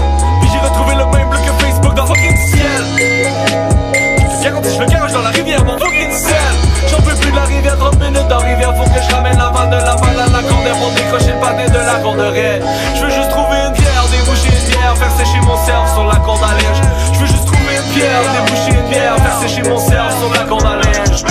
Je 12.19 13.05
veux 13.05 13.11
juste 13.11 13.31
trouver 13.31 13.57
une 13.67 13.73
pierre, 13.73 14.05
déboucher 14.11 14.49
une 14.49 14.71
bière 14.71 14.97
Faire 14.97 15.13
sécher 15.17 15.41
mon 15.43 15.57
cerf 15.65 15.89
sur 15.95 16.05
la 16.07 16.17
corde 16.17 16.43
à 16.43 16.55
linge 16.55 16.83
Je 17.13 17.19
veux 17.21 17.27
juste 17.27 17.47
trouver 17.47 17.77
une 17.77 17.93
pierre, 17.95 18.21
déboucher 18.35 18.81
une 18.81 18.89
bière 18.91 19.17
Faire 19.17 19.49
sécher 19.49 19.63
mon 19.69 19.79
cerf 19.79 20.11
sur 20.19 20.33
la 20.35 20.45
corde 20.49 20.65
à 20.65 20.77
linge 20.77 21.25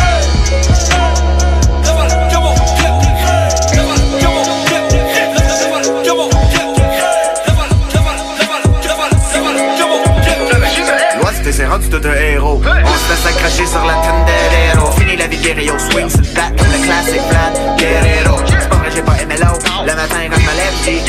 rendu 11.69 11.89
tout 11.89 12.01
un 12.03 12.15
héros. 12.15 12.61
On 12.63 12.63
se 12.63 13.09
laisse 13.09 13.25
accrocher 13.25 13.65
sur 13.65 13.85
la 13.85 13.93
Tendero. 13.95 14.91
Fini 14.91 14.98
la 15.19 15.27
vie 15.27 15.37
guerrier 15.37 15.71
swing 15.91 16.09
sur 16.09 16.21
le 16.21 16.33
back 16.33 16.55
comme 16.57 16.71
le 16.71 16.79
classic 16.85 17.21
flat 17.29 17.51
Guerrero. 17.77 18.37
C'est 18.47 18.69
pas 18.69 18.77
j'ai 18.95 19.01
pas 19.01 19.21
aimé 19.21 19.35
l'eau. 19.39 19.59
Le 19.85 19.93
matin, 19.93 20.21
quand 20.31 20.39
je 20.39 20.47
me 20.47 20.55
lève, 20.55 20.73
j'dis 20.81 21.01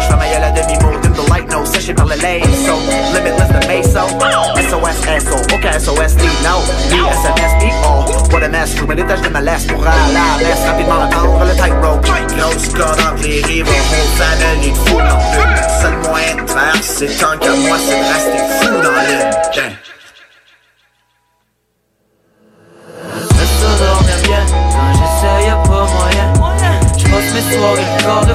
J'fais 0.00 0.16
ma 0.16 0.26
gueule 0.26 0.44
à 0.44 0.50
demi-mot, 0.50 0.98
dim 1.02 1.12
the 1.12 1.28
light 1.28 1.50
no, 1.52 1.64
séché 1.66 1.92
par 1.92 2.06
le 2.06 2.16
lasso. 2.16 2.74
Limitless 3.14 3.48
de 3.48 3.66
Meso. 3.68 4.06
SOS, 4.70 5.24
SO, 5.24 5.36
aucun 5.54 5.78
SOS, 5.78 6.14
ni 6.16 6.28
no. 6.42 6.56
Ni 6.90 6.96
SMS, 6.96 7.52
ni 7.62 7.70
oh. 7.84 8.04
What 8.32 8.42
a 8.42 8.48
mess, 8.48 8.74
je 8.74 8.84
me 8.84 8.94
détache 8.94 9.20
de 9.20 9.28
ma 9.28 9.40
laisse 9.40 9.64
pour 9.64 9.86
aller 9.86 10.16
à 10.16 10.38
la 10.38 10.48
messe. 10.48 10.64
Rapidement 10.66 11.02
attendre 11.02 11.44
le 11.44 11.54
tightrope. 11.54 12.06
Ghost 12.06 12.74
God 12.74 12.98
entre 13.00 13.22
les 13.22 13.42
rives, 13.42 13.68
whole 13.68 14.08
family 14.16 14.70
de 14.70 14.76
fou 14.76 14.98
non 14.98 15.18
plus. 15.32 15.82
Seul 15.82 15.96
moyen 16.08 16.36
de 16.42 16.50
faire, 16.50 16.76
c'est 16.80 17.22
un 17.22 17.36
qu'à 17.36 17.50
moi, 17.50 17.76
c'est 17.78 17.98
de 17.98 18.04
rester 18.12 18.38
fou 18.60 18.82
dans 18.82 19.00
l'île. 19.06 19.91
De 28.02 28.34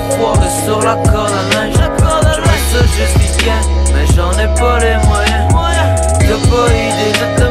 sur 0.65 0.81
la 0.81 0.95
corde 0.95 1.31
à 1.31 1.55
linge. 1.55 1.75
Je 1.75 2.79
je 2.79 3.19
vis 3.19 3.37
bien, 3.43 3.59
mais 3.93 4.05
j'en 4.15 4.31
ai 4.31 4.47
pas 4.59 4.79
les 4.79 4.97
moyens. 5.05 5.47
T'as 6.19 6.49
pas 6.49 6.67
idée 6.73 7.13
de 7.39 7.46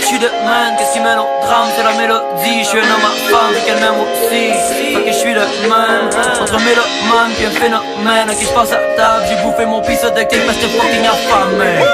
woke 0.00 0.06
up, 0.06 0.06
mais 0.06 0.06
je 0.06 0.06
suis 0.06 0.18
de 0.18 0.26
man. 0.44 0.76
Qu'est-ce 0.78 0.92
qui 0.92 1.00
mène 1.00 1.18
au 1.18 1.26
drame, 1.44 1.68
c'est 1.76 1.82
la 1.82 1.92
mélodie. 1.92 2.62
Je 2.62 2.68
suis 2.68 2.78
un 2.78 2.82
homme 2.82 3.04
à 3.04 3.12
femme, 3.30 3.54
qu'elle 3.66 3.80
m'aime 3.80 4.00
aussi. 4.00 4.52
Fait 4.94 5.02
que 5.02 5.12
je 5.12 5.18
suis 5.18 5.34
le 5.34 5.40
man. 5.68 6.08
Entre 6.40 6.58
mélomane 6.60 7.32
puis 7.36 7.46
un 7.46 7.50
phénomène. 7.50 8.30
À 8.30 8.34
qui 8.34 8.44
je 8.44 8.52
passe 8.52 8.72
à 8.72 8.76
table, 8.96 9.24
j'ai 9.28 9.36
bouffé 9.42 9.66
mon 9.66 9.80
pisse 9.80 10.02
de 10.02 10.08
cake 10.10 10.46
parce 10.46 10.58
que 10.58 10.68
fucking 10.68 11.06
affamé. 11.06 11.84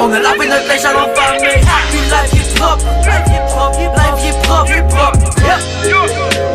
On 0.00 0.12
a 0.12 0.18
lavé 0.18 0.46
notre 0.46 0.68
linge 0.68 0.84
à 0.84 0.92
l'enfamé. 0.92 1.54
Life 1.54 2.34
est 2.34 2.58
propre, 2.58 2.84
life 3.02 3.30
est 3.34 3.46
propre, 3.52 3.78
life 3.78 4.24
est 4.24 4.42
propre, 4.42 4.72
est 4.72 4.88
propre. 4.88 5.18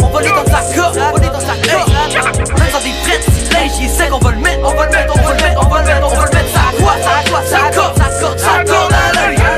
On 0.02 0.08
va 0.08 0.20
aller 0.20 0.30
dans 0.30 0.46
sa 0.46 0.62
cope, 0.74 0.96
on 0.96 1.00
va 1.00 1.18
aller 1.18 1.30
dans 1.30 1.40
sa 1.40 1.56
cope. 1.56 2.60
Même 2.60 2.72
dans 2.72 2.80
des 2.80 2.96
frettes, 3.04 3.24
si 3.24 3.54
linge 3.54 3.72
il 3.80 3.86
est 3.86 3.90
sec, 3.90 4.10
on 4.12 4.18
va 4.20 4.32
le 4.32 4.38
mettre, 4.38 4.60
on 4.64 4.74
va 4.74 4.86
le 4.86 4.92
mettre, 4.92 5.14
on 5.16 5.22
va 5.22 5.34
le 5.34 5.42
mettre, 5.42 5.62
on 5.62 5.70
va 5.70 5.80
le 5.80 5.86
mettre, 5.86 6.06
on 6.06 6.16
va 6.16 6.26
le 6.26 6.32
mettre. 6.32 6.50
Ça 6.54 6.62
quoi, 6.80 6.94
ça 7.04 7.30
quoi, 7.30 7.42
ça 7.46 7.60
corde, 7.76 7.98
ça 7.98 8.10
corde, 8.20 8.40
ça 8.40 8.64
corde 8.66 8.94
à 8.94 9.28
l'œil. 9.28 9.49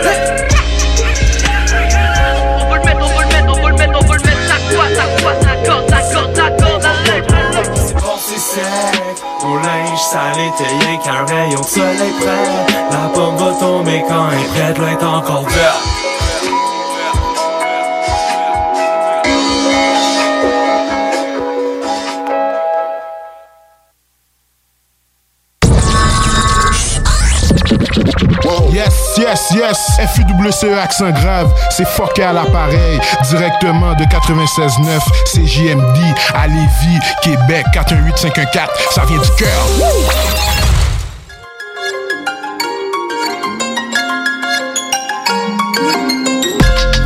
Était 10.53 10.85
rien 10.85 10.97
qu'un 10.97 11.25
rayon 11.25 11.61
de 11.61 11.65
soleil 11.65 12.13
près. 12.19 12.75
La 12.91 13.09
pomme 13.13 13.37
va 13.37 13.53
tomber 13.59 14.03
quand 14.07 14.27
elle 14.31 14.73
prête, 14.73 14.99
est 14.99 15.03
encore 15.03 15.47
verte. 15.47 15.70
Yes. 29.61 29.99
FUWCE 30.15 30.77
accent 30.81 31.11
grave, 31.11 31.53
c'est 31.69 31.87
fucké 31.87 32.23
à 32.23 32.33
l'appareil. 32.33 32.99
Directement 33.29 33.93
de 33.93 34.03
96.9, 34.05 34.99
c'est 35.25 35.45
JMD 35.45 35.97
à 36.33 36.47
Lévis, 36.47 36.99
Québec, 37.21 37.65
418-514. 37.73 38.67
Ça 38.91 39.05
vient 39.05 39.19
du 39.19 39.29
cœur. 39.37 39.65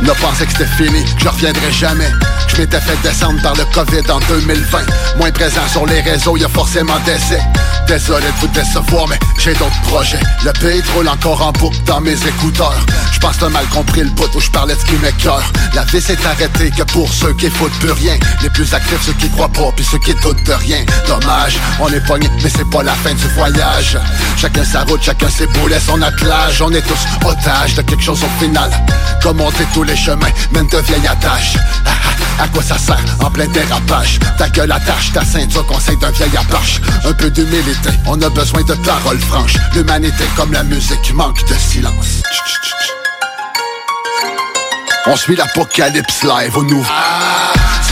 Ne 0.02 0.12
pensais 0.20 0.46
que 0.46 0.52
c'était 0.52 0.66
fini, 0.66 1.04
que 1.16 1.22
je 1.22 1.28
reviendrai 1.28 1.72
jamais. 1.72 2.10
Je 2.48 2.56
m'étais 2.62 2.80
fait 2.80 2.96
descendre 3.02 3.40
par 3.42 3.54
le 3.54 3.64
COVID 3.74 4.10
en 4.10 4.20
2020. 4.20 4.78
Moins 5.18 5.30
présent 5.30 5.66
sur 5.70 5.86
les 5.86 6.00
réseaux, 6.00 6.36
y 6.36 6.44
a 6.44 6.48
forcément 6.48 6.98
d'essais. 7.04 7.42
Désolé 7.86 8.26
de 8.26 8.40
vous 8.40 8.48
décevoir, 8.48 9.06
mais 9.08 9.18
j'ai 9.38 9.54
d'autres 9.54 9.80
projets. 9.82 10.20
Le 10.44 10.52
roule 10.94 11.08
encore 11.08 11.40
en 11.40 11.52
boucle 11.52 11.78
dans 11.84 12.00
mes 12.00 12.14
écouteurs. 12.14 12.84
Je 13.12 13.18
pense 13.20 13.38
t'as 13.38 13.48
mal 13.48 13.64
compris 13.66 14.02
le 14.02 14.10
bout 14.10 14.28
où 14.34 14.40
je 14.40 14.50
parlais 14.50 14.74
de 14.74 14.80
ce 14.80 14.84
qui 14.86 14.94
m'écœure. 14.94 15.52
La 15.74 15.84
vie 15.84 16.00
s'est 16.00 16.18
arrêtée 16.26 16.70
que 16.70 16.82
pour 16.82 17.12
ceux 17.12 17.32
qui 17.34 17.48
foutent 17.48 17.78
plus 17.78 17.92
rien. 17.92 18.16
Les 18.42 18.50
plus 18.50 18.74
actifs, 18.74 19.02
ceux 19.02 19.12
qui 19.12 19.30
croient 19.30 19.48
pas, 19.48 19.70
puis 19.76 19.84
ceux 19.84 19.98
qui 19.98 20.14
doutent 20.14 20.42
de 20.42 20.52
rien. 20.52 20.84
Dommage, 21.06 21.58
on 21.80 21.88
est 21.92 22.04
pogné, 22.06 22.28
mais 22.42 22.50
c'est 22.50 22.68
pas 22.68 22.82
la 22.82 22.94
fin 22.94 23.14
du 23.14 23.28
voyage. 23.28 23.98
Chacun 24.36 24.64
sa 24.64 24.82
route, 24.82 25.02
chacun 25.02 25.28
ses 25.28 25.46
boulets, 25.46 25.80
son 25.80 26.02
attelage. 26.02 26.60
On 26.60 26.72
est 26.72 26.82
tous 26.82 27.06
otages 27.24 27.74
de 27.74 27.82
quelque 27.82 28.02
chose 28.02 28.22
au 28.24 28.44
final. 28.44 28.70
Comme 29.22 29.40
on 29.40 29.50
dit 29.50 29.66
tous 29.72 29.84
les 29.84 29.96
chemins, 29.96 30.30
mènent 30.52 30.68
de 30.68 30.78
vieilles 30.78 31.06
attaches. 31.06 31.56
À 32.38 32.48
quoi 32.48 32.62
ça 32.62 32.76
sert? 32.78 33.04
En 33.24 33.30
plein 33.30 33.46
dérapage 33.46 34.18
Ta 34.36 34.48
gueule 34.48 34.72
attache, 34.72 35.12
ta 35.12 35.24
ceinture 35.24 35.66
conseil 35.66 35.96
d'un 35.98 36.10
vieil 36.10 36.36
apache. 36.36 36.80
Un 37.04 37.12
peu 37.12 37.30
d'humilité, 37.30 37.90
on 38.06 38.20
a 38.20 38.28
besoin 38.28 38.62
de 38.62 38.74
paroles 38.74 39.18
franches. 39.18 39.56
L'humanité 39.74 40.24
comme 40.36 40.52
la 40.52 40.62
musique 40.62 41.14
manque 41.14 41.42
de 41.48 41.54
silence. 41.54 42.22
On 45.06 45.16
suit 45.16 45.36
l'apocalypse 45.36 46.24
live 46.24 46.56
au 46.56 46.64
nouveau. 46.64 46.92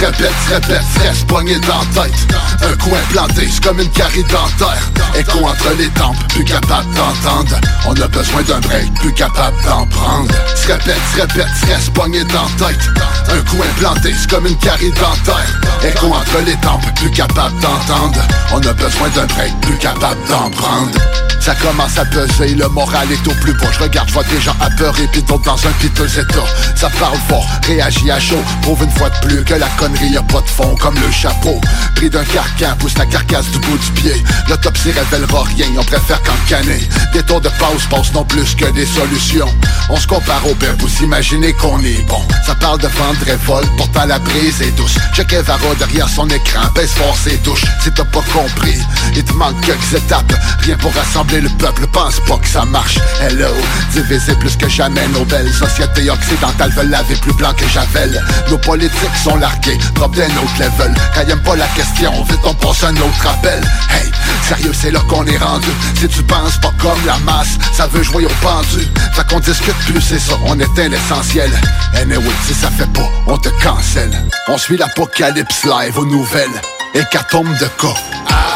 Répète, 0.04 0.32
répète, 0.48 0.82
se 0.94 1.00
reste 1.00 1.26
poigné 1.26 1.58
dans 1.60 1.78
la 1.78 2.02
tête. 2.02 2.34
Un 2.62 2.76
coin 2.76 2.98
planté, 3.10 3.48
c'est 3.50 3.62
comme 3.62 3.80
une 3.80 3.90
carie 3.90 4.24
dentaire. 4.24 4.90
Écho 5.14 5.38
entre 5.44 5.70
les 5.78 5.88
tempes, 5.88 6.16
plus 6.28 6.44
capable 6.44 6.92
d'entendre. 6.94 7.56
On 7.86 7.94
a 7.94 8.08
besoin 8.08 8.42
d'un 8.42 8.60
break, 8.60 8.92
plus 8.94 9.12
capable 9.14 9.56
d'en 9.64 9.86
prendre. 9.86 10.34
Se 10.54 10.72
répète, 10.72 11.00
répète, 11.14 11.48
se 11.60 11.66
reste 11.66 11.90
poigné 11.92 12.22
dans 12.24 12.42
la 12.58 12.68
tête. 12.68 12.90
Un 13.28 13.40
coin 13.50 13.66
planté, 13.78 14.14
c'est 14.18 14.30
comme 14.30 14.46
une 14.46 14.56
carie 14.58 14.92
dentaire. 14.92 15.60
Écho 15.82 16.06
entre 16.06 16.44
les 16.44 16.56
tempes, 16.56 16.84
plus 16.96 17.10
capable 17.10 17.58
d'entendre. 17.60 18.20
On 18.52 18.58
a 18.58 18.72
besoin 18.72 19.08
d'un 19.10 19.26
break, 19.26 19.52
plus 19.62 19.78
capable 19.78 20.20
d'en 20.28 20.50
prendre. 20.50 20.98
Ça 21.44 21.54
commence 21.56 21.98
à 21.98 22.06
peser, 22.06 22.54
le 22.54 22.66
moral 22.68 23.12
est 23.12 23.28
au 23.28 23.34
plus 23.34 23.52
bas. 23.52 23.66
Je 23.70 23.80
regarde, 23.80 24.08
je 24.08 24.14
vois 24.14 24.24
des 24.24 24.40
gens 24.40 24.56
apeurés, 24.60 25.06
pis 25.12 25.22
d'autres 25.24 25.44
dans 25.44 25.66
un 25.66 25.72
piteux 25.72 26.08
état. 26.18 26.46
Ça 26.74 26.88
parle 26.98 27.18
fort, 27.28 27.46
réagit 27.66 28.10
à 28.10 28.18
chaud. 28.18 28.42
Prouve 28.62 28.82
une 28.82 28.90
fois 28.90 29.10
de 29.10 29.26
plus 29.26 29.44
que 29.44 29.52
la 29.52 29.68
connerie 29.76 30.16
a 30.16 30.22
pas 30.22 30.40
de 30.40 30.48
fond, 30.48 30.74
comme 30.80 30.94
le 30.94 31.12
chapeau. 31.12 31.60
Pris 31.96 32.08
d'un 32.08 32.24
carcan, 32.24 32.74
pousse 32.78 32.96
la 32.96 33.04
carcasse 33.04 33.44
du 33.50 33.58
bout 33.58 33.76
du 33.76 33.90
pied. 34.00 34.24
L'autopsie 34.48 34.90
révélera 34.90 35.42
rien, 35.54 35.66
on 35.78 35.84
préfère 35.84 36.22
cancaner. 36.22 36.88
Des 37.12 37.22
tours 37.22 37.42
de 37.42 37.50
pause 37.58 37.84
passent 37.90 38.14
non 38.14 38.24
plus 38.24 38.54
que 38.54 38.70
des 38.70 38.86
solutions. 38.86 39.54
On 39.90 39.98
se 39.98 40.06
compare 40.06 40.48
au 40.50 40.54
père, 40.54 40.74
vous 40.78 41.04
imaginez 41.04 41.52
qu'on 41.52 41.78
est 41.80 42.08
bon. 42.08 42.22
Ça 42.46 42.54
parle 42.54 42.80
de 42.80 42.88
vent 42.88 43.12
de 43.20 43.24
révolte, 43.26 43.70
pourtant 43.76 44.06
la 44.06 44.18
brise 44.18 44.62
est 44.62 44.74
douce. 44.78 44.96
Check 45.12 45.34
Evaro 45.34 45.74
derrière 45.74 46.08
son 46.08 46.26
écran, 46.30 46.62
baisse 46.74 46.92
fort 46.92 47.18
ses 47.22 47.36
touches. 47.36 47.66
Si 47.82 47.92
t'as 47.92 48.04
pas 48.04 48.24
compris, 48.32 48.78
il 49.14 49.22
te 49.22 49.32
manque 49.34 49.60
quelques 49.60 49.92
étapes. 49.92 50.32
Rien 50.60 50.78
pour 50.78 50.94
rassembler 50.94 51.33
le 51.40 51.48
peuple, 51.50 51.86
pense 51.88 52.20
pas 52.20 52.36
que 52.36 52.46
ça 52.46 52.64
marche. 52.64 52.98
Hello, 53.20 53.54
divisé 53.92 54.34
plus 54.34 54.56
que 54.56 54.68
jamais, 54.68 55.06
nos 55.08 55.24
belles 55.24 55.52
sociétés 55.52 56.10
occidentales 56.10 56.70
veulent 56.72 56.90
laver 56.90 57.16
plus 57.16 57.32
blanc 57.34 57.52
que 57.54 57.66
Javel. 57.68 58.22
Nos 58.50 58.58
politiques 58.58 59.16
sont 59.22 59.36
largués, 59.36 59.78
drop 59.94 60.14
d'un 60.14 60.26
autre 60.26 60.58
level. 60.58 60.94
Quand 61.14 61.22
y'aiment 61.26 61.42
pas 61.42 61.56
la 61.56 61.66
question, 61.68 62.12
vite 62.24 62.40
on 62.44 62.54
passe 62.54 62.84
un 62.84 62.96
autre 62.96 63.26
appel. 63.28 63.62
Hey, 63.90 64.10
sérieux, 64.48 64.72
c'est 64.72 64.90
là 64.90 65.00
qu'on 65.08 65.24
est 65.26 65.38
rendu. 65.38 65.68
Si 65.98 66.08
tu 66.08 66.22
penses 66.22 66.58
pas 66.58 66.72
comme 66.78 67.04
la 67.06 67.18
masse, 67.18 67.58
ça 67.72 67.86
veut 67.86 68.02
jouer 68.02 68.26
au 68.26 68.34
pendu. 68.42 68.86
Fait 69.12 69.26
qu'on 69.28 69.40
discute 69.40 69.76
plus, 69.86 70.00
c'est 70.00 70.18
ça, 70.18 70.34
on 70.46 70.58
éteint 70.58 70.88
l'essentiel. 70.88 71.50
Anyway, 71.94 72.24
si 72.46 72.54
ça 72.54 72.70
fait 72.70 72.90
pas, 72.92 73.08
on 73.26 73.38
te 73.38 73.48
cancelle. 73.62 74.12
On 74.48 74.58
suit 74.58 74.76
l'apocalypse 74.76 75.64
live 75.64 75.98
aux 75.98 76.06
nouvelles. 76.06 76.60
Hécatombe 76.94 77.52
de 77.58 77.66
cas. 77.80 78.53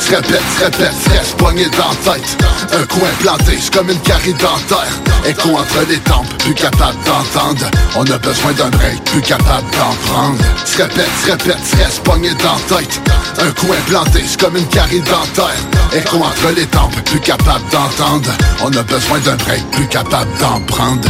Se 0.00 0.14
répète, 0.14 0.42
se 0.58 0.64
répète, 0.64 0.94
se 1.04 1.10
reste 1.10 1.36
poigné 1.36 1.64
dans 1.66 1.88
la 1.88 2.12
tête. 2.12 2.36
Un 2.72 2.84
coin 2.86 3.08
planté, 3.20 3.58
c'est 3.60 3.72
comme 3.72 3.90
une 3.90 4.00
carie 4.00 4.34
dentaire. 4.34 4.92
Écho 5.26 5.50
entre 5.50 5.88
les 5.88 5.98
tempes, 5.98 6.28
plus 6.38 6.54
capable 6.54 6.98
d'entendre. 7.04 7.66
On 7.96 8.04
a 8.04 8.18
besoin 8.18 8.52
d'un 8.52 8.70
break, 8.70 9.02
plus 9.04 9.22
capable 9.22 9.70
d'en 9.72 9.94
prendre. 10.10 10.38
Se 10.64 10.82
répète, 10.82 11.08
se 11.24 11.30
répète, 11.30 11.64
se 11.64 11.76
reste 11.76 12.02
poigné 12.02 12.30
dans 12.34 12.76
la 12.76 12.80
tête. 12.80 13.00
Un 13.38 13.50
coin 13.52 13.76
planté, 13.86 14.22
c'est 14.26 14.40
comme 14.40 14.56
une 14.56 14.68
carie 14.68 15.00
dentaire. 15.00 15.54
Écho 15.92 16.16
entre 16.18 16.54
les 16.54 16.66
tempes, 16.66 17.00
plus 17.04 17.20
capable 17.20 17.64
d'entendre. 17.70 18.30
On 18.62 18.72
a 18.76 18.82
besoin 18.82 19.18
d'un 19.20 19.36
break, 19.36 19.62
plus 19.70 19.88
capable 19.88 20.30
d'en 20.40 20.60
prendre 20.60 21.08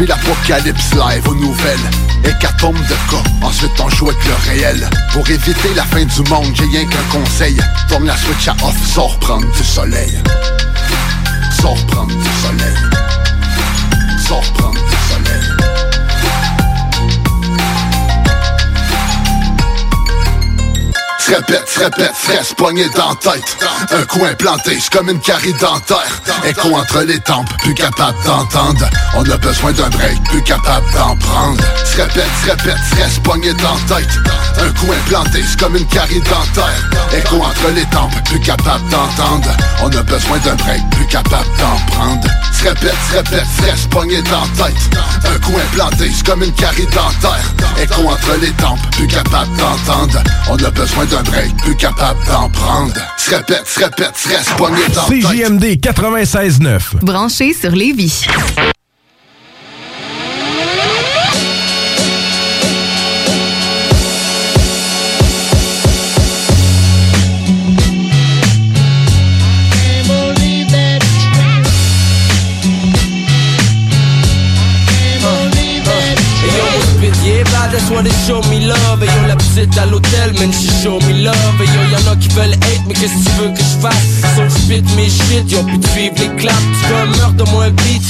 On 0.00 0.02
suit 0.02 0.08
l'apocalypse 0.08 0.94
live 0.94 1.28
aux 1.28 1.34
nouvelles. 1.34 1.90
Hécatombe 2.24 2.74
de 2.74 2.94
cas, 3.10 3.22
ensuite 3.42 3.78
on 3.80 3.88
joue 3.90 4.08
avec 4.08 4.24
le 4.24 4.50
réel. 4.50 4.88
Pour 5.12 5.28
éviter 5.28 5.74
la 5.76 5.84
fin 5.84 6.02
du 6.02 6.22
monde, 6.30 6.46
j'ai 6.54 6.64
rien 6.64 6.86
qu'un 6.88 7.02
conseil. 7.18 7.60
Tourne 7.86 8.06
la 8.06 8.16
switch 8.16 8.48
à 8.48 8.52
off, 8.64 8.76
sors 8.94 9.18
prendre 9.18 9.46
du 9.52 9.62
soleil. 9.62 10.10
Sors 11.60 11.76
prendre 11.86 12.16
du 12.16 12.30
soleil. 12.40 12.76
Sors 14.26 14.52
prendre 14.54 14.89
Se 21.30 21.36
répète, 21.36 21.68
se 21.68 21.78
répète, 21.78 22.12
se 22.16 22.32
reste 22.32 22.54
poigné 22.56 22.88
dans 22.96 23.14
tête. 23.14 23.56
Un 23.92 24.02
coin 24.02 24.34
planté, 24.34 24.76
c'est 24.80 24.92
comme 24.92 25.08
une 25.10 25.20
carie 25.20 25.52
dentaire. 25.52 26.20
Écho 26.44 26.74
entre 26.74 27.02
les 27.02 27.20
tempes, 27.20 27.48
plus 27.58 27.72
capable 27.72 28.18
d'entendre. 28.24 28.90
On 29.14 29.22
a 29.22 29.36
besoin 29.36 29.70
d'un 29.70 29.88
break, 29.90 30.20
plus 30.24 30.42
capable 30.42 30.90
d'en 30.92 31.16
prendre. 31.18 31.62
Se 31.84 31.98
répète, 31.98 32.26
se 32.42 32.50
répète, 32.50 32.78
se 32.90 32.96
reste 32.96 33.22
poigné 33.22 33.52
dans 33.54 33.76
tête. 33.86 34.10
Un 34.58 34.72
coin 34.84 34.96
planté, 35.06 35.44
c'est 35.48 35.60
comme 35.60 35.76
une 35.76 35.86
carie 35.86 36.20
dentaire. 36.20 36.90
Écho 37.16 37.36
entre 37.36 37.70
les 37.76 37.86
tempes, 37.86 38.24
plus 38.24 38.40
capable 38.40 38.88
d'entendre. 38.88 39.50
On 39.84 39.88
a 39.88 40.02
besoin 40.02 40.38
d'un 40.38 40.56
break, 40.56 40.82
plus 40.90 41.06
capable 41.06 41.48
d'en 41.60 41.94
prendre. 41.94 42.28
Se 42.52 42.64
répète, 42.64 42.96
se 43.08 43.16
répète, 43.16 43.46
se 43.56 43.70
reste 43.70 43.88
pogné 43.90 44.20
dans 44.22 44.48
tête. 44.56 44.98
Un 45.24 45.38
coin 45.46 45.62
planté, 45.74 46.10
c'est 46.12 46.26
comme 46.26 46.42
une 46.42 46.52
carie 46.54 46.86
dentaire. 46.86 47.54
Écho 47.80 48.02
entre 48.08 48.36
les 48.40 48.50
tempes, 48.54 48.80
plus 48.90 49.06
capable 49.06 49.56
d'entendre. 49.56 50.18
On 50.50 50.56
a 50.56 50.70
besoin 50.70 51.04
d'un 51.04 51.19
break, 51.22 51.56
plus 51.58 51.76
capable 51.76 52.18
d'en 52.26 52.48
prendre. 52.50 52.94
Se 53.16 53.34
répète, 53.34 53.66
se 53.66 53.80
répète, 53.80 54.16
se 54.16 54.28
reste 54.28 54.52
pogné 54.56 54.82
dans 54.94 55.02
la 55.02 55.08
tête. 55.08 55.22
CJMD 55.22 55.64
96.9. 55.80 57.04
Branché 57.04 57.52
sur 57.54 57.70
Lévis. 57.72 58.26
Why 77.90 78.02
they 78.02 78.14
show 78.26 78.40
me 78.48 78.66
love. 78.66 79.02
Et 79.02 79.06
yo, 79.06 79.26
la 79.26 79.36
petite 79.36 79.76
à 79.76 79.86
l'hôtel, 79.86 80.32
man, 80.38 80.52
she 80.52 80.70
show 80.82 80.98
me 81.00 81.22
love. 81.22 81.36
Et 81.60 81.66
yo, 81.66 81.80
y'en 81.90 82.12
a 82.12 82.16
qui 82.16 82.28
veulent 82.28 82.52
hate, 82.52 82.82
mais 82.86 82.94
qu'est-ce 82.94 83.12
que 83.12 83.24
tu 83.24 83.42
veux 83.42 83.50
que 83.50 83.58
je 83.58 83.76
fasse? 83.82 84.08
Son 84.36 84.48
spit, 84.48 84.84
mes 84.96 85.10
shit, 85.10 85.50
y'ont 85.50 85.64
pu 85.64 85.78
te 85.78 85.88
suivre 85.88 86.14
les 86.18 86.28
claps. 86.40 86.56
Tu 86.80 86.86
veux 86.88 87.00
un 87.00 87.06
meurtre, 87.16 87.34
donne-moi 87.34 87.64
un 87.64 87.70
beat. 87.70 88.02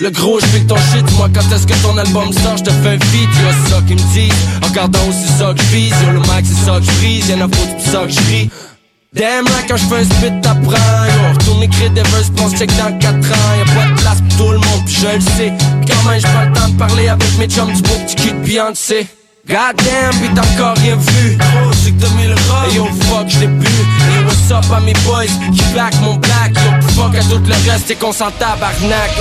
Le 0.00 0.10
gros, 0.10 0.38
je 0.40 0.58
ton 0.64 0.76
shit, 0.76 1.10
moi 1.16 1.28
quand 1.32 1.54
est-ce 1.54 1.66
que 1.66 1.74
ton 1.82 1.96
album 1.96 2.32
sort, 2.32 2.56
je 2.58 2.64
te 2.64 2.70
fais 2.70 2.96
un 2.96 3.00
feat, 3.00 3.28
yo, 3.28 3.48
c'est 3.50 3.70
ça 3.70 3.82
qu'ils 3.86 3.96
me 3.96 4.12
disent. 4.12 4.32
En 4.62 4.68
regardant 4.68 5.06
aussi 5.08 5.28
ça 5.38 5.52
que 5.54 5.62
je 5.62 5.76
vise, 5.76 5.94
yo, 6.04 6.12
le 6.12 6.20
mic, 6.20 6.44
c'est 6.44 6.66
ça 6.66 6.78
que 6.78 6.84
je 6.84 7.32
y'en 7.32 7.40
a 7.40 7.48
foutre, 7.48 7.76
pis 7.76 7.90
ça 7.90 8.00
que 8.06 8.12
je. 8.12 8.75
Damn, 9.16 9.46
là, 9.46 9.62
quand 9.66 9.78
je 9.78 9.86
fais 9.86 10.00
un 10.00 10.04
spit, 10.04 10.40
t'apprends, 10.42 11.04
yo. 11.06 11.38
Retourne 11.38 11.62
écrire 11.62 11.90
des 11.90 12.02
verses, 12.02 12.30
pense 12.36 12.54
check 12.54 12.70
dans 12.76 12.92
4 12.98 13.14
ans. 13.14 13.20
Y'a 13.56 13.64
pas 13.74 13.86
de 13.88 14.00
place 14.00 14.20
pour 14.28 14.36
tout 14.36 14.52
le 14.52 14.58
monde, 14.58 14.84
pis 14.84 14.94
je 15.00 15.06
le 15.06 15.20
sais. 15.20 15.52
Quand 15.88 16.10
même, 16.10 16.20
j'prends 16.20 16.44
le 16.44 16.52
temps 16.52 16.68
de 16.68 16.76
parler 16.76 17.08
avec 17.08 17.38
mes 17.38 17.48
chums 17.48 17.72
du 17.72 17.80
beau 17.80 17.96
petit 18.06 18.16
cul 18.16 18.32
de 18.32 18.38
Beyoncé. 18.44 19.06
God 19.48 19.76
damn, 19.78 20.14
pis 20.20 20.28
t'as 20.34 20.42
encore 20.42 20.76
rien 20.82 20.96
vu. 20.96 21.36
Gros, 21.38 21.72
c'est 21.82 21.92
que 21.92 22.02
t'as 22.02 22.10
mis 22.10 22.26
le 22.26 22.34
rôle. 22.34 22.70
Et 22.70 22.74
yo, 22.74 22.84
fuck, 23.08 23.28
j'l'ai 23.28 23.46
bu. 23.46 23.66
Et 23.66 24.24
what's 24.26 24.50
up 24.50 24.70
à 24.70 24.80
mes 24.80 24.92
boys? 25.06 25.24
Qui 25.24 25.64
back 25.74 25.94
mon 26.02 26.16
black? 26.16 26.52
Yo, 26.52 26.88
fuck 26.94 27.14
à 27.14 27.22
tout 27.22 27.40
le 27.42 27.70
reste, 27.70 27.90
et 27.90 27.94
qu'on 27.94 28.12
s'en 28.12 28.30
tabarnak. 28.32 29.12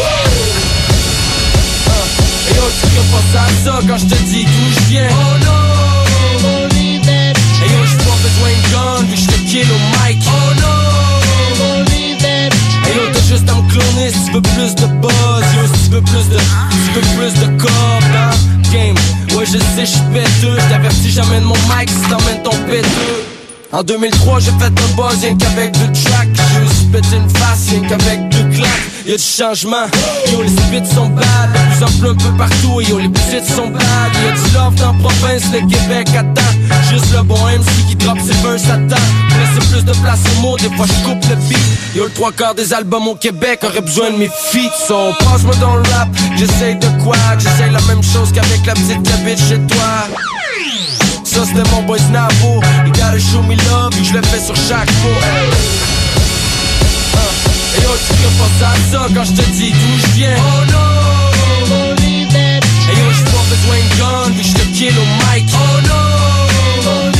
Et 2.50 2.54
yo, 2.54 2.64
tu 2.82 2.88
pas 3.12 3.40
à 3.40 3.48
ça 3.64 3.80
quand 3.88 3.98
je 3.98 4.06
te 4.08 4.16
dis 4.24 4.44
d'où 4.44 4.74
je 4.76 4.80
viens. 4.90 5.08
Oh 5.10 5.38
non, 5.46 6.68
Et 6.68 7.70
yo, 7.72 7.80
j'ai 7.90 7.98
pas 7.98 8.18
besoin 8.26 8.50
de 8.50 8.62
gun, 8.72 9.16
je 9.56 9.62
kill 9.62 9.72
au 9.72 10.08
mic. 10.08 10.22
Oh 10.28 10.54
non, 10.62 11.86
Et 11.88 12.96
yo, 12.96 13.02
t'as 13.14 13.22
juste 13.22 13.50
à 13.50 13.56
me 13.56 13.70
cloner 13.70 14.12
si 14.12 14.26
tu 14.26 14.32
veux 14.34 14.42
plus 14.42 14.76
de 14.76 14.88
buzz. 15.02 15.46
Yo, 15.56 15.74
si 15.74 15.84
tu 15.84 15.96
veux 15.96 16.02
plus 16.02 16.30
de, 16.30 16.38
si 16.38 16.94
tu 16.94 17.00
veux 17.00 17.18
plus 17.18 17.34
de 17.40 17.62
corps 17.62 18.00
dans 18.14 18.72
game. 18.72 18.96
Ouais, 19.38 19.46
je 19.46 19.58
sais, 19.58 19.86
j'suis 19.86 20.00
péteux. 20.14 20.58
J't'avertis, 20.68 21.12
j'amène 21.12 21.44
mon 21.44 21.56
mic 21.56 21.90
si 21.90 22.10
t'emmènes 22.10 22.44
ton 22.44 22.56
péteux. 22.70 23.24
En 23.72 23.84
2003, 23.84 24.40
j'ai 24.40 24.52
fait 24.52 24.66
un 24.66 24.96
buzz, 24.96 25.20
rien 25.22 25.36
qu'avec 25.38 25.72
deux 25.72 25.92
tracks. 26.04 26.30
J'ai 26.36 26.66
aussi 26.66 26.86
pété 26.92 27.16
une 27.16 27.30
face, 27.30 27.70
rien 27.70 27.82
qu'avec 27.88 28.30
deux 28.30 28.56
claques. 28.56 28.95
Y'a 29.06 29.18
du 29.18 29.24
changement, 29.24 29.86
yo, 30.32 30.42
les 30.42 30.50
spits 30.50 30.96
sont 30.96 31.10
bad. 31.10 31.26
Plus 31.54 31.84
en 31.84 32.00
plus 32.00 32.10
un 32.10 32.16
peu 32.16 32.38
partout, 32.40 32.82
yo, 32.82 32.98
les 32.98 33.10
petites 33.10 33.46
sont 33.46 33.68
bad. 33.68 33.82
Y'a 33.84 34.32
du 34.32 34.54
love 34.56 34.76
dans 34.76 34.96
province, 34.96 35.44
le 35.54 35.60
Québec 35.60 36.08
attend. 36.18 36.42
Juste 36.90 37.14
le 37.16 37.22
bon 37.22 37.36
MC 37.36 37.88
qui 37.88 37.96
drop 37.98 38.18
ses 38.20 38.34
verses 38.42 38.64
attend. 38.64 39.02
Pour 39.30 39.38
laisser 39.38 39.72
plus 39.72 39.86
de 39.86 39.92
place 40.02 40.20
aux 40.26 40.42
mots, 40.42 40.58
des 40.58 40.70
fois 40.76 40.88
je 40.88 41.08
coupe 41.08 41.24
le 41.30 41.36
beat. 41.48 41.58
Yo, 41.96 42.06
le 42.06 42.10
trois 42.10 42.32
quarts 42.32 42.56
des 42.56 42.74
albums 42.74 43.08
au 43.08 43.16
Québec 43.16 43.60
auraient 43.64 43.82
besoin 43.82 44.10
de 44.10 44.18
mes 44.18 44.30
feats. 44.30 44.88
So, 44.88 45.14
passe-moi 45.20 45.54
dans 45.62 45.76
le 45.76 45.84
rap, 45.92 46.10
j'essaye 46.36 46.76
de 46.76 46.88
quoi? 47.04 47.18
J'essaye 47.38 47.72
la 47.72 47.82
même 47.82 48.02
chose 48.02 48.32
qu'avec 48.34 48.66
la 48.66 48.74
petite 48.74 49.04
cabine 49.04 49.38
chez 49.38 49.60
toi. 49.68 50.08
Ça 51.24 51.42
c'était 51.46 51.70
mon 51.72 51.84
boy 51.84 52.00
Snavo 52.00 52.62
You 52.86 52.92
gotta 52.94 53.20
show 53.20 53.42
me 53.42 53.56
love 53.56 53.94
je 54.02 54.14
le 54.14 54.22
fais 54.22 54.40
sur 54.40 54.56
chaque 54.56 54.90
mot 55.04 55.95
Et 57.76 57.82
yo 57.82 57.90
tu 58.08 58.14
peux 58.14 58.34
penser 58.38 58.64
à 58.64 58.76
ça 58.92 59.08
quand 59.14 59.24
je 59.24 59.32
te 59.32 59.50
dis 59.52 59.72
d'où 59.72 60.00
je 60.00 60.08
viens. 60.16 60.38
Oh 60.38 60.64
non 60.72 61.96
Et 62.90 62.98
yo 63.00 63.08
j'ai 63.18 63.26
pas 63.26 63.46
besoin 63.50 63.76
de 63.76 63.90
gun 64.00 64.32
vu 64.34 64.42
que 64.42 64.48
je 64.48 64.54
te 64.54 64.66
kill 64.78 64.94
au 64.98 65.08
mic. 65.34 65.46
Oh 65.54 65.58
non 65.88 67.12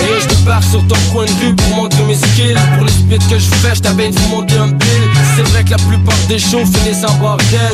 Et 0.00 0.08
yo 0.08 0.20
je 0.20 0.26
débarque 0.34 0.64
sur 0.64 0.86
ton 0.86 0.96
coin 1.12 1.24
de 1.24 1.30
rue 1.40 1.54
pour 1.54 1.76
montrer 1.76 2.02
mes 2.04 2.16
skills. 2.16 2.56
Pour 2.76 2.86
les 2.86 2.92
spits 2.92 3.28
que 3.28 3.38
je 3.38 3.46
fais 3.46 3.74
je 3.74 4.18
vous 4.18 4.28
monter 4.28 4.56
un 4.56 4.68
bill 4.68 5.02
C'est 5.36 5.46
vrai 5.50 5.64
que 5.64 5.70
la 5.70 5.76
plupart 5.76 6.16
des 6.28 6.38
shows 6.38 6.66
finissent 6.66 7.04
en 7.04 7.14
bordel 7.14 7.72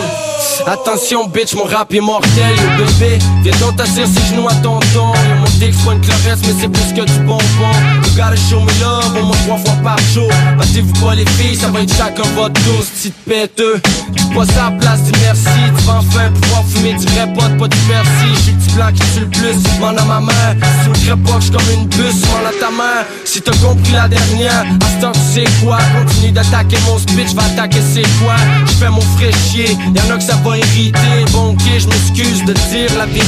Attention 0.66 1.26
bitch, 1.28 1.54
mon 1.54 1.64
rap 1.64 1.92
est 1.94 2.00
mortel. 2.00 2.28
Yo 2.56 2.84
bébé, 2.84 3.18
viens 3.42 3.56
donc 3.58 3.76
t'asseoir 3.76 4.06
ses 4.06 4.34
genoux 4.34 4.48
à 4.48 4.54
tonton 4.54 5.12
Yo 5.14 5.34
mon 5.36 5.44
dick 5.58 5.74
le 5.84 6.28
reste 6.28 6.46
mais 6.46 6.54
c'est 6.60 6.68
plus 6.68 6.92
que 6.94 7.06
du 7.06 7.18
bonbon. 7.20 7.72
You 8.04 8.10
gotta 8.16 8.36
show 8.36 8.60
me 8.60 8.72
love 8.80 9.16
au 9.20 9.26
moins 9.26 9.36
trois 9.46 9.58
fois 9.58 9.76
par 9.82 9.98
jour. 10.12 10.30
Battez-vous 10.58 11.04
pas 11.04 11.14
les 11.14 11.26
filles, 11.26 11.56
ça 11.56 11.68
va 11.68 11.80
être 11.80 11.94
chacun 11.94 12.22
votre 12.34 12.60
dose 12.64 12.86
Petite 12.94 13.14
péteux, 13.26 13.80
tu 14.16 14.24
passes 14.34 14.56
à 14.56 14.70
la 14.70 14.76
place 14.78 15.02
du 15.02 15.12
merci. 15.20 15.58
Tu 15.76 15.84
vas 15.84 15.98
enfin 15.98 16.30
pouvoir 16.40 16.64
fumer 16.68 16.94
du 16.94 17.06
vrai 17.06 17.26
pas 17.34 17.68
du 17.68 17.76
persil 17.88 18.34
J'suis 18.34 18.52
le 18.52 18.58
petit 18.58 18.74
blanc 18.74 18.92
qui 18.92 19.02
tue 19.14 19.20
le 19.20 19.28
plus, 19.28 19.80
m'en 19.80 19.88
à 19.88 20.04
ma 20.04 20.20
main. 20.20 20.32
Sous 20.84 20.90
le 20.90 20.98
crêpe 21.06 21.40
j'suis 21.40 21.50
comme 21.50 21.70
une 21.72 21.86
bus, 21.86 22.22
m'en 22.26 22.48
à 22.48 22.52
ta 22.58 22.70
main. 22.70 23.04
Si 23.24 23.40
t'as 23.40 23.56
compris 23.56 23.92
la 23.92 24.08
dernière, 24.08 24.62
à 24.62 24.96
ce 24.96 25.00
temps 25.00 25.12
tu 25.12 25.20
sais 25.20 25.44
quoi? 25.62 25.78
Continue 25.98 26.32
d'attaquer 26.32 26.78
mon 26.86 26.98
speech, 26.98 27.34
va 27.34 27.44
attaquer 27.44 27.80
c'est 27.92 28.02
quoi? 28.22 28.36
J'fais 28.66 28.90
mon 28.90 29.00
fraîchier, 29.00 29.76
y'en 29.94 30.14
a 30.14 30.18
que 30.18 30.22
ça 30.24 30.38
va 30.43 30.56
irriter 30.59 31.24
Bon 31.32 31.51
ok, 31.51 31.62
je 31.78 31.86
m'excuse 31.86 32.44
de 32.44 32.52
dire 32.52 32.90
la 32.98 33.06
vérité. 33.06 33.27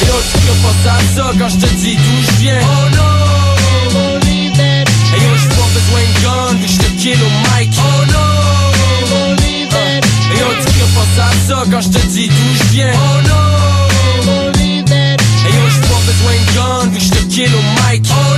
Et 0.00 0.06
yo, 0.06 0.14
tu 0.32 0.38
peux 0.38 0.58
penser 0.62 0.88
à 0.88 1.00
ça 1.14 1.26
quand 1.38 1.48
je 1.48 1.56
te 1.56 1.66
dis 1.74 1.96
d'où 1.96 2.16
je 2.26 2.32
viens? 2.40 2.60
Oh 2.62 2.66
non 2.96 4.20
Et 5.14 5.20
yo, 5.24 5.32
j'ai 5.40 5.48
pas 5.48 5.70
besoin 5.74 6.02
de 6.06 6.14
gun 6.22 6.48
vu 6.58 6.66
que 6.66 6.72
je 6.72 6.78
te 6.78 6.90
kill 7.00 7.18
au 7.22 7.30
mic. 7.48 7.70
Oh 7.78 7.82
non 8.12 8.32
Et 10.32 10.38
yo, 10.38 10.48
tu 10.60 10.72
peux 10.72 10.90
penser 10.94 11.20
à 11.20 11.22
ça 11.48 11.58
quand 11.70 11.80
je 11.80 11.88
te 11.88 12.06
dis 12.06 12.28
d'où 12.28 12.48
je 12.58 12.64
viens? 12.72 12.94
Oh 12.94 12.98
non 13.28 13.48
Et 14.62 15.52
yo, 15.52 15.64
j'ai 15.74 15.84
pas 15.88 16.02
besoin 16.06 16.34
de 16.34 16.46
gun 16.54 16.80
vu 16.90 16.98
que 16.98 17.04
je 17.04 17.10
te 17.10 17.22
kill 17.34 17.52
au 17.54 17.62
mic. 17.92 18.02
Oh 18.10 18.29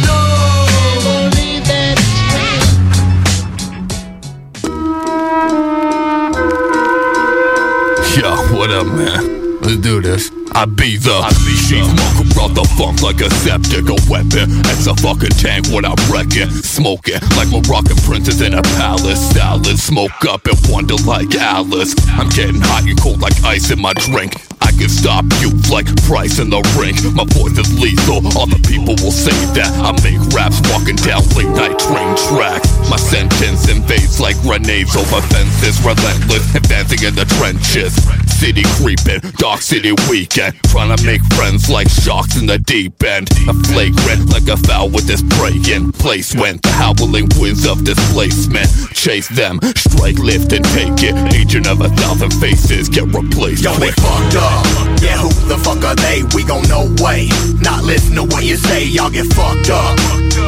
what 8.23 8.71
up, 8.71 8.87
man? 8.87 9.61
Let's 9.61 9.77
do 9.77 10.01
this. 10.01 10.31
I 10.55 10.67
be 10.67 10.97
the 10.97 11.23
chief 11.67 11.87
monk 11.87 12.35
brought 12.35 12.55
the 12.55 12.65
funk 12.77 13.03
like 13.03 13.21
a 13.21 13.31
septic, 13.31 13.89
a 13.89 13.97
weapon. 14.11 14.63
It's 14.71 14.87
a 14.87 14.95
fucking 14.95 15.31
tank, 15.31 15.69
what 15.69 15.85
I'm 15.85 15.99
wrecking. 16.13 16.51
Smoking 16.51 17.21
like 17.37 17.49
Moroccan 17.49 17.97
princess 18.05 18.41
in 18.41 18.55
a 18.55 18.63
palace. 18.79 19.31
Salad, 19.31 19.79
smoke 19.79 20.25
up 20.29 20.47
and 20.47 20.59
wonder 20.69 20.95
like 21.07 21.35
Alice. 21.35 21.95
I'm 22.11 22.29
getting 22.29 22.61
hot 22.61 22.85
and 22.85 23.01
cold 23.01 23.21
like 23.21 23.43
ice 23.45 23.71
in 23.71 23.81
my 23.81 23.93
drink. 23.95 24.35
I 24.73 24.79
can 24.79 24.89
stop 24.89 25.25
you 25.41 25.51
like 25.71 25.87
Price 26.09 26.39
in 26.39 26.51
the 26.51 26.61
ring. 26.81 26.97
My 27.15 27.25
voice 27.37 27.57
is 27.57 27.69
lethal. 27.79 28.25
All 28.37 28.49
the 28.49 28.61
people 28.69 28.97
will 29.05 29.15
say 29.15 29.35
that 29.55 29.69
I 29.81 29.93
make 30.01 30.21
raps 30.33 30.61
walking 30.73 30.97
down 30.97 31.23
late 31.37 31.51
night 31.53 31.79
train 31.79 32.13
tracks. 32.29 32.69
My 32.89 32.97
sentence 32.97 33.69
invades 33.69 34.21
like 34.21 34.37
grenades 34.43 34.97
over 34.97 35.21
fences, 35.29 35.79
relentless, 35.85 36.43
advancing 36.55 37.05
in 37.05 37.15
the 37.15 37.25
trenches. 37.39 37.95
City 38.29 38.65
creeping, 38.81 39.21
dark 39.39 39.63
city 39.63 39.93
weekend. 40.11 40.57
Trying 40.69 40.97
to 40.97 40.99
make 41.05 41.23
friends 41.37 41.71
like 41.71 41.89
sharks 41.89 42.41
in 42.41 42.47
the 42.47 42.59
deep 42.59 43.03
end. 43.03 43.31
A 43.49 43.55
flagrant 43.71 44.33
like 44.33 44.49
a 44.49 44.57
foul 44.57 44.91
with 44.91 45.07
this 45.07 45.23
prey 45.39 45.57
in 45.71 45.93
place 45.93 46.35
when 46.35 46.59
the 46.63 46.73
howling 46.75 47.29
winds 47.39 47.67
of 47.69 47.85
displacement 47.85 48.69
chase 48.93 49.29
them. 49.29 49.61
Strike, 49.77 50.19
lift, 50.19 50.53
and 50.53 50.65
take 50.77 50.99
it. 51.05 51.15
Agent 51.35 51.69
of 51.69 51.81
a 51.81 51.89
thousand 52.01 52.33
faces 52.41 52.89
get 52.89 53.07
replaced. 53.15 53.63
Yo, 53.63 53.73
they 53.79 53.93
fucked 53.93 54.37
up. 54.37 54.62
Yeah, 55.03 55.19
who 55.19 55.31
the 55.49 55.59
fuck 55.59 55.83
are 55.85 55.97
they? 55.97 56.23
We 56.35 56.45
gon' 56.45 56.67
no 56.69 56.87
way. 57.03 57.29
Not 57.61 57.85
listen 57.85 58.15
to 58.17 58.25
what 58.25 58.45
you 58.45 58.57
say, 58.57 58.85
y'all 58.85 59.11
get 59.11 59.27
fucked 59.33 59.71
up. 59.71 59.99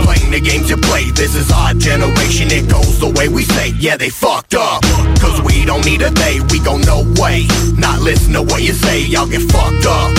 Playing 0.05 0.31
the 0.31 0.41
games 0.41 0.71
you 0.71 0.77
play, 0.77 1.11
this 1.11 1.35
is 1.35 1.51
our 1.51 1.75
generation. 1.75 2.51
It 2.51 2.69
goes 2.71 2.99
the 3.01 3.11
way 3.11 3.29
we 3.29 3.45
say, 3.45 3.71
yeah, 3.79 3.97
they 3.97 4.11
fucked 4.11 4.55
up. 4.55 4.83
Cause 5.19 5.41
we 5.43 5.65
don't 5.65 5.85
need 5.85 6.03
a 6.03 6.11
they, 6.11 6.41
we 6.51 6.61
gon' 6.61 6.83
no 6.83 7.03
way. 7.21 7.47
Not 7.77 8.01
listen 8.01 8.33
to 8.35 8.43
what 8.43 8.63
you 8.63 8.73
say, 8.73 9.03
y'all 9.03 9.27
get 9.27 9.43
fucked 9.51 9.87
up. 9.87 10.15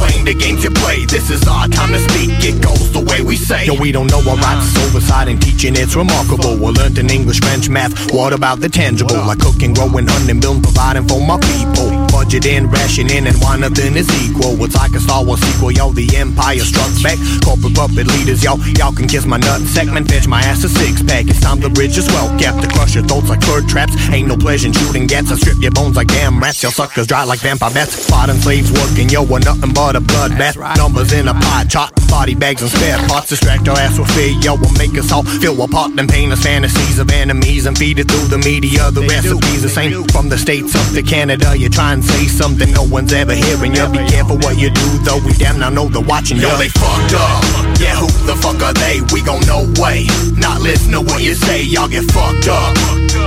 Playing 0.00 0.24
the 0.24 0.34
games 0.34 0.64
you 0.64 0.70
play, 0.70 1.04
this 1.06 1.30
is 1.30 1.46
our 1.46 1.68
time 1.68 1.92
to 1.92 2.00
speak. 2.10 2.30
It 2.44 2.62
goes 2.62 2.92
the 2.92 3.00
way 3.00 3.22
we 3.22 3.36
say. 3.36 3.66
Yo, 3.66 3.74
we 3.78 3.92
don't 3.92 4.06
know 4.08 4.20
our 4.28 4.36
rights, 4.36 4.72
it's 4.72 4.86
oversight 4.86 5.28
and 5.28 5.40
teaching, 5.40 5.76
it's 5.76 5.94
remarkable. 5.96 6.56
We 6.56 6.72
learned 6.72 6.98
in 6.98 7.10
English, 7.10 7.40
French, 7.40 7.68
math. 7.68 8.12
What 8.12 8.32
about 8.32 8.60
the 8.60 8.68
tangible? 8.68 9.16
Like 9.16 9.40
cooking, 9.40 9.74
growing, 9.74 10.06
hunting, 10.06 10.40
building, 10.40 10.62
providing 10.62 11.06
for 11.06 11.20
my 11.20 11.38
people. 11.38 11.99
Budget 12.20 12.44
and 12.44 12.70
rationing, 12.70 13.26
and 13.26 13.36
why 13.40 13.56
nothing 13.56 13.96
is 13.96 14.08
equal. 14.20 14.52
It's 14.64 14.76
like 14.76 14.92
a 14.92 15.00
Star 15.00 15.24
Wars 15.24 15.40
sequel, 15.40 15.72
yo. 15.72 15.90
The 15.92 16.04
Empire 16.16 16.60
Strikes 16.60 17.02
Back. 17.02 17.16
Corporate 17.40 17.74
puppet 17.74 18.06
leaders, 18.12 18.44
yo. 18.44 18.56
Y'all 18.76 18.92
can 18.92 19.08
kiss 19.08 19.24
my 19.24 19.38
nut 19.38 19.62
segment, 19.62 20.10
fetch 20.10 20.28
my 20.28 20.40
ass 20.40 20.62
a 20.64 20.68
six 20.68 21.02
pack. 21.02 21.28
It's 21.28 21.40
time 21.40 21.60
to 21.62 21.70
bridge 21.70 21.96
as 21.96 22.06
well. 22.08 22.28
Kept 22.38 22.60
to 22.60 22.68
crush 22.68 22.94
your 22.94 23.04
throats 23.04 23.30
like 23.30 23.40
bird 23.48 23.68
traps. 23.68 23.96
Ain't 24.12 24.28
no 24.28 24.36
pleasure 24.36 24.66
in 24.68 24.74
shooting 24.74 25.06
gats. 25.06 25.32
I 25.32 25.36
strip 25.36 25.58
your 25.60 25.70
bones 25.70 25.96
like 25.96 26.08
damn 26.08 26.38
rats. 26.38 26.62
Y'all 26.62 26.72
suckers 26.72 27.06
dry 27.06 27.24
like 27.24 27.40
vampire 27.40 27.72
bats. 27.72 28.10
Modern 28.10 28.36
slaves 28.36 28.70
working, 28.70 29.08
yo. 29.08 29.22
We're 29.24 29.40
nothing 29.40 29.72
but 29.72 29.96
a 29.96 30.00
bloodbath. 30.00 30.76
Numbers 30.76 31.12
in 31.12 31.26
a 31.26 31.34
pie 31.34 31.64
chart. 31.64 31.92
Body 32.08 32.34
bags 32.34 32.60
and 32.60 32.70
spare 32.70 32.98
parts. 33.08 33.30
Distract 33.30 33.66
our 33.68 33.78
ass 33.78 33.98
with 33.98 34.10
fear, 34.12 34.36
yo. 34.44 34.56
Will 34.60 34.76
make 34.76 34.92
us 34.98 35.10
all 35.10 35.24
feel 35.24 35.56
apart 35.62 35.98
and 35.98 36.08
paint 36.08 36.32
us 36.32 36.42
fantasies 36.42 36.98
of 36.98 37.10
enemies 37.10 37.64
and 37.64 37.78
feed 37.78 37.98
it 37.98 38.10
through 38.10 38.28
the 38.28 38.38
media. 38.38 38.90
The 38.90 39.02
recipes 39.02 39.62
the 39.62 39.70
same 39.70 40.04
from 40.12 40.28
the 40.28 40.36
states 40.36 40.74
up 40.74 40.92
to 40.92 41.02
Canada. 41.02 41.56
You 41.56 41.70
try 41.70 41.94
and 41.94 42.04
say 42.10 42.26
something 42.26 42.70
no 42.72 42.82
one's 42.82 43.12
ever 43.12 43.34
hearing. 43.34 43.74
You 43.74 43.86
be 43.88 44.02
careful 44.08 44.36
what 44.38 44.58
you 44.58 44.70
do, 44.70 44.88
though. 45.04 45.20
We 45.24 45.32
damn 45.34 45.58
now 45.58 45.70
know 45.70 45.88
they're 45.88 46.02
watching 46.02 46.38
you. 46.38 46.48
Yo, 46.48 46.56
they 46.56 46.68
fucked 46.68 47.14
up. 47.14 47.42
Yeah, 47.78 47.96
who 47.96 48.08
the 48.26 48.36
fuck 48.36 48.60
are 48.62 48.74
they? 48.74 49.00
We 49.12 49.22
gon' 49.22 49.44
no 49.46 49.64
way. 49.80 50.06
Not 50.36 50.60
listen 50.60 50.92
to 50.92 51.00
what 51.00 51.22
you 51.22 51.34
say, 51.34 51.62
y'all 51.62 51.88
get 51.88 52.04
fucked 52.10 52.48
up. 52.48 52.74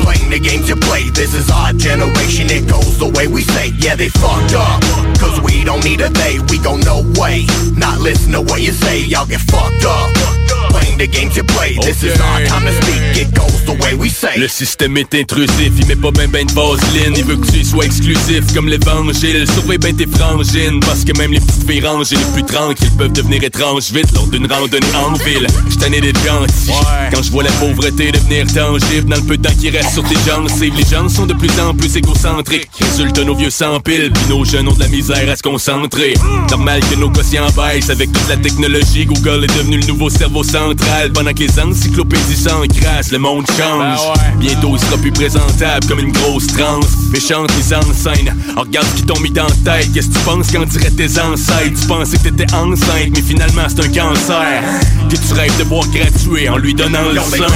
Playing 0.04 0.30
the 0.30 0.40
games 0.40 0.68
you 0.70 0.76
play, 0.76 1.10
this 1.10 1.34
is 1.34 1.50
our 1.50 1.74
generation. 1.74 2.50
It 2.50 2.68
goes 2.68 2.98
the 3.00 3.10
way 3.10 3.28
we 3.28 3.42
say, 3.42 3.70
yeah, 3.80 3.96
they 3.96 4.10
fucked 4.10 4.54
up. 4.54 4.82
Cause 5.20 5.40
we 5.42 5.64
don't 5.64 5.84
need 5.84 6.02
a 6.02 6.10
they, 6.10 6.40
we 6.50 6.60
gon' 6.60 6.82
no 6.82 7.04
way. 7.20 7.46
Not 7.76 8.00
listen 8.00 8.32
to 8.34 8.42
what 8.42 8.62
you 8.62 8.72
say, 8.72 9.00
y'all 9.00 9.26
get 9.26 9.42
fucked 9.42 9.86
up. 9.86 10.33
Playing 10.70 10.98
the 10.98 11.08
games 11.08 11.36
you 11.36 11.44
play, 11.44 11.76
this 11.82 12.04
is 12.04 12.20
our 12.20 12.40
time 12.46 12.66
to 12.66 12.72
speak. 12.82 13.28
It 13.28 13.34
goes 13.34 13.64
the 13.66 13.78
way 13.82 13.94
we 13.94 14.10
say. 14.10 14.38
Le 14.38 14.48
système 14.48 14.98
est 14.98 15.14
intrusif, 15.14 15.72
il 15.80 15.86
met 15.86 15.96
pas 15.96 16.12
ben 16.12 16.30
ben 16.30 16.46
de 16.46 16.52
vaseline. 16.54 17.14
Il 17.16 17.24
veut 17.26 17.36
que 17.38 17.52
tu 17.52 17.64
sois 17.64 17.86
exclusif 17.86 18.54
comme 18.54 18.68
l'évangile 18.68 19.46
Surveille 19.52 19.78
ben 19.78 19.96
tes 19.96 20.08
frangines. 20.08 20.80
Parce 20.82 21.04
que 21.04 21.18
même 21.18 21.32
les 21.32 21.40
petites 21.40 21.70
filles 21.70 21.86
rangées 21.86 22.16
les 22.16 22.32
plus 22.34 22.44
tranquilles 22.44 22.92
Peuvent 22.98 23.12
devenir 23.12 23.44
étranges. 23.44 23.92
Vite 23.92 24.12
lors 24.14 24.28
d'une 24.28 24.52
randonnée 24.52 24.96
en 24.96 25.14
ville 25.14 25.48
J'suis 25.68 25.78
tanné 25.78 26.02
d'être 26.02 26.20
gentil 26.26 26.72
Quand 27.14 27.22
je 27.22 27.32
vois 27.32 27.44
la 27.44 27.52
pauvreté 27.52 28.12
devenir 28.12 28.46
tangible 28.48 29.10
Dans 29.10 29.18
le 29.18 29.24
peu 29.24 29.38
de 29.38 29.48
temps 29.48 29.56
qui 29.60 29.70
reste 29.70 29.94
sur 29.94 30.04
tes 30.04 30.18
gencives 30.28 30.74
Les 30.76 30.86
gens 30.86 31.08
sont 31.10 31.26
de 31.26 31.34
plus 31.34 31.52
en 31.60 31.74
plus 31.74 31.96
égocentriques. 31.96 32.70
Résultat 32.80 33.24
nos 33.24 33.36
vieux 33.36 33.50
s'empilent 33.50 34.12
Puis 34.12 34.24
nos 34.30 34.44
jeunes 34.46 34.68
ont 34.68 34.74
de 34.74 34.80
la 34.80 34.88
misère 34.88 35.30
à 35.30 35.36
se 35.36 35.44
concentrer. 35.44 36.14
Normal 36.50 36.82
que 36.90 36.96
nos 36.96 37.10
quotients 37.10 37.48
baissent 37.56 37.90
Avec 37.90 38.12
toute 38.12 38.28
la 38.30 38.38
technologie. 38.38 39.06
Google 39.06 39.44
est 39.46 39.58
devenu 39.58 39.78
le 39.80 39.88
nouveau 39.88 40.10
cerveau 40.34 40.44
central 40.44 41.12
Pendant 41.14 41.34
que 41.34 41.40
les 41.40 41.60
encyclopédies 41.60 42.36
s'encrassent 42.36 43.12
Le 43.12 43.20
monde 43.20 43.46
change 43.58 44.00
Bientôt 44.40 44.72
il 44.76 44.80
sera 44.80 44.98
plus 44.98 45.12
présentable 45.12 45.86
comme 45.88 46.00
une 46.00 46.12
grosse 46.12 46.48
transe 46.48 46.88
Méchante 47.12 47.56
mise 47.56 47.74
en 47.74 47.82
scène 47.94 48.36
Oh, 48.58 48.62
Regarde 48.62 48.88
ce 48.88 48.96
qu'ils 48.96 49.06
t'ont 49.06 49.20
mis 49.20 49.32
dans 49.32 49.48
la 49.48 49.72
tête 49.72 49.94
Qu'est-ce 49.94 50.10
que 50.10 50.14
tu 50.14 50.20
penses 50.20 50.52
quand 50.52 50.66
dirait 50.66 50.92
tes 50.92 51.20
ancêtres? 51.20 51.80
Tu 51.80 51.88
pensais 51.88 52.18
que 52.18 52.24
t'étais 52.24 52.54
enceinte 52.54 53.12
Mais 53.14 53.22
finalement 53.22 53.64
c'est 53.68 53.82
un 53.82 53.90
cancer 53.90 54.64
Que 55.10 55.16
tu 55.16 55.34
rêves 55.34 55.58
de 55.58 55.64
voir 55.64 55.86
gratuit 55.90 56.50
En 56.50 56.58
lui 56.58 56.74
donnant 56.74 57.10
le 57.14 57.20
sein. 57.20 57.48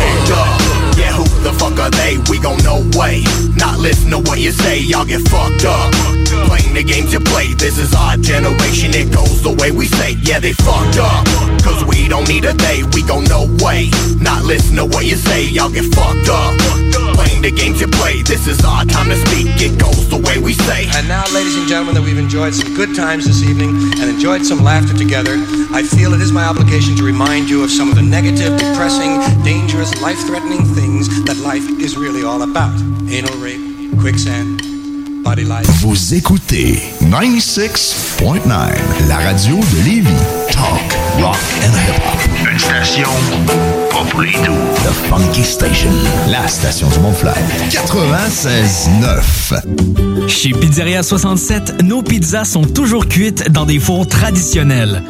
Yeah, 0.97 1.13
who 1.13 1.23
the 1.43 1.53
fuck 1.59 1.79
are 1.79 1.91
they? 1.91 2.17
We 2.27 2.39
gon' 2.39 2.57
no 2.63 2.81
way. 2.97 3.23
Not 3.55 3.77
listen 3.77 4.09
to 4.09 4.17
what 4.17 4.39
you 4.39 4.51
say, 4.51 4.79
y'all 4.79 5.05
get 5.05 5.21
fucked 5.29 5.63
up. 5.63 5.91
Playing 6.47 6.73
the 6.73 6.83
games 6.83 7.13
you 7.13 7.19
play, 7.19 7.53
this 7.53 7.77
is 7.77 7.93
our 7.93 8.17
generation. 8.17 8.95
It 8.95 9.13
goes 9.13 9.43
the 9.43 9.51
way 9.61 9.69
we 9.69 9.85
say, 9.85 10.17
yeah, 10.23 10.39
they 10.39 10.53
fucked 10.53 10.97
up. 10.97 11.56
Cause 11.68 11.84
we 11.84 12.07
don't 12.07 12.27
need 12.30 12.45
a 12.45 12.53
they, 12.53 12.84
we 12.95 13.03
gon' 13.03 13.26
no 13.26 13.44
way. 13.60 13.91
Not 14.23 14.45
listen 14.45 14.77
to 14.77 14.85
what 14.85 15.03
you 15.03 15.18
say, 15.19 15.44
y'all 15.44 15.69
get 15.69 15.84
fucked 15.94 16.31
up. 16.31 16.56
Playing 17.19 17.41
the 17.41 17.52
games 17.52 17.81
you 17.81 17.88
play, 17.88 18.22
this 18.23 18.48
is 18.48 18.64
our 18.64 18.85
time 18.85 19.10
to 19.10 19.18
speak. 19.27 19.48
It 19.60 19.77
goes 19.77 20.07
the 20.07 20.15
way 20.15 20.39
we 20.39 20.53
say. 20.53 20.88
And 20.95 21.10
now, 21.10 21.27
ladies 21.34 21.57
and 21.57 21.68
gentlemen, 21.68 21.95
that 21.95 22.03
we've 22.03 22.18
enjoyed 22.18 22.56
some 22.56 22.73
good 22.73 22.95
times 22.95 23.26
this 23.26 23.44
evening 23.44 23.76
and 23.99 24.10
enjoyed 24.10 24.45
some 24.45 24.64
laughter 24.64 24.95
together, 24.95 25.35
I 25.76 25.84
feel 25.84 26.14
it 26.14 26.22
is 26.22 26.31
my 26.31 26.45
obligation 26.45 26.95
to 26.95 27.03
remind 27.03 27.49
you 27.49 27.64
of 27.64 27.69
some 27.69 27.89
of 27.89 27.95
the 27.95 28.02
negative, 28.02 28.57
depressing, 28.57 29.19
dangerous, 29.44 29.99
life-threatening 30.02 30.64
things 30.72 31.10
that 31.26 31.35
life 31.44 31.68
is 31.81 31.98
really 31.98 32.23
all 32.23 32.44
about. 32.44 32.80
Anal 33.11 33.35
rape, 33.44 33.99
quicksand, 33.99 34.61
body 35.27 35.43
life. 35.43 35.67
Vous 35.81 36.13
écoutez 36.13 36.79
96.9, 37.03 38.47
la 39.09 39.17
radio 39.17 39.57
de 39.57 39.83
Lévis. 39.83 40.07
Talk, 40.51 40.97
rock 41.19 41.35
and 41.63 41.73
hip-hop. 41.73 42.47
Une 42.49 42.57
station 42.57 43.09
pas 43.91 44.05
pour 44.09 44.21
les 44.21 44.31
doux. 44.31 44.55
The 44.85 44.93
Funky 45.09 45.43
Station, 45.43 45.91
la 46.29 46.47
station 46.47 46.87
du 46.87 46.99
Mont-Fly. 46.99 47.33
96.9. 47.69 50.29
Chez 50.29 50.51
Pizzeria 50.51 51.03
67, 51.03 51.83
nos 51.83 52.01
pizzas 52.01 52.45
sont 52.45 52.63
toujours 52.63 53.09
cuites 53.09 53.51
dans 53.51 53.65
des 53.65 53.79
fours 53.79 54.07
traditionnels. 54.07 55.03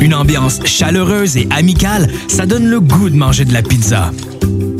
Une 0.00 0.14
ambiance 0.14 0.58
chaleureuse 0.64 1.36
et 1.36 1.46
amicale, 1.50 2.10
ça 2.26 2.46
donne 2.46 2.66
le 2.66 2.80
goût 2.80 3.10
de 3.10 3.16
manger 3.16 3.44
de 3.44 3.52
la 3.52 3.62
pizza. 3.62 4.10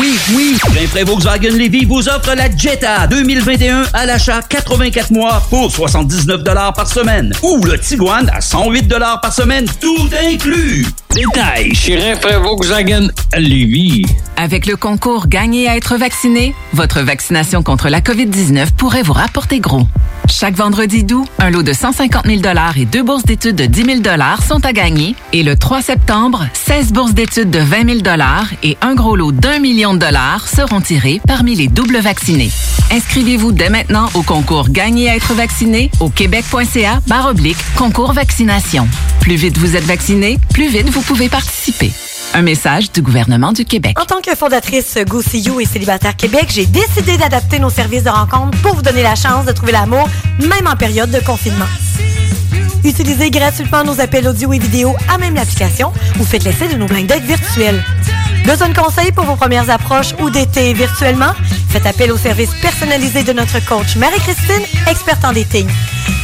Oui, 0.00 0.18
oui. 0.34 0.56
Rainfray 0.74 1.04
Volkswagen 1.04 1.50
Levy 1.50 1.84
vous 1.84 2.08
offre 2.08 2.34
la 2.34 2.54
Jetta 2.56 3.06
2021 3.08 3.84
à 3.92 4.06
l'achat 4.06 4.40
84 4.40 5.10
mois 5.10 5.42
pour 5.50 5.70
79 5.70 6.42
par 6.74 6.88
semaine. 6.88 7.32
Ou 7.42 7.62
le 7.64 7.78
Tiguan 7.78 8.30
à 8.32 8.40
108 8.40 8.88
par 9.20 9.32
semaine, 9.32 9.66
tout 9.80 10.08
inclus. 10.26 10.86
Détails 11.14 11.74
chez 11.74 11.96
Rainfray 11.96 12.36
Volkswagen 12.40 13.08
Levy. 13.36 14.06
Avec 14.36 14.64
le 14.64 14.76
concours 14.76 15.28
Gagner 15.28 15.68
à 15.68 15.76
être 15.76 15.96
vacciné, 15.96 16.54
votre 16.72 17.02
vaccination 17.02 17.62
contre 17.62 17.90
la 17.90 18.00
COVID-19 18.00 18.70
pourrait 18.76 19.02
vous 19.02 19.12
rapporter 19.12 19.60
gros. 19.60 19.86
Chaque 20.28 20.54
vendredi 20.54 21.04
d'août, 21.04 21.28
un 21.38 21.50
lot 21.50 21.62
de 21.62 21.72
150 21.74 22.26
000 22.26 22.40
et 22.76 22.84
deux 22.86 23.02
bourses 23.02 23.24
d'études 23.24 23.56
de 23.56 23.66
10 23.66 24.02
000 24.02 24.16
sont 24.46 24.64
à 24.64 24.72
gagner. 24.72 25.14
Et 25.32 25.42
le 25.42 25.56
3 25.56 25.82
septembre, 25.82 26.46
16 26.54 26.92
bourses 26.92 27.12
d'études 27.12 27.50
de 27.50 27.58
20 27.58 28.02
000 28.02 28.16
et 28.62 28.78
un 28.80 28.94
gros 28.94 29.16
lot 29.16 29.32
d'un 29.32 29.58
million 29.58 29.81
de 29.82 29.98
dollars 29.98 30.46
seront 30.46 30.80
tirés 30.80 31.20
parmi 31.26 31.56
les 31.56 31.66
doubles 31.66 31.98
vaccinés. 31.98 32.52
Inscrivez-vous 32.92 33.50
dès 33.50 33.68
maintenant 33.68 34.08
au 34.14 34.22
concours 34.22 34.68
Gagner 34.68 35.10
à 35.10 35.16
être 35.16 35.34
vacciné 35.34 35.90
au 35.98 36.08
québec.ca 36.08 37.00
oblique 37.28 37.56
concours 37.76 38.12
vaccination. 38.12 38.86
Plus 39.20 39.34
vite 39.34 39.58
vous 39.58 39.74
êtes 39.74 39.84
vacciné, 39.84 40.38
plus 40.54 40.68
vite 40.68 40.88
vous 40.88 41.02
pouvez 41.02 41.28
participer. 41.28 41.90
Un 42.32 42.42
message 42.42 42.92
du 42.92 43.02
gouvernement 43.02 43.52
du 43.52 43.64
Québec. 43.64 43.98
En 44.00 44.04
tant 44.04 44.20
que 44.20 44.36
fondatrice 44.36 44.98
Go 45.08 45.20
et 45.60 45.64
Célibataire 45.64 46.16
Québec, 46.16 46.46
j'ai 46.48 46.66
décidé 46.66 47.16
d'adapter 47.16 47.58
nos 47.58 47.70
services 47.70 48.04
de 48.04 48.10
rencontre 48.10 48.56
pour 48.62 48.76
vous 48.76 48.82
donner 48.82 49.02
la 49.02 49.16
chance 49.16 49.46
de 49.46 49.52
trouver 49.52 49.72
l'amour, 49.72 50.08
même 50.38 50.68
en 50.68 50.76
période 50.76 51.10
de 51.10 51.18
confinement. 51.18 51.66
Utilisez 52.84 53.30
gratuitement 53.30 53.82
nos 53.82 54.00
appels 54.00 54.28
audio 54.28 54.52
et 54.52 54.58
vidéo 54.60 54.94
à 55.12 55.18
même 55.18 55.34
l'application 55.34 55.92
ou 56.20 56.24
faites 56.24 56.44
l'essai 56.44 56.68
de 56.68 56.76
nos 56.76 56.86
blind 56.86 57.08
dates 57.08 57.24
virtuels. 57.24 57.82
Besoin 58.44 58.70
de 58.70 58.76
conseils 58.76 59.12
pour 59.12 59.24
vos 59.24 59.36
premières 59.36 59.70
approches 59.70 60.14
ou 60.20 60.30
d'été 60.30 60.72
virtuellement? 60.72 61.32
Faites 61.68 61.86
appel 61.86 62.10
au 62.12 62.16
service 62.16 62.50
personnalisé 62.60 63.22
de 63.22 63.32
notre 63.32 63.64
coach 63.64 63.94
Marie-Christine, 63.96 64.62
experte 64.90 65.24
en 65.24 65.32
dating. 65.32 65.68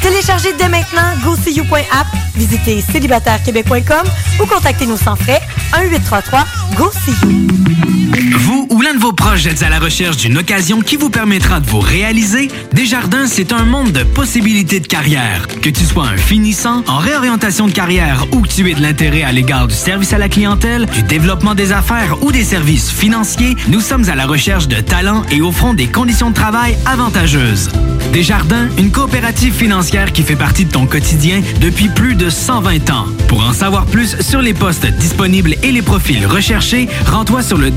Téléchargez 0.03 0.53
dès 0.59 0.69
maintenant 0.69 1.15
GoSeeYou.app, 1.24 2.07
visitez 2.35 2.82
célibatairequebec.com 2.82 4.07
ou 4.40 4.47
contactez-nous 4.47 4.99
sans 4.99 5.16
frais 5.16 5.40
1-833-GO-SEE-YOU. 5.73 8.28
Vous 8.40 8.69
ou 8.70 8.81
l'un 8.81 8.94
de 8.94 9.01
vos 9.01 9.12
proches 9.12 9.47
êtes 9.47 9.65
à 9.65 9.69
la 9.69 9.81
recherche 9.81 10.16
d'une 10.19 10.39
occasion 10.39 10.81
qui 10.81 10.97
vous 10.97 11.10
permettra 11.10 11.59
de 11.59 11.66
vous 11.66 11.81
réaliser? 11.81 12.48
Desjardins, 12.73 13.27
c'est 13.27 13.52
un 13.52 13.65
monde 13.65 13.90
de 13.90 14.05
possibilités 14.05 14.78
de 14.78 14.86
carrière. 14.86 15.48
Que 15.60 15.69
tu 15.69 15.85
sois 15.85 16.06
un 16.06 16.16
finissant, 16.16 16.85
en 16.86 16.98
réorientation 16.98 17.66
de 17.66 17.73
carrière 17.73 18.27
ou 18.32 18.43
que 18.43 18.48
tu 18.48 18.70
aies 18.70 18.74
de 18.74 18.81
l'intérêt 18.81 19.24
à 19.24 19.32
l'égard 19.32 19.66
du 19.66 19.74
service 19.74 20.12
à 20.12 20.19
la 20.19 20.28
clientèle, 20.28 20.86
du 20.86 21.02
développement 21.02 21.56
des 21.56 21.73
affaires 21.73 22.23
ou 22.23 22.31
des 22.31 22.44
services 22.44 22.90
financiers, 22.90 23.56
nous 23.69 23.81
sommes 23.81 24.09
à 24.09 24.15
la 24.15 24.27
recherche 24.27 24.69
de 24.69 24.81
talents 24.81 25.24
et 25.32 25.43
offrons 25.43 25.74
des 25.74 25.89
conditions 25.89 26.31
de 26.31 26.35
travail 26.35 26.78
avantageuses. 26.86 27.70
Desjardins, 28.12 28.69
une 28.78 28.90
coopérative 28.90 29.52
financière 29.52 30.12
qui 30.12 30.23
fait 30.23 30.36
partie 30.36 30.65
de 30.65 30.70
ton 30.70 30.86
quotidien 30.86 31.43
depuis 31.60 31.89
plus 31.89 32.15
de 32.15 32.31
120 32.31 32.90
ans. 32.90 33.06
Pour 33.27 33.44
en 33.44 33.52
savoir 33.52 33.85
plus 33.85 34.16
sur 34.20 34.40
les 34.40 34.55
postes 34.55 34.86
disponibles 34.86 35.56
et 35.62 35.73
les 35.73 35.82
profils 35.82 36.24
recherchés, 36.24 36.89
rends-toi 37.06 37.43
sur 37.43 37.59
le 37.59 37.70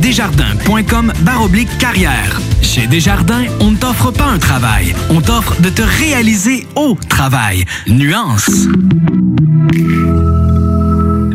desjardins.com 0.52 1.14
baroblique 1.22 1.78
carrière. 1.78 2.40
Chez 2.62 2.88
Desjardins, 2.88 3.46
on 3.60 3.72
ne 3.72 3.78
t'offre 3.78 4.12
pas 4.12 4.26
un 4.26 4.40
travail, 4.40 4.94
on 5.10 5.22
t'offre 5.22 5.60
de 5.62 5.70
te 5.70 5.82
réaliser 5.82 6.68
au 6.76 6.98
travail. 7.10 7.66
Nuance. 7.88 8.50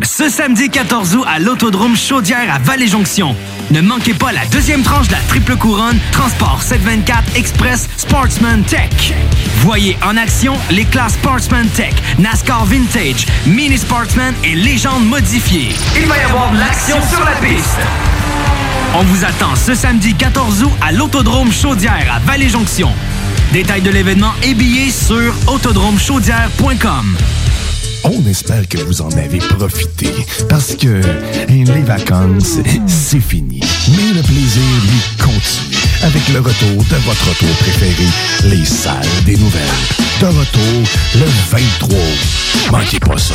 Ce 0.02 0.28
samedi 0.28 0.70
14 0.70 1.16
août 1.16 1.24
à 1.26 1.38
l'Autodrome 1.38 1.96
Chaudière 1.96 2.52
à 2.54 2.58
Vallée-Jonction. 2.58 3.36
Ne 3.70 3.80
manquez 3.80 4.14
pas 4.14 4.32
la 4.32 4.46
deuxième 4.46 4.82
tranche 4.82 5.08
de 5.08 5.12
la 5.12 5.18
triple 5.28 5.56
couronne 5.56 5.98
Transport 6.12 6.62
724 6.62 7.36
Express 7.36 7.88
Sportsman 7.96 8.62
Tech. 8.62 9.12
Voyez 9.58 9.96
en 10.04 10.16
action 10.16 10.54
les 10.70 10.84
classes 10.84 11.14
Sportsman 11.14 11.66
Tech, 11.68 11.94
NASCAR 12.18 12.64
Vintage, 12.64 13.26
Mini 13.46 13.76
Sportsman 13.76 14.34
et 14.44 14.54
Légende 14.54 15.04
modifiée. 15.06 15.74
Il 15.96 16.06
va 16.06 16.16
y 16.16 16.22
avoir 16.22 16.52
de 16.52 16.58
l'action 16.58 16.96
sur 17.10 17.24
la 17.24 17.32
piste. 17.32 17.80
On 18.94 19.02
vous 19.04 19.24
attend 19.24 19.54
ce 19.56 19.74
samedi 19.74 20.14
14 20.14 20.62
août 20.62 20.72
à 20.80 20.92
l'Autodrome 20.92 21.52
Chaudière 21.52 22.12
à 22.14 22.18
Vallée-Jonction. 22.20 22.90
Détails 23.52 23.82
de 23.82 23.90
l'événement 23.90 24.32
et 24.42 24.54
billets 24.54 24.90
sur 24.90 25.34
autodromechaudière.com. 25.46 27.16
On 28.04 28.24
espère 28.26 28.68
que 28.68 28.78
vous 28.78 29.02
en 29.02 29.10
avez 29.12 29.38
profité 29.38 30.10
parce 30.48 30.76
que 30.76 31.00
les 31.48 31.82
vacances, 31.82 32.58
c'est 32.86 33.20
fini. 33.20 33.60
Mais 33.90 34.14
le 34.14 34.22
plaisir, 34.22 34.62
lui, 34.84 35.24
continue 35.24 35.76
avec 36.02 36.28
le 36.28 36.38
retour 36.40 36.84
de 36.84 36.96
votre 37.04 37.28
retour 37.28 37.56
préféré, 37.56 38.06
les 38.44 38.64
salles 38.64 39.24
des 39.24 39.36
nouvelles. 39.36 39.62
De 40.20 40.26
retour 40.26 40.88
le 41.16 41.26
23 41.50 41.98
août. 41.98 42.70
Manquez 42.70 43.00
pas 43.00 43.18
ça. 43.18 43.34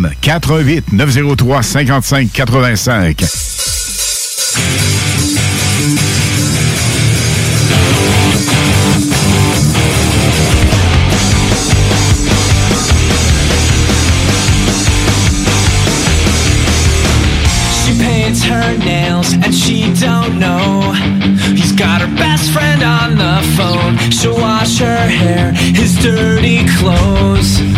88 0.05 0.91
903 0.91 1.61
55 1.61 2.23
85. 2.23 3.17
She 17.81 17.99
paints 17.99 18.43
her 18.43 18.77
nails 18.77 19.33
and 19.33 19.53
she 19.53 19.93
don't 19.99 20.39
know. 20.39 20.93
He's 21.55 21.71
got 21.73 22.01
her 22.01 22.15
best 22.15 22.51
friend 22.51 22.81
on 22.83 23.17
the 23.17 23.41
phone. 23.55 23.97
She'll 24.11 24.35
wash 24.35 24.79
her 24.79 24.95
hair, 24.95 25.51
his 25.51 25.95
dirty 26.01 26.65
clothes. 26.77 27.70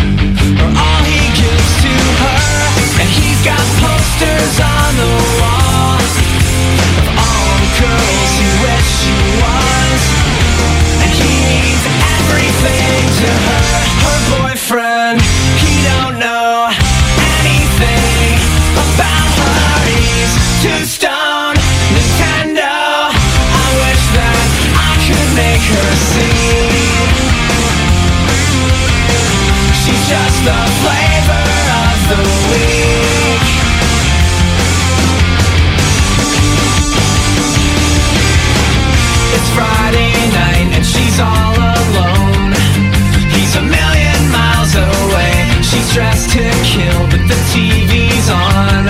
She's 45.74 45.92
dressed 45.92 46.30
to 46.30 46.38
kill, 46.62 47.00
but 47.10 47.18
the 47.26 47.34
TV's 47.50 48.30
on. 48.30 48.86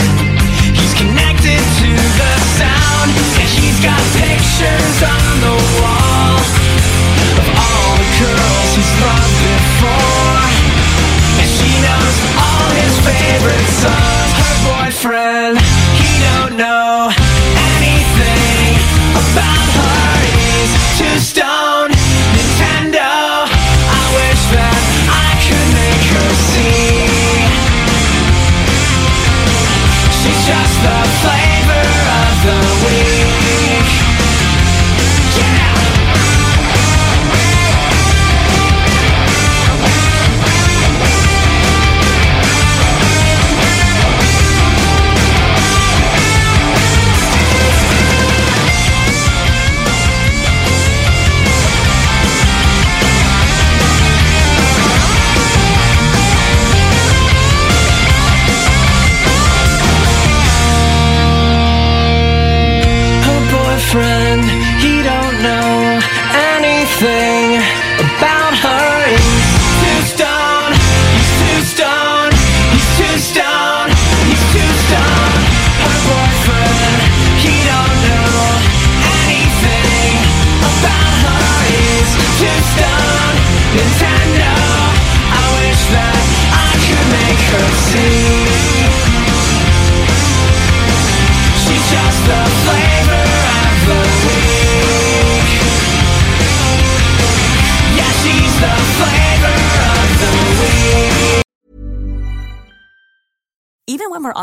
He's 0.76 0.92
connected 0.92 1.62
to 1.80 1.90
the 1.96 2.32
sound, 2.60 3.10
and 3.40 3.48
he's 3.56 3.80
got 3.80 4.02
pictures 4.20 5.13